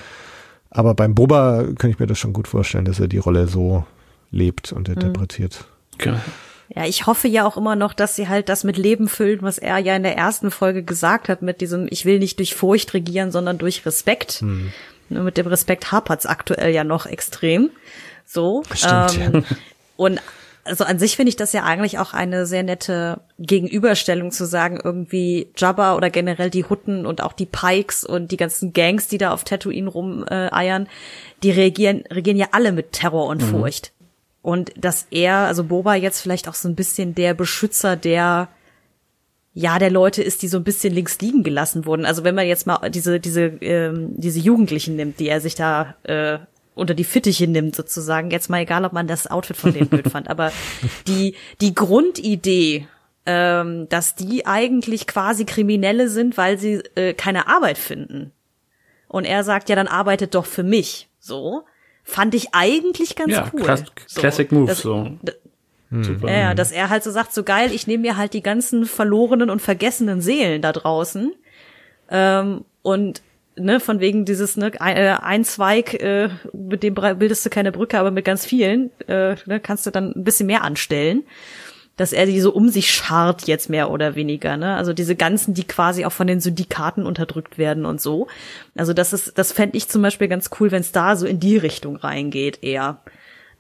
Aber 0.71 0.95
beim 0.95 1.15
Boba 1.15 1.65
kann 1.79 1.91
ich 1.91 1.99
mir 1.99 2.07
das 2.07 2.19
schon 2.19 2.35
gut 2.35 2.47
vorstellen, 2.47 2.85
dass 2.85 3.01
er 3.01 3.09
die 3.09 3.19
Rolle 3.19 3.49
so 3.49 3.85
lebt 4.31 4.73
und 4.73 4.89
interpretiert. 4.89 5.65
Genau. 5.99 6.19
ja, 6.69 6.85
ich 6.85 7.07
hoffe 7.07 7.29
ja 7.29 7.47
auch 7.47 7.57
immer 7.57 7.77
noch, 7.77 7.93
dass 7.93 8.15
sie 8.15 8.29
halt 8.29 8.49
das 8.49 8.65
mit 8.65 8.77
Leben 8.77 9.09
füllen, 9.09 9.43
was 9.43 9.59
er 9.59 9.79
ja 9.79 9.97
in 9.97 10.03
der 10.03 10.17
ersten 10.17 10.51
Folge 10.51 10.83
gesagt 10.83 11.29
hat, 11.29 11.43
mit 11.43 11.61
diesem, 11.61 11.89
ich 11.91 12.05
will 12.05 12.19
nicht 12.19 12.39
durch 12.39 12.55
Furcht 12.55 12.95
regieren, 12.95 13.33
sondern 13.33 13.59
durch 13.59 13.85
Respekt. 13.85 14.43
Nur 15.09 15.23
mit 15.23 15.37
dem 15.37 15.47
Respekt 15.47 15.91
hapert's 15.91 16.27
aktuell 16.27 16.73
ja 16.73 16.85
noch 16.85 17.07
extrem. 17.07 17.71
So. 18.27 18.63
Stimmt, 18.75 19.19
ähm, 19.19 19.45
Und 19.97 20.21
also 20.65 20.85
an 20.85 20.99
sich 20.99 21.17
finde 21.17 21.31
ich 21.31 21.37
das 21.37 21.53
ja 21.53 21.65
eigentlich 21.65 21.99
auch 21.99 22.13
eine 22.13 22.47
sehr 22.47 22.63
nette 22.63 23.21
Gegenüberstellung 23.39 24.31
zu 24.31 24.45
sagen, 24.45 24.79
irgendwie 24.83 25.49
Jabba 25.57 25.97
oder 25.97 26.11
generell 26.11 26.51
die 26.51 26.65
Hutten 26.65 27.07
und 27.07 27.23
auch 27.23 27.33
die 27.33 27.47
Pikes 27.47 28.05
und 28.05 28.31
die 28.31 28.37
ganzen 28.37 28.73
Gangs, 28.73 29.09
die 29.09 29.19
da 29.19 29.33
auf 29.33 29.45
Tatooine 29.45 29.89
rumeiern, 29.89 30.85
äh, 30.85 30.89
die 31.43 31.51
reagieren, 31.51 32.05
reagieren 32.11 32.37
ja 32.37 32.49
alle 32.53 32.73
mit 32.73 32.93
Terror 32.93 33.27
und 33.27 33.43
mhm. 33.43 33.47
Furcht. 33.47 33.93
Und 34.43 34.73
dass 34.77 35.07
er, 35.11 35.35
also 35.39 35.65
Boba 35.65 35.95
jetzt 35.95 36.21
vielleicht 36.21 36.49
auch 36.49 36.55
so 36.55 36.69
ein 36.69 36.77
bisschen 36.77 37.15
der 37.15 37.35
Beschützer 37.35 37.97
der 37.97 38.49
ja, 39.55 39.81
der 39.81 39.91
Leute 39.91 40.23
ist, 40.23 40.43
die 40.43 40.49
so 40.49 40.57
ein 40.57 40.63
bisschen 40.63 40.95
links 40.95 41.19
liegen 41.21 41.43
gelassen 41.43 41.85
wurden. 41.85 42.07
Also 42.07 42.23
wenn 42.23 42.37
man 42.37 42.47
jetzt 42.47 42.67
mal 42.67 42.91
diese 42.91 43.19
diese 43.19 43.47
ähm, 43.61 44.13
diese 44.17 44.39
Jugendlichen 44.39 44.95
nimmt, 44.95 45.19
die 45.19 45.29
er 45.29 45.41
sich 45.41 45.57
da 45.57 45.97
äh, 46.05 46.39
unter 46.77 46.95
die 46.95 47.05
Fittiche 47.05 47.49
nimmt 47.49 47.75
sozusagen. 47.75 48.31
Jetzt 48.31 48.49
mal 48.51 48.61
egal, 48.61 48.85
ob 48.85 48.93
man 48.93 49.09
das 49.09 49.27
Outfit 49.29 49.57
von 49.57 49.73
denen 49.73 49.89
blöd 49.89 50.09
fand, 50.09 50.31
aber 50.31 50.53
die 51.09 51.35
die 51.61 51.75
Grundidee, 51.75 52.87
ähm, 53.27 53.89
dass 53.89 54.15
die 54.15 54.47
eigentlich 54.47 55.09
quasi 55.09 55.45
Kriminelle 55.45 56.09
sind, 56.09 56.37
weil 56.37 56.57
sie 56.57 56.75
äh, 56.95 57.15
keine 57.15 57.49
Arbeit 57.49 57.79
finden. 57.79 58.31
Und 59.09 59.25
er 59.25 59.43
sagt 59.43 59.69
ja, 59.69 59.75
dann 59.75 59.89
arbeitet 59.89 60.37
doch 60.37 60.47
für 60.47 60.63
mich. 60.63 61.09
So 61.19 61.65
fand 62.09 62.35
ich 62.35 62.49
eigentlich 62.53 63.17
ganz 63.17 63.33
ja, 63.33 63.51
cool. 63.53 63.63
Class 63.63 63.85
so, 64.07 64.21
Classic 64.21 64.51
Move 64.51 64.75
so. 64.75 65.11
Hm. 65.91 66.21
Ja, 66.27 66.55
dass 66.55 66.73
er 66.73 66.91
halt 66.91 67.05
so 67.05 67.11
sagt, 67.11 67.33
so 67.33 67.45
geil, 67.45 67.71
ich 67.73 67.87
nehme 67.87 68.03
mir 68.03 68.17
halt 68.17 68.33
die 68.33 68.43
ganzen 68.43 68.87
verlorenen 68.87 69.51
und 69.51 69.61
vergessenen 69.61 70.21
Seelen 70.21 70.61
da 70.61 70.73
draußen 70.73 71.33
ähm, 72.11 72.65
und 72.83 73.23
ne, 73.57 73.81
von 73.81 74.01
wegen 74.01 74.25
dieses, 74.25 74.57
ne, 74.57 74.73
äh, 74.81 75.17
ein 75.21 75.45
Zweig, 75.45 75.95
äh, 75.95 76.31
mit 76.53 76.83
dem 76.83 76.95
bildest 76.95 77.45
du 77.45 77.51
keine 77.51 77.73
Brücke, 77.73 77.99
aber 77.99 78.11
mit 78.11 78.25
ganz 78.25 78.45
vielen, 78.45 78.91
äh, 79.07 79.37
ne, 79.47 79.61
kannst 79.61 79.87
du 79.87 79.91
dann 79.91 80.13
ein 80.15 80.25
bisschen 80.25 80.47
mehr 80.47 80.63
anstellen. 80.63 81.25
Dass 81.99 82.15
er 82.15 82.25
die 82.25 82.41
so 82.41 82.53
um 82.53 82.71
sich 82.71 82.91
schart 82.91 83.47
jetzt 83.47 83.69
mehr 83.69 83.91
oder 83.91 84.15
weniger, 84.15 84.57
ne? 84.57 84.77
Also 84.77 84.95
diese 84.95 85.17
ganzen, 85.17 85.53
die 85.53 85.65
quasi 85.65 86.07
auch 86.07 86.13
von 86.13 86.27
den 86.27 86.41
Syndikaten 86.41 87.05
unterdrückt 87.05 87.59
werden 87.59 87.85
und 87.85 88.01
so. 88.01 88.29
Also 88.75 88.95
das 88.95 89.13
ist, 89.13 89.37
das 89.37 89.53
fände 89.53 89.77
ich 89.77 89.89
zum 89.89 90.01
Beispiel 90.01 90.29
ganz 90.29 90.49
cool, 90.59 90.71
wenn 90.71 90.81
es 90.81 90.93
da 90.93 91.17
so 91.17 91.27
in 91.27 91.41
die 91.41 91.59
Richtung 91.59 91.97
reingeht, 91.97 92.63
eher 92.63 93.01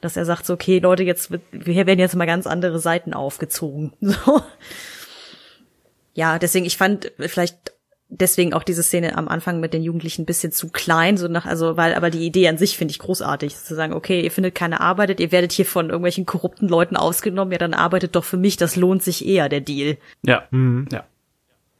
dass 0.00 0.16
er 0.16 0.24
sagt 0.24 0.46
so, 0.46 0.54
okay, 0.54 0.78
Leute, 0.78 1.02
jetzt 1.02 1.30
hier 1.64 1.86
werden 1.86 1.98
jetzt 1.98 2.14
mal 2.14 2.26
ganz 2.26 2.46
andere 2.46 2.78
Seiten 2.78 3.14
aufgezogen. 3.14 3.92
So. 4.00 4.42
Ja, 6.14 6.40
deswegen, 6.40 6.66
ich 6.66 6.76
fand 6.76 7.12
vielleicht 7.18 7.72
deswegen 8.08 8.54
auch 8.54 8.62
diese 8.62 8.82
Szene 8.82 9.16
am 9.16 9.28
Anfang 9.28 9.60
mit 9.60 9.74
den 9.74 9.82
Jugendlichen 9.82 10.22
ein 10.22 10.26
bisschen 10.26 10.52
zu 10.52 10.68
klein, 10.68 11.16
so 11.16 11.28
nach, 11.28 11.46
also, 11.46 11.76
weil, 11.76 11.94
aber 11.94 12.10
die 12.10 12.24
Idee 12.24 12.48
an 12.48 12.58
sich 12.58 12.76
finde 12.76 12.92
ich 12.92 12.98
großartig, 12.98 13.54
zu 13.54 13.74
sagen, 13.74 13.92
okay, 13.92 14.22
ihr 14.22 14.30
findet 14.30 14.54
keine 14.54 14.80
Arbeit, 14.80 15.20
ihr 15.20 15.32
werdet 15.32 15.52
hier 15.52 15.66
von 15.66 15.86
irgendwelchen 15.86 16.26
korrupten 16.26 16.68
Leuten 16.68 16.96
ausgenommen, 16.96 17.52
ja, 17.52 17.58
dann 17.58 17.74
arbeitet 17.74 18.16
doch 18.16 18.24
für 18.24 18.38
mich, 18.38 18.56
das 18.56 18.76
lohnt 18.76 19.02
sich 19.02 19.26
eher, 19.26 19.48
der 19.48 19.60
Deal. 19.60 19.98
Ja, 20.24 20.44
mhm. 20.50 20.88
ja. 20.90 21.04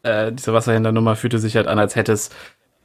Äh, 0.03 0.33
diese 0.33 0.53
Wasserhändlernummer 0.53 1.17
fühlte 1.17 1.39
sich 1.39 1.57
halt 1.57 1.67
an, 1.67 1.79
als 1.79 1.97
hätte 1.97 2.13
es 2.13 2.31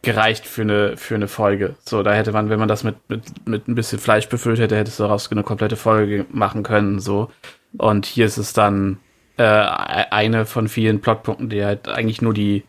gereicht 0.01 0.45
für 0.45 0.63
eine, 0.63 0.97
für 0.97 1.15
eine 1.15 1.27
Folge. 1.27 1.75
So, 1.83 2.03
da 2.03 2.13
hätte 2.13 2.31
man, 2.31 2.49
wenn 2.49 2.59
man 2.59 2.67
das 2.67 2.83
mit, 2.83 2.95
mit, 3.07 3.47
mit 3.47 3.67
ein 3.67 3.75
bisschen 3.75 3.99
Fleisch 3.99 4.27
befüllt 4.27 4.59
hätte, 4.59 4.75
hätte 4.75 4.89
es 4.89 4.97
daraus 4.97 5.31
eine 5.31 5.43
komplette 5.43 5.77
Folge 5.77 6.25
machen 6.29 6.63
können, 6.63 6.99
so. 6.99 7.29
Und 7.77 8.05
hier 8.05 8.25
ist 8.25 8.37
es 8.37 8.53
dann 8.53 8.99
äh, 9.37 9.43
eine 9.43 10.45
von 10.45 10.67
vielen 10.67 11.01
Plotpunkten, 11.01 11.49
die 11.49 11.63
halt 11.63 11.87
eigentlich 11.87 12.21
nur 12.21 12.33
die, 12.33 12.63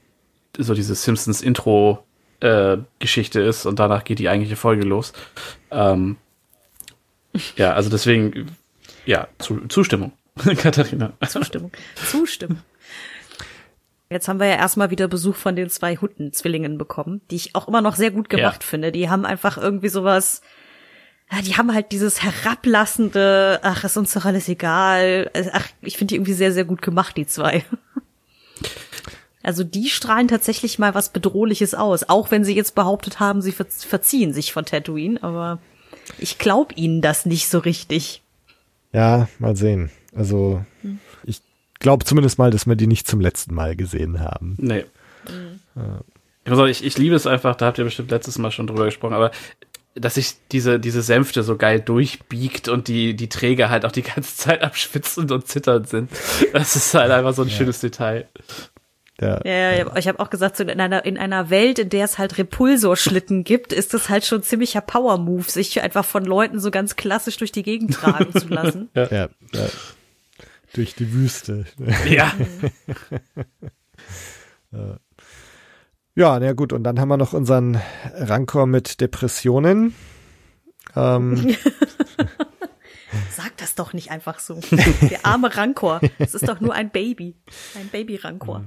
so 0.59 0.75
diese 0.75 0.95
Simpsons 0.95 1.43
Intro 1.43 2.05
äh, 2.41 2.79
Geschichte 2.99 3.41
ist 3.41 3.67
und 3.67 3.79
danach 3.79 4.05
geht 4.05 4.19
die 4.19 4.29
eigentliche 4.29 4.57
Folge 4.57 4.85
los. 4.85 5.13
Ähm, 5.71 6.17
ja, 7.57 7.73
also 7.73 7.91
deswegen, 7.91 8.57
ja, 9.07 9.29
zu, 9.39 9.67
Zustimmung, 9.69 10.13
Katharina. 10.57 11.13
Zustimmung. 11.27 11.73
Zustimmung. 11.95 12.59
Jetzt 14.11 14.29
haben 14.29 14.39
wir 14.39 14.47
ja 14.47 14.57
erstmal 14.57 14.91
wieder 14.91 15.09
Besuch 15.09 15.35
von 15.35 15.57
den 15.57 15.71
zwei 15.71 15.97
Hutten-Zwillingen 15.97 16.79
bekommen, 16.79 17.23
die 17.31 17.37
ich 17.37 17.55
auch 17.55 17.67
immer 17.67 17.81
noch 17.81 17.97
sehr 17.97 18.11
gut 18.11 18.29
gemacht 18.29 18.63
ja. 18.63 18.69
finde. 18.69 18.93
Die 18.93 19.09
haben 19.09 19.25
einfach 19.25 19.57
irgendwie 19.57 19.89
sowas, 19.89 20.43
ja, 21.33 21.41
die 21.41 21.57
haben 21.57 21.75
halt 21.75 21.91
dieses 21.91 22.23
herablassende, 22.23 23.61
ach, 23.63 23.83
ist 23.83 23.97
uns 23.97 24.13
doch 24.13 24.25
alles 24.25 24.49
egal. 24.49 25.31
Ach, 25.53 25.67
ich 25.81 25.97
finde 25.97 26.13
die 26.13 26.17
irgendwie 26.17 26.35
sehr, 26.35 26.53
sehr 26.53 26.65
gut 26.65 26.83
gemacht, 26.83 27.17
die 27.17 27.27
zwei. 27.27 27.65
Also 29.45 29.63
die 29.65 29.89
strahlen 29.89 30.29
tatsächlich 30.29 30.79
mal 30.79 30.95
was 30.95 31.11
Bedrohliches 31.11 31.75
aus, 31.75 32.09
auch 32.09 32.31
wenn 32.31 32.45
sie 32.45 32.57
jetzt 32.57 32.75
behauptet 32.75 33.21
haben, 33.21 33.43
sie 33.43 33.53
verziehen 33.53 34.33
sich 34.33 34.53
von 34.53 34.65
Tatooine, 34.65 35.23
aber 35.23 35.59
ich 36.19 36.39
glaube 36.39 36.75
ihnen 36.75 37.01
das 37.03 37.27
nicht 37.27 37.49
so 37.49 37.59
richtig. 37.59 38.23
Ja, 38.93 39.29
mal 39.39 39.57
sehen. 39.57 39.91
Also 40.15 40.65
hm 40.83 40.99
glaube 41.85 42.05
zumindest 42.05 42.39
mal, 42.39 42.51
dass 42.51 42.67
wir 42.67 42.77
die 42.77 42.87
nicht 42.87 43.07
zum 43.07 43.21
letzten 43.21 43.55
Mal 43.55 43.77
gesehen 43.77 44.19
haben. 44.19 44.57
Nee. 44.59 44.87
Mhm. 45.29 45.61
Ja. 45.77 46.67
Ich, 46.67 46.83
ich 46.83 46.99
liebe 46.99 47.15
es 47.15 47.27
einfach, 47.27 47.55
da 47.57 47.67
habt 47.67 47.79
ihr 47.79 47.85
bestimmt 47.85 48.11
letztes 48.11 48.39
Mal 48.39 48.51
schon 48.51 48.67
drüber 48.67 48.87
gesprochen, 48.87 49.13
aber 49.13 49.31
dass 49.95 50.15
sich 50.15 50.35
diese, 50.51 50.81
diese 50.81 51.03
Sänfte 51.03 51.43
so 51.43 51.57
geil 51.57 51.81
durchbiegt 51.81 52.69
und 52.69 52.89
die, 52.89 53.15
die 53.15 53.29
Träger 53.29 53.69
halt 53.69 53.85
auch 53.85 53.93
die 53.93 54.03
ganze 54.03 54.35
Zeit 54.35 54.63
abschwitzend 54.65 55.31
und 55.31 55.47
zitternd 55.47 55.89
sind. 55.89 56.11
Das 56.53 56.75
ist 56.75 56.95
halt 56.95 57.11
einfach 57.11 57.35
so 57.35 57.43
ein 57.43 57.49
ja. 57.49 57.55
schönes 57.55 57.81
Detail. 57.81 58.29
Ja, 59.21 59.41
ja, 59.45 59.73
ja. 59.73 59.97
ich 59.97 60.09
habe 60.09 60.19
auch 60.19 60.29
gesagt, 60.29 60.57
so 60.57 60.65
in 60.65 60.81
einer 60.81 61.05
in 61.05 61.19
einer 61.19 61.49
Welt, 61.49 61.79
in 61.79 61.89
der 61.89 62.05
es 62.05 62.19
halt 62.19 62.37
Repulsorschlitten 62.37 63.45
gibt, 63.45 63.73
ist 63.73 63.95
das 63.95 64.09
halt 64.09 64.25
schon 64.25 64.43
ziemlicher 64.43 64.81
Power 64.81 65.19
Move, 65.19 65.45
sich 65.45 65.81
einfach 65.83 66.05
von 66.05 66.25
Leuten 66.25 66.59
so 66.59 66.73
ganz 66.73 66.97
klassisch 66.97 67.37
durch 67.37 67.53
die 67.53 67.63
Gegend 67.63 67.95
tragen 67.95 68.33
zu 68.33 68.49
lassen. 68.49 68.89
Ja, 68.95 69.09
ja, 69.11 69.29
ja 69.53 69.67
durch 70.75 70.95
die 70.95 71.13
Wüste. 71.13 71.65
Ja. 72.09 72.33
ja, 76.17 76.41
na 76.41 76.53
gut, 76.53 76.73
und 76.73 76.83
dann 76.83 76.99
haben 76.99 77.09
wir 77.09 77.17
noch 77.17 77.33
unseren 77.33 77.81
Rancor 78.13 78.67
mit 78.67 79.01
Depressionen. 79.01 79.95
Ähm. 80.97 81.57
Sag 83.31 83.57
das 83.59 83.77
doch 83.77 83.93
nicht 83.93 84.11
einfach 84.11 84.41
so. 84.41 84.59
Der 85.09 85.25
arme 85.25 85.57
Rancor. 85.57 86.01
Das 86.19 86.35
ist 86.35 86.49
doch 86.49 86.59
nur 86.61 86.75
ein 86.75 86.91
Baby. 86.91 87.37
Ein 87.77 87.89
Baby-Rancor. 87.89 88.65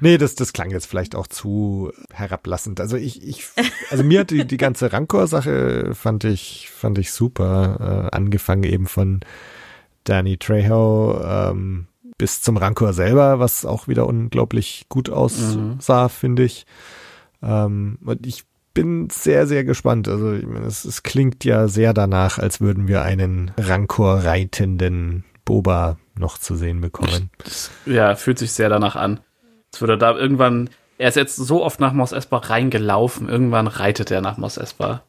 Nee, 0.00 0.18
das, 0.18 0.34
das 0.34 0.52
klang 0.52 0.70
jetzt 0.70 0.86
vielleicht 0.86 1.14
auch 1.14 1.26
zu 1.26 1.92
herablassend. 2.12 2.80
Also 2.80 2.96
ich, 2.96 3.26
ich, 3.26 3.44
also 3.90 4.04
mir 4.04 4.20
hat 4.20 4.30
die, 4.30 4.46
die 4.46 4.56
ganze 4.56 4.92
Rancor-Sache 4.92 5.94
fand 5.94 6.24
ich, 6.24 6.70
fand 6.70 6.98
ich 6.98 7.12
super. 7.12 8.10
Äh, 8.12 8.16
angefangen 8.16 8.64
eben 8.64 8.86
von 8.86 9.20
Danny 10.04 10.38
Trejo 10.38 11.20
ähm, 11.22 11.86
bis 12.18 12.42
zum 12.42 12.56
Rancor 12.56 12.92
selber, 12.92 13.38
was 13.38 13.64
auch 13.64 13.88
wieder 13.88 14.06
unglaublich 14.06 14.86
gut 14.88 15.08
aussah, 15.08 16.04
mhm. 16.04 16.10
finde 16.10 16.44
ich. 16.44 16.66
Ähm, 17.42 17.98
und 18.04 18.26
ich 18.26 18.44
bin 18.74 19.08
sehr, 19.10 19.46
sehr 19.46 19.64
gespannt. 19.64 20.08
Also 20.08 20.34
ich 20.34 20.46
meine, 20.46 20.66
es, 20.66 20.84
es 20.84 21.02
klingt 21.02 21.44
ja 21.44 21.68
sehr 21.68 21.94
danach, 21.94 22.38
als 22.38 22.60
würden 22.60 22.88
wir 22.88 23.02
einen 23.02 23.52
Rancor 23.58 24.24
reitenden 24.24 25.24
Boba 25.44 25.98
noch 26.14 26.38
zu 26.38 26.54
sehen 26.56 26.80
bekommen. 26.80 27.30
Das, 27.38 27.70
ja, 27.86 28.14
fühlt 28.14 28.38
sich 28.38 28.52
sehr 28.52 28.68
danach 28.68 28.96
an. 28.96 29.20
Es 29.72 29.80
würde 29.80 29.98
da 29.98 30.16
irgendwann, 30.16 30.70
er 30.98 31.08
ist 31.08 31.16
jetzt 31.16 31.36
so 31.36 31.64
oft 31.64 31.80
nach 31.80 31.92
Mos 31.92 32.12
Espa 32.12 32.38
reingelaufen, 32.38 33.28
irgendwann 33.28 33.66
reitet 33.66 34.10
er 34.10 34.20
nach 34.20 34.36
Mos 34.36 34.56
Espa. 34.56 35.02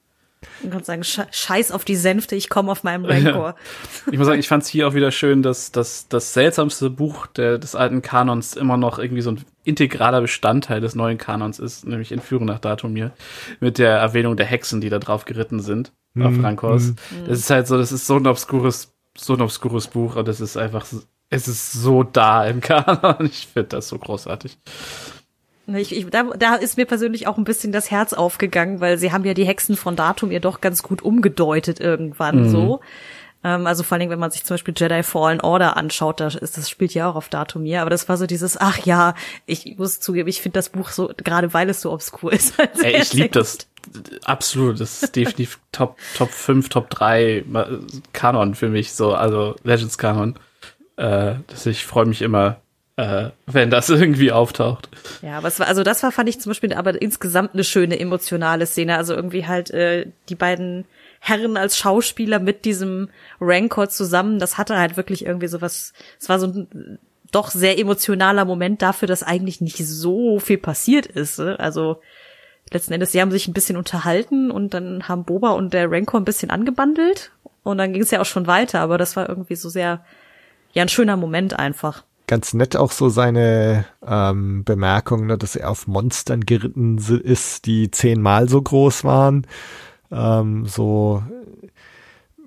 Man 0.63 0.71
kann 0.71 0.83
sagen, 0.83 1.03
scheiß 1.03 1.71
auf 1.71 1.85
die 1.85 1.95
Sänfte, 1.95 2.35
ich 2.35 2.49
komme 2.49 2.71
auf 2.71 2.83
meinem 2.83 3.05
Rancor. 3.05 3.55
Ich 4.11 4.17
muss 4.17 4.25
sagen, 4.25 4.39
ich 4.39 4.47
fand 4.47 4.63
es 4.63 4.69
hier 4.69 4.87
auch 4.87 4.95
wieder 4.95 5.11
schön, 5.11 5.43
dass, 5.43 5.71
dass 5.71 6.07
das 6.07 6.33
seltsamste 6.33 6.89
Buch 6.89 7.27
der, 7.27 7.59
des 7.59 7.75
alten 7.75 8.01
Kanons 8.01 8.55
immer 8.55 8.77
noch 8.77 8.97
irgendwie 8.97 9.21
so 9.21 9.31
ein 9.31 9.45
integraler 9.63 10.21
Bestandteil 10.21 10.81
des 10.81 10.95
neuen 10.95 11.19
Kanons 11.19 11.59
ist, 11.59 11.85
nämlich 11.85 12.11
Entführung 12.11 12.45
nach 12.45 12.59
Datumir, 12.59 13.11
mit 13.59 13.77
der 13.77 13.97
Erwähnung 13.97 14.35
der 14.35 14.47
Hexen, 14.47 14.81
die 14.81 14.89
da 14.89 14.97
drauf 14.97 15.25
geritten 15.25 15.59
sind, 15.59 15.91
mm, 16.15 16.25
auf 16.25 16.43
Rancors. 16.43 16.87
Mm. 16.87 17.27
Das 17.27 17.37
ist 17.37 17.49
halt 17.51 17.67
so, 17.67 17.77
das 17.77 17.91
ist 17.91 18.07
so 18.07 18.15
ein 18.15 18.25
obskures, 18.25 18.93
so 19.15 19.33
ein 19.33 19.41
obskures 19.41 19.87
Buch 19.87 20.15
und 20.15 20.27
es 20.27 20.41
ist 20.41 20.57
einfach, 20.57 20.85
es 21.31 21.47
ist 21.47 21.71
so 21.71 22.03
da 22.03 22.45
im 22.45 22.61
Kanon. 22.61 23.15
Ich 23.25 23.47
finde 23.47 23.69
das 23.69 23.87
so 23.87 23.97
großartig. 23.97 24.57
Ich, 25.67 25.95
ich, 25.95 26.05
da, 26.09 26.23
da 26.37 26.55
ist 26.55 26.77
mir 26.77 26.85
persönlich 26.85 27.27
auch 27.27 27.37
ein 27.37 27.45
bisschen 27.45 27.71
das 27.71 27.89
Herz 27.89 28.13
aufgegangen, 28.13 28.81
weil 28.81 28.97
sie 28.97 29.11
haben 29.11 29.23
ja 29.23 29.33
die 29.33 29.45
Hexen 29.45 29.77
von 29.77 29.95
Datum 29.95 30.31
ihr 30.31 30.41
doch 30.41 30.59
ganz 30.59 30.83
gut 30.83 31.01
umgedeutet 31.01 31.79
irgendwann 31.79 32.43
mhm. 32.43 32.49
so. 32.49 32.81
Ähm, 33.43 33.65
also 33.65 33.83
vor 33.83 33.97
allem, 33.97 34.09
wenn 34.09 34.19
man 34.19 34.31
sich 34.31 34.43
zum 34.43 34.55
Beispiel 34.55 34.73
Jedi 34.75 35.03
Fallen 35.03 35.39
Order 35.39 35.77
anschaut, 35.77 36.19
da 36.19 36.27
ist 36.27 36.57
das 36.57 36.69
spielt 36.69 36.93
ja 36.93 37.09
auch 37.09 37.15
auf 37.15 37.29
Datum 37.29 37.63
hier. 37.63 37.81
Aber 37.81 37.89
das 37.89 38.09
war 38.09 38.17
so 38.17 38.25
dieses, 38.25 38.59
ach 38.59 38.79
ja, 38.79 39.15
ich 39.45 39.77
muss 39.77 40.01
zugeben, 40.01 40.27
ich 40.27 40.41
finde 40.41 40.57
das 40.57 40.69
Buch 40.69 40.89
so, 40.89 41.11
gerade 41.15 41.53
weil 41.53 41.69
es 41.69 41.79
so 41.79 41.93
obskur 41.93 42.33
ist. 42.33 42.59
Ey, 42.81 43.01
ich 43.01 43.13
liebe 43.13 43.29
das 43.29 43.59
absolut. 44.25 44.81
Das 44.81 45.03
ist 45.03 45.15
definitiv 45.15 45.59
Top 45.71 45.97
Top 46.17 46.31
5, 46.31 46.67
Top 46.67 46.89
3 46.89 47.45
Kanon 48.11 48.55
für 48.55 48.67
mich 48.67 48.91
so, 48.91 49.13
also 49.13 49.55
Legends 49.63 49.97
Kanon. 49.97 50.35
Äh, 50.97 51.35
dass 51.47 51.65
ich 51.65 51.85
freue 51.85 52.05
mich 52.05 52.21
immer, 52.21 52.61
äh, 52.97 53.29
wenn 53.45 53.69
das 53.69 53.89
irgendwie 53.89 54.31
auftaucht. 54.31 54.89
Ja, 55.21 55.37
aber 55.37 55.47
es 55.47 55.59
war, 55.59 55.67
also 55.67 55.83
das 55.83 56.03
war, 56.03 56.11
fand 56.11 56.29
ich 56.29 56.39
zum 56.39 56.51
Beispiel 56.51 56.73
aber 56.73 57.01
insgesamt 57.01 57.53
eine 57.53 57.63
schöne 57.63 57.99
emotionale 57.99 58.65
Szene. 58.65 58.97
Also 58.97 59.13
irgendwie 59.13 59.47
halt 59.47 59.71
äh, 59.71 60.07
die 60.29 60.35
beiden 60.35 60.85
Herren 61.19 61.55
als 61.55 61.77
Schauspieler 61.77 62.39
mit 62.39 62.65
diesem 62.65 63.09
Rancor 63.39 63.89
zusammen, 63.89 64.39
das 64.39 64.57
hatte 64.57 64.77
halt 64.77 64.97
wirklich 64.97 65.25
irgendwie 65.25 65.47
sowas, 65.47 65.93
es 66.19 66.29
war 66.29 66.39
so 66.39 66.47
ein 66.47 66.97
doch 67.31 67.51
sehr 67.51 67.79
emotionaler 67.79 68.43
Moment 68.43 68.81
dafür, 68.81 69.07
dass 69.07 69.23
eigentlich 69.23 69.61
nicht 69.61 69.77
so 69.77 70.39
viel 70.39 70.57
passiert 70.57 71.05
ist. 71.05 71.37
Ne? 71.37 71.59
Also 71.59 72.01
letzten 72.71 72.93
Endes, 72.93 73.11
sie 73.11 73.21
haben 73.21 73.31
sich 73.31 73.47
ein 73.47 73.53
bisschen 73.53 73.77
unterhalten 73.77 74.49
und 74.49 74.73
dann 74.73 75.07
haben 75.07 75.23
Boba 75.23 75.51
und 75.51 75.73
der 75.73 75.91
Rancor 75.91 76.19
ein 76.19 76.25
bisschen 76.25 76.49
angebandelt 76.49 77.31
und 77.63 77.77
dann 77.77 77.93
ging 77.93 78.01
es 78.01 78.11
ja 78.11 78.19
auch 78.19 78.25
schon 78.25 78.47
weiter, 78.47 78.79
aber 78.79 78.97
das 78.97 79.15
war 79.15 79.29
irgendwie 79.29 79.55
so 79.55 79.69
sehr, 79.69 80.03
ja, 80.73 80.83
ein 80.83 80.89
schöner 80.89 81.17
Moment 81.17 81.57
einfach 81.57 82.03
ganz 82.31 82.53
nett 82.53 82.77
auch 82.77 82.93
so 82.93 83.09
seine 83.09 83.83
ähm, 84.07 84.63
Bemerkung, 84.63 85.25
ne, 85.25 85.37
dass 85.37 85.57
er 85.57 85.69
auf 85.69 85.85
Monstern 85.85 86.45
geritten 86.45 86.97
ist, 86.97 87.65
die 87.65 87.91
zehnmal 87.91 88.47
so 88.47 88.61
groß 88.61 89.03
waren. 89.03 89.45
Ähm, 90.11 90.65
so, 90.65 91.23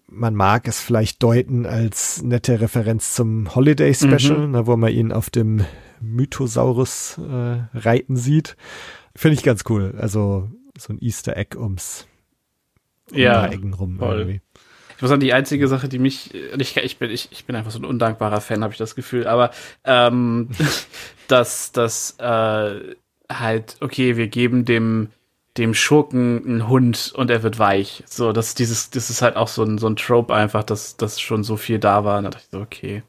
man 0.08 0.34
mag 0.34 0.66
es 0.68 0.80
vielleicht 0.80 1.22
deuten 1.22 1.66
als 1.66 2.22
nette 2.22 2.62
Referenz 2.62 3.12
zum 3.12 3.54
Holiday 3.54 3.92
Special, 3.92 4.46
mhm. 4.46 4.52
ne, 4.52 4.66
wo 4.66 4.74
man 4.78 4.90
ihn 4.90 5.12
auf 5.12 5.28
dem 5.28 5.66
Mythosaurus 6.00 7.18
äh, 7.18 7.78
reiten 7.78 8.16
sieht. 8.16 8.56
Finde 9.14 9.34
ich 9.34 9.42
ganz 9.42 9.64
cool. 9.68 9.94
Also 9.98 10.48
so 10.78 10.94
ein 10.94 10.98
Easter 10.98 11.36
Egg 11.36 11.58
ums 11.58 12.06
ja, 13.12 13.46
Ecken 13.48 13.74
rum 13.74 13.98
voll. 13.98 14.18
irgendwie. 14.18 14.40
Muss 15.04 15.10
sagen, 15.10 15.20
die 15.20 15.34
einzige 15.34 15.68
Sache, 15.68 15.86
die 15.86 15.98
mich, 15.98 16.32
ich, 16.32 16.78
ich 16.78 16.96
bin, 16.96 17.10
ich, 17.10 17.28
ich 17.30 17.44
bin 17.44 17.54
einfach 17.56 17.70
so 17.70 17.78
ein 17.78 17.84
undankbarer 17.84 18.40
Fan, 18.40 18.62
habe 18.62 18.72
ich 18.72 18.78
das 18.78 18.94
Gefühl, 18.94 19.26
aber 19.26 19.50
ähm, 19.84 20.48
dass, 21.28 21.72
dass 21.72 22.16
äh, 22.18 22.94
halt, 23.30 23.76
okay, 23.80 24.16
wir 24.16 24.28
geben 24.28 24.64
dem, 24.64 25.08
dem 25.58 25.74
Schurken 25.74 26.42
einen 26.46 26.68
Hund 26.68 27.12
und 27.14 27.30
er 27.30 27.42
wird 27.42 27.58
weich. 27.58 28.02
So, 28.06 28.32
das, 28.32 28.54
dieses, 28.54 28.88
das 28.88 29.10
ist 29.10 29.20
halt 29.20 29.36
auch 29.36 29.48
so 29.48 29.62
ein, 29.62 29.76
so 29.76 29.88
ein 29.88 29.96
Trope 29.96 30.34
einfach, 30.34 30.64
dass, 30.64 30.96
dass 30.96 31.20
schon 31.20 31.44
so 31.44 31.58
viel 31.58 31.78
da 31.78 32.06
war. 32.06 32.16
Und 32.16 32.24
da 32.24 32.30
dachte 32.30 32.44
ich 32.46 32.50
so, 32.50 32.60
okay. 32.60 33.02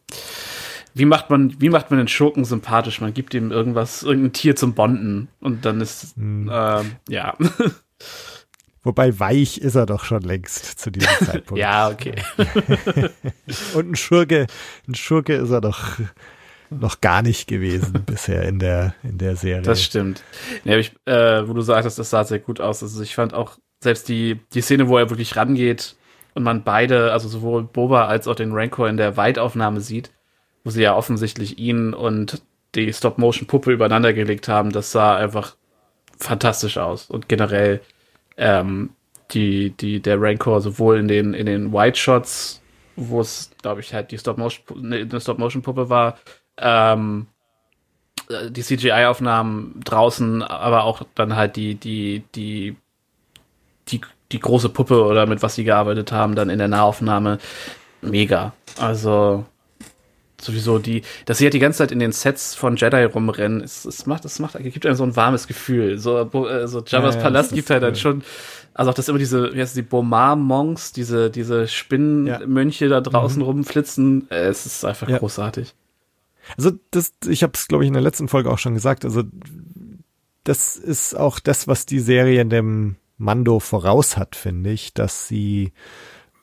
Wie 0.93 1.05
macht 1.05 1.29
man, 1.29 1.61
wie 1.61 1.69
macht 1.69 1.91
man 1.91 1.99
den 1.99 2.09
Schurken 2.09 2.43
sympathisch? 2.43 2.99
Man 2.99 3.13
gibt 3.13 3.33
ihm 3.33 3.53
irgendwas, 3.53 4.03
irgendein 4.03 4.33
Tier 4.33 4.57
zum 4.57 4.73
Bonden 4.73 5.29
und 5.39 5.63
dann 5.63 5.79
ist, 5.79 6.17
hm. 6.17 6.49
äh, 6.49 6.83
ja. 7.07 7.37
Wobei 8.85 9.19
weich 9.19 9.57
ist 9.57 9.73
er 9.73 9.87
doch 9.87 10.05
schon 10.05 10.21
längst 10.21 10.79
zu 10.79 10.91
diesem 10.91 11.09
Zeitpunkt. 11.25 11.59
ja, 11.59 11.89
okay. 11.89 12.13
Und 13.73 13.91
ein 13.91 13.95
Schurke, 13.95 14.45
ein 14.87 14.93
Schurke 14.93 15.33
ist 15.33 15.49
er 15.49 15.59
doch 15.59 15.97
noch 16.69 17.01
gar 17.01 17.23
nicht 17.23 17.47
gewesen 17.47 18.03
bisher 18.05 18.43
in 18.43 18.59
der, 18.59 18.93
in 19.03 19.17
der 19.17 19.35
Serie. 19.35 19.63
Das 19.63 19.83
stimmt. 19.83 20.23
Ja, 20.63 20.77
ich, 20.77 20.93
äh, 21.05 21.47
wo 21.47 21.53
du 21.53 21.61
sagtest, 21.61 21.97
das 21.97 22.11
sah 22.11 22.23
sehr 22.23 22.37
gut 22.37 22.61
aus. 22.61 22.83
Also 22.83 23.01
ich 23.01 23.15
fand 23.15 23.33
auch 23.33 23.57
selbst 23.81 24.07
die, 24.07 24.39
die 24.53 24.61
Szene, 24.61 24.87
wo 24.87 24.99
er 24.99 25.09
wirklich 25.09 25.35
rangeht 25.35 25.95
und 26.35 26.43
man 26.43 26.63
beide, 26.63 27.11
also 27.11 27.27
sowohl 27.27 27.63
Boba 27.63 28.05
als 28.05 28.27
auch 28.27 28.35
den 28.35 28.51
Rancor 28.51 28.87
in 28.87 28.97
der 28.97 29.17
Weitaufnahme 29.17 29.81
sieht, 29.81 30.11
wo 30.63 30.69
sie 30.69 30.83
ja 30.83 30.95
offensichtlich 30.95 31.57
ihn 31.57 31.95
und 31.95 32.43
die 32.75 32.93
Stop-Motion-Puppe 32.93 33.71
übereinander 33.71 34.13
gelegt 34.13 34.47
haben, 34.47 34.71
das 34.71 34.91
sah 34.91 35.15
einfach 35.15 35.55
fantastisch 36.19 36.77
aus. 36.77 37.09
Und 37.09 37.29
generell 37.29 37.81
ähm, 38.37 38.91
die, 39.31 39.71
die, 39.71 39.99
der 39.99 40.21
Rancor 40.21 40.61
sowohl 40.61 40.99
in 40.99 41.07
den, 41.07 41.33
in 41.33 41.45
den 41.45 41.73
White 41.73 41.97
Shots, 41.97 42.61
wo 42.95 43.21
es, 43.21 43.51
glaube 43.61 43.81
ich, 43.81 43.93
halt 43.93 44.11
die 44.11 44.17
Stop-Motion-Puppe 44.17 45.89
war, 45.89 46.17
ähm, 46.57 47.27
äh, 48.29 48.51
die 48.51 48.63
CGI-Aufnahmen 48.63 49.81
draußen, 49.83 50.41
aber 50.43 50.83
auch 50.83 51.03
dann 51.15 51.35
halt 51.35 51.55
die, 51.55 51.75
die, 51.75 52.23
die, 52.35 52.75
die, 53.87 54.01
die 54.31 54.39
große 54.39 54.69
Puppe 54.69 55.03
oder 55.03 55.25
mit 55.25 55.41
was 55.41 55.55
sie 55.55 55.63
gearbeitet 55.63 56.11
haben, 56.11 56.35
dann 56.35 56.49
in 56.49 56.59
der 56.59 56.67
Nahaufnahme. 56.67 57.39
Mega. 58.01 58.53
Also, 58.77 59.45
sowieso 60.45 60.79
die, 60.79 61.01
dass 61.25 61.39
sie 61.39 61.45
halt 61.45 61.53
die 61.53 61.59
ganze 61.59 61.79
Zeit 61.79 61.91
in 61.91 61.99
den 61.99 62.11
Sets 62.11 62.55
von 62.55 62.75
Jedi 62.75 63.03
rumrennen, 63.03 63.61
es, 63.61 63.85
es 63.85 64.05
macht, 64.05 64.25
es 64.25 64.39
macht, 64.39 64.57
gibt 64.59 64.85
einem 64.85 64.95
so 64.95 65.03
ein 65.03 65.15
warmes 65.15 65.47
Gefühl. 65.47 65.97
So, 65.97 66.19
äh, 66.19 66.67
so 66.67 66.83
Jabba's 66.85 67.15
ja, 67.15 67.21
Palast 67.21 67.53
gibt 67.53 67.69
halt 67.69 67.83
dann 67.83 67.95
schon, 67.95 68.23
also 68.73 68.91
auch 68.91 68.95
das 68.95 69.09
immer 69.09 69.19
diese, 69.19 69.53
wie 69.53 69.61
heißt 69.61 69.75
die 69.75 69.81
Bomar-Monks, 69.81 70.93
diese, 70.93 71.29
diese 71.29 71.67
Spinnenmönche 71.67 72.85
ja. 72.85 72.89
da 72.89 73.01
draußen 73.01 73.41
mhm. 73.41 73.47
rumflitzen, 73.47 74.29
äh, 74.29 74.45
es 74.45 74.65
ist 74.65 74.85
einfach 74.85 75.09
ja. 75.09 75.17
großartig. 75.17 75.73
Also 76.57 76.71
das, 76.91 77.13
ich 77.27 77.43
habe 77.43 77.53
es 77.55 77.67
glaube 77.67 77.83
ich 77.83 77.87
in 77.87 77.93
der 77.93 78.03
letzten 78.03 78.27
Folge 78.27 78.51
auch 78.51 78.59
schon 78.59 78.75
gesagt. 78.75 79.03
Also 79.03 79.23
das 80.43 80.77
ist 80.77 81.15
auch 81.15 81.39
das, 81.39 81.67
was 81.67 81.85
die 81.85 81.99
Serie 81.99 82.41
in 82.41 82.49
dem 82.49 82.95
Mando 83.17 83.59
voraus 83.59 84.17
hat, 84.17 84.35
finde 84.35 84.71
ich, 84.71 84.93
dass 84.93 85.27
sie, 85.27 85.73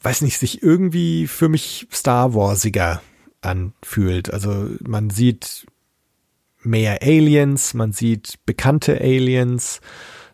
weiß 0.03 0.23
nicht, 0.23 0.39
sich 0.39 0.62
irgendwie 0.62 1.27
für 1.27 1.49
mich 1.49 1.87
Star 1.93 2.35
Warsiger 2.35 3.03
anfühlt. 3.43 4.32
Also 4.32 4.69
man 4.81 5.10
sieht 5.10 5.66
mehr 6.62 7.02
Aliens, 7.02 7.74
man 7.74 7.93
sieht 7.93 8.35
bekannte 8.47 9.01
Aliens, 9.01 9.81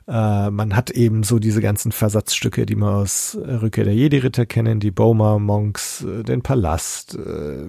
äh, 0.06 0.50
man 0.50 0.74
hat 0.74 0.90
eben 0.90 1.22
so 1.22 1.38
diese 1.38 1.60
ganzen 1.60 1.92
Versatzstücke, 1.92 2.66
die 2.66 2.76
man 2.76 2.94
aus 2.94 3.36
Rückkehr 3.36 3.84
der 3.84 3.94
Jedi-Ritter 3.94 4.46
kennen, 4.46 4.80
die 4.80 4.90
Boma-Monks, 4.90 6.04
äh, 6.04 6.22
den 6.22 6.42
Palast, 6.42 7.16
äh, 7.16 7.68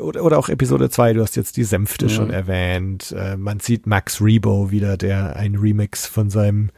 oder, 0.00 0.24
oder 0.24 0.38
auch 0.38 0.48
Episode 0.48 0.88
2, 0.88 1.14
du 1.14 1.22
hast 1.22 1.36
jetzt 1.36 1.56
die 1.56 1.64
Sänfte 1.64 2.06
ja. 2.06 2.10
schon 2.10 2.30
erwähnt. 2.30 3.12
Äh, 3.12 3.36
man 3.36 3.60
sieht 3.60 3.86
Max 3.86 4.20
Rebo 4.20 4.70
wieder, 4.70 4.96
der 4.96 5.36
ein 5.36 5.56
Remix 5.56 6.06
von 6.06 6.30
seinem 6.30 6.70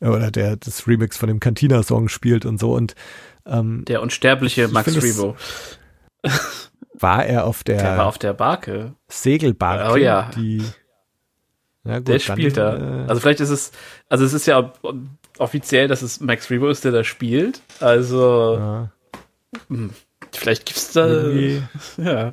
oder 0.00 0.30
der 0.30 0.56
das 0.56 0.86
Remix 0.86 1.16
von 1.16 1.28
dem 1.28 1.40
Cantina-Song 1.40 2.08
spielt 2.08 2.44
und 2.44 2.58
so 2.58 2.74
und 2.74 2.94
ähm, 3.46 3.84
der 3.86 4.02
unsterbliche 4.02 4.68
Max 4.68 4.94
Rebo. 5.02 5.36
War 6.94 7.24
er 7.24 7.44
auf 7.44 7.64
der, 7.64 7.78
der 7.78 7.98
war 7.98 8.06
auf 8.06 8.18
der 8.18 8.32
Barke. 8.32 8.94
Segelbarke. 9.08 9.92
Oh 9.92 9.96
ja. 9.96 10.30
Die, 10.36 10.64
ja 11.84 11.98
gut, 11.98 12.08
der 12.08 12.18
spielt 12.18 12.56
dann, 12.56 12.80
da. 12.80 13.04
Äh, 13.04 13.08
also 13.08 13.20
vielleicht 13.20 13.40
ist 13.40 13.50
es, 13.50 13.72
also 14.08 14.24
es 14.24 14.32
ist 14.32 14.46
ja 14.46 14.72
offiziell, 15.38 15.88
dass 15.88 16.02
es 16.02 16.20
Max 16.20 16.50
Rebo 16.50 16.68
ist, 16.68 16.84
der 16.84 16.92
da 16.92 17.04
spielt. 17.04 17.60
Also 17.80 18.56
ja. 18.58 18.90
Hm, 19.68 19.90
vielleicht 20.32 20.66
gibt's 20.66 20.92
da 20.92 21.06
Irgendwie. 21.06 21.62
ja 21.96 22.32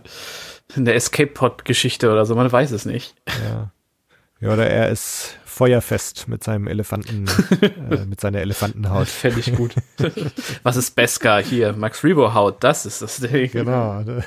eine 0.78 0.94
Escape 0.94 1.32
Pod 1.32 1.66
Geschichte 1.66 2.12
oder 2.12 2.26
so, 2.26 2.36
man 2.36 2.52
weiß 2.52 2.72
es 2.72 2.86
nicht. 2.86 3.16
Ja. 3.28 3.72
Ja, 4.40 4.54
oder 4.54 4.68
er 4.68 4.90
ist 4.90 5.38
feuerfest 5.52 6.28
mit 6.28 6.44
seinem 6.44 6.68
Elefanten, 6.68 7.26
äh, 7.62 8.06
mit 8.06 8.22
seiner 8.22 8.40
Elefantenhaut. 8.40 9.08
Fände 9.10 9.42
ich 9.42 9.54
gut. 9.54 9.76
Was 10.64 10.78
ist 10.78 10.96
Beskar 10.96 11.44
hier? 11.44 11.74
Max 11.74 12.04
Rebo 12.04 12.34
Haut, 12.34 12.64
das 12.64 12.86
ist 12.86 13.02
das 13.02 13.18
Ding. 13.18 13.52
Genau. 13.52 14.02
ja, 14.02 14.24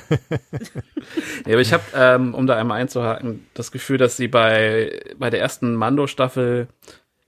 aber 1.45 1.61
ich 1.61 1.73
habe, 1.73 1.83
ähm, 1.95 2.33
um 2.33 2.45
da 2.47 2.55
einmal 2.55 2.79
einzuhaken, 2.79 3.45
das 3.53 3.71
Gefühl, 3.71 3.97
dass 3.97 4.17
sie 4.17 4.27
bei, 4.27 5.01
bei 5.17 5.29
der 5.29 5.39
ersten 5.39 5.75
Mando-Staffel 5.75 6.67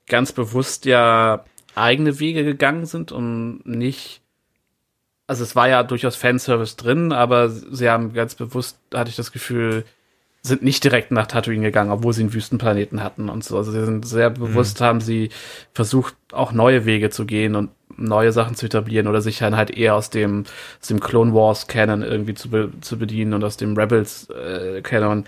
ganz 0.07 0.31
bewusst 0.31 0.85
ja 0.85 1.43
eigene 1.75 2.19
Wege 2.19 2.43
gegangen 2.43 2.85
sind 2.85 3.11
und 3.11 3.61
nicht 3.65 4.21
also 5.29 5.43
es 5.43 5.57
war 5.57 5.67
ja 5.67 5.83
durchaus 5.83 6.15
Fanservice 6.15 6.77
drin, 6.77 7.11
aber 7.11 7.49
sie 7.49 7.89
haben 7.89 8.13
ganz 8.13 8.35
bewusst, 8.35 8.79
hatte 8.93 9.09
ich 9.09 9.17
das 9.17 9.33
Gefühl, 9.33 9.83
sind 10.47 10.63
nicht 10.63 10.83
direkt 10.83 11.11
nach 11.11 11.27
Tatooine 11.27 11.63
gegangen, 11.63 11.91
obwohl 11.91 12.13
sie 12.13 12.21
einen 12.21 12.33
Wüstenplaneten 12.33 13.03
hatten 13.03 13.29
und 13.29 13.43
so. 13.43 13.57
Also 13.57 13.71
sie 13.71 13.83
sind 13.83 14.07
sehr 14.07 14.29
bewusst, 14.29 14.79
mhm. 14.79 14.85
haben 14.85 15.01
sie 15.01 15.29
versucht, 15.73 16.15
auch 16.31 16.51
neue 16.51 16.85
Wege 16.85 17.09
zu 17.09 17.25
gehen 17.25 17.55
und 17.55 17.69
neue 17.97 18.31
Sachen 18.31 18.55
zu 18.55 18.67
etablieren 18.67 19.07
oder 19.07 19.21
sich 19.21 19.39
dann 19.39 19.55
halt 19.55 19.71
eher 19.71 19.95
aus 19.95 20.09
dem, 20.09 20.45
aus 20.81 20.87
dem 20.87 20.99
Clone 20.99 21.33
Wars 21.33 21.67
Canon 21.67 22.03
irgendwie 22.03 22.33
zu, 22.33 22.49
be 22.49 22.71
zu 22.81 22.97
bedienen 22.97 23.33
und 23.33 23.43
aus 23.43 23.57
dem 23.57 23.75
Rebels 23.77 24.29
äh, 24.29 24.81
Canon. 24.81 25.25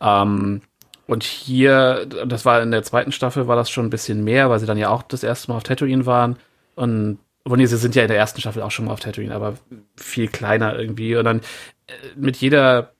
Ähm, 0.00 0.62
und 1.06 1.24
hier, 1.24 2.06
das 2.26 2.44
war 2.44 2.62
in 2.62 2.70
der 2.70 2.84
zweiten 2.84 3.12
Staffel, 3.12 3.48
war 3.48 3.56
das 3.56 3.70
schon 3.70 3.86
ein 3.86 3.90
bisschen 3.90 4.24
mehr, 4.24 4.50
weil 4.50 4.60
sie 4.60 4.66
dann 4.66 4.78
ja 4.78 4.88
auch 4.88 5.02
das 5.02 5.24
erste 5.24 5.50
Mal 5.50 5.56
auf 5.56 5.64
Tatooine 5.64 6.06
waren. 6.06 6.36
Und 6.74 7.18
obwohl 7.44 7.58
nee, 7.58 7.66
sie 7.66 7.76
sind 7.76 7.94
ja 7.94 8.02
in 8.02 8.08
der 8.08 8.16
ersten 8.16 8.40
Staffel 8.40 8.62
auch 8.62 8.70
schon 8.70 8.84
mal 8.84 8.92
auf 8.92 9.00
Tatooine, 9.00 9.34
aber 9.34 9.54
viel 9.96 10.28
kleiner 10.28 10.78
irgendwie. 10.78 11.16
Und 11.16 11.24
dann 11.24 11.40
äh, 11.88 11.92
mit 12.16 12.36
jeder 12.36 12.92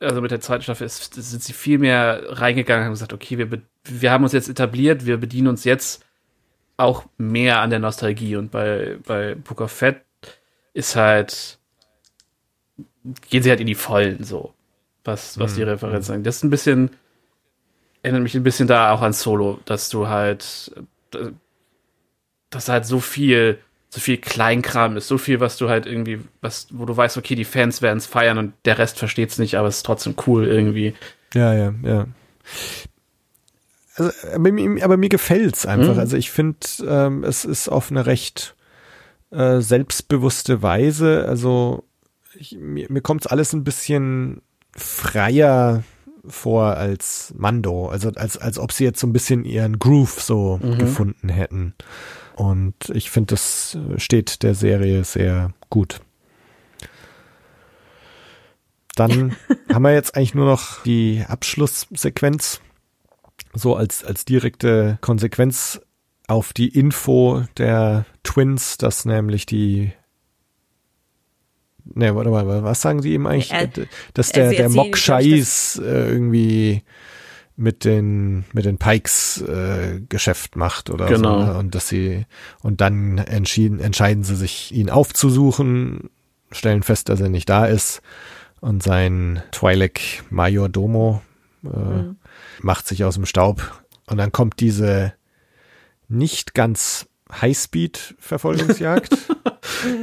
also 0.00 0.20
mit 0.20 0.30
der 0.30 0.40
zweiten 0.40 0.62
Staffel 0.62 0.86
ist, 0.86 1.14
sind 1.14 1.42
sie 1.42 1.52
viel 1.52 1.78
mehr 1.78 2.22
reingegangen 2.28 2.82
und 2.82 2.86
haben 2.86 2.92
gesagt, 2.92 3.12
okay, 3.12 3.38
wir, 3.38 3.62
wir 3.84 4.10
haben 4.10 4.24
uns 4.24 4.32
jetzt 4.32 4.48
etabliert, 4.48 5.06
wir 5.06 5.16
bedienen 5.16 5.48
uns 5.48 5.64
jetzt 5.64 6.04
auch 6.76 7.04
mehr 7.18 7.60
an 7.60 7.70
der 7.70 7.78
Nostalgie. 7.78 8.36
Und 8.36 8.50
bei, 8.50 8.98
bei 9.06 9.34
Book 9.34 9.60
of 9.60 9.72
Fett 9.72 10.02
ist 10.72 10.96
halt, 10.96 11.58
gehen 13.30 13.42
sie 13.42 13.50
halt 13.50 13.60
in 13.60 13.66
die 13.66 13.74
Vollen 13.74 14.24
so, 14.24 14.52
was, 15.04 15.38
was 15.38 15.52
mhm. 15.52 15.56
die 15.56 15.62
Referenzen 15.62 16.02
sagen. 16.02 16.24
Das 16.24 16.36
ist 16.36 16.44
ein 16.44 16.50
bisschen, 16.50 16.90
erinnert 18.02 18.22
mich 18.22 18.34
ein 18.34 18.42
bisschen 18.42 18.68
da 18.68 18.92
auch 18.92 19.02
an 19.02 19.12
Solo, 19.12 19.60
dass 19.64 19.88
du 19.88 20.08
halt, 20.08 20.74
dass 22.50 22.68
halt 22.68 22.86
so 22.86 23.00
viel 23.00 23.58
so 23.94 24.00
viel 24.00 24.16
Kleinkram 24.16 24.96
ist, 24.96 25.06
so 25.06 25.18
viel, 25.18 25.38
was 25.38 25.56
du 25.56 25.68
halt 25.68 25.86
irgendwie, 25.86 26.18
was, 26.40 26.66
wo 26.72 26.84
du 26.84 26.96
weißt, 26.96 27.16
okay, 27.16 27.36
die 27.36 27.44
Fans 27.44 27.80
werden 27.80 27.98
es 27.98 28.06
feiern 28.06 28.38
und 28.38 28.52
der 28.64 28.76
Rest 28.78 28.98
versteht 28.98 29.30
es 29.30 29.38
nicht, 29.38 29.54
aber 29.56 29.68
es 29.68 29.76
ist 29.76 29.86
trotzdem 29.86 30.16
cool 30.26 30.48
irgendwie. 30.48 30.94
Ja, 31.32 31.54
ja, 31.54 31.72
ja. 31.84 32.06
Also, 33.94 34.10
aber, 34.34 34.50
mir, 34.50 34.84
aber 34.84 34.96
mir 34.96 35.08
gefällt's 35.08 35.64
einfach. 35.64 35.94
Mhm. 35.94 36.00
Also 36.00 36.16
ich 36.16 36.32
finde, 36.32 36.58
ähm, 36.84 37.22
es 37.22 37.44
ist 37.44 37.68
auf 37.68 37.92
eine 37.92 38.04
recht 38.06 38.56
äh, 39.30 39.60
selbstbewusste 39.60 40.60
Weise. 40.60 41.26
Also 41.28 41.84
ich, 42.36 42.56
mir, 42.58 42.86
mir 42.90 43.00
kommt's 43.00 43.28
alles 43.28 43.52
ein 43.52 43.62
bisschen 43.62 44.42
freier 44.76 45.84
vor 46.26 46.76
als 46.76 47.32
Mando. 47.36 47.86
Also 47.86 48.08
als, 48.16 48.38
als 48.38 48.58
ob 48.58 48.72
sie 48.72 48.82
jetzt 48.82 48.98
so 48.98 49.06
ein 49.06 49.12
bisschen 49.12 49.44
ihren 49.44 49.78
Groove 49.78 50.20
so 50.20 50.58
Mhm. 50.60 50.78
gefunden 50.78 51.28
hätten. 51.28 51.74
Und 52.36 52.74
ich 52.92 53.10
finde, 53.10 53.34
das 53.34 53.78
steht 53.96 54.42
der 54.42 54.54
Serie 54.54 55.04
sehr 55.04 55.52
gut. 55.70 56.00
Dann 58.96 59.36
haben 59.72 59.82
wir 59.82 59.92
jetzt 59.92 60.16
eigentlich 60.16 60.34
nur 60.34 60.46
noch 60.46 60.82
die 60.82 61.24
Abschlusssequenz, 61.26 62.60
so 63.52 63.76
als, 63.76 64.04
als 64.04 64.24
direkte 64.24 64.98
Konsequenz 65.00 65.80
auf 66.26 66.52
die 66.52 66.68
Info 66.68 67.44
der 67.56 68.06
Twins, 68.22 68.78
dass 68.78 69.04
nämlich 69.04 69.46
die 69.46 69.92
Ne, 71.86 72.14
warte 72.16 72.30
mal, 72.30 72.62
was 72.64 72.80
sagen 72.80 73.02
sie 73.02 73.12
ihm 73.12 73.26
eigentlich? 73.26 73.52
Er- 73.52 73.68
dass 74.14 74.30
er- 74.30 74.48
der, 74.48 74.58
der 74.58 74.68
Mock 74.70 74.96
Scheiß 74.96 75.82
äh, 75.84 76.08
irgendwie 76.10 76.82
mit 77.56 77.84
den 77.84 78.44
mit 78.52 78.64
den 78.64 78.78
Pikes 78.78 79.40
äh, 79.42 80.00
Geschäft 80.08 80.56
macht 80.56 80.90
oder 80.90 81.06
Genau. 81.06 81.40
so 81.40 81.46
ne? 81.46 81.58
und 81.58 81.74
dass 81.74 81.88
sie 81.88 82.26
und 82.62 82.80
dann 82.80 83.18
entschieden 83.18 83.78
entscheiden 83.80 84.24
sie 84.24 84.34
sich 84.36 84.72
ihn 84.74 84.90
aufzusuchen 84.90 86.10
stellen 86.50 86.82
fest 86.82 87.08
dass 87.08 87.20
er 87.20 87.28
nicht 87.28 87.48
da 87.48 87.66
ist 87.66 88.02
und 88.60 88.82
sein 88.82 89.42
Twi'lek 89.52 90.22
Majordomo 90.30 91.22
äh, 91.64 91.68
Mhm. 91.68 92.16
macht 92.60 92.86
sich 92.88 93.04
aus 93.04 93.14
dem 93.14 93.24
Staub 93.26 93.82
und 94.06 94.16
dann 94.18 94.32
kommt 94.32 94.58
diese 94.60 95.12
nicht 96.08 96.54
ganz 96.54 97.06
Highspeed 97.40 98.14
Verfolgungsjagd. 98.18 99.16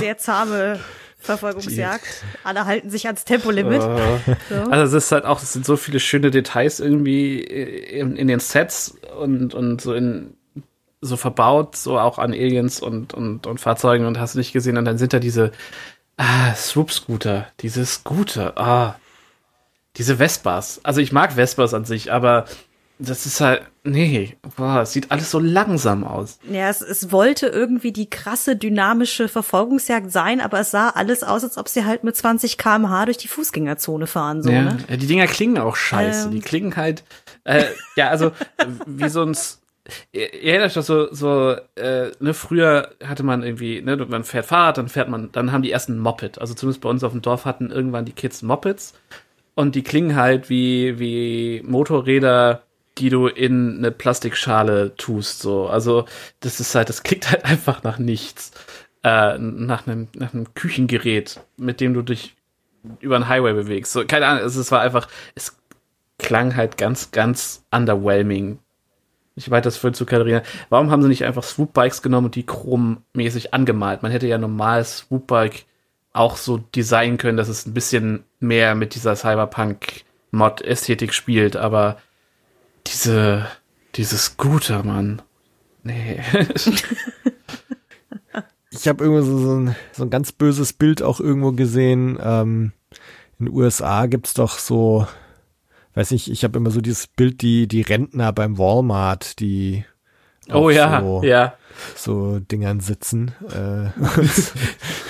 Sehr 0.00 0.16
zahme 0.18 0.80
Verfolgungsjagd. 1.22 2.24
Alle 2.44 2.66
halten 2.66 2.90
sich 2.90 3.06
ans 3.06 3.24
Tempolimit. 3.24 3.80
Ah. 3.82 4.18
So. 4.48 4.54
Also 4.70 4.96
es 4.96 5.04
ist 5.04 5.12
halt 5.12 5.24
auch, 5.24 5.42
es 5.42 5.52
sind 5.52 5.64
so 5.64 5.76
viele 5.76 6.00
schöne 6.00 6.30
Details 6.30 6.80
irgendwie 6.80 7.40
in, 7.40 8.16
in 8.16 8.28
den 8.28 8.40
Sets 8.40 8.96
und, 9.18 9.54
und 9.54 9.80
so 9.80 9.94
in 9.94 10.34
so 11.00 11.16
verbaut, 11.16 11.76
so 11.76 11.98
auch 11.98 12.18
an 12.18 12.32
Aliens 12.32 12.80
und, 12.80 13.12
und, 13.12 13.46
und 13.46 13.60
Fahrzeugen 13.60 14.06
und 14.06 14.20
hast 14.20 14.34
du 14.34 14.38
nicht 14.38 14.52
gesehen. 14.52 14.78
Und 14.78 14.84
dann 14.84 14.98
sind 14.98 15.12
da 15.12 15.18
diese 15.18 15.50
ah, 16.16 16.54
Swoop-Scooter, 16.54 17.48
diese 17.60 17.84
Scooter, 17.84 18.56
ah, 18.56 18.96
diese 19.96 20.16
Vespas. 20.16 20.80
Also 20.84 21.00
ich 21.00 21.12
mag 21.12 21.32
Vespas 21.32 21.74
an 21.74 21.84
sich, 21.84 22.12
aber 22.12 22.46
das 22.98 23.26
ist 23.26 23.40
halt, 23.40 23.62
nee, 23.84 24.36
boah, 24.56 24.82
es 24.82 24.92
sieht 24.92 25.10
alles 25.10 25.30
so 25.30 25.38
langsam 25.38 26.04
aus. 26.04 26.38
Ja, 26.48 26.68
es, 26.68 26.80
es 26.80 27.10
wollte 27.10 27.46
irgendwie 27.46 27.92
die 27.92 28.08
krasse 28.08 28.54
dynamische 28.54 29.28
Verfolgungsjagd 29.28 30.12
sein, 30.12 30.40
aber 30.40 30.60
es 30.60 30.70
sah 30.70 30.90
alles 30.90 31.22
aus, 31.22 31.42
als 31.42 31.58
ob 31.58 31.68
sie 31.68 31.84
halt 31.84 32.04
mit 32.04 32.16
20 32.16 32.58
km/h 32.58 33.06
durch 33.06 33.16
die 33.16 33.28
Fußgängerzone 33.28 34.06
fahren, 34.06 34.42
so, 34.42 34.50
ja. 34.50 34.62
ne? 34.62 34.78
ja, 34.88 34.96
die 34.96 35.06
Dinger 35.06 35.26
klingen 35.26 35.58
auch 35.58 35.76
scheiße. 35.76 36.28
Ähm. 36.28 36.32
Die 36.32 36.40
klingen 36.40 36.76
halt, 36.76 37.02
äh, 37.44 37.64
ja, 37.96 38.08
also 38.08 38.32
wie 38.86 39.08
so 39.08 39.22
ein, 39.24 39.36
ihr 40.12 40.44
erinnert 40.44 40.76
euch 40.76 40.84
so, 40.84 41.12
so 41.12 41.56
äh, 41.74 42.12
ne, 42.20 42.34
früher 42.34 42.92
hatte 43.04 43.24
man 43.24 43.42
irgendwie, 43.42 43.82
ne, 43.82 43.96
man 43.96 44.24
fährt 44.24 44.46
Fahrrad, 44.46 44.78
dann 44.78 44.88
fährt 44.88 45.08
man, 45.08 45.30
dann 45.32 45.50
haben 45.50 45.62
die 45.62 45.72
ersten 45.72 45.98
Moped. 45.98 46.40
Also 46.40 46.54
zumindest 46.54 46.82
bei 46.82 46.88
uns 46.88 47.02
auf 47.02 47.12
dem 47.12 47.22
Dorf 47.22 47.44
hatten 47.46 47.70
irgendwann 47.70 48.04
die 48.04 48.12
Kids 48.12 48.42
Mopeds 48.42 48.94
und 49.54 49.74
die 49.74 49.82
klingen 49.82 50.16
halt 50.16 50.48
wie, 50.48 50.98
wie 50.98 51.62
Motorräder, 51.64 52.62
die 52.98 53.08
du 53.08 53.26
in 53.26 53.78
eine 53.78 53.90
Plastikschale 53.90 54.94
tust, 54.96 55.40
so. 55.40 55.66
Also, 55.66 56.04
das 56.40 56.60
ist 56.60 56.74
halt, 56.74 56.88
das 56.88 57.02
klingt 57.02 57.30
halt 57.30 57.44
einfach 57.44 57.82
nach 57.82 57.98
nichts. 57.98 58.52
Äh, 59.02 59.38
nach 59.38 59.86
einem, 59.86 60.08
nach 60.14 60.32
einem 60.32 60.54
Küchengerät, 60.54 61.40
mit 61.56 61.80
dem 61.80 61.94
du 61.94 62.02
dich 62.02 62.36
über 63.00 63.18
den 63.18 63.28
Highway 63.28 63.52
bewegst. 63.52 63.92
So, 63.92 64.04
keine 64.04 64.26
Ahnung, 64.26 64.44
es, 64.44 64.54
es 64.56 64.70
war 64.70 64.80
einfach, 64.80 65.08
es 65.34 65.56
klang 66.18 66.54
halt 66.56 66.78
ganz, 66.78 67.10
ganz 67.10 67.64
underwhelming. 67.70 68.58
Ich 69.34 69.50
weiter 69.50 69.64
das 69.64 69.76
vorhin 69.76 69.94
zu 69.94 70.04
Katharina. 70.06 70.42
Warum 70.68 70.90
haben 70.90 71.02
sie 71.02 71.08
nicht 71.08 71.24
einfach 71.24 71.42
Swoop-Bikes 71.42 72.02
genommen 72.02 72.26
und 72.26 72.34
die 72.34 72.46
chrommäßig 72.46 73.54
angemalt? 73.54 74.02
Man 74.02 74.12
hätte 74.12 74.26
ja 74.26 74.38
normal 74.38 74.84
Swoop-Bike 74.84 75.64
auch 76.12 76.36
so 76.36 76.58
designen 76.58 77.16
können, 77.16 77.38
dass 77.38 77.48
es 77.48 77.66
ein 77.66 77.74
bisschen 77.74 78.24
mehr 78.38 78.74
mit 78.74 78.94
dieser 78.94 79.16
Cyberpunk-Mod-Ästhetik 79.16 81.14
spielt, 81.14 81.56
aber 81.56 81.96
diese, 82.86 83.46
diese 83.94 84.18
Scooter, 84.18 84.82
Mann. 84.82 85.22
Nee. 85.82 86.20
ich 88.70 88.88
habe 88.88 89.04
irgendwo 89.04 89.22
so, 89.22 89.38
so, 89.38 89.56
ein, 89.56 89.76
so 89.92 90.04
ein 90.04 90.10
ganz 90.10 90.32
böses 90.32 90.72
Bild 90.72 91.02
auch 91.02 91.20
irgendwo 91.20 91.52
gesehen. 91.52 92.18
Ähm, 92.22 92.72
in 93.38 93.46
den 93.46 93.54
USA 93.54 94.06
gibt's 94.06 94.34
doch 94.34 94.58
so, 94.58 95.06
weiß 95.94 96.12
nicht, 96.12 96.30
ich 96.30 96.44
habe 96.44 96.58
immer 96.58 96.70
so 96.70 96.80
dieses 96.80 97.06
Bild, 97.06 97.42
die, 97.42 97.66
die 97.66 97.82
Rentner 97.82 98.32
beim 98.32 98.58
Walmart, 98.58 99.40
die 99.40 99.84
oh 100.52 100.70
ja, 100.70 101.00
so, 101.00 101.22
ja. 101.22 101.54
so 101.96 102.38
Dingern 102.38 102.80
sitzen. 102.80 103.32
Äh, 103.50 103.90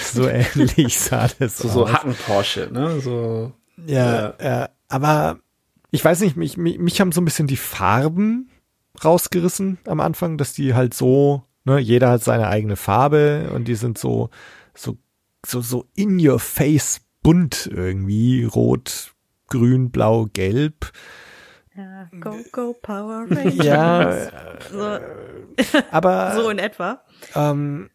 so 0.02 0.26
ähnlich 0.28 0.98
sah 0.98 1.28
das 1.38 1.58
So, 1.58 1.68
so 1.68 1.84
aus. 1.84 1.92
Hacken-Porsche, 1.92 2.68
ne? 2.72 3.00
So. 3.00 3.52
Ja, 3.86 4.34
ja. 4.42 4.68
aber 4.88 5.40
ich 5.92 6.04
weiß 6.04 6.20
nicht, 6.20 6.36
mich, 6.36 6.56
mich, 6.56 6.78
mich 6.78 7.00
haben 7.00 7.12
so 7.12 7.20
ein 7.20 7.26
bisschen 7.26 7.46
die 7.46 7.58
Farben 7.58 8.50
rausgerissen 9.04 9.78
am 9.86 10.00
Anfang, 10.00 10.38
dass 10.38 10.54
die 10.54 10.74
halt 10.74 10.94
so, 10.94 11.42
ne, 11.64 11.78
jeder 11.78 12.10
hat 12.10 12.24
seine 12.24 12.48
eigene 12.48 12.76
Farbe 12.76 13.50
und 13.54 13.68
die 13.68 13.74
sind 13.74 13.98
so, 13.98 14.30
so, 14.74 14.96
so, 15.44 15.60
so 15.60 15.86
in 15.94 16.18
your 16.18 16.38
face 16.38 17.02
bunt 17.22 17.70
irgendwie, 17.72 18.44
rot, 18.44 19.12
grün, 19.48 19.90
blau, 19.90 20.26
gelb. 20.32 20.92
Ja, 21.76 22.08
go, 22.20 22.36
go, 22.52 22.72
Power 22.72 23.26
Rangers. 23.30 23.64
Ja, 23.64 24.28
So, 24.70 24.98
aber 25.90 26.32
so 26.36 26.48
in 26.48 26.58
etwa. 26.58 27.02
Ähm, 27.34 27.90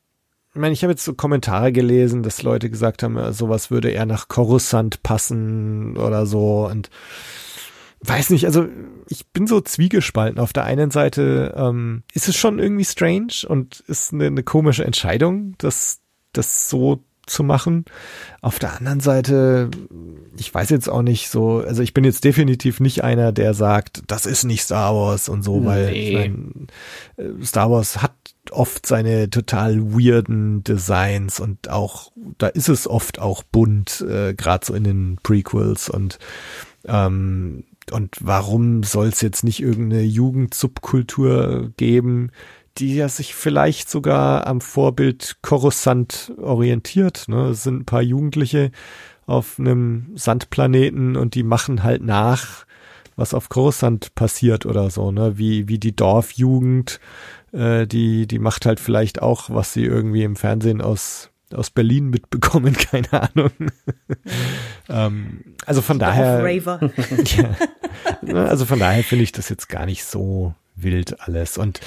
ich 0.53 0.61
meine, 0.61 0.73
ich 0.73 0.83
habe 0.83 0.93
jetzt 0.93 1.03
so 1.03 1.13
Kommentare 1.13 1.71
gelesen, 1.71 2.21
dass 2.21 2.43
Leute 2.43 2.69
gesagt 2.69 3.01
haben, 3.01 3.17
äh, 3.17 3.33
sowas 3.33 3.71
würde 3.71 3.89
eher 3.89 4.05
nach 4.05 4.27
Coruscant 4.27 5.01
passen 5.01 5.97
oder 5.97 6.27
so 6.27 6.67
und 6.67 6.91
weiß 8.01 8.29
nicht, 8.29 8.45
also 8.45 8.67
ich 9.07 9.27
bin 9.27 9.47
so 9.47 9.61
zwiegespalten. 9.61 10.39
Auf 10.39 10.53
der 10.53 10.65
einen 10.65 10.91
Seite 10.91 11.53
ähm, 11.57 12.03
ist 12.13 12.27
es 12.27 12.35
schon 12.35 12.59
irgendwie 12.59 12.85
strange 12.85 13.47
und 13.47 13.81
ist 13.87 14.13
eine, 14.13 14.25
eine 14.27 14.43
komische 14.43 14.85
Entscheidung, 14.85 15.55
das, 15.57 15.99
das 16.33 16.69
so 16.69 17.03
zu 17.25 17.43
machen. 17.43 17.85
Auf 18.41 18.57
der 18.57 18.77
anderen 18.77 19.01
Seite, 19.01 19.69
ich 20.37 20.53
weiß 20.53 20.69
jetzt 20.69 20.87
auch 20.87 21.01
nicht 21.01 21.29
so, 21.29 21.57
also 21.59 21.81
ich 21.83 21.93
bin 21.93 22.03
jetzt 22.05 22.23
definitiv 22.23 22.79
nicht 22.79 23.03
einer, 23.03 23.31
der 23.33 23.53
sagt, 23.53 24.03
das 24.07 24.25
ist 24.25 24.45
nicht 24.45 24.63
Star 24.63 24.95
Wars 24.95 25.27
und 25.27 25.43
so, 25.43 25.65
weil 25.65 25.89
ich 25.89 26.09
Nee. 26.13 26.13
mein, 26.13 26.67
äh, 27.17 27.45
Star 27.45 27.69
Wars 27.69 28.01
hat 28.01 28.13
oft 28.51 28.85
seine 28.85 29.29
total 29.29 29.91
weirden 29.91 30.63
Designs 30.63 31.41
und 31.41 31.69
auch, 31.69 32.13
da 32.37 32.47
ist 32.47 32.69
es 32.69 32.87
oft 32.87 33.19
auch 33.19 33.43
bunt, 33.43 34.05
äh, 34.07 34.33
gerade 34.33 34.65
so 34.65 34.73
in 34.73 34.85
den 34.85 35.17
Prequels 35.21 35.89
und 35.89 36.19
ähm, 36.85 37.65
und 37.91 38.15
warum 38.19 38.83
soll 38.83 39.07
es 39.07 39.21
jetzt 39.21 39.43
nicht 39.43 39.61
irgendeine 39.61 40.03
Jugendsubkultur 40.03 41.71
geben, 41.77 42.31
die 42.77 42.95
ja 42.95 43.09
sich 43.09 43.33
vielleicht 43.33 43.89
sogar 43.89 44.45
am 44.47 44.61
Vorbild 44.61 45.37
Coruscant 45.41 46.31
orientiert. 46.37 47.25
Ne? 47.27 47.47
Es 47.47 47.63
sind 47.63 47.81
ein 47.81 47.85
paar 47.85 48.01
Jugendliche 48.01 48.71
auf 49.25 49.59
einem 49.59 50.11
Sandplaneten 50.15 51.15
und 51.15 51.35
die 51.35 51.43
machen 51.43 51.83
halt 51.83 52.03
nach, 52.03 52.65
was 53.15 53.33
auf 53.33 53.49
Coruscant 53.49 54.15
passiert 54.15 54.65
oder 54.65 54.89
so, 54.89 55.11
ne? 55.11 55.37
Wie, 55.37 55.67
wie 55.67 55.79
die 55.79 55.95
Dorfjugend, 55.95 56.99
äh, 57.51 57.87
die, 57.87 58.27
die 58.27 58.39
macht 58.39 58.65
halt 58.65 58.79
vielleicht 58.79 59.21
auch, 59.21 59.49
was 59.49 59.73
sie 59.73 59.83
irgendwie 59.83 60.23
im 60.23 60.35
Fernsehen 60.35 60.81
aus, 60.81 61.31
aus 61.53 61.69
Berlin 61.69 62.09
mitbekommen, 62.09 62.73
keine 62.91 63.13
Ahnung. 63.13 63.51
ähm, 64.89 65.55
also 65.65 65.81
von 65.81 65.99
daher. 65.99 66.43
Ja. 68.21 68.45
Also 68.45 68.65
von 68.65 68.79
daher 68.79 69.03
finde 69.03 69.23
ich 69.23 69.31
das 69.31 69.49
jetzt 69.49 69.69
gar 69.69 69.85
nicht 69.85 70.03
so 70.03 70.53
wild 70.75 71.19
alles. 71.21 71.57
Und 71.57 71.79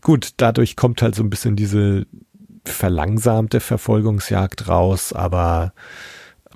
gut, 0.00 0.30
dadurch 0.38 0.76
kommt 0.76 1.02
halt 1.02 1.14
so 1.14 1.22
ein 1.22 1.30
bisschen 1.30 1.56
diese 1.56 2.06
verlangsamte 2.64 3.60
Verfolgungsjagd 3.60 4.68
raus, 4.68 5.12
aber 5.12 5.72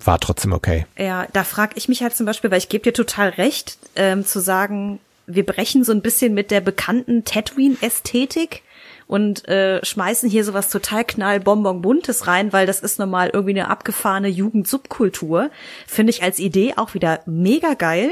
war 0.02 0.18
trotzdem 0.20 0.52
okay. 0.52 0.86
Ja, 0.96 1.26
da 1.32 1.44
frage 1.44 1.74
ich 1.76 1.88
mich 1.88 2.02
halt 2.02 2.14
zum 2.14 2.26
Beispiel, 2.26 2.50
weil 2.50 2.58
ich 2.58 2.68
gebe 2.68 2.84
dir 2.84 2.92
total 2.92 3.30
recht, 3.30 3.78
ähm, 3.96 4.24
zu 4.24 4.40
sagen, 4.40 5.00
wir 5.26 5.44
brechen 5.44 5.84
so 5.84 5.92
ein 5.92 6.00
bisschen 6.00 6.34
mit 6.34 6.50
der 6.50 6.60
bekannten 6.60 7.24
Tatooine-Ästhetik 7.24 8.62
und 9.08 9.48
äh, 9.48 9.84
schmeißen 9.84 10.28
hier 10.28 10.44
sowas 10.44 10.68
total 10.68 11.02
knallbonbon-buntes 11.02 12.26
rein, 12.26 12.52
weil 12.52 12.66
das 12.66 12.80
ist 12.80 12.98
normal 12.98 13.30
irgendwie 13.32 13.58
eine 13.58 13.70
abgefahrene 13.70 14.28
Jugendsubkultur. 14.28 15.50
Finde 15.86 16.10
ich 16.10 16.22
als 16.22 16.38
Idee 16.38 16.74
auch 16.76 16.92
wieder 16.94 17.22
mega 17.24 17.72
geil. 17.72 18.10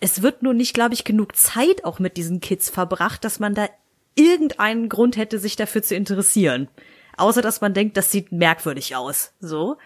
Es 0.00 0.22
wird 0.22 0.42
nur 0.42 0.54
nicht, 0.54 0.72
glaube 0.72 0.94
ich, 0.94 1.04
genug 1.04 1.36
Zeit 1.36 1.84
auch 1.84 1.98
mit 1.98 2.16
diesen 2.16 2.40
Kids 2.40 2.70
verbracht, 2.70 3.24
dass 3.24 3.40
man 3.40 3.54
da 3.54 3.68
irgendeinen 4.14 4.88
Grund 4.88 5.18
hätte, 5.18 5.38
sich 5.38 5.54
dafür 5.54 5.82
zu 5.82 5.94
interessieren. 5.94 6.68
Außer 7.18 7.42
dass 7.42 7.60
man 7.60 7.74
denkt, 7.74 7.98
das 7.98 8.10
sieht 8.10 8.32
merkwürdig 8.32 8.96
aus. 8.96 9.34
So. 9.40 9.76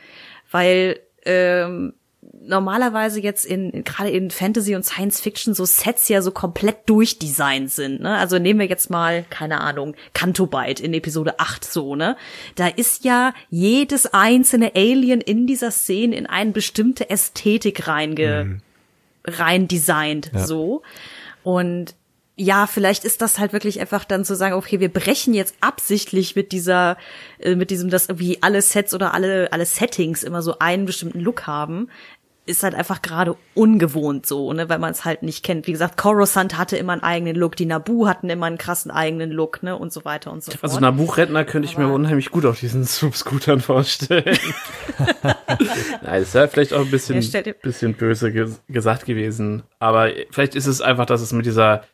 Weil 0.53 1.01
ähm, 1.25 1.95
normalerweise 2.43 3.21
jetzt 3.21 3.45
in, 3.45 3.85
gerade 3.85 4.11
in 4.11 4.31
Fantasy 4.31 4.75
und 4.75 4.85
Science 4.85 5.21
Fiction 5.21 5.55
so 5.55 5.65
Sets 5.65 6.09
ja 6.09 6.23
so 6.23 6.31
komplett 6.31 6.89
durchdesignt 6.89 7.71
sind, 7.71 8.01
ne? 8.01 8.17
Also 8.17 8.39
nehmen 8.39 8.61
wir 8.61 8.67
jetzt 8.67 8.91
mal, 8.91 9.25
keine 9.29 9.61
Ahnung, 9.61 9.95
Canto 10.15 10.47
Bite 10.47 10.83
in 10.83 10.95
Episode 10.95 11.39
8 11.39 11.65
so, 11.65 11.97
ne? 11.97 12.17
Da 12.55 12.69
ist 12.69 13.05
ja 13.05 13.35
jedes 13.51 14.07
einzelne 14.07 14.73
Alien 14.75 15.21
in 15.21 15.47
dieser 15.47 15.71
Szene 15.71 16.17
in 16.17 16.27
eine 16.27 16.53
bestimmte 16.53 17.11
Ästhetik 17.11 17.87
reinge 17.87 18.45
mhm. 18.45 18.59
rein 19.27 19.69
designt, 19.69 20.31
ja. 20.33 20.47
so. 20.47 20.83
Und 21.43 21.95
ja, 22.37 22.67
vielleicht 22.67 23.05
ist 23.05 23.21
das 23.21 23.39
halt 23.39 23.53
wirklich 23.53 23.81
einfach 23.81 24.05
dann 24.05 24.25
zu 24.25 24.35
sagen, 24.35 24.55
okay, 24.55 24.81
wir 24.81 24.89
brechen 24.89 25.35
jetzt 25.35 25.57
absichtlich 25.61 26.37
mit 26.37 26.53
dieser, 26.53 26.97
äh, 27.39 27.55
mit 27.55 27.71
diesem, 27.71 27.91
dass 27.91 28.09
irgendwie 28.09 28.39
alle 28.41 28.63
Sets 28.63 28.95
oder 28.95 29.13
alle, 29.13 29.53
alle 29.53 29.67
Settings 29.67 30.23
immer 30.23 30.41
so 30.41 30.59
einen 30.59 30.87
bestimmten 30.87 31.21
Look 31.21 31.47
haben 31.47 31.91
ist 32.47 32.63
halt 32.63 32.75
einfach 32.75 33.03
gerade 33.03 33.37
ungewohnt 33.55 34.27
so, 34.27 34.53
ne, 34.53 34.69
weil 34.69 34.79
man 34.79 34.93
es 34.93 35.05
halt 35.05 35.23
nicht 35.23 35.45
kennt. 35.45 35.67
Wie 35.67 35.73
gesagt, 35.73 35.97
Coruscant 35.97 36.59
hatte 36.59 36.77
immer 36.77 36.93
einen 36.93 37.03
eigenen 37.03 37.37
Look, 37.37 37.55
die 37.57 37.67
Nabu 37.67 38.07
hatten 38.07 38.29
immer 38.29 38.47
einen 38.47 38.59
krassen 38.59 38.91
eigenen 38.91 39.31
Look, 39.31 39.63
ne, 39.63 39.77
und 39.77 39.93
so 39.93 40.05
weiter 40.05 40.33
und 40.33 40.43
so 40.43 40.51
fort. 40.51 40.65
Also 40.65 40.81
Nabu-Rentner 40.81 41.45
könnte 41.45 41.69
ich 41.69 41.77
Aber 41.77 41.87
mir 41.87 41.93
unheimlich 41.93 42.31
gut 42.31 42.47
auf 42.47 42.59
diesen 42.59 42.85
Sub-Scootern 42.85 43.61
vorstellen. 43.61 44.39
Nein, 46.03 46.23
ist 46.23 46.35
ja 46.35 46.49
vielleicht 46.49 46.73
auch 46.73 46.81
ein 46.81 46.91
bisschen, 46.91 47.21
bisschen 47.63 47.95
böse 47.95 48.33
ges 48.33 48.61
gesagt 48.69 49.05
gewesen. 49.05 49.63
Aber 49.79 50.11
vielleicht 50.31 50.55
ist 50.55 50.67
es 50.67 50.81
einfach, 50.81 51.07
dass 51.07 51.21
es 51.21 51.33
mit 51.33 51.47
dieser 51.47 51.85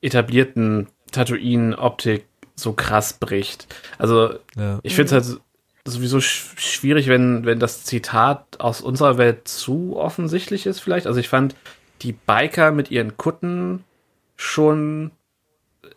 etablierten 0.00 0.88
Tatooine-Optik 1.12 2.26
so 2.56 2.72
krass 2.72 3.14
bricht. 3.14 3.74
Also, 3.98 4.34
ja. 4.56 4.80
ich 4.82 4.94
finde 4.94 5.16
es 5.16 5.28
halt 5.28 5.40
sowieso 5.86 6.20
schwierig, 6.20 7.08
wenn, 7.08 7.44
wenn 7.46 7.58
das 7.58 7.84
Zitat 7.84 8.60
aus 8.60 8.80
unserer 8.80 9.18
Welt 9.18 9.48
zu 9.48 9.96
offensichtlich 9.96 10.66
ist, 10.66 10.80
vielleicht. 10.80 11.06
Also 11.06 11.20
ich 11.20 11.28
fand 11.28 11.54
die 12.02 12.12
Biker 12.12 12.72
mit 12.72 12.90
ihren 12.90 13.16
Kutten 13.16 13.84
schon, 14.36 15.10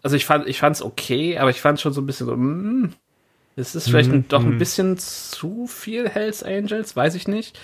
also 0.01 0.15
ich 0.15 0.25
fand, 0.25 0.47
ich 0.47 0.59
fand's 0.59 0.81
okay, 0.81 1.37
aber 1.37 1.49
ich 1.49 1.61
fand 1.61 1.79
schon 1.79 1.93
so 1.93 2.01
ein 2.01 2.05
bisschen 2.05 2.27
so, 2.27 2.35
mm, 2.35 2.93
ist 3.55 3.75
es 3.75 3.85
vielleicht 3.85 4.11
mm, 4.11 4.21
doch 4.29 4.41
ein 4.41 4.55
mhm. 4.55 4.57
bisschen 4.57 4.97
zu 4.97 5.67
viel 5.67 6.09
Hells 6.09 6.43
Angels, 6.43 6.95
weiß 6.95 7.15
ich 7.15 7.27
nicht. 7.27 7.59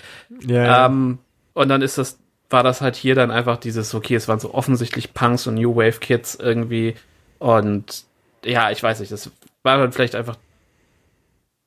Ja, 0.46 0.86
ähm, 0.86 1.18
und 1.54 1.68
dann 1.68 1.82
ist 1.82 1.98
das, 1.98 2.18
war 2.48 2.62
das 2.62 2.80
halt 2.80 2.96
hier 2.96 3.14
dann 3.14 3.30
einfach 3.30 3.56
dieses, 3.56 3.94
okay, 3.94 4.14
es 4.14 4.28
waren 4.28 4.40
so 4.40 4.54
offensichtlich 4.54 5.14
Punks 5.14 5.46
und 5.46 5.54
New 5.54 5.76
Wave 5.76 6.00
Kids 6.00 6.34
irgendwie 6.34 6.94
und 7.38 8.04
ja, 8.44 8.70
ich 8.70 8.82
weiß 8.82 9.00
nicht, 9.00 9.12
das 9.12 9.30
war 9.62 9.78
dann 9.78 9.92
vielleicht 9.92 10.14
einfach 10.14 10.36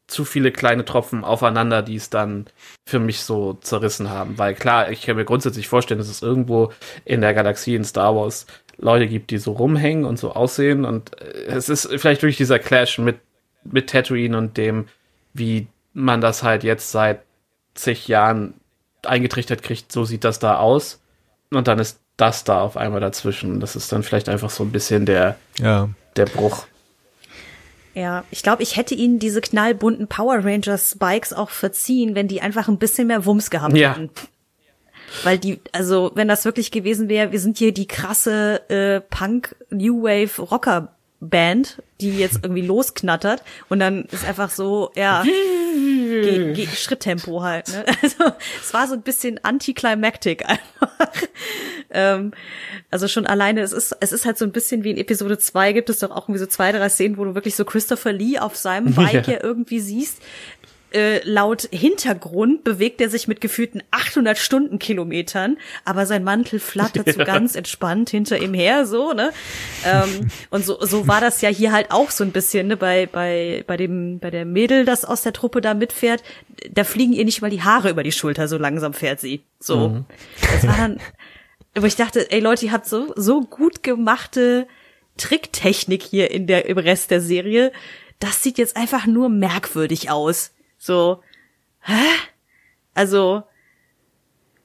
zu 0.07 0.25
viele 0.25 0.51
kleine 0.51 0.85
Tropfen 0.85 1.23
aufeinander, 1.23 1.81
die 1.81 1.95
es 1.95 2.09
dann 2.09 2.45
für 2.85 2.99
mich 2.99 3.21
so 3.21 3.53
zerrissen 3.53 4.09
haben. 4.09 4.37
Weil 4.37 4.53
klar, 4.53 4.91
ich 4.91 5.03
kann 5.03 5.15
mir 5.15 5.25
grundsätzlich 5.25 5.67
vorstellen, 5.67 5.97
dass 5.97 6.09
es 6.09 6.21
irgendwo 6.21 6.71
in 7.05 7.21
der 7.21 7.33
Galaxie 7.33 7.75
in 7.75 7.85
Star 7.85 8.15
Wars 8.15 8.45
Leute 8.77 9.07
gibt, 9.07 9.31
die 9.31 9.37
so 9.37 9.53
rumhängen 9.53 10.05
und 10.05 10.17
so 10.19 10.33
aussehen. 10.33 10.85
Und 10.85 11.19
äh, 11.21 11.45
es 11.47 11.69
ist 11.69 11.87
vielleicht 11.97 12.21
durch 12.21 12.37
dieser 12.37 12.59
Clash 12.59 12.97
mit, 12.97 13.17
mit 13.63 13.89
Tatooine 13.89 14.37
und 14.37 14.57
dem, 14.57 14.87
wie 15.33 15.67
man 15.93 16.21
das 16.21 16.43
halt 16.43 16.63
jetzt 16.63 16.91
seit 16.91 17.21
zig 17.75 18.07
Jahren 18.07 18.55
eingetrichtert 19.05 19.63
kriegt, 19.63 19.91
so 19.91 20.05
sieht 20.05 20.23
das 20.23 20.39
da 20.39 20.57
aus. 20.57 21.01
Und 21.51 21.67
dann 21.67 21.79
ist 21.79 21.99
das 22.17 22.43
da 22.43 22.61
auf 22.61 22.77
einmal 22.77 23.01
dazwischen. 23.01 23.59
Das 23.59 23.75
ist 23.75 23.91
dann 23.91 24.03
vielleicht 24.03 24.29
einfach 24.29 24.49
so 24.49 24.63
ein 24.63 24.71
bisschen 24.71 25.05
der, 25.05 25.37
ja. 25.59 25.89
der 26.15 26.25
Bruch. 26.25 26.65
Ja, 27.93 28.23
ich 28.31 28.41
glaube, 28.41 28.63
ich 28.63 28.75
hätte 28.75 28.95
ihnen 28.95 29.19
diese 29.19 29.41
knallbunten 29.41 30.07
Power 30.07 30.43
Rangers 30.43 30.97
Bikes 30.97 31.31
auch 31.31 31.49
verziehen, 31.49 32.15
wenn 32.15 32.27
die 32.27 32.41
einfach 32.41 32.67
ein 32.67 32.79
bisschen 32.79 33.07
mehr 33.07 33.25
Wumms 33.25 33.49
gehabt 33.49 33.77
ja. 33.77 33.91
hätten. 33.91 34.09
Weil 35.23 35.37
die, 35.37 35.59
also 35.71 36.11
wenn 36.15 36.27
das 36.27 36.43
wirklich 36.43 36.71
gewesen 36.71 37.07
wäre, 37.07 37.31
wir 37.31 37.39
sind 37.39 37.59
hier 37.59 37.71
die 37.71 37.87
krasse 37.87 38.67
äh, 38.69 38.99
Punk 38.99 39.55
New 39.69 40.03
Wave 40.03 40.41
Rocker 40.41 40.95
Band, 41.29 41.81
die 42.01 42.17
jetzt 42.17 42.39
irgendwie 42.43 42.61
losknattert 42.61 43.43
und 43.69 43.79
dann 43.79 44.05
ist 44.05 44.25
einfach 44.25 44.49
so, 44.49 44.91
ja, 44.95 45.23
ge 45.73 46.53
ge 46.53 46.67
Schritttempo 46.67 47.41
halt. 47.41 47.69
Ne? 47.69 47.85
Also 48.01 48.33
es 48.61 48.73
war 48.73 48.87
so 48.87 48.93
ein 48.93 49.01
bisschen 49.01 49.39
anticlimactic 49.43 50.45
einfach. 50.47 51.11
ähm, 51.89 52.33
also 52.91 53.07
schon 53.07 53.25
alleine, 53.25 53.61
es 53.61 53.71
ist, 53.71 53.95
es 53.99 54.11
ist 54.11 54.25
halt 54.25 54.37
so 54.37 54.45
ein 54.45 54.51
bisschen 54.51 54.83
wie 54.83 54.91
in 54.91 54.97
Episode 54.97 55.37
2 55.37 55.73
gibt 55.73 55.89
es 55.89 55.99
doch 55.99 56.11
auch 56.11 56.23
irgendwie 56.23 56.39
so 56.39 56.45
zwei, 56.45 56.71
drei 56.71 56.89
Szenen, 56.89 57.17
wo 57.17 57.23
du 57.23 57.35
wirklich 57.35 57.55
so 57.55 57.65
Christopher 57.65 58.11
Lee 58.11 58.37
auf 58.39 58.55
seinem 58.55 58.93
Bike 58.93 59.27
ja, 59.27 59.33
ja 59.33 59.43
irgendwie 59.43 59.79
siehst, 59.79 60.21
äh, 60.93 61.21
laut 61.27 61.67
Hintergrund 61.71 62.63
bewegt 62.63 63.01
er 63.01 63.09
sich 63.09 63.27
mit 63.27 63.41
gefühlten 63.41 63.83
800 63.91 64.37
Stundenkilometern, 64.37 65.57
aber 65.85 66.05
sein 66.05 66.23
Mantel 66.23 66.59
flattert 66.59 67.11
so 67.11 67.19
ganz 67.25 67.55
entspannt 67.55 68.09
hinter 68.09 68.37
ihm 68.39 68.53
her, 68.53 68.85
so, 68.85 69.13
ne? 69.13 69.31
Ähm, 69.85 70.29
und 70.49 70.65
so, 70.65 70.77
so 70.81 71.07
war 71.07 71.21
das 71.21 71.41
ja 71.41 71.49
hier 71.49 71.71
halt 71.71 71.91
auch 71.91 72.11
so 72.11 72.23
ein 72.23 72.31
bisschen, 72.31 72.67
ne? 72.67 72.77
Bei, 72.77 73.07
bei, 73.07 73.63
bei 73.67 73.77
dem, 73.77 74.19
bei 74.19 74.29
der 74.29 74.45
Mädel, 74.45 74.85
das 74.85 75.05
aus 75.05 75.23
der 75.23 75.33
Truppe 75.33 75.61
da 75.61 75.73
mitfährt, 75.73 76.23
da 76.71 76.83
fliegen 76.83 77.13
ihr 77.13 77.25
nicht 77.25 77.41
mal 77.41 77.49
die 77.49 77.63
Haare 77.63 77.89
über 77.89 78.03
die 78.03 78.11
Schulter, 78.11 78.47
so 78.47 78.57
langsam 78.57 78.93
fährt 78.93 79.19
sie. 79.19 79.43
So. 79.59 79.89
Mhm. 79.89 80.05
Das 80.41 80.67
war 80.67 80.77
dann, 80.77 80.99
wo 81.75 81.85
ich 81.85 81.95
dachte, 81.95 82.31
ey 82.31 82.39
Leute, 82.39 82.65
ihr 82.65 82.71
habt 82.71 82.85
so, 82.85 83.13
so 83.15 83.41
gut 83.41 83.83
gemachte 83.83 84.67
Tricktechnik 85.17 86.03
hier 86.03 86.31
in 86.31 86.47
der, 86.47 86.65
im 86.65 86.77
Rest 86.77 87.11
der 87.11 87.21
Serie. 87.21 87.71
Das 88.19 88.43
sieht 88.43 88.57
jetzt 88.57 88.77
einfach 88.77 89.05
nur 89.05 89.29
merkwürdig 89.29 90.09
aus. 90.09 90.51
So, 90.83 91.23
hä? 91.79 92.09
Also, 92.93 93.43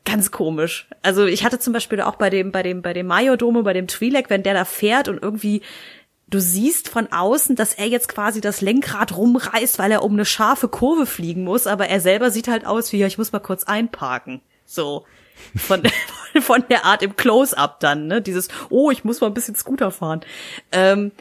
ganz 0.04 0.32
komisch. 0.32 0.88
Also 1.00 1.26
ich 1.26 1.44
hatte 1.44 1.60
zum 1.60 1.72
Beispiel 1.72 2.00
auch 2.00 2.16
bei 2.16 2.28
dem, 2.28 2.50
bei 2.50 2.64
dem, 2.64 2.82
bei 2.82 2.92
dem 2.92 3.06
Majordome, 3.06 3.62
bei 3.62 3.72
dem 3.72 3.86
Twi'lek, 3.86 4.24
wenn 4.26 4.42
der 4.42 4.54
da 4.54 4.64
fährt 4.64 5.06
und 5.06 5.22
irgendwie 5.22 5.62
du 6.26 6.40
siehst 6.40 6.88
von 6.88 7.12
außen, 7.12 7.54
dass 7.54 7.72
er 7.72 7.86
jetzt 7.86 8.08
quasi 8.08 8.40
das 8.40 8.62
Lenkrad 8.62 9.16
rumreißt, 9.16 9.78
weil 9.78 9.92
er 9.92 10.02
um 10.02 10.14
eine 10.14 10.24
scharfe 10.24 10.66
Kurve 10.66 11.06
fliegen 11.06 11.44
muss, 11.44 11.68
aber 11.68 11.86
er 11.86 12.00
selber 12.00 12.32
sieht 12.32 12.48
halt 12.48 12.66
aus 12.66 12.92
wie, 12.92 12.98
ja, 12.98 13.06
ich 13.06 13.16
muss 13.16 13.30
mal 13.30 13.38
kurz 13.38 13.62
einparken. 13.62 14.40
So. 14.66 15.06
Von, 15.56 15.84
von 16.40 16.64
der 16.68 16.84
Art 16.84 17.02
im 17.02 17.14
Close-Up 17.14 17.78
dann, 17.78 18.08
ne? 18.08 18.20
Dieses, 18.20 18.48
oh, 18.70 18.90
ich 18.90 19.04
muss 19.04 19.20
mal 19.20 19.28
ein 19.28 19.34
bisschen 19.34 19.54
Scooter 19.54 19.92
fahren. 19.92 20.22
Ähm, 20.72 21.12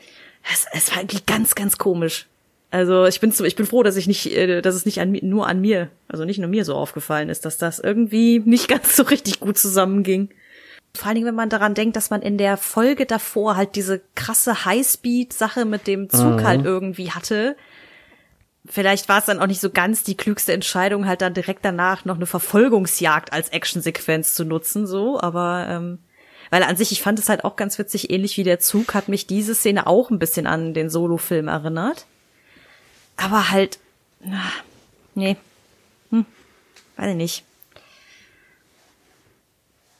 es, 0.51 0.65
es 0.71 0.91
war 0.91 1.03
irgendwie 1.03 1.21
ganz, 1.23 1.53
ganz 1.53 1.77
komisch. 1.77 2.25
Also 2.69 3.05
ich 3.05 3.21
bin 3.21 3.33
ich 3.43 3.55
bin 3.55 3.65
froh, 3.65 3.83
dass 3.83 3.95
ich 3.95 4.07
nicht, 4.07 4.35
äh, 4.35 4.61
dass 4.61 4.75
es 4.75 4.85
nicht 4.85 4.99
an, 4.99 5.11
nur 5.21 5.47
an 5.47 5.61
mir, 5.61 5.89
also 6.07 6.25
nicht 6.25 6.39
nur 6.39 6.49
mir 6.49 6.65
so 6.65 6.75
aufgefallen 6.75 7.29
ist, 7.29 7.45
dass 7.45 7.57
das 7.57 7.79
irgendwie 7.79 8.39
nicht 8.39 8.67
ganz 8.67 8.95
so 8.95 9.03
richtig 9.03 9.39
gut 9.39 9.57
zusammenging. 9.57 10.29
Vor 10.93 11.07
allen 11.07 11.15
Dingen, 11.15 11.27
wenn 11.27 11.35
man 11.35 11.49
daran 11.49 11.75
denkt, 11.75 11.95
dass 11.95 12.09
man 12.09 12.21
in 12.21 12.37
der 12.37 12.57
Folge 12.57 13.05
davor 13.05 13.55
halt 13.55 13.75
diese 13.75 14.01
krasse 14.15 14.65
Highspeed-Sache 14.65 15.65
mit 15.65 15.87
dem 15.87 16.09
Zug 16.09 16.37
mhm. 16.37 16.43
halt 16.43 16.65
irgendwie 16.65 17.11
hatte. 17.11 17.55
Vielleicht 18.65 19.07
war 19.07 19.19
es 19.19 19.25
dann 19.25 19.39
auch 19.39 19.47
nicht 19.47 19.61
so 19.61 19.69
ganz 19.69 20.03
die 20.03 20.17
klügste 20.17 20.51
Entscheidung, 20.51 21.07
halt 21.07 21.21
dann 21.21 21.33
direkt 21.33 21.63
danach 21.63 22.03
noch 22.03 22.15
eine 22.15 22.25
Verfolgungsjagd 22.25 23.31
als 23.31 23.49
Actionsequenz 23.49 24.33
zu 24.33 24.43
nutzen, 24.43 24.87
so, 24.87 25.21
aber 25.21 25.67
ähm, 25.69 25.99
weil 26.49 26.63
an 26.63 26.75
sich, 26.75 26.91
ich 26.91 27.01
fand 27.01 27.17
es 27.17 27.29
halt 27.29 27.45
auch 27.45 27.55
ganz 27.55 27.79
witzig, 27.79 28.09
ähnlich 28.09 28.35
wie 28.35 28.43
der 28.43 28.59
Zug, 28.59 28.93
hat 28.93 29.07
mich 29.07 29.25
diese 29.25 29.55
Szene 29.55 29.87
auch 29.87 30.09
ein 30.09 30.19
bisschen 30.19 30.47
an 30.47 30.73
den 30.73 30.89
Solo-Film 30.89 31.47
erinnert 31.47 32.07
aber 33.17 33.51
halt, 33.51 33.79
na, 34.19 34.43
nee, 35.15 35.35
hm, 36.11 36.25
weiß 36.95 37.09
ich 37.11 37.15
nicht. 37.15 37.43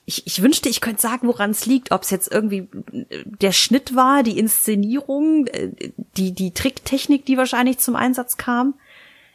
Ich, 0.06 0.26
ich 0.26 0.42
wünschte, 0.42 0.70
ich 0.70 0.80
könnte 0.80 1.02
sagen, 1.02 1.28
woran 1.28 1.52
es 1.52 1.66
liegt, 1.66 1.92
ob 1.92 2.04
es 2.04 2.12
jetzt 2.12 2.32
irgendwie 2.32 2.70
äh, 3.10 3.24
der 3.26 3.52
Schnitt 3.52 3.94
war, 3.94 4.24
die 4.24 4.40
Inszenierung, 4.40 5.48
äh, 5.48 5.72
die, 6.16 6.32
die 6.32 6.52
Tricktechnik, 6.52 7.26
die 7.26 7.38
wahrscheinlich 7.38 7.80
zum 7.80 7.98
Einsatz 7.98 8.38
kam. 8.38 8.76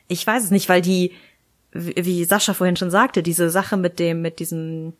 Ich 0.09 0.27
weiß 0.27 0.45
es 0.45 0.51
nicht, 0.51 0.71
weil 0.71 0.81
die, 0.81 1.13
wie 1.73 2.25
Sascha 2.25 2.55
vorhin 2.55 2.77
schon 2.77 2.91
sagte, 2.91 3.23
diese 3.23 3.51
Sache 3.51 3.77
mit 3.77 3.99
dem, 3.99 4.23
mit 4.23 4.39
diesem 4.39 4.95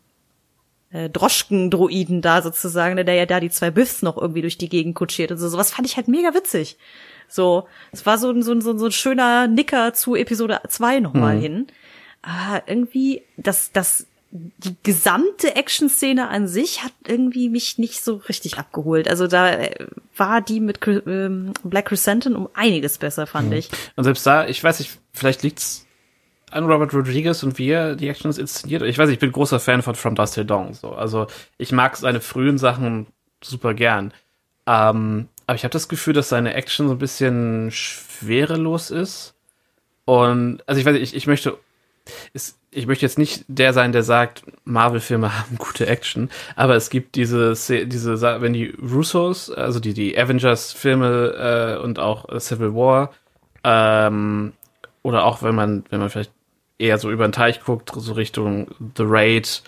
äh, 0.93 1.09
Droschken-Droiden 1.09 2.21
da 2.21 2.41
sozusagen, 2.41 2.95
der 2.95 3.15
ja 3.15 3.25
da 3.25 3.39
die 3.39 3.49
zwei 3.49 3.71
Biffs 3.71 4.01
noch 4.01 4.17
irgendwie 4.17 4.41
durch 4.41 4.57
die 4.57 4.69
Gegend 4.69 4.95
kutschiert 4.95 5.31
und 5.31 5.37
so, 5.37 5.49
sowas 5.49 5.71
fand 5.71 5.87
ich 5.87 5.97
halt 5.97 6.07
mega 6.07 6.33
witzig. 6.33 6.77
So, 7.27 7.67
es 7.91 8.05
war 8.05 8.17
so, 8.17 8.39
so, 8.41 8.59
so, 8.61 8.77
so 8.77 8.85
ein 8.85 8.91
schöner 8.91 9.47
Nicker 9.47 9.93
zu 9.93 10.15
Episode 10.15 10.61
2 10.67 10.99
nochmal 10.99 11.37
mhm. 11.37 11.41
hin. 11.41 11.67
Aber 12.21 12.63
irgendwie, 12.67 13.23
das, 13.37 13.71
das 13.71 14.07
die 14.33 14.75
gesamte 14.81 15.55
Action-Szene 15.55 16.27
an 16.27 16.47
sich 16.47 16.83
hat 16.83 16.93
irgendwie 17.07 17.49
mich 17.49 17.77
nicht 17.77 18.03
so 18.03 18.15
richtig 18.15 18.57
abgeholt. 18.57 19.07
Also 19.07 19.27
da 19.27 19.51
äh, 19.51 19.87
war 20.17 20.41
die 20.41 20.59
mit 20.59 20.79
ähm, 20.87 21.53
Black 21.63 21.85
Crescent 21.85 22.25
um 22.25 22.49
einiges 22.53 22.97
besser, 22.97 23.27
fand 23.27 23.49
mhm. 23.49 23.57
ich. 23.57 23.69
Und 23.95 24.05
selbst 24.05 24.25
da, 24.25 24.47
ich 24.47 24.63
weiß 24.63 24.79
nicht, 24.79 24.97
vielleicht 25.13 25.43
liegt's 25.43 25.82
an 26.53 26.65
Robert 26.65 26.93
Rodriguez 26.93 27.43
und 27.43 27.57
wie 27.57 27.69
er 27.69 27.95
die 27.95 28.09
Actions 28.09 28.37
inszeniert. 28.37 28.83
Ich 28.83 28.97
weiß, 28.97 29.09
ich 29.09 29.19
bin 29.19 29.31
großer 29.31 29.59
Fan 29.59 29.81
von 29.81 29.95
From 29.95 30.15
Dust 30.15 30.35
Till 30.35 30.45
Dawn. 30.45 30.73
So. 30.73 30.93
Also 30.93 31.27
ich 31.57 31.71
mag 31.71 31.97
seine 31.97 32.21
frühen 32.21 32.57
Sachen 32.57 33.07
super 33.43 33.73
gern. 33.73 34.13
Ähm, 34.65 35.27
aber 35.47 35.55
ich 35.55 35.63
habe 35.63 35.73
das 35.73 35.89
Gefühl, 35.89 36.13
dass 36.13 36.29
seine 36.29 36.53
Action 36.53 36.87
so 36.87 36.93
ein 36.93 36.99
bisschen 36.99 37.71
schwerelos 37.71 38.91
ist. 38.91 39.33
Und 40.05 40.61
also 40.67 40.79
ich 40.79 40.85
weiß, 40.85 40.95
ich, 40.95 41.15
ich 41.15 41.27
möchte 41.27 41.57
ist, 42.33 42.57
ich 42.71 42.87
möchte 42.87 43.05
jetzt 43.05 43.17
nicht 43.17 43.45
der 43.47 43.73
sein, 43.73 43.91
der 43.91 44.03
sagt, 44.03 44.43
Marvel-Filme 44.65 45.37
haben 45.39 45.57
gute 45.57 45.87
Action, 45.87 46.29
aber 46.55 46.75
es 46.75 46.89
gibt 46.89 47.15
diese, 47.15 47.53
diese, 47.53 48.41
wenn 48.41 48.53
die 48.53 48.69
Russos, 48.69 49.49
also 49.49 49.79
die, 49.79 49.93
die 49.93 50.17
Avengers-Filme 50.17 51.77
äh, 51.79 51.83
und 51.83 51.99
auch 51.99 52.27
Civil 52.39 52.73
War, 52.75 53.13
ähm, 53.63 54.53
oder 55.01 55.25
auch 55.25 55.43
wenn 55.43 55.55
man, 55.55 55.83
wenn 55.89 55.99
man 55.99 56.09
vielleicht 56.09 56.31
eher 56.83 56.97
so 56.97 57.09
über 57.09 57.27
den 57.27 57.31
Teich 57.31 57.63
guckt, 57.63 57.91
so 57.95 58.13
Richtung 58.13 58.67
The 58.97 59.03
Raid, 59.05 59.63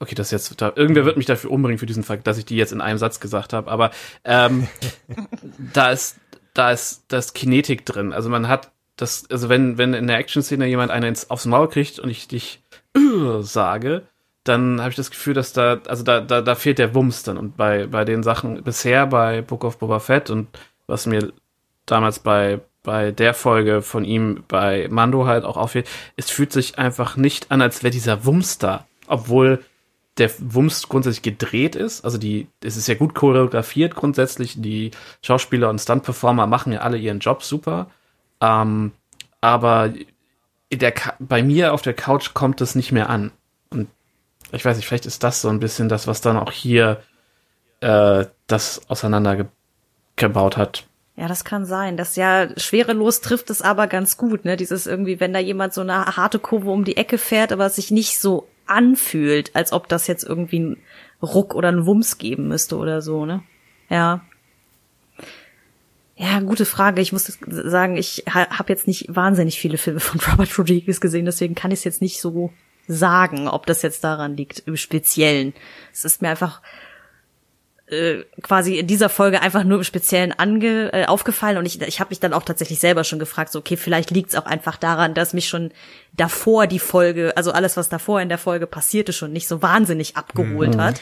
okay, 0.00 0.14
das 0.14 0.32
jetzt, 0.32 0.60
da, 0.60 0.72
irgendwer 0.74 1.04
wird 1.04 1.16
mich 1.16 1.26
dafür 1.26 1.52
umbringen 1.52 1.78
für 1.78 1.86
diesen 1.86 2.02
Fakt, 2.02 2.26
dass 2.26 2.38
ich 2.38 2.44
die 2.44 2.56
jetzt 2.56 2.72
in 2.72 2.80
einem 2.80 2.98
Satz 2.98 3.20
gesagt 3.20 3.52
habe, 3.52 3.70
aber 3.70 3.92
ähm, 4.24 4.66
da 5.72 5.90
ist, 5.90 6.18
da 6.54 6.72
ist, 6.72 7.04
da 7.08 7.18
ist 7.18 7.34
Kinetik 7.34 7.86
drin. 7.86 8.12
Also 8.12 8.28
man 8.28 8.48
hat 8.48 8.72
das, 8.96 9.30
also 9.30 9.48
wenn, 9.48 9.78
wenn 9.78 9.94
in 9.94 10.06
der 10.06 10.18
Action-Szene 10.18 10.66
jemand 10.66 10.90
einen 10.90 11.10
ins, 11.10 11.30
aufs 11.30 11.46
Maul 11.46 11.68
kriegt 11.68 11.98
und 11.98 12.10
ich 12.10 12.28
dich 12.28 12.62
äh, 12.96 13.42
sage, 13.42 14.02
dann 14.42 14.80
habe 14.80 14.90
ich 14.90 14.96
das 14.96 15.10
Gefühl, 15.10 15.34
dass 15.34 15.52
da, 15.52 15.80
also 15.86 16.02
da, 16.02 16.20
da, 16.20 16.40
da 16.40 16.54
fehlt 16.54 16.78
der 16.78 16.94
Wumms 16.94 17.22
dann. 17.22 17.36
Und 17.36 17.56
bei, 17.56 17.86
bei 17.86 18.04
den 18.04 18.22
Sachen 18.22 18.62
bisher 18.62 19.06
bei 19.06 19.42
Book 19.42 19.64
of 19.64 19.78
Boba 19.78 19.98
Fett 19.98 20.30
und 20.30 20.48
was 20.86 21.06
mir 21.06 21.32
damals 21.84 22.20
bei, 22.20 22.60
bei 22.86 23.10
der 23.10 23.34
Folge 23.34 23.82
von 23.82 24.04
ihm 24.04 24.44
bei 24.46 24.86
Mando 24.88 25.26
halt 25.26 25.44
auch 25.44 25.56
auffällt, 25.56 25.88
es 26.14 26.30
fühlt 26.30 26.52
sich 26.52 26.78
einfach 26.78 27.16
nicht 27.16 27.50
an, 27.50 27.60
als 27.60 27.82
wäre 27.82 27.90
dieser 27.90 28.24
Wumms 28.24 28.58
da. 28.58 28.86
Obwohl 29.08 29.64
der 30.18 30.30
Wumms 30.38 30.88
grundsätzlich 30.88 31.22
gedreht 31.22 31.74
ist. 31.74 32.04
Also 32.04 32.16
die, 32.16 32.46
es 32.62 32.76
ist 32.76 32.86
ja 32.86 32.94
gut 32.94 33.14
choreografiert 33.14 33.96
grundsätzlich. 33.96 34.54
Die 34.62 34.92
Schauspieler 35.20 35.68
und 35.68 35.80
Stunt-Performer 35.80 36.46
machen 36.46 36.72
ja 36.72 36.80
alle 36.80 36.96
ihren 36.96 37.18
Job 37.18 37.42
super. 37.42 37.90
Ähm, 38.40 38.92
aber 39.40 39.92
der, 40.72 40.94
bei 41.18 41.42
mir 41.42 41.74
auf 41.74 41.82
der 41.82 41.94
Couch 41.94 42.34
kommt 42.34 42.60
es 42.60 42.76
nicht 42.76 42.92
mehr 42.92 43.10
an. 43.10 43.32
Und 43.70 43.88
ich 44.52 44.64
weiß 44.64 44.76
nicht, 44.76 44.86
vielleicht 44.86 45.06
ist 45.06 45.24
das 45.24 45.40
so 45.40 45.48
ein 45.48 45.58
bisschen 45.58 45.88
das, 45.88 46.06
was 46.06 46.20
dann 46.20 46.36
auch 46.36 46.52
hier 46.52 47.02
äh, 47.80 48.26
das 48.46 48.88
auseinandergebaut 48.88 50.56
hat. 50.56 50.86
Ja, 51.16 51.28
das 51.28 51.44
kann 51.44 51.64
sein. 51.64 51.96
Das 51.96 52.16
ja 52.16 52.48
schwerelos 52.58 53.22
trifft 53.22 53.48
es 53.48 53.62
aber 53.62 53.86
ganz 53.86 54.18
gut, 54.18 54.44
ne? 54.44 54.56
Dieses 54.56 54.86
irgendwie, 54.86 55.18
wenn 55.18 55.32
da 55.32 55.38
jemand 55.38 55.72
so 55.72 55.80
eine 55.80 56.04
harte 56.16 56.38
Kurve 56.38 56.70
um 56.70 56.84
die 56.84 56.98
Ecke 56.98 57.16
fährt, 57.16 57.52
aber 57.52 57.66
es 57.66 57.76
sich 57.76 57.90
nicht 57.90 58.18
so 58.20 58.46
anfühlt, 58.66 59.56
als 59.56 59.72
ob 59.72 59.88
das 59.88 60.06
jetzt 60.08 60.24
irgendwie 60.24 60.60
ein 60.60 60.76
Ruck 61.22 61.54
oder 61.54 61.68
ein 61.68 61.86
Wumms 61.86 62.18
geben 62.18 62.48
müsste 62.48 62.76
oder 62.76 63.00
so, 63.00 63.24
ne? 63.24 63.42
Ja. 63.88 64.20
Ja, 66.16 66.40
gute 66.40 66.66
Frage. 66.66 67.00
Ich 67.00 67.12
muss 67.12 67.38
sagen, 67.46 67.96
ich 67.96 68.24
habe 68.26 68.72
jetzt 68.72 68.86
nicht 68.86 69.06
wahnsinnig 69.08 69.58
viele 69.58 69.78
Filme 69.78 70.00
von 70.00 70.20
Robert 70.30 70.58
Rodriguez 70.58 71.00
gesehen, 71.00 71.24
deswegen 71.24 71.54
kann 71.54 71.70
ich 71.70 71.78
es 71.80 71.84
jetzt 71.84 72.02
nicht 72.02 72.20
so 72.20 72.52
sagen, 72.88 73.48
ob 73.48 73.66
das 73.66 73.82
jetzt 73.82 74.04
daran 74.04 74.36
liegt, 74.36 74.60
im 74.66 74.76
Speziellen. 74.76 75.54
Es 75.92 76.04
ist 76.04 76.20
mir 76.20 76.28
einfach 76.28 76.60
äh, 77.88 78.24
quasi 78.42 78.78
in 78.78 78.86
dieser 78.86 79.08
Folge 79.08 79.42
einfach 79.42 79.64
nur 79.64 79.78
im 79.78 79.84
Speziellen 79.84 80.32
ange, 80.32 80.92
äh, 80.92 81.06
aufgefallen 81.06 81.58
und 81.58 81.66
ich, 81.66 81.80
ich 81.80 82.00
habe 82.00 82.10
mich 82.10 82.20
dann 82.20 82.32
auch 82.32 82.42
tatsächlich 82.42 82.78
selber 82.78 83.04
schon 83.04 83.18
gefragt, 83.18 83.52
so 83.52 83.58
okay, 83.58 83.76
vielleicht 83.76 84.10
liegt 84.10 84.30
es 84.30 84.34
auch 84.36 84.46
einfach 84.46 84.76
daran, 84.76 85.14
dass 85.14 85.34
mich 85.34 85.48
schon 85.48 85.70
davor 86.12 86.66
die 86.66 86.78
Folge, 86.78 87.36
also 87.36 87.52
alles, 87.52 87.76
was 87.76 87.88
davor 87.88 88.20
in 88.20 88.28
der 88.28 88.38
Folge 88.38 88.66
passierte, 88.66 89.12
schon 89.12 89.32
nicht 89.32 89.48
so 89.48 89.62
wahnsinnig 89.62 90.16
abgeholt 90.16 90.76
mhm. 90.76 90.80
hat 90.80 91.00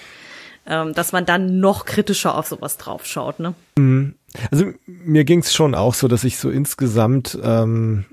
ähm, 0.67 0.95
dass 0.95 1.13
man 1.13 1.27
dann 1.27 1.61
noch 1.61 1.85
kritischer 1.85 2.37
auf 2.37 2.47
sowas 2.47 2.77
draufschaut. 2.79 3.41
Ne? 3.41 3.55
Mhm. 3.77 4.15
Also 4.51 4.73
mir 4.87 5.25
ging 5.25 5.41
es 5.41 5.55
schon 5.55 5.75
auch 5.75 5.95
so, 5.95 6.09
dass 6.09 6.25
ich 6.25 6.39
so 6.39 6.51
insgesamt 6.51 7.39
ähm, 7.43 8.07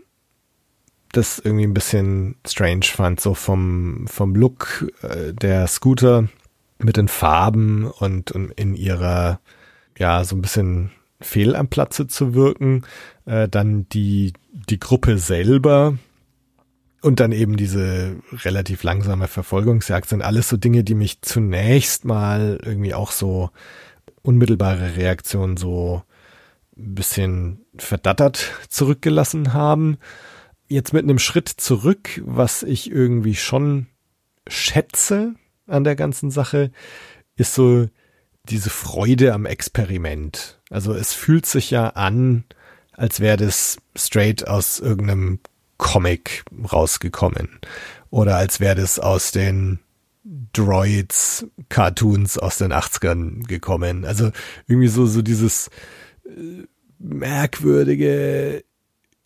das 1.11 1.39
irgendwie 1.39 1.65
ein 1.65 1.73
bisschen 1.73 2.35
strange 2.47 2.85
fand, 2.85 3.19
so 3.19 3.33
vom, 3.33 4.05
vom 4.07 4.35
Look 4.35 4.91
äh, 5.01 5.33
der 5.33 5.67
Scooter 5.67 6.29
mit 6.83 6.97
den 6.97 7.07
Farben 7.07 7.85
und, 7.85 8.31
und 8.31 8.51
in 8.51 8.75
ihrer, 8.75 9.39
ja, 9.97 10.23
so 10.23 10.35
ein 10.35 10.41
bisschen 10.41 10.91
fehl 11.19 11.55
am 11.55 11.67
Platze 11.67 12.07
zu 12.07 12.33
wirken. 12.33 12.83
Äh, 13.25 13.47
dann 13.47 13.87
die, 13.89 14.33
die 14.69 14.79
Gruppe 14.79 15.17
selber, 15.17 15.97
und 17.01 17.19
dann 17.19 17.31
eben 17.31 17.57
diese 17.57 18.15
relativ 18.31 18.83
langsame 18.83 19.27
Verfolgungsjagd 19.27 20.07
sind 20.07 20.21
alles 20.21 20.47
so 20.49 20.57
Dinge, 20.57 20.83
die 20.83 20.93
mich 20.93 21.21
zunächst 21.21 22.05
mal 22.05 22.59
irgendwie 22.63 22.93
auch 22.93 23.11
so 23.11 23.49
unmittelbare 24.21 24.95
Reaktionen 24.95 25.57
so 25.57 26.03
ein 26.77 26.93
bisschen 26.93 27.65
verdattert 27.75 28.51
zurückgelassen 28.69 29.53
haben. 29.53 29.97
Jetzt 30.67 30.93
mit 30.93 31.03
einem 31.03 31.17
Schritt 31.17 31.49
zurück, 31.49 32.21
was 32.23 32.61
ich 32.61 32.91
irgendwie 32.91 33.35
schon 33.35 33.87
schätze 34.47 35.33
an 35.71 35.83
der 35.83 35.95
ganzen 35.95 36.31
Sache, 36.31 36.71
ist 37.35 37.53
so 37.53 37.87
diese 38.49 38.69
Freude 38.69 39.33
am 39.33 39.45
Experiment. 39.45 40.59
Also 40.69 40.93
es 40.93 41.13
fühlt 41.13 41.45
sich 41.45 41.71
ja 41.71 41.89
an, 41.89 42.43
als 42.93 43.19
wäre 43.19 43.37
das 43.37 43.77
straight 43.95 44.47
aus 44.47 44.79
irgendeinem 44.79 45.39
Comic 45.77 46.43
rausgekommen. 46.71 47.59
Oder 48.09 48.37
als 48.37 48.59
wäre 48.59 48.75
das 48.75 48.99
aus 48.99 49.31
den 49.31 49.79
Droids 50.53 51.47
Cartoons 51.69 52.37
aus 52.37 52.57
den 52.57 52.71
80ern 52.73 53.47
gekommen. 53.47 54.05
Also 54.05 54.31
irgendwie 54.67 54.87
so, 54.87 55.05
so 55.05 55.21
dieses 55.21 55.69
äh, 56.25 56.65
merkwürdige, 56.99 58.63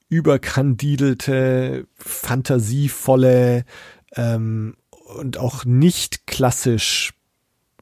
überkandidelte, 0.08 1.88
fantasievolle 1.96 3.66
ähm, 4.16 4.76
und 5.06 5.38
auch 5.38 5.65
nicht 5.65 6.27
klassisch 6.27 7.14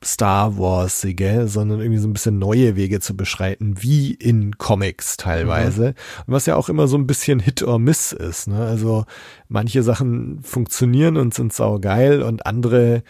Star 0.05 0.57
Warsige, 0.57 1.47
sondern 1.47 1.79
irgendwie 1.79 1.99
so 1.99 2.07
ein 2.07 2.13
bisschen 2.13 2.37
neue 2.37 2.75
Wege 2.75 2.99
zu 2.99 3.15
beschreiten, 3.15 3.81
wie 3.81 4.13
in 4.13 4.57
Comics 4.57 5.17
teilweise. 5.17 5.81
Mhm. 5.81 6.25
Und 6.27 6.33
was 6.33 6.45
ja 6.45 6.55
auch 6.55 6.69
immer 6.69 6.87
so 6.87 6.97
ein 6.97 7.07
bisschen 7.07 7.39
Hit 7.39 7.63
or 7.63 7.79
Miss 7.79 8.11
ist. 8.11 8.47
Ne? 8.47 8.59
Also 8.59 9.05
manche 9.47 9.83
Sachen 9.83 10.41
funktionieren 10.43 11.17
und 11.17 11.33
sind 11.33 11.53
saugeil 11.53 12.21
und 12.21 12.45
andere 12.45 13.03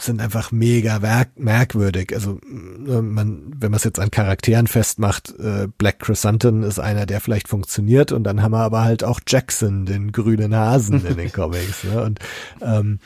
sind 0.00 0.20
einfach 0.20 0.52
mega 0.52 1.00
merkwürdig. 1.36 2.14
Also 2.14 2.38
äh, 2.48 3.02
man, 3.02 3.52
wenn 3.56 3.72
man 3.72 3.78
es 3.78 3.84
jetzt 3.84 3.98
an 3.98 4.12
Charakteren 4.12 4.68
festmacht, 4.68 5.34
äh, 5.40 5.66
Black 5.76 5.98
Chrysanthemum 5.98 6.62
ist 6.62 6.78
einer, 6.78 7.04
der 7.04 7.20
vielleicht 7.20 7.48
funktioniert 7.48 8.12
und 8.12 8.22
dann 8.22 8.42
haben 8.42 8.52
wir 8.52 8.60
aber 8.60 8.84
halt 8.84 9.02
auch 9.02 9.20
Jackson, 9.26 9.86
den 9.86 10.12
grünen 10.12 10.54
Hasen 10.54 11.04
in 11.04 11.16
den 11.16 11.32
Comics. 11.32 11.82
Ne? 11.82 12.00
Und 12.02 12.20
ähm, 12.62 13.00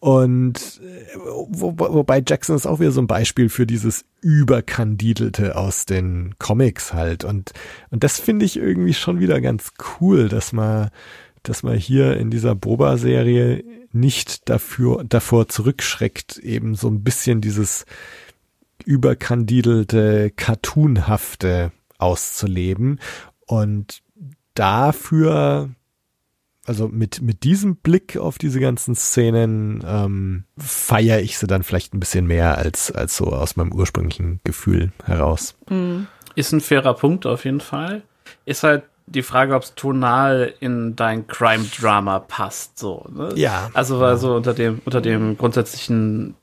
und 0.00 0.80
äh, 0.82 1.16
wo, 1.16 1.74
wobei 1.76 2.22
Jackson 2.26 2.54
ist 2.54 2.66
auch 2.66 2.80
wieder 2.80 2.92
so 2.92 3.00
ein 3.00 3.08
Beispiel 3.08 3.48
für 3.48 3.66
dieses 3.66 4.04
Überkandidelte 4.20 5.56
aus 5.56 5.86
den 5.86 6.34
Comics 6.38 6.92
halt. 6.92 7.24
Und, 7.24 7.52
und 7.90 8.04
das 8.04 8.20
finde 8.20 8.44
ich 8.44 8.56
irgendwie 8.56 8.94
schon 8.94 9.18
wieder 9.18 9.40
ganz 9.40 9.72
cool, 10.00 10.28
dass 10.28 10.52
man, 10.52 10.90
dass 11.42 11.62
man 11.62 11.76
hier 11.76 12.16
in 12.16 12.30
dieser 12.30 12.54
Boba-Serie 12.54 13.64
nicht 13.92 14.48
dafür, 14.48 15.04
davor 15.08 15.48
zurückschreckt, 15.48 16.38
eben 16.38 16.74
so 16.74 16.88
ein 16.88 17.02
bisschen 17.02 17.40
dieses 17.40 17.84
überkandidelte, 18.84 20.30
cartoonhafte 20.30 21.72
auszuleben. 21.98 23.00
Und 23.46 24.02
dafür 24.54 25.70
also 26.68 26.88
mit, 26.88 27.22
mit 27.22 27.44
diesem 27.44 27.76
Blick 27.76 28.16
auf 28.16 28.38
diese 28.38 28.60
ganzen 28.60 28.94
Szenen 28.94 29.82
ähm, 29.86 30.44
feiere 30.58 31.20
ich 31.20 31.38
sie 31.38 31.46
dann 31.46 31.62
vielleicht 31.62 31.94
ein 31.94 32.00
bisschen 32.00 32.26
mehr 32.26 32.58
als, 32.58 32.92
als 32.92 33.16
so 33.16 33.26
aus 33.26 33.56
meinem 33.56 33.72
ursprünglichen 33.72 34.40
Gefühl 34.44 34.92
heraus. 35.04 35.56
Mhm. 35.68 36.06
Ist 36.34 36.52
ein 36.52 36.60
fairer 36.60 36.94
Punkt 36.94 37.26
auf 37.26 37.44
jeden 37.44 37.60
Fall. 37.60 38.02
Ist 38.44 38.62
halt 38.62 38.84
die 39.06 39.22
Frage, 39.22 39.54
ob 39.54 39.62
es 39.62 39.74
tonal 39.74 40.52
in 40.60 40.94
dein 40.94 41.26
Crime-Drama 41.26 42.20
passt. 42.20 42.78
So, 42.78 43.06
ne? 43.10 43.30
Ja. 43.34 43.70
Also 43.72 44.16
so 44.16 44.34
unter 44.34 44.52
dem, 44.52 44.80
unter 44.84 45.00
dem 45.00 45.38
grundsätzlichen 45.38 46.34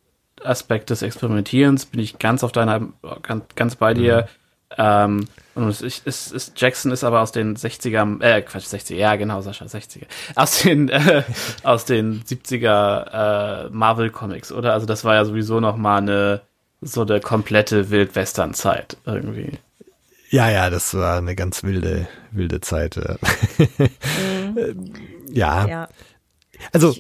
Aspekt 0.43 0.89
des 0.89 1.01
Experimentierens 1.01 1.85
bin 1.85 1.99
ich 1.99 2.19
ganz 2.19 2.43
auf 2.43 2.51
deiner, 2.51 2.89
ganz, 3.21 3.45
ganz 3.55 3.75
bei 3.75 3.93
dir. 3.93 4.23
Mhm 4.23 4.44
Ähm, 4.77 5.27
und 5.55 5.69
es 5.69 5.81
ist, 5.81 6.05
ist, 6.05 6.31
ist, 6.33 6.59
Jackson 6.59 6.91
ist 6.91 7.03
aber 7.03 7.21
aus 7.21 7.31
den 7.31 7.55
60er, 7.55 8.21
äh, 8.21 8.41
Quatsch, 8.41 8.65
60er, 8.65 8.95
ja 8.95 9.15
genau, 9.15 9.41
Sascha, 9.41 9.65
60er. 9.65 10.05
Aus 10.35 10.61
den, 10.61 10.89
äh, 10.89 11.23
aus 11.63 11.85
den 11.85 12.23
70er 12.23 13.67
äh, 13.67 13.69
Marvel 13.69 14.09
Comics, 14.09 14.51
oder? 14.51 14.73
Also 14.73 14.85
das 14.85 15.05
war 15.05 15.15
ja 15.15 15.23
sowieso 15.23 15.61
noch 15.61 15.77
mal 15.77 15.97
eine, 15.97 16.41
so 16.81 17.01
eine 17.03 17.21
komplette 17.21 17.89
Wildwestern-Zeit 17.89 18.97
irgendwie. 19.05 19.57
Ja, 20.29 20.49
ja, 20.49 20.69
das 20.69 20.93
war 20.93 21.19
eine 21.19 21.35
ganz 21.35 21.63
wilde, 21.63 22.07
wilde 22.31 22.59
Zeit. 22.59 22.99
mhm. 24.55 24.93
ja. 25.31 25.67
ja. 25.67 25.89
Also, 26.73 26.93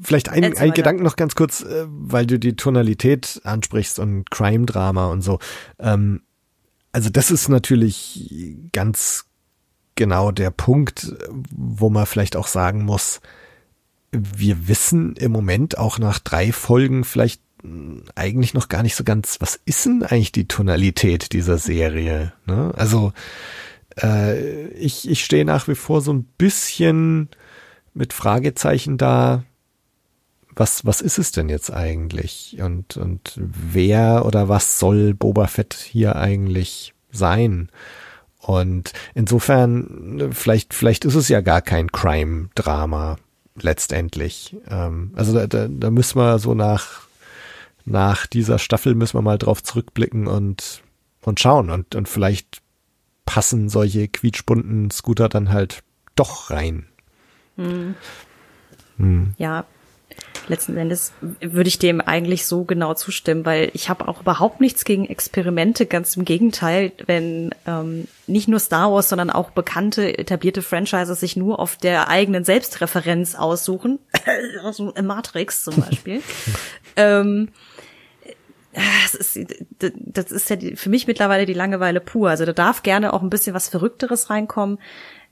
vielleicht 0.00 0.30
ein, 0.30 0.56
ein 0.56 0.72
Gedanken 0.72 1.02
noch 1.02 1.16
ganz 1.16 1.34
kurz, 1.34 1.62
äh, 1.62 1.86
weil 1.88 2.26
du 2.26 2.38
die 2.38 2.56
Tonalität 2.56 3.40
ansprichst 3.44 3.98
und 3.98 4.30
Crime-Drama 4.30 5.08
und 5.08 5.22
so. 5.22 5.38
Ähm, 5.78 6.22
also 6.94 7.10
das 7.10 7.32
ist 7.32 7.48
natürlich 7.48 8.30
ganz 8.72 9.24
genau 9.96 10.30
der 10.30 10.52
Punkt, 10.52 11.12
wo 11.50 11.90
man 11.90 12.06
vielleicht 12.06 12.36
auch 12.36 12.46
sagen 12.46 12.84
muss, 12.84 13.20
wir 14.12 14.68
wissen 14.68 15.16
im 15.16 15.32
Moment 15.32 15.76
auch 15.76 15.98
nach 15.98 16.20
drei 16.20 16.52
Folgen 16.52 17.02
vielleicht 17.02 17.42
eigentlich 18.14 18.54
noch 18.54 18.68
gar 18.68 18.84
nicht 18.84 18.94
so 18.94 19.02
ganz, 19.02 19.38
was 19.40 19.58
ist 19.64 19.86
denn 19.86 20.04
eigentlich 20.04 20.30
die 20.30 20.46
Tonalität 20.46 21.32
dieser 21.32 21.58
Serie? 21.58 22.32
Ne? 22.46 22.72
Also 22.76 23.12
äh, 24.00 24.68
ich, 24.68 25.10
ich 25.10 25.24
stehe 25.24 25.44
nach 25.44 25.66
wie 25.66 25.74
vor 25.74 26.00
so 26.00 26.12
ein 26.12 26.22
bisschen 26.38 27.28
mit 27.92 28.12
Fragezeichen 28.12 28.98
da, 28.98 29.42
was, 30.56 30.84
was 30.84 31.00
ist 31.00 31.18
es 31.18 31.32
denn 31.32 31.48
jetzt 31.48 31.72
eigentlich? 31.72 32.56
Und, 32.60 32.96
und 32.96 33.32
wer 33.36 34.24
oder 34.24 34.48
was 34.48 34.78
soll 34.78 35.14
Boba 35.14 35.46
Fett 35.46 35.74
hier 35.74 36.16
eigentlich 36.16 36.94
sein? 37.10 37.70
Und 38.38 38.92
insofern, 39.14 40.30
vielleicht, 40.32 40.74
vielleicht 40.74 41.04
ist 41.04 41.14
es 41.14 41.28
ja 41.28 41.40
gar 41.40 41.62
kein 41.62 41.90
Crime-Drama 41.90 43.16
letztendlich. 43.60 44.56
Ähm, 44.68 45.12
also 45.14 45.32
da, 45.32 45.46
da, 45.46 45.68
da 45.68 45.90
müssen 45.90 46.18
wir 46.18 46.38
so 46.38 46.54
nach, 46.54 47.02
nach 47.84 48.26
dieser 48.26 48.58
Staffel 48.58 48.94
müssen 48.94 49.16
wir 49.16 49.22
mal 49.22 49.38
drauf 49.38 49.62
zurückblicken 49.62 50.26
und, 50.26 50.82
und 51.22 51.40
schauen. 51.40 51.70
Und, 51.70 51.94
und 51.94 52.08
vielleicht 52.08 52.60
passen 53.24 53.68
solche 53.68 54.08
quietschbunten 54.08 54.90
Scooter 54.90 55.28
dann 55.28 55.50
halt 55.50 55.82
doch 56.14 56.50
rein. 56.50 56.86
Hm. 57.56 57.94
Hm. 58.98 59.34
Ja, 59.38 59.64
letzten 60.48 60.76
Endes 60.76 61.12
würde 61.40 61.68
ich 61.68 61.78
dem 61.78 62.00
eigentlich 62.00 62.46
so 62.46 62.64
genau 62.64 62.94
zustimmen, 62.94 63.44
weil 63.44 63.70
ich 63.72 63.88
habe 63.88 64.08
auch 64.08 64.20
überhaupt 64.20 64.60
nichts 64.60 64.84
gegen 64.84 65.06
Experimente, 65.06 65.86
ganz 65.86 66.16
im 66.16 66.24
Gegenteil, 66.24 66.92
wenn 67.06 67.54
ähm, 67.66 68.08
nicht 68.26 68.48
nur 68.48 68.60
Star 68.60 68.92
Wars, 68.92 69.08
sondern 69.08 69.30
auch 69.30 69.50
bekannte, 69.50 70.18
etablierte 70.18 70.62
Franchises 70.62 71.20
sich 71.20 71.36
nur 71.36 71.58
auf 71.58 71.76
der 71.76 72.08
eigenen 72.08 72.44
Selbstreferenz 72.44 73.34
aussuchen, 73.34 73.98
also 74.64 74.92
Matrix 75.02 75.64
zum 75.64 75.76
Beispiel. 75.76 76.22
ähm, 76.96 77.48
das 78.74 79.14
ist, 79.14 79.38
das 79.78 80.32
ist 80.32 80.50
ja 80.50 80.56
für 80.74 80.90
mich 80.90 81.06
mittlerweile 81.06 81.46
die 81.46 81.52
Langeweile 81.52 82.00
pur. 82.00 82.30
Also 82.30 82.44
da 82.44 82.52
darf 82.52 82.82
gerne 82.82 83.12
auch 83.12 83.22
ein 83.22 83.30
bisschen 83.30 83.54
was 83.54 83.68
Verrückteres 83.68 84.30
reinkommen 84.30 84.78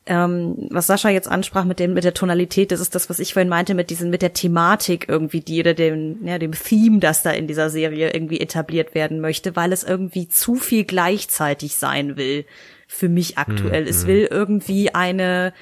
ähm, 0.06 0.68
was 0.70 0.88
Sascha 0.88 1.10
jetzt 1.10 1.28
ansprach 1.28 1.64
mit 1.64 1.78
dem 1.78 1.94
mit 1.94 2.04
der 2.04 2.14
Tonalität, 2.14 2.72
das 2.72 2.80
ist 2.80 2.94
das, 2.94 3.08
was 3.08 3.20
ich 3.20 3.34
vorhin 3.34 3.48
meinte 3.48 3.74
mit 3.74 3.90
diesen 3.90 4.10
mit 4.10 4.22
der 4.22 4.32
Thematik 4.32 5.06
irgendwie, 5.08 5.40
die 5.40 5.60
oder 5.60 5.74
dem 5.74 6.26
ja 6.26 6.38
dem 6.38 6.52
Theme, 6.52 6.98
das 6.98 7.22
da 7.22 7.30
in 7.30 7.46
dieser 7.46 7.70
Serie 7.70 8.12
irgendwie 8.12 8.40
etabliert 8.40 8.94
werden 8.94 9.20
möchte, 9.20 9.54
weil 9.54 9.72
es 9.72 9.84
irgendwie 9.84 10.28
zu 10.28 10.56
viel 10.56 10.84
gleichzeitig 10.84 11.76
sein 11.76 12.16
will 12.16 12.44
für 12.88 13.08
mich 13.08 13.38
aktuell. 13.38 13.82
Mhm. 13.82 13.88
Es 13.88 14.06
will 14.06 14.28
irgendwie 14.30 14.94
eine 14.94 15.52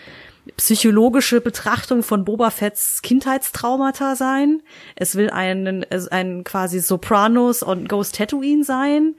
psychologische 0.56 1.40
Betrachtung 1.40 2.02
von 2.02 2.24
Boba 2.24 2.50
Fetts 2.50 3.02
Kindheitstraumata 3.02 4.16
sein. 4.16 4.62
Es 4.96 5.16
will 5.16 5.30
einen, 5.30 5.84
ein 6.10 6.44
quasi 6.44 6.80
Sopranos 6.80 7.62
und 7.62 7.88
Ghost 7.88 8.16
Tatooine 8.16 8.64
sein. 8.64 9.14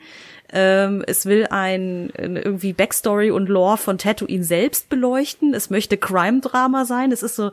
Ähm, 0.52 1.04
es 1.08 1.26
will 1.26 1.48
ein, 1.50 2.12
irgendwie 2.16 2.74
Backstory 2.74 3.32
und 3.32 3.48
Lore 3.48 3.78
von 3.78 3.98
Tatooine 3.98 4.44
selbst 4.44 4.90
beleuchten. 4.90 5.54
Es 5.54 5.70
möchte 5.70 5.98
Crime-Drama 5.98 6.86
sein. 6.86 7.12
Es 7.12 7.24
ist 7.24 7.36
so, 7.36 7.52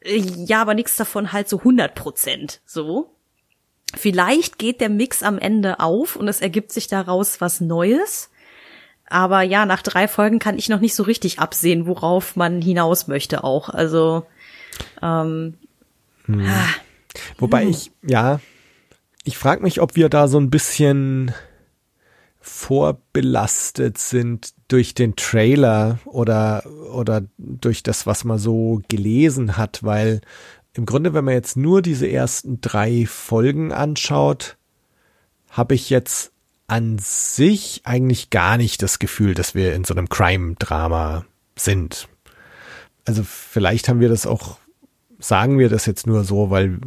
äh, 0.00 0.18
ja, 0.18 0.60
aber 0.62 0.74
nichts 0.74 0.96
davon 0.96 1.32
halt 1.32 1.48
so 1.48 1.58
100 1.58 1.94
Prozent 1.94 2.60
so. 2.64 3.10
Vielleicht 3.96 4.58
geht 4.58 4.80
der 4.80 4.88
Mix 4.88 5.22
am 5.22 5.38
Ende 5.38 5.78
auf 5.78 6.16
und 6.16 6.26
es 6.26 6.40
ergibt 6.40 6.72
sich 6.72 6.88
daraus 6.88 7.40
was 7.40 7.60
Neues. 7.60 8.30
Aber 9.08 9.42
ja, 9.42 9.66
nach 9.66 9.82
drei 9.82 10.08
Folgen 10.08 10.38
kann 10.38 10.58
ich 10.58 10.68
noch 10.68 10.80
nicht 10.80 10.94
so 10.94 11.04
richtig 11.04 11.38
absehen, 11.38 11.86
worauf 11.86 12.34
man 12.34 12.60
hinaus 12.60 13.06
möchte 13.06 13.44
auch. 13.44 13.68
Also, 13.68 14.26
ähm, 15.02 15.54
hm. 16.24 16.40
ah. 16.40 16.68
Wobei 17.38 17.62
hm. 17.62 17.70
ich, 17.70 17.92
ja, 18.02 18.40
ich 19.22 19.38
frage 19.38 19.62
mich, 19.62 19.80
ob 19.80 19.94
wir 19.94 20.08
da 20.08 20.26
so 20.26 20.38
ein 20.38 20.50
bisschen 20.50 21.32
vorbelastet 22.44 23.96
sind 23.96 24.52
durch 24.68 24.92
den 24.92 25.16
Trailer 25.16 25.98
oder, 26.04 26.62
oder 26.92 27.22
durch 27.38 27.82
das, 27.82 28.06
was 28.06 28.24
man 28.24 28.38
so 28.38 28.82
gelesen 28.88 29.56
hat, 29.56 29.82
weil 29.82 30.20
im 30.74 30.84
Grunde, 30.84 31.14
wenn 31.14 31.24
man 31.24 31.32
jetzt 31.34 31.56
nur 31.56 31.80
diese 31.80 32.06
ersten 32.06 32.60
drei 32.60 33.06
Folgen 33.06 33.72
anschaut, 33.72 34.58
habe 35.48 35.74
ich 35.74 35.88
jetzt 35.88 36.32
an 36.66 36.98
sich 36.98 37.80
eigentlich 37.84 38.28
gar 38.28 38.58
nicht 38.58 38.82
das 38.82 38.98
Gefühl, 38.98 39.34
dass 39.34 39.54
wir 39.54 39.74
in 39.74 39.84
so 39.84 39.94
einem 39.94 40.10
Crime-Drama 40.10 41.24
sind. 41.56 42.08
Also 43.06 43.22
vielleicht 43.24 43.88
haben 43.88 44.00
wir 44.00 44.10
das 44.10 44.26
auch, 44.26 44.58
sagen 45.18 45.58
wir 45.58 45.70
das 45.70 45.86
jetzt 45.86 46.06
nur 46.06 46.24
so, 46.24 46.50
weil, 46.50 46.78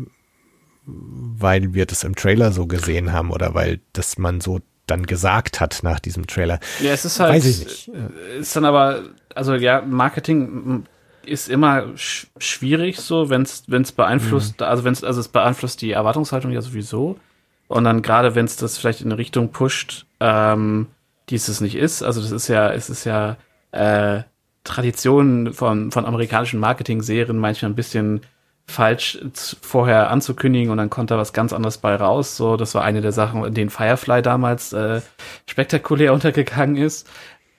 weil 0.86 1.74
wir 1.74 1.88
das 1.88 2.04
im 2.04 2.16
Trailer 2.16 2.52
so 2.52 2.68
gesehen 2.68 3.12
haben 3.12 3.32
oder 3.32 3.56
weil 3.56 3.80
das 3.94 4.20
man 4.20 4.40
so 4.40 4.60
dann 4.88 5.05
gesagt 5.05 5.59
hat 5.59 5.80
nach 5.84 5.99
diesem 5.99 6.27
Trailer. 6.27 6.59
Ja, 6.81 6.91
es 6.91 7.05
ist 7.05 7.19
halt, 7.19 7.34
Weiß 7.34 7.45
ich 7.45 7.59
nicht. 7.59 7.91
ist 8.39 8.55
dann 8.55 8.65
aber, 8.65 9.03
also 9.35 9.53
ja, 9.53 9.81
Marketing 9.81 10.85
ist 11.27 11.49
immer 11.49 11.95
sch 11.97 12.27
schwierig 12.39 12.99
so, 12.99 13.30
wenn 13.30 13.43
es 13.43 13.64
wenn 13.68 13.81
es 13.81 13.91
beeinflusst, 13.91 14.59
mhm. 14.59 14.65
also 14.65 14.84
wenn 14.84 14.93
es 14.93 15.03
also 15.03 15.19
es 15.19 15.27
beeinflusst 15.27 15.81
die 15.81 15.91
Erwartungshaltung 15.91 16.51
ja 16.51 16.61
sowieso 16.61 17.19
und 17.68 17.84
dann 17.84 18.01
gerade 18.01 18.34
wenn 18.34 18.45
es 18.45 18.55
das 18.55 18.77
vielleicht 18.77 19.01
in 19.01 19.11
eine 19.11 19.18
Richtung 19.18 19.51
pusht, 19.51 20.05
ähm, 20.19 20.88
die 21.30 21.35
es 21.35 21.61
nicht 21.61 21.76
ist, 21.76 22.01
also 22.01 22.22
das 22.22 22.31
ist 22.31 22.47
ja 22.47 22.72
es 22.72 22.89
ist 22.89 23.03
ja 23.03 23.38
äh, 23.72 24.23
Tradition 24.64 25.53
von 25.53 25.91
von 25.91 26.05
amerikanischen 26.05 26.59
Marketing-Serien 26.59 27.38
manchmal 27.38 27.72
ein 27.72 27.76
bisschen 27.76 28.22
falsch 28.69 29.18
vorher 29.61 30.11
anzukündigen 30.11 30.72
und 30.72 30.77
dann 30.77 30.89
kommt 30.89 31.10
da 31.10 31.18
was 31.18 31.34
ganz 31.34 31.53
anderes 31.53 31.77
bei 31.77 31.95
raus. 31.95 32.35
So, 32.35 32.57
das 32.57 32.76
war 32.76 32.84
eine 32.84 33.02
der 33.02 33.14
Sachen, 33.14 33.45
in 33.45 33.53
denen 33.53 33.69
Firefly 33.69 34.22
damals 34.22 34.73
äh, 34.73 35.02
spektakulär 35.48 36.14
untergegangen 36.14 36.76
ist. 36.76 37.10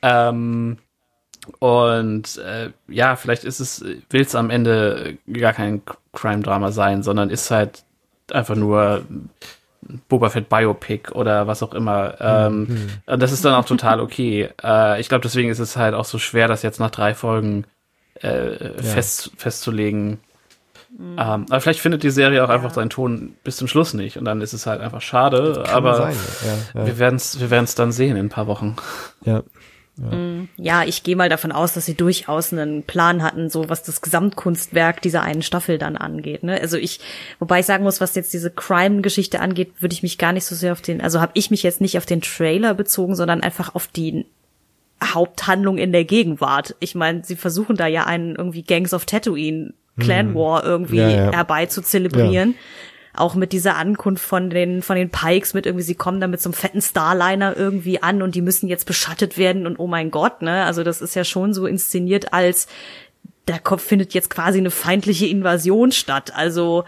Ähm, 0.02 0.78
und 1.60 2.36
äh, 2.38 2.70
ja, 2.88 3.16
vielleicht 3.16 3.44
ist 3.44 3.60
es, 3.60 3.82
will 4.10 4.20
es 4.20 4.34
am 4.34 4.50
Ende 4.50 5.16
gar 5.32 5.54
kein 5.54 5.80
Crime-Drama 6.12 6.72
sein, 6.72 7.02
sondern 7.02 7.30
ist 7.30 7.50
halt 7.50 7.84
einfach 8.30 8.54
nur 8.54 9.02
Boba 10.08 10.28
Fett 10.28 10.50
Biopic 10.50 11.12
oder 11.12 11.46
was 11.46 11.62
auch 11.62 11.72
immer. 11.72 12.20
Ähm, 12.20 12.60
mhm. 12.60 12.88
Und 13.06 13.22
das 13.22 13.32
ist 13.32 13.44
dann 13.44 13.54
auch 13.54 13.64
total 13.64 14.00
okay. 14.00 14.50
äh, 14.62 15.00
ich 15.00 15.08
glaube, 15.08 15.22
deswegen 15.22 15.48
ist 15.48 15.58
es 15.58 15.76
halt 15.76 15.94
auch 15.94 16.04
so 16.04 16.18
schwer, 16.18 16.48
das 16.48 16.62
jetzt 16.62 16.80
nach 16.80 16.90
drei 16.90 17.14
Folgen 17.14 17.64
äh, 18.22 18.64
ja. 18.64 18.82
fest, 18.82 19.30
festzulegen, 19.36 20.18
Mhm. 20.96 21.16
Ähm, 21.18 21.46
aber 21.48 21.60
vielleicht 21.60 21.80
findet 21.80 22.02
die 22.02 22.10
Serie 22.10 22.42
auch 22.44 22.48
ja. 22.48 22.54
einfach 22.54 22.72
seinen 22.72 22.90
Ton 22.90 23.34
bis 23.44 23.56
zum 23.56 23.68
Schluss 23.68 23.94
nicht 23.94 24.16
und 24.16 24.24
dann 24.24 24.40
ist 24.40 24.52
es 24.52 24.66
halt 24.66 24.80
einfach 24.80 25.02
schade. 25.02 25.64
Aber 25.68 25.94
sein, 25.94 26.16
ja, 26.44 26.80
ja. 26.80 26.86
wir 26.86 26.98
werden 26.98 27.16
es 27.16 27.40
wir 27.40 27.50
werden's 27.50 27.74
dann 27.74 27.92
sehen 27.92 28.16
in 28.16 28.26
ein 28.26 28.30
paar 28.30 28.46
Wochen. 28.46 28.76
Ja. 29.24 29.42
Ja. 29.98 30.16
Mm, 30.16 30.48
ja, 30.56 30.84
ich 30.84 31.02
gehe 31.02 31.16
mal 31.16 31.28
davon 31.28 31.50
aus, 31.50 31.74
dass 31.74 31.86
sie 31.86 31.94
durchaus 31.94 32.52
einen 32.52 32.84
Plan 32.84 33.22
hatten, 33.22 33.50
so 33.50 33.68
was 33.68 33.82
das 33.82 34.00
Gesamtkunstwerk 34.00 35.02
dieser 35.02 35.22
einen 35.22 35.42
Staffel 35.42 35.76
dann 35.76 35.96
angeht. 35.96 36.44
Ne? 36.44 36.60
Also 36.60 36.76
ich, 36.76 37.00
wobei 37.40 37.60
ich 37.60 37.66
sagen 37.66 37.84
muss, 37.84 38.00
was 38.00 38.14
jetzt 38.14 38.32
diese 38.32 38.50
Crime-Geschichte 38.50 39.40
angeht, 39.40 39.72
würde 39.80 39.94
ich 39.94 40.04
mich 40.04 40.16
gar 40.16 40.32
nicht 40.32 40.44
so 40.44 40.54
sehr 40.54 40.72
auf 40.72 40.82
den, 40.82 41.00
also 41.00 41.20
habe 41.20 41.32
ich 41.34 41.50
mich 41.50 41.64
jetzt 41.64 41.80
nicht 41.80 41.98
auf 41.98 42.06
den 42.06 42.22
Trailer 42.22 42.74
bezogen, 42.74 43.16
sondern 43.16 43.40
einfach 43.40 43.74
auf 43.74 43.88
die 43.88 44.26
Haupthandlung 45.02 45.78
in 45.78 45.92
der 45.92 46.04
Gegenwart. 46.04 46.76
Ich 46.80 46.94
meine, 46.94 47.24
sie 47.24 47.36
versuchen 47.36 47.76
da 47.76 47.86
ja 47.86 48.04
einen 48.04 48.36
irgendwie 48.36 48.62
Gangs 48.62 48.94
of 48.94 49.04
Tatooine 49.04 49.74
Clan 49.98 50.30
mhm. 50.30 50.34
War 50.34 50.64
irgendwie 50.64 50.98
ja, 50.98 51.08
ja. 51.08 51.32
herbei 51.32 51.66
zu 51.66 51.82
zelebrieren. 51.82 52.50
Ja. 52.50 53.20
Auch 53.20 53.34
mit 53.34 53.52
dieser 53.52 53.76
Ankunft 53.76 54.24
von 54.24 54.48
den, 54.50 54.80
von 54.82 54.96
den 54.96 55.10
Pikes 55.10 55.52
mit 55.52 55.66
irgendwie, 55.66 55.84
sie 55.84 55.94
kommen 55.94 56.20
da 56.20 56.26
mit 56.26 56.40
so 56.40 56.48
einem 56.48 56.54
fetten 56.54 56.80
Starliner 56.80 57.56
irgendwie 57.56 58.02
an 58.02 58.22
und 58.22 58.34
die 58.34 58.42
müssen 58.42 58.68
jetzt 58.68 58.86
beschattet 58.86 59.36
werden 59.36 59.66
und 59.66 59.78
oh 59.78 59.86
mein 59.86 60.10
Gott, 60.10 60.40
ne? 60.42 60.64
Also 60.64 60.84
das 60.84 61.00
ist 61.00 61.14
ja 61.14 61.24
schon 61.24 61.52
so 61.52 61.66
inszeniert 61.66 62.32
als, 62.32 62.68
da 63.46 63.58
findet 63.76 64.14
jetzt 64.14 64.30
quasi 64.30 64.58
eine 64.58 64.70
feindliche 64.70 65.26
Invasion 65.26 65.92
statt. 65.92 66.32
Also, 66.34 66.84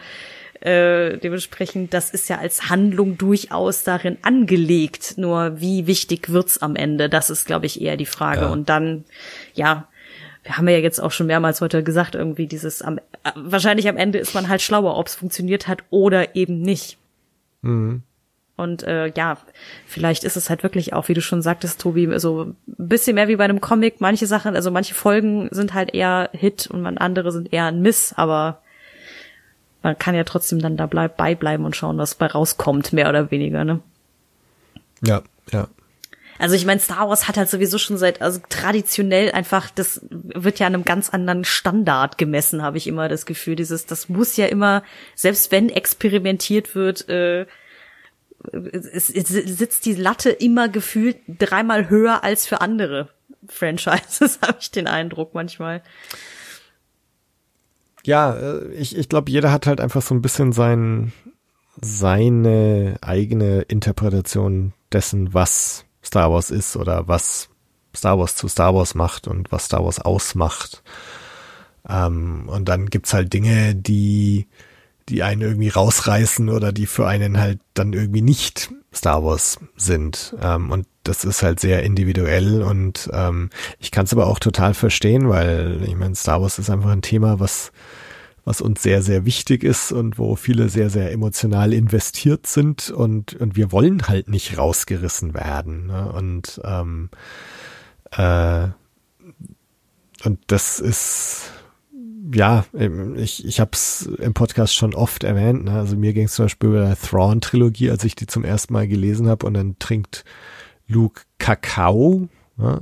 Äh, 0.63 1.17
dementsprechend, 1.17 1.95
das 1.95 2.11
ist 2.11 2.29
ja 2.29 2.37
als 2.37 2.69
Handlung 2.69 3.17
durchaus 3.17 3.83
darin 3.83 4.19
angelegt. 4.21 5.15
Nur 5.17 5.59
wie 5.59 5.87
wichtig 5.87 6.35
wird's 6.35 6.59
am 6.59 6.77
Ende? 6.77 7.09
Das 7.09 7.31
ist, 7.31 7.47
glaube 7.47 7.65
ich, 7.65 7.81
eher 7.81 7.97
die 7.97 8.05
Frage. 8.05 8.43
Ja. 8.43 8.49
Und 8.49 8.69
dann, 8.69 9.05
ja, 9.55 9.89
wir 10.51 10.57
haben 10.57 10.67
ja 10.67 10.79
jetzt 10.79 11.01
auch 11.01 11.13
schon 11.13 11.29
mehrmals 11.29 11.61
heute 11.61 11.85
gesagt, 11.85 12.17
irgendwie 12.17 12.49
dieses 12.49 12.83
am, 12.83 12.99
wahrscheinlich 13.37 13.89
am 13.89 13.97
Ende 13.97 14.19
ist 14.19 14.35
man 14.35 14.49
halt 14.49 14.61
schlauer, 14.63 14.97
ob 14.99 15.07
es 15.07 15.15
funktioniert 15.15 15.69
hat 15.69 15.85
oder 15.91 16.35
eben 16.35 16.61
nicht. 16.61 16.99
Mhm. 17.63 18.03
Und 18.57 18.83
äh, 18.83 19.13
ja, 19.17 19.39
vielleicht 19.87 20.25
ist 20.25 20.37
es 20.37 20.51
halt 20.51 20.65
wirklich 20.65 20.93
auch, 20.93 21.07
wie 21.07 21.15
du 21.15 21.23
schon 21.23 21.41
sagtest, 21.41 21.81
Tobi, 21.81 22.19
so 22.19 22.47
ein 22.47 22.57
bisschen 22.67 23.15
mehr 23.15 23.29
wie 23.29 23.37
bei 23.37 23.45
einem 23.45 23.61
Comic. 23.61 24.01
Manche 24.01 24.27
Sachen, 24.27 24.57
also 24.57 24.73
manche 24.73 24.93
Folgen 24.93 25.49
sind 25.53 25.73
halt 25.73 25.95
eher 25.95 26.31
Hit 26.33 26.67
und 26.67 26.83
man 26.83 26.99
andere 26.99 27.31
sind 27.31 27.53
eher 27.53 27.67
ein 27.67 27.81
Miss, 27.81 28.13
aber 28.17 28.61
man 29.85 29.97
kann 29.97 30.17
ja 30.17 30.25
trotzdem 30.25 30.59
dann 30.59 30.77
da 30.77 30.87
bleib, 30.87 31.17
beibleiben 31.17 31.65
und 31.65 31.77
schauen, 31.77 31.97
was 31.97 32.17
bei 32.17 32.27
rauskommt, 32.27 32.93
mehr 32.93 33.09
oder 33.09 33.31
weniger, 33.31 33.65
ne? 33.65 33.79
Ja, 35.07 35.23
ja. 35.53 35.69
Also 36.41 36.55
ich 36.55 36.65
meine, 36.65 36.81
Star 36.81 37.07
Wars 37.07 37.29
hat 37.29 37.37
halt 37.37 37.51
sowieso 37.51 37.77
schon 37.77 37.99
seit, 37.99 38.23
also 38.23 38.41
traditionell 38.49 39.31
einfach, 39.31 39.69
das 39.69 40.01
wird 40.09 40.59
ja 40.59 40.67
an 40.67 40.75
einem 40.75 40.87
ganz 40.87 41.11
anderen 41.11 41.45
Standard 41.45 42.17
gemessen, 42.17 42.63
habe 42.63 42.79
ich 42.79 42.87
immer 42.87 43.11
das 43.11 43.27
Gefühl. 43.27 43.57
Dieses, 43.57 43.85
das 43.85 44.09
muss 44.09 44.39
ja 44.39 44.47
immer, 44.47 44.83
selbst 45.15 45.53
wenn 45.53 45.69
experimentiert 45.69 46.75
wird, 46.75 47.07
äh, 47.11 47.45
es, 48.73 49.11
es 49.11 49.29
sitzt 49.29 49.85
die 49.85 49.93
Latte 49.93 50.31
immer 50.31 50.71
gefühlt 50.71 51.19
dreimal 51.29 51.91
höher 51.91 52.25
als 52.25 52.47
für 52.47 52.63
andere 52.63 53.11
Franchises, 53.47 54.39
habe 54.43 54.57
ich 54.61 54.71
den 54.71 54.87
Eindruck 54.87 55.35
manchmal. 55.35 55.83
Ja, 58.07 58.35
äh, 58.35 58.73
ich, 58.73 58.97
ich 58.97 59.11
glaube, 59.11 59.31
jeder 59.31 59.53
hat 59.53 59.67
halt 59.67 59.79
einfach 59.79 60.01
so 60.01 60.15
ein 60.15 60.23
bisschen 60.23 60.53
sein, 60.53 61.13
seine 61.83 62.97
eigene 63.03 63.61
Interpretation 63.61 64.73
dessen, 64.91 65.35
was 65.35 65.85
Star 66.03 66.31
Wars 66.31 66.51
ist 66.51 66.77
oder 66.77 67.09
was 67.09 67.49
Star 67.95 68.19
Wars 68.19 68.37
zu 68.37 68.49
Star 68.49 68.75
Wars 68.75 68.95
macht 68.95 69.29
und 69.29 69.51
was 69.53 69.67
Star 69.67 69.85
Wars 69.85 70.01
ausmacht. 70.01 70.83
Ähm, 71.89 72.45
und 72.49 72.69
dann 72.69 72.87
gibt's 72.87 73.13
halt 73.13 73.33
Dinge, 73.33 73.75
die, 73.75 74.47
die 75.09 75.23
einen 75.23 75.43
irgendwie 75.43 75.69
rausreißen 75.69 76.49
oder 76.49 76.73
die 76.73 76.87
für 76.87 77.07
einen 77.07 77.39
halt 77.39 77.61
dann 77.75 77.93
irgendwie 77.93 78.23
nicht 78.23 78.71
Star 78.95 79.25
Wars 79.25 79.59
sind. 79.77 80.35
Ähm, 80.41 80.71
und 80.71 80.87
das 81.05 81.25
ist 81.25 81.43
halt 81.43 81.61
sehr 81.61 81.83
individuell 81.83 82.63
und 82.63 83.09
ähm, 83.13 83.51
ich 83.79 83.91
kann 83.91 84.05
es 84.05 84.13
aber 84.13 84.27
auch 84.27 84.39
total 84.39 84.75
verstehen, 84.75 85.29
weil 85.29 85.81
ich 85.85 85.97
meine, 85.97 86.15
Star 86.15 86.43
Wars 86.43 86.59
ist 86.59 86.71
einfach 86.71 86.91
ein 86.91 87.03
Thema, 87.03 87.41
was 87.41 87.73
was 88.45 88.61
uns 88.61 88.83
sehr, 88.83 89.03
sehr 89.03 89.25
wichtig 89.25 89.65
ist 89.65 89.93
und 89.93 90.19
wo 90.19 90.37
viele 90.37 90.69
sehr, 90.69 90.91
sehr 90.91 91.13
emotional 91.13 91.73
investiert 91.73 92.47
sind 92.47 92.91
und, 92.91 93.35
und 93.35 93.57
wir 93.57 93.73
wollen 93.73 94.09
halt 94.09 94.29
nicht 94.29 94.57
rausgerissen 94.57 95.35
werden. 95.35 95.87
Ne? 95.87 96.13
Und, 96.13 96.61
ähm, 96.65 97.11
äh, 98.13 98.69
und 100.25 100.39
das 100.47 100.81
ist, 100.81 101.51
ja, 102.35 102.65
ich, 103.17 103.45
ich 103.45 103.61
habe 103.61 103.71
es 103.73 104.03
im 104.03 104.35
Podcast 104.35 104.75
schon 104.75 104.95
oft 104.95 105.25
erwähnt. 105.25 105.65
Ne? 105.65 105.73
Also 105.73 105.97
mir 105.97 106.13
ging 106.13 106.27
es 106.27 106.35
zum 106.35 106.47
Beispiel 106.47 106.71
bei 106.71 106.81
der 106.81 106.99
Thrawn-Trilogie, 106.99 107.91
als 107.91 108.05
ich 108.05 108.15
die 108.15 108.27
zum 108.27 108.45
ersten 108.45 108.73
Mal 108.73 108.89
gelesen 108.89 109.29
habe 109.29 109.47
und 109.47 109.55
dann 109.55 109.79
trinkt 109.79 110.25
Luke 110.87 111.23
Kakao. 111.39 112.29
Ne? 112.57 112.81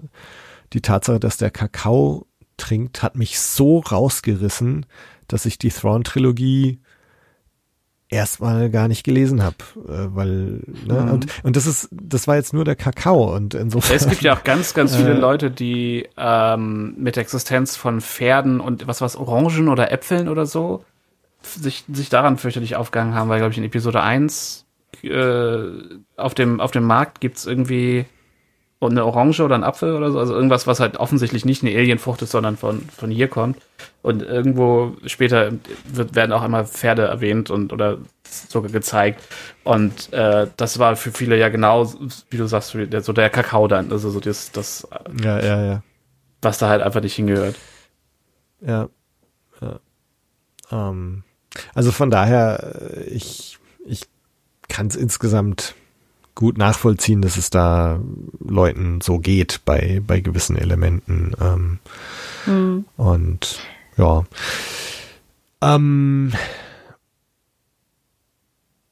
Die 0.73 0.81
Tatsache, 0.81 1.21
dass 1.21 1.37
der 1.37 1.51
Kakao 1.51 2.27
trinkt, 2.57 3.03
hat 3.03 3.17
mich 3.17 3.39
so 3.39 3.79
rausgerissen, 3.79 4.87
dass 5.29 5.47
ich 5.47 5.59
die 5.59 5.71
Thrawn-Trilogie 5.71 6.81
erstmal 8.11 8.71
gar 8.71 8.89
nicht 8.89 9.05
gelesen 9.05 9.43
habe, 9.43 9.57
äh, 9.87 10.15
weil 10.17 10.63
ne, 10.87 11.03
Mhm. 11.03 11.11
und 11.11 11.27
und 11.45 11.57
das 11.57 11.67
ist 11.67 11.89
das 11.93 12.27
war 12.27 12.37
jetzt 12.37 12.55
nur 12.55 12.65
der 12.65 12.75
Kakao 12.77 13.35
und 13.37 13.53
insofern 13.55 13.97
Es 13.97 14.09
gibt 14.09 14.23
ja 14.23 14.35
auch 14.35 14.45
ganz, 14.45 14.73
ganz 14.73 14.97
viele 14.97 15.11
Äh. 15.15 15.19
Leute, 15.19 15.51
die 15.51 16.09
ähm, 16.17 16.95
mit 16.97 17.17
der 17.17 17.23
Existenz 17.23 17.77
von 17.77 18.01
Pferden 18.01 18.61
und 18.61 18.87
was 18.87 19.03
was 19.03 19.15
Orangen 19.17 19.69
oder 19.69 19.93
Äpfeln 19.93 20.29
oder 20.29 20.47
so 20.47 20.85
sich, 21.43 21.85
sich 21.93 22.09
daran 22.09 22.39
fürchterlich 22.39 22.77
aufgehangen 22.77 23.15
haben, 23.15 23.29
weil, 23.29 23.39
glaube 23.39 23.53
ich, 23.53 23.59
in 23.59 23.65
Episode 23.65 24.03
1 24.03 24.65
äh, 25.03 25.59
auf, 26.17 26.35
dem, 26.35 26.61
auf 26.61 26.71
dem 26.73 26.83
Markt 26.85 27.21
gibt's 27.21 27.47
irgendwie 27.47 28.07
eine 28.81 29.05
Orange 29.05 29.41
oder 29.41 29.57
ein 29.57 29.65
Apfel 29.65 29.95
oder 29.95 30.13
so, 30.13 30.19
also 30.19 30.35
irgendwas, 30.35 30.67
was 30.67 30.79
halt 30.79 30.99
offensichtlich 30.99 31.45
nicht 31.45 31.65
eine 31.65 31.75
Alienfrucht 31.77 32.23
ist, 32.23 32.31
sondern 32.31 32.57
von, 32.57 32.83
von 32.97 33.11
hier 33.11 33.29
kommt. 33.29 33.59
Und 34.03 34.23
irgendwo 34.23 34.93
später 35.07 35.53
wird, 35.87 36.15
werden 36.15 36.33
auch 36.33 36.43
einmal 36.43 36.65
Pferde 36.65 37.03
erwähnt 37.03 37.51
und 37.51 37.73
oder 37.73 37.99
sogar 38.23 38.71
gezeigt. 38.71 39.23
Und 39.65 40.13
äh, 40.13 40.47
das 40.57 40.79
war 40.79 40.95
für 40.95 41.11
viele 41.11 41.37
ja 41.37 41.49
genau, 41.49 41.93
wie 42.31 42.37
du 42.37 42.47
sagst, 42.47 42.71
so 42.71 42.87
der, 42.87 43.01
so 43.01 43.13
der 43.13 43.31
Kakao 43.31 43.67
dann, 43.67 43.91
also 43.91 44.11
so 44.11 44.21
das, 44.21 44.53
das, 44.53 44.87
ja 45.21 45.41
ja 45.41 45.65
ja 45.65 45.83
was 46.43 46.59
da 46.59 46.69
halt 46.69 46.83
einfach 46.83 47.01
nicht 47.01 47.15
hingehört. 47.15 47.57
Ja. 48.61 48.89
ja. 49.61 49.81
Ähm, 50.71 51.25
also 51.75 51.93
von 51.93 52.11
daher, 52.11 52.97
äh, 52.97 53.05
ich, 53.05 53.59
ich 53.85 54.03
kann 54.69 54.87
es 54.87 54.97
insgesamt 54.97 55.75
gut 56.39 56.57
nachvollziehen, 56.57 57.21
dass 57.21 57.37
es 57.37 57.51
da 57.51 58.01
Leuten 58.39 59.01
so 59.01 59.19
geht 59.19 59.63
bei, 59.65 60.01
bei 60.07 60.21
gewissen 60.21 60.57
Elementen. 60.57 61.33
Ähm, 61.41 61.79
Hm. 62.45 62.87
Und 62.97 63.61
ja. 63.97 64.25
Ähm, 65.61 66.33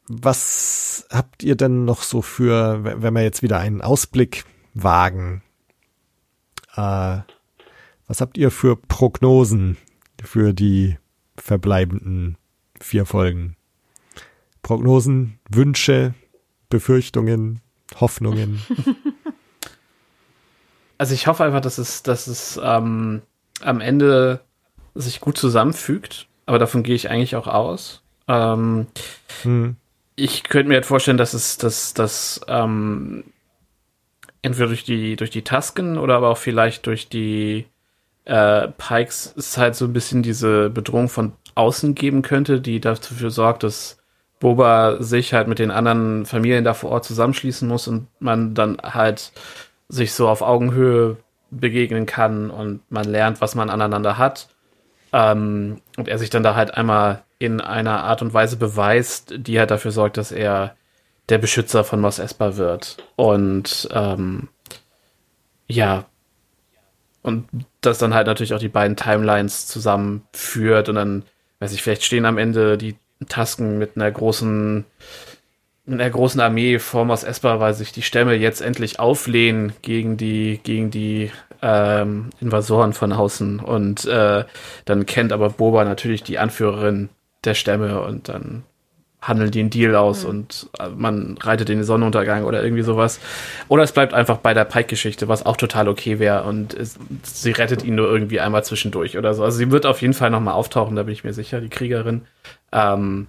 was 0.09 1.07
habt 1.11 1.43
ihr 1.43 1.57
denn 1.57 1.85
noch 1.85 2.03
so 2.03 2.21
für, 2.21 2.85
wenn 2.85 3.03
wenn 3.03 3.15
wir 3.15 3.23
jetzt 3.23 3.43
wieder 3.43 3.59
einen 3.59 3.81
Ausblick 3.81 4.45
wagen? 4.75 5.43
Äh, 6.75 7.21
was 8.07 8.21
habt 8.21 8.37
ihr 8.37 8.51
für 8.51 8.77
Prognosen 8.77 9.79
für 10.23 10.53
die 10.53 10.99
verbleibenden 11.37 12.37
vier 12.81 13.07
Folgen? 13.07 13.57
Prognosen, 14.63 15.39
Wünsche, 15.49 16.15
Befürchtungen, 16.69 17.61
Hoffnungen. 18.01 18.63
Also 20.99 21.13
ich 21.15 21.27
hoffe 21.27 21.45
einfach, 21.45 21.61
dass 21.61 21.79
es, 21.79 22.03
dass 22.03 22.27
es 22.27 22.59
ähm, 22.63 23.21
am 23.61 23.81
Ende 23.81 24.41
sich 24.95 25.21
gut 25.21 25.37
zusammenfügt, 25.37 26.27
aber 26.47 26.59
davon 26.59 26.83
gehe 26.83 26.95
ich 26.95 27.11
eigentlich 27.11 27.37
auch 27.37 27.47
aus. 27.47 28.03
Ähm, 28.29 28.87
Hm. 29.43 29.77
ich 30.17 30.45
könnte 30.45 30.69
mir 30.69 30.77
halt 30.77 30.87
vorstellen, 30.87 31.19
dass 31.19 31.35
es, 31.35 31.59
dass, 31.59 31.93
dass 31.93 32.41
ähm, 32.49 33.25
entweder 34.41 34.69
durch 34.69 34.85
die, 34.85 35.17
durch 35.17 35.31
die 35.31 35.43
Tasken 35.43 35.99
oder 35.99 36.17
aber 36.17 36.31
auch 36.31 36.39
vielleicht 36.39 36.87
durch 36.87 37.09
die 37.09 37.67
äh, 38.25 38.69
Pikes 38.69 39.35
es 39.37 39.59
halt 39.59 39.77
so 39.77 39.85
ein 39.85 39.93
bisschen 39.93 40.23
diese 40.23 40.71
Bedrohung 40.71 41.09
von 41.11 41.33
außen 41.57 41.95
geben 41.95 42.23
könnte, 42.23 42.61
die 42.63 42.81
dafür 42.81 43.31
sorgt, 43.31 43.63
dass 43.65 43.99
Boba 44.39 45.03
sich 45.03 45.33
halt 45.33 45.49
mit 45.49 45.59
den 45.59 45.71
anderen 45.71 46.27
Familien 46.27 46.65
da 46.65 46.75
vor 46.75 46.91
Ort 46.91 47.05
zusammenschließen 47.05 47.67
muss 47.67 47.89
und 47.89 48.09
man 48.19 48.55
dann 48.55 48.79
halt 48.83 49.33
sich 49.89 50.13
so 50.13 50.29
auf 50.29 50.43
Augenhöhe 50.43 51.17
begegnen 51.51 52.07
kann 52.07 52.51
und 52.51 52.81
man 52.91 53.05
lernt, 53.05 53.41
was 53.41 53.55
man 53.55 53.71
aneinander 53.71 54.19
hat. 54.19 54.49
Ähm, 55.13 55.81
und 55.97 56.09
er 56.09 56.19
sich 56.19 56.31
dann 56.31 56.43
da 56.43 56.55
halt 56.55 56.75
einmal 56.75 57.23
in 57.39 57.61
einer 57.61 58.05
Art 58.05 58.23
und 58.23 58.35
Weise 58.35 58.57
beweist, 58.57 59.35
die 59.37 59.59
halt 59.59 59.71
dafür 59.71 59.91
sorgt, 59.91 60.17
dass 60.17 60.33
er 60.33 60.77
der 61.29 61.39
Beschützer 61.39 61.85
von 61.85 62.01
Mos 62.01 62.19
Espa 62.19 62.57
wird. 62.57 62.99
Und 63.17 63.89
ähm, 63.93 64.49
ja, 65.67 66.05
und 67.23 67.49
das 67.81 67.99
dann 67.99 68.15
halt 68.15 68.27
natürlich 68.29 68.55
auch 68.55 68.61
die 68.61 68.69
beiden 68.69 68.97
Timelines 68.97 69.67
zusammenführt 69.67 70.89
und 70.89 70.95
dann, 70.95 71.25
weiß 71.59 71.73
ich, 71.73 71.83
vielleicht 71.83 72.05
stehen 72.05 72.25
am 72.25 72.39
Ende 72.39 72.79
die 72.79 72.97
Tasken 73.29 73.79
mit 73.79 73.97
einer 73.97 74.11
großen, 74.11 74.85
einer 75.87 76.11
großen 76.11 76.41
Armee 76.41 76.79
vor 76.79 77.05
Mos 77.05 77.25
Espa, 77.25 77.61
weil 77.61 77.75
sich 77.75 77.93
die 77.93 78.03
Stämme 78.03 78.35
jetzt 78.35 78.61
endlich 78.61 78.99
auflehnen 78.99 79.73
gegen 79.83 80.17
die, 80.17 80.61
gegen 80.63 80.91
die 80.91 81.31
ähm, 81.63 82.31
Invasoren 82.41 82.93
von 82.93 83.13
außen. 83.13 83.61
Und 83.61 84.05
äh, 84.07 84.45
dann 84.85 85.07
kennt 85.07 85.33
aber 85.33 85.51
Boba 85.51 85.85
natürlich 85.85 86.23
die 86.23 86.39
Anführerin 86.39 87.09
der 87.45 87.55
Stämme 87.55 88.01
und 88.03 88.29
dann 88.29 88.65
handeln 89.27 89.51
die 89.51 89.61
einen 89.61 89.71
Deal 89.71 89.97
aus 89.97 90.25
und 90.25 90.69
äh, 90.79 90.89
man 90.89 91.37
reitet 91.39 91.71
in 91.71 91.79
den 91.79 91.85
Sonnenuntergang 91.85 92.45
oder 92.45 92.63
irgendwie 92.63 92.83
sowas. 92.83 93.19
Oder 93.69 93.83
es 93.83 93.93
bleibt 93.93 94.15
einfach 94.15 94.39
bei 94.39 94.55
der 94.55 94.65
Pike-Geschichte, 94.65 95.27
was 95.29 95.45
auch 95.45 95.57
total 95.57 95.89
okay 95.89 96.19
wäre 96.19 96.45
und 96.45 96.75
es, 96.75 96.99
sie 97.23 97.51
rettet 97.51 97.83
ihn 97.83 97.95
nur 97.95 98.09
irgendwie 98.09 98.41
einmal 98.41 98.65
zwischendurch 98.65 99.19
oder 99.19 99.35
so. 99.35 99.43
Also 99.43 99.59
sie 99.59 99.71
wird 99.71 99.87
auf 99.87 100.03
jeden 100.03 100.15
Fall 100.15 100.31
nochmal 100.31 100.55
auftauchen, 100.55 100.97
da 100.97 101.03
bin 101.03 101.13
ich 101.13 101.25
mir 101.25 101.33
sicher, 101.33 101.61
die 101.61 101.71
Kriegerin. 101.71 102.23
Ähm, 102.73 103.29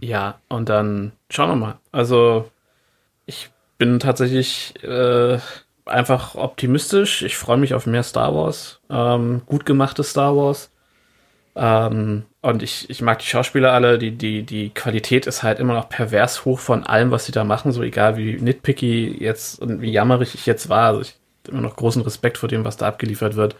Ja, 0.00 0.40
und 0.48 0.68
dann 0.68 1.12
schauen 1.30 1.50
wir 1.50 1.56
mal. 1.56 1.78
Also 1.92 2.50
ich 3.26 3.50
bin 3.78 3.98
tatsächlich 4.00 4.74
äh, 4.82 5.38
einfach 5.86 6.34
optimistisch. 6.34 7.22
Ich 7.22 7.36
freue 7.36 7.58
mich 7.58 7.74
auf 7.74 7.86
mehr 7.86 8.02
Star 8.02 8.34
Wars, 8.34 8.80
ähm, 8.90 9.42
gut 9.46 9.66
gemachtes 9.66 10.10
Star 10.10 10.36
Wars. 10.36 10.70
Ähm, 11.56 12.24
und 12.42 12.62
ich, 12.62 12.88
ich 12.90 13.02
mag 13.02 13.18
die 13.20 13.26
Schauspieler 13.26 13.72
alle, 13.72 13.98
die, 13.98 14.12
die, 14.12 14.42
die 14.44 14.70
Qualität 14.70 15.26
ist 15.26 15.42
halt 15.42 15.58
immer 15.60 15.74
noch 15.74 15.88
pervers 15.88 16.44
hoch 16.44 16.60
von 16.60 16.84
allem, 16.86 17.10
was 17.10 17.26
sie 17.26 17.32
da 17.32 17.44
machen, 17.44 17.72
so 17.72 17.82
egal 17.82 18.16
wie 18.16 18.34
nitpicky 18.40 19.18
jetzt 19.22 19.60
und 19.60 19.80
wie 19.82 19.90
jammerig 19.92 20.34
ich 20.34 20.46
jetzt 20.46 20.68
war. 20.68 20.88
Also 20.88 21.00
ich 21.02 21.16
habe 21.46 21.52
immer 21.58 21.62
noch 21.68 21.76
großen 21.76 22.02
Respekt 22.02 22.38
vor 22.38 22.48
dem, 22.48 22.64
was 22.64 22.76
da 22.76 22.88
abgeliefert 22.88 23.36
wird. 23.36 23.56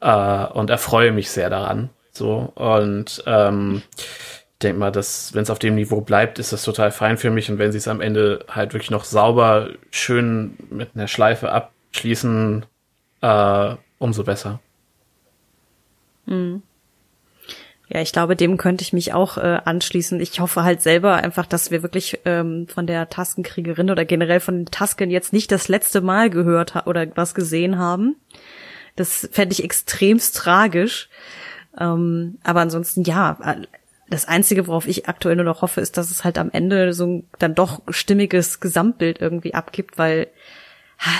Äh, 0.00 0.46
und 0.46 0.70
erfreue 0.70 1.12
mich 1.12 1.30
sehr 1.30 1.50
daran. 1.50 1.90
So. 2.12 2.52
Und 2.54 3.22
ähm, 3.26 3.82
denke 4.62 4.78
mal, 4.78 4.92
dass, 4.92 5.34
wenn 5.34 5.42
es 5.42 5.50
auf 5.50 5.58
dem 5.58 5.74
Niveau 5.74 6.00
bleibt, 6.00 6.38
ist 6.38 6.52
das 6.52 6.62
total 6.62 6.92
fein 6.92 7.18
für 7.18 7.30
mich. 7.30 7.50
Und 7.50 7.58
wenn 7.58 7.72
sie 7.72 7.78
es 7.78 7.88
am 7.88 8.00
Ende 8.00 8.44
halt 8.48 8.72
wirklich 8.74 8.90
noch 8.90 9.04
sauber, 9.04 9.70
schön 9.90 10.56
mit 10.70 10.90
einer 10.94 11.08
Schleife 11.08 11.52
abschließen, 11.52 12.64
äh, 13.22 13.74
umso 13.98 14.24
besser. 14.24 14.60
Mhm. 16.26 16.62
Ja, 17.88 18.00
ich 18.00 18.12
glaube, 18.12 18.36
dem 18.36 18.56
könnte 18.56 18.82
ich 18.82 18.94
mich 18.94 19.12
auch 19.12 19.36
äh, 19.36 19.60
anschließen. 19.64 20.18
Ich 20.20 20.40
hoffe 20.40 20.62
halt 20.64 20.80
selber 20.80 21.16
einfach, 21.16 21.44
dass 21.44 21.70
wir 21.70 21.82
wirklich 21.82 22.20
ähm, 22.24 22.66
von 22.66 22.86
der 22.86 23.10
Taskenkriegerin 23.10 23.90
oder 23.90 24.06
generell 24.06 24.40
von 24.40 24.60
den 24.60 24.66
Tasken 24.66 25.10
jetzt 25.10 25.34
nicht 25.34 25.52
das 25.52 25.68
letzte 25.68 26.00
Mal 26.00 26.30
gehört 26.30 26.86
oder 26.86 27.06
was 27.16 27.34
gesehen 27.34 27.78
haben. 27.78 28.16
Das 28.96 29.28
fände 29.30 29.52
ich 29.52 29.62
extremst 29.62 30.36
tragisch. 30.36 31.10
Ähm, 31.78 32.38
aber 32.42 32.60
ansonsten 32.60 33.02
ja, 33.04 33.38
das 34.08 34.28
Einzige, 34.28 34.66
worauf 34.66 34.86
ich 34.86 35.08
aktuell 35.08 35.36
nur 35.36 35.44
noch 35.44 35.62
hoffe, 35.62 35.80
ist, 35.80 35.96
dass 35.96 36.10
es 36.10 36.24
halt 36.24 36.38
am 36.38 36.50
Ende 36.50 36.92
so 36.92 37.06
ein 37.06 37.28
dann 37.38 37.54
doch 37.54 37.82
stimmiges 37.88 38.60
Gesamtbild 38.60 39.20
irgendwie 39.20 39.54
abgibt, 39.54 39.98
weil 39.98 40.28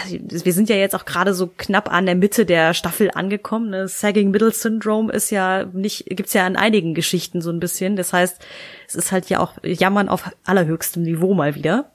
wir 0.09 0.53
sind 0.53 0.69
ja 0.69 0.77
jetzt 0.77 0.95
auch 0.95 1.05
gerade 1.05 1.35
so 1.35 1.49
knapp 1.57 1.93
an 1.93 2.07
der 2.07 2.15
Mitte 2.15 2.47
der 2.47 2.73
Staffel 2.73 3.11
angekommen. 3.13 3.71
Ne? 3.71 3.89
Sagging 3.89 4.31
Middle 4.31 4.53
Syndrome 4.53 5.13
ist 5.13 5.31
ja 5.31 5.65
nicht, 5.65 6.07
gibt's 6.07 6.35
ja 6.35 6.47
in 6.47 6.57
einigen 6.57 6.95
Geschichten 6.95 7.41
so 7.41 7.51
ein 7.51 7.59
bisschen. 7.59 7.97
Das 7.97 8.13
heißt, 8.13 8.41
es 8.87 8.95
ist 8.95 9.11
halt 9.11 9.29
ja 9.29 9.41
auch 9.41 9.55
Jammern 9.65 10.09
auf 10.09 10.31
allerhöchstem 10.45 11.03
Niveau 11.03 11.35
mal 11.35 11.57
wieder. 11.57 11.91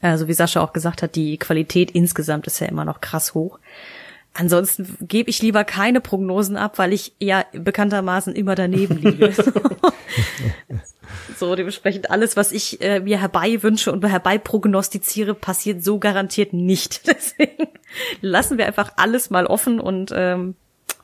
Also 0.00 0.28
wie 0.28 0.34
Sascha 0.34 0.60
auch 0.60 0.72
gesagt 0.72 1.02
hat, 1.02 1.16
die 1.16 1.36
Qualität 1.36 1.90
insgesamt 1.90 2.46
ist 2.46 2.60
ja 2.60 2.68
immer 2.68 2.84
noch 2.84 3.00
krass 3.00 3.34
hoch. 3.34 3.58
Ansonsten 4.34 4.96
gebe 5.00 5.30
ich 5.30 5.40
lieber 5.42 5.64
keine 5.64 6.00
Prognosen 6.00 6.56
ab, 6.56 6.78
weil 6.78 6.92
ich 6.92 7.14
ja 7.20 7.44
bekanntermaßen 7.52 8.34
immer 8.34 8.54
daneben 8.54 8.96
liege. 8.98 9.32
So, 11.36 11.56
dementsprechend 11.56 12.10
alles, 12.10 12.36
was 12.36 12.52
ich 12.52 12.80
äh, 12.80 13.00
mir 13.00 13.20
herbei 13.20 13.62
wünsche 13.62 13.90
und 13.90 14.04
herbei 14.06 14.38
prognostiziere, 14.38 15.34
passiert 15.34 15.82
so 15.82 15.98
garantiert 15.98 16.52
nicht. 16.52 17.06
Deswegen 17.06 17.68
lassen 18.20 18.56
wir 18.56 18.66
einfach 18.66 18.92
alles 18.96 19.30
mal 19.30 19.46
offen 19.46 19.80
und 19.80 20.12
ähm, 20.14 20.54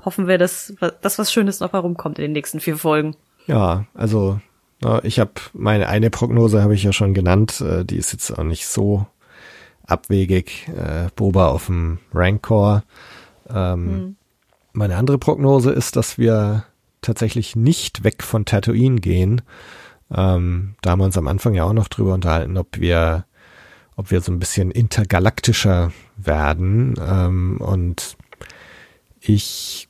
hoffen 0.05 0.29
wir, 0.29 0.39
dass, 0.39 0.73
dass 1.03 1.19
was 1.19 1.33
Schönes 1.33 1.59
noch 1.61 1.73
herumkommt 1.73 2.19
in 2.19 2.23
den 2.23 2.33
nächsten 2.33 2.61
vier 2.61 2.77
Folgen. 2.77 3.17
Ja, 3.47 3.87
also 3.95 4.41
ich 5.03 5.19
habe 5.19 5.33
meine 5.53 5.89
eine 5.89 6.11
Prognose 6.11 6.63
habe 6.63 6.75
ich 6.75 6.85
ja 6.85 6.93
schon 6.93 7.13
genannt, 7.13 7.61
äh, 7.61 7.85
die 7.85 7.97
ist 7.97 8.13
jetzt 8.13 8.31
auch 8.31 8.45
nicht 8.45 8.67
so 8.67 9.07
abwegig. 9.87 10.69
Äh, 10.69 11.09
Boba 11.17 11.49
auf 11.49 11.67
dem 11.67 11.99
Rancor. 12.15 12.85
Ähm, 13.53 13.89
hm. 13.89 14.17
Meine 14.73 14.97
andere 14.97 15.19
Prognose 15.19 15.73
ist, 15.73 15.97
dass 15.97 16.19
wir 16.19 16.65
tatsächlich 17.03 17.57
nicht 17.57 18.05
weg 18.05 18.23
von 18.23 18.45
Tatooine 18.45 19.01
gehen, 19.01 19.43
ähm, 20.13 20.75
da 20.83 20.91
haben 20.91 21.01
wir 21.01 21.05
uns 21.05 21.17
am 21.17 21.29
Anfang 21.29 21.55
ja 21.55 21.65
auch 21.65 21.73
noch 21.73 21.89
drüber 21.89 22.15
unterhalten, 22.15 22.57
ob 22.57 22.79
wir, 22.79 23.27
ob 23.97 24.11
wir 24.11 24.21
so 24.21 24.33
ein 24.33 24.39
bisschen 24.39 24.71
intergalaktischer 24.71 25.93
werden. 26.17 26.95
Ähm, 27.01 27.59
und 27.61 28.17
ich 29.21 29.89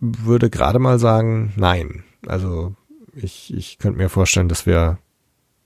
würde 0.00 0.50
gerade 0.50 0.78
mal 0.78 0.98
sagen, 0.98 1.52
nein. 1.56 2.04
Also 2.26 2.74
ich, 3.14 3.54
ich 3.54 3.78
könnte 3.78 3.98
mir 3.98 4.08
vorstellen, 4.08 4.48
dass 4.48 4.66
wir 4.66 4.98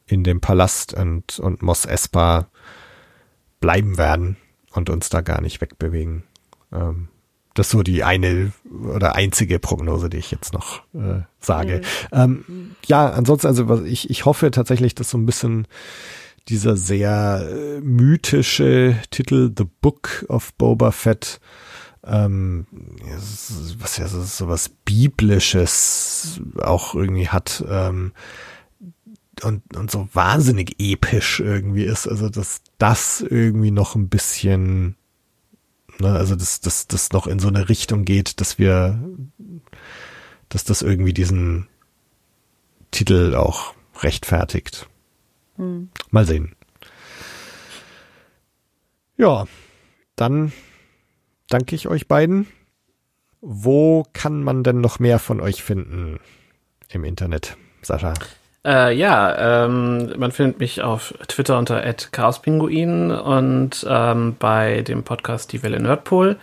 in 0.07 0.23
dem 0.23 0.41
Palast 0.41 0.95
und, 0.95 1.39
und 1.41 1.63
Mos 1.63 1.85
Espa 1.85 2.47
bleiben 3.59 3.99
werden 3.99 4.37
und 4.73 4.91
uns 4.91 5.09
da 5.09 5.23
gar 5.23 5.41
nicht 5.41 5.61
wegbewegen. 5.61 6.23
Ähm, 6.73 7.09
das 7.55 7.69
ist 7.69 7.73
so 7.73 7.83
die 7.83 8.05
eine 8.05 8.53
oder 8.93 9.15
einzige 9.15 9.59
Prognose, 9.59 10.11
die 10.11 10.19
ich 10.19 10.31
jetzt 10.31 10.53
noch 10.53 10.83
äh, 10.95 11.23
sage. 11.41 11.81
Mhm. 12.13 12.19
Ähm, 12.19 12.71
ja, 12.85 13.09
ansonsten, 13.09 13.47
also 13.47 13.69
was 13.69 13.81
ich, 13.83 14.11
ich 14.11 14.27
hoffe 14.27 14.51
tatsächlich, 14.51 14.95
dass 14.95 15.11
so 15.11 15.19
ein 15.19 15.27
bisschen 15.27 15.67
dieser 16.49 16.77
sehr 16.77 17.49
äh, 17.51 17.81
mythische 17.81 18.97
Titel 19.11 19.53
The 19.57 19.65
Book 19.81 20.27
of 20.29 20.53
Boba 20.55 20.93
Fett, 20.93 21.41
ähm, 22.05 22.67
was 23.79 23.97
ja 23.97 24.07
so, 24.07 24.23
so 24.23 24.49
was 24.49 24.69
Biblisches 24.69 26.41
auch 26.61 26.95
irgendwie 26.95 27.29
hat, 27.29 27.65
ähm, 27.69 28.13
und, 29.43 29.77
und 29.77 29.91
so 29.91 30.09
wahnsinnig 30.13 30.77
episch 30.79 31.41
irgendwie 31.41 31.85
ist, 31.85 32.07
also 32.07 32.29
dass 32.29 32.63
das 32.79 33.21
irgendwie 33.21 33.71
noch 33.71 33.95
ein 33.95 34.09
bisschen 34.09 34.97
Ne? 35.99 36.13
Also 36.13 36.37
dass 36.37 36.61
das, 36.61 36.87
das 36.87 37.13
noch 37.13 37.27
in 37.27 37.39
so 37.39 37.49
eine 37.49 37.69
Richtung 37.69 38.05
geht, 38.05 38.41
dass 38.41 38.59
wir, 38.59 39.01
dass 40.49 40.65
das 40.65 40.83
irgendwie 40.83 41.15
diesen 41.15 41.69
Titel 42.91 43.35
auch 43.35 43.75
rechtfertigt. 44.01 44.89
Hm. 45.57 45.91
Mal 46.11 46.27
sehen. 46.27 46.55
Ja, 49.17 49.47
dann 50.15 50.53
danke 51.49 51.75
ich 51.75 51.89
euch 51.89 52.07
beiden. 52.07 52.47
Wo 53.41 54.05
kann 54.13 54.43
man 54.43 54.65
denn 54.65 54.81
noch 54.81 54.99
mehr 54.99 55.19
von 55.19 55.41
euch 55.41 55.63
finden 55.63 56.21
im 56.91 57.05
Internet, 57.05 57.57
Sascha? 57.83 58.15
Äh, 58.67 58.97
ja, 58.97 59.65
ähm, 59.65 60.13
man 60.19 60.33
findet 60.33 60.59
mich 60.59 60.83
auf 60.83 61.15
Twitter 61.29 61.57
unter 61.57 61.81
@chaospinguin 62.11 63.13
und 63.13 63.87
ähm, 63.89 64.35
bei 64.41 64.83
dem 64.83 65.05
Podcast 65.05 65.53
Die 65.53 65.63
Welle 65.63 65.79
Nerdpol 65.79 66.37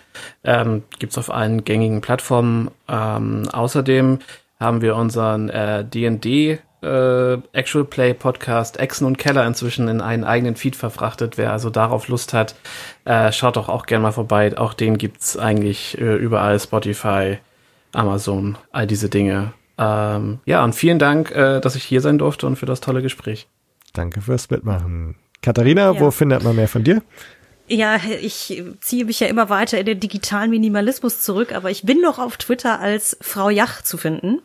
ähm, 0.46 0.84
gibt's 1.00 1.18
auf 1.18 1.30
allen 1.30 1.66
gängigen 1.66 2.00
Plattformen. 2.00 2.72
Ähm, 2.88 3.50
außerdem 3.52 4.20
haben 4.58 4.82
wir 4.82 4.96
unseren 4.96 5.50
äh, 5.50 5.84
D&D 5.84 6.60
äh, 6.82 7.38
Actual 7.52 7.84
Play 7.84 8.14
Podcast 8.14 8.80
Echsen 8.80 9.06
und 9.06 9.18
Keller 9.18 9.46
inzwischen 9.46 9.90
in 9.90 10.00
einen 10.00 10.24
eigenen 10.24 10.56
Feed 10.56 10.78
verfrachtet. 10.78 11.38
Wer 11.38 11.52
also 11.52 11.70
darauf 11.70 12.08
Lust 12.08 12.32
hat, 12.32 12.56
äh, 13.04 13.34
schaut 13.34 13.58
doch 13.58 13.68
auch 13.68 13.86
gerne 13.86 14.04
mal 14.04 14.12
vorbei. 14.14 14.58
Auch 14.58 14.74
den 14.74 14.98
gibt's 14.98 15.38
eigentlich 15.38 15.98
äh, 16.00 16.16
überall 16.16 16.58
Spotify, 16.58 17.40
Amazon, 17.92 18.58
all 18.72 18.88
diese 18.88 19.10
Dinge. 19.10 19.52
Ähm, 19.78 20.40
ja, 20.46 20.64
und 20.64 20.74
vielen 20.74 21.00
Dank, 21.00 21.32
äh, 21.32 21.60
dass 21.60 21.76
ich 21.76 21.84
hier 21.84 22.02
sein 22.02 22.18
durfte 22.18 22.46
und 22.48 22.58
für 22.58 22.66
das 22.66 22.82
tolle 22.82 23.02
Gespräch. 23.02 23.48
Danke 23.94 24.22
fürs 24.22 24.50
Mitmachen. 24.50 25.16
Katharina, 25.42 25.94
ja. 25.94 26.00
wo 26.00 26.12
findet 26.12 26.44
man 26.44 26.56
mehr 26.56 26.68
von 26.68 26.84
dir? 26.84 27.02
Ja, 27.68 27.98
ich 28.22 28.62
ziehe 28.82 29.06
mich 29.06 29.20
ja 29.20 29.28
immer 29.28 29.50
weiter 29.50 29.80
in 29.80 29.86
den 29.86 30.00
digitalen 30.00 30.50
Minimalismus 30.50 31.22
zurück, 31.22 31.54
aber 31.54 31.72
ich 31.72 31.84
bin 31.84 32.02
noch 32.02 32.20
auf 32.20 32.38
Twitter 32.38 32.80
als 32.80 33.18
Frau 33.22 33.50
Jach 33.50 33.82
zu 33.82 33.98
finden. 33.98 34.42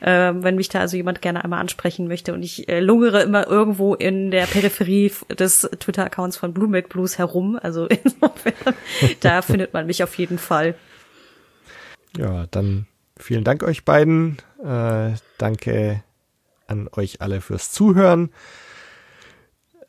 Äh, 0.00 0.34
wenn 0.34 0.56
mich 0.56 0.68
da 0.68 0.80
also 0.80 0.98
jemand 0.98 1.22
gerne 1.22 1.42
einmal 1.44 1.60
ansprechen 1.60 2.08
möchte. 2.08 2.34
Und 2.34 2.42
ich 2.42 2.68
äh, 2.68 2.80
lungere 2.80 3.22
immer 3.22 3.46
irgendwo 3.46 3.94
in 3.94 4.30
der 4.30 4.44
Peripherie 4.44 5.10
des 5.38 5.60
Twitter-Accounts 5.60 6.36
von 6.36 6.52
Bloomberg 6.52 6.90
Blues 6.90 7.16
herum. 7.16 7.58
Also 7.62 7.86
insofern, 8.04 8.74
da 9.20 9.40
findet 9.40 9.72
man 9.72 9.86
mich 9.86 10.02
auf 10.02 10.14
jeden 10.18 10.36
Fall. 10.36 10.74
Ja, 12.18 12.46
dann 12.50 12.86
vielen 13.16 13.44
Dank 13.44 13.62
euch 13.62 13.86
beiden. 13.86 14.36
Äh, 14.64 15.16
danke 15.36 16.02
an 16.66 16.88
euch 16.92 17.20
alle 17.20 17.40
fürs 17.40 17.70
Zuhören. 17.70 18.30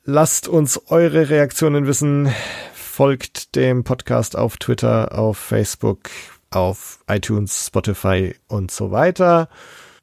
Lasst 0.04 0.48
uns 0.48 0.82
eure 0.88 1.30
Reaktionen 1.30 1.88
wissen. 1.88 2.30
Folgt 2.74 3.56
dem 3.56 3.84
Podcast 3.84 4.38
auf 4.38 4.58
Twitter, 4.58 5.18
auf 5.18 5.38
Facebook, 5.38 6.10
auf 6.52 7.00
iTunes, 7.08 7.68
Spotify 7.68 8.36
und 8.48 8.70
so 8.70 8.92
weiter. 8.92 9.50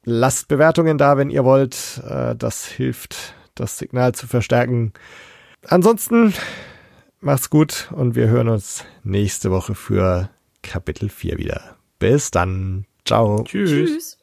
Lasst 0.03 0.47
Bewertungen 0.47 0.97
da, 0.97 1.17
wenn 1.17 1.29
ihr 1.29 1.45
wollt. 1.45 2.01
Äh, 2.07 2.35
das 2.35 2.65
hilft, 2.65 3.35
das 3.55 3.77
Signal 3.77 4.13
zu 4.13 4.27
verstärken. 4.27 4.93
Ansonsten 5.67 6.33
macht's 7.21 7.49
gut 7.49 7.89
und 7.91 8.15
wir 8.15 8.27
hören 8.27 8.49
uns 8.49 8.85
nächste 9.03 9.51
Woche 9.51 9.75
für 9.75 10.29
Kapitel 10.63 11.09
4 11.09 11.37
wieder. 11.37 11.77
Bis 11.99 12.31
dann. 12.31 12.85
Ciao. 13.05 13.43
Tschüss. 13.43 13.69
Tschüss. 13.69 14.22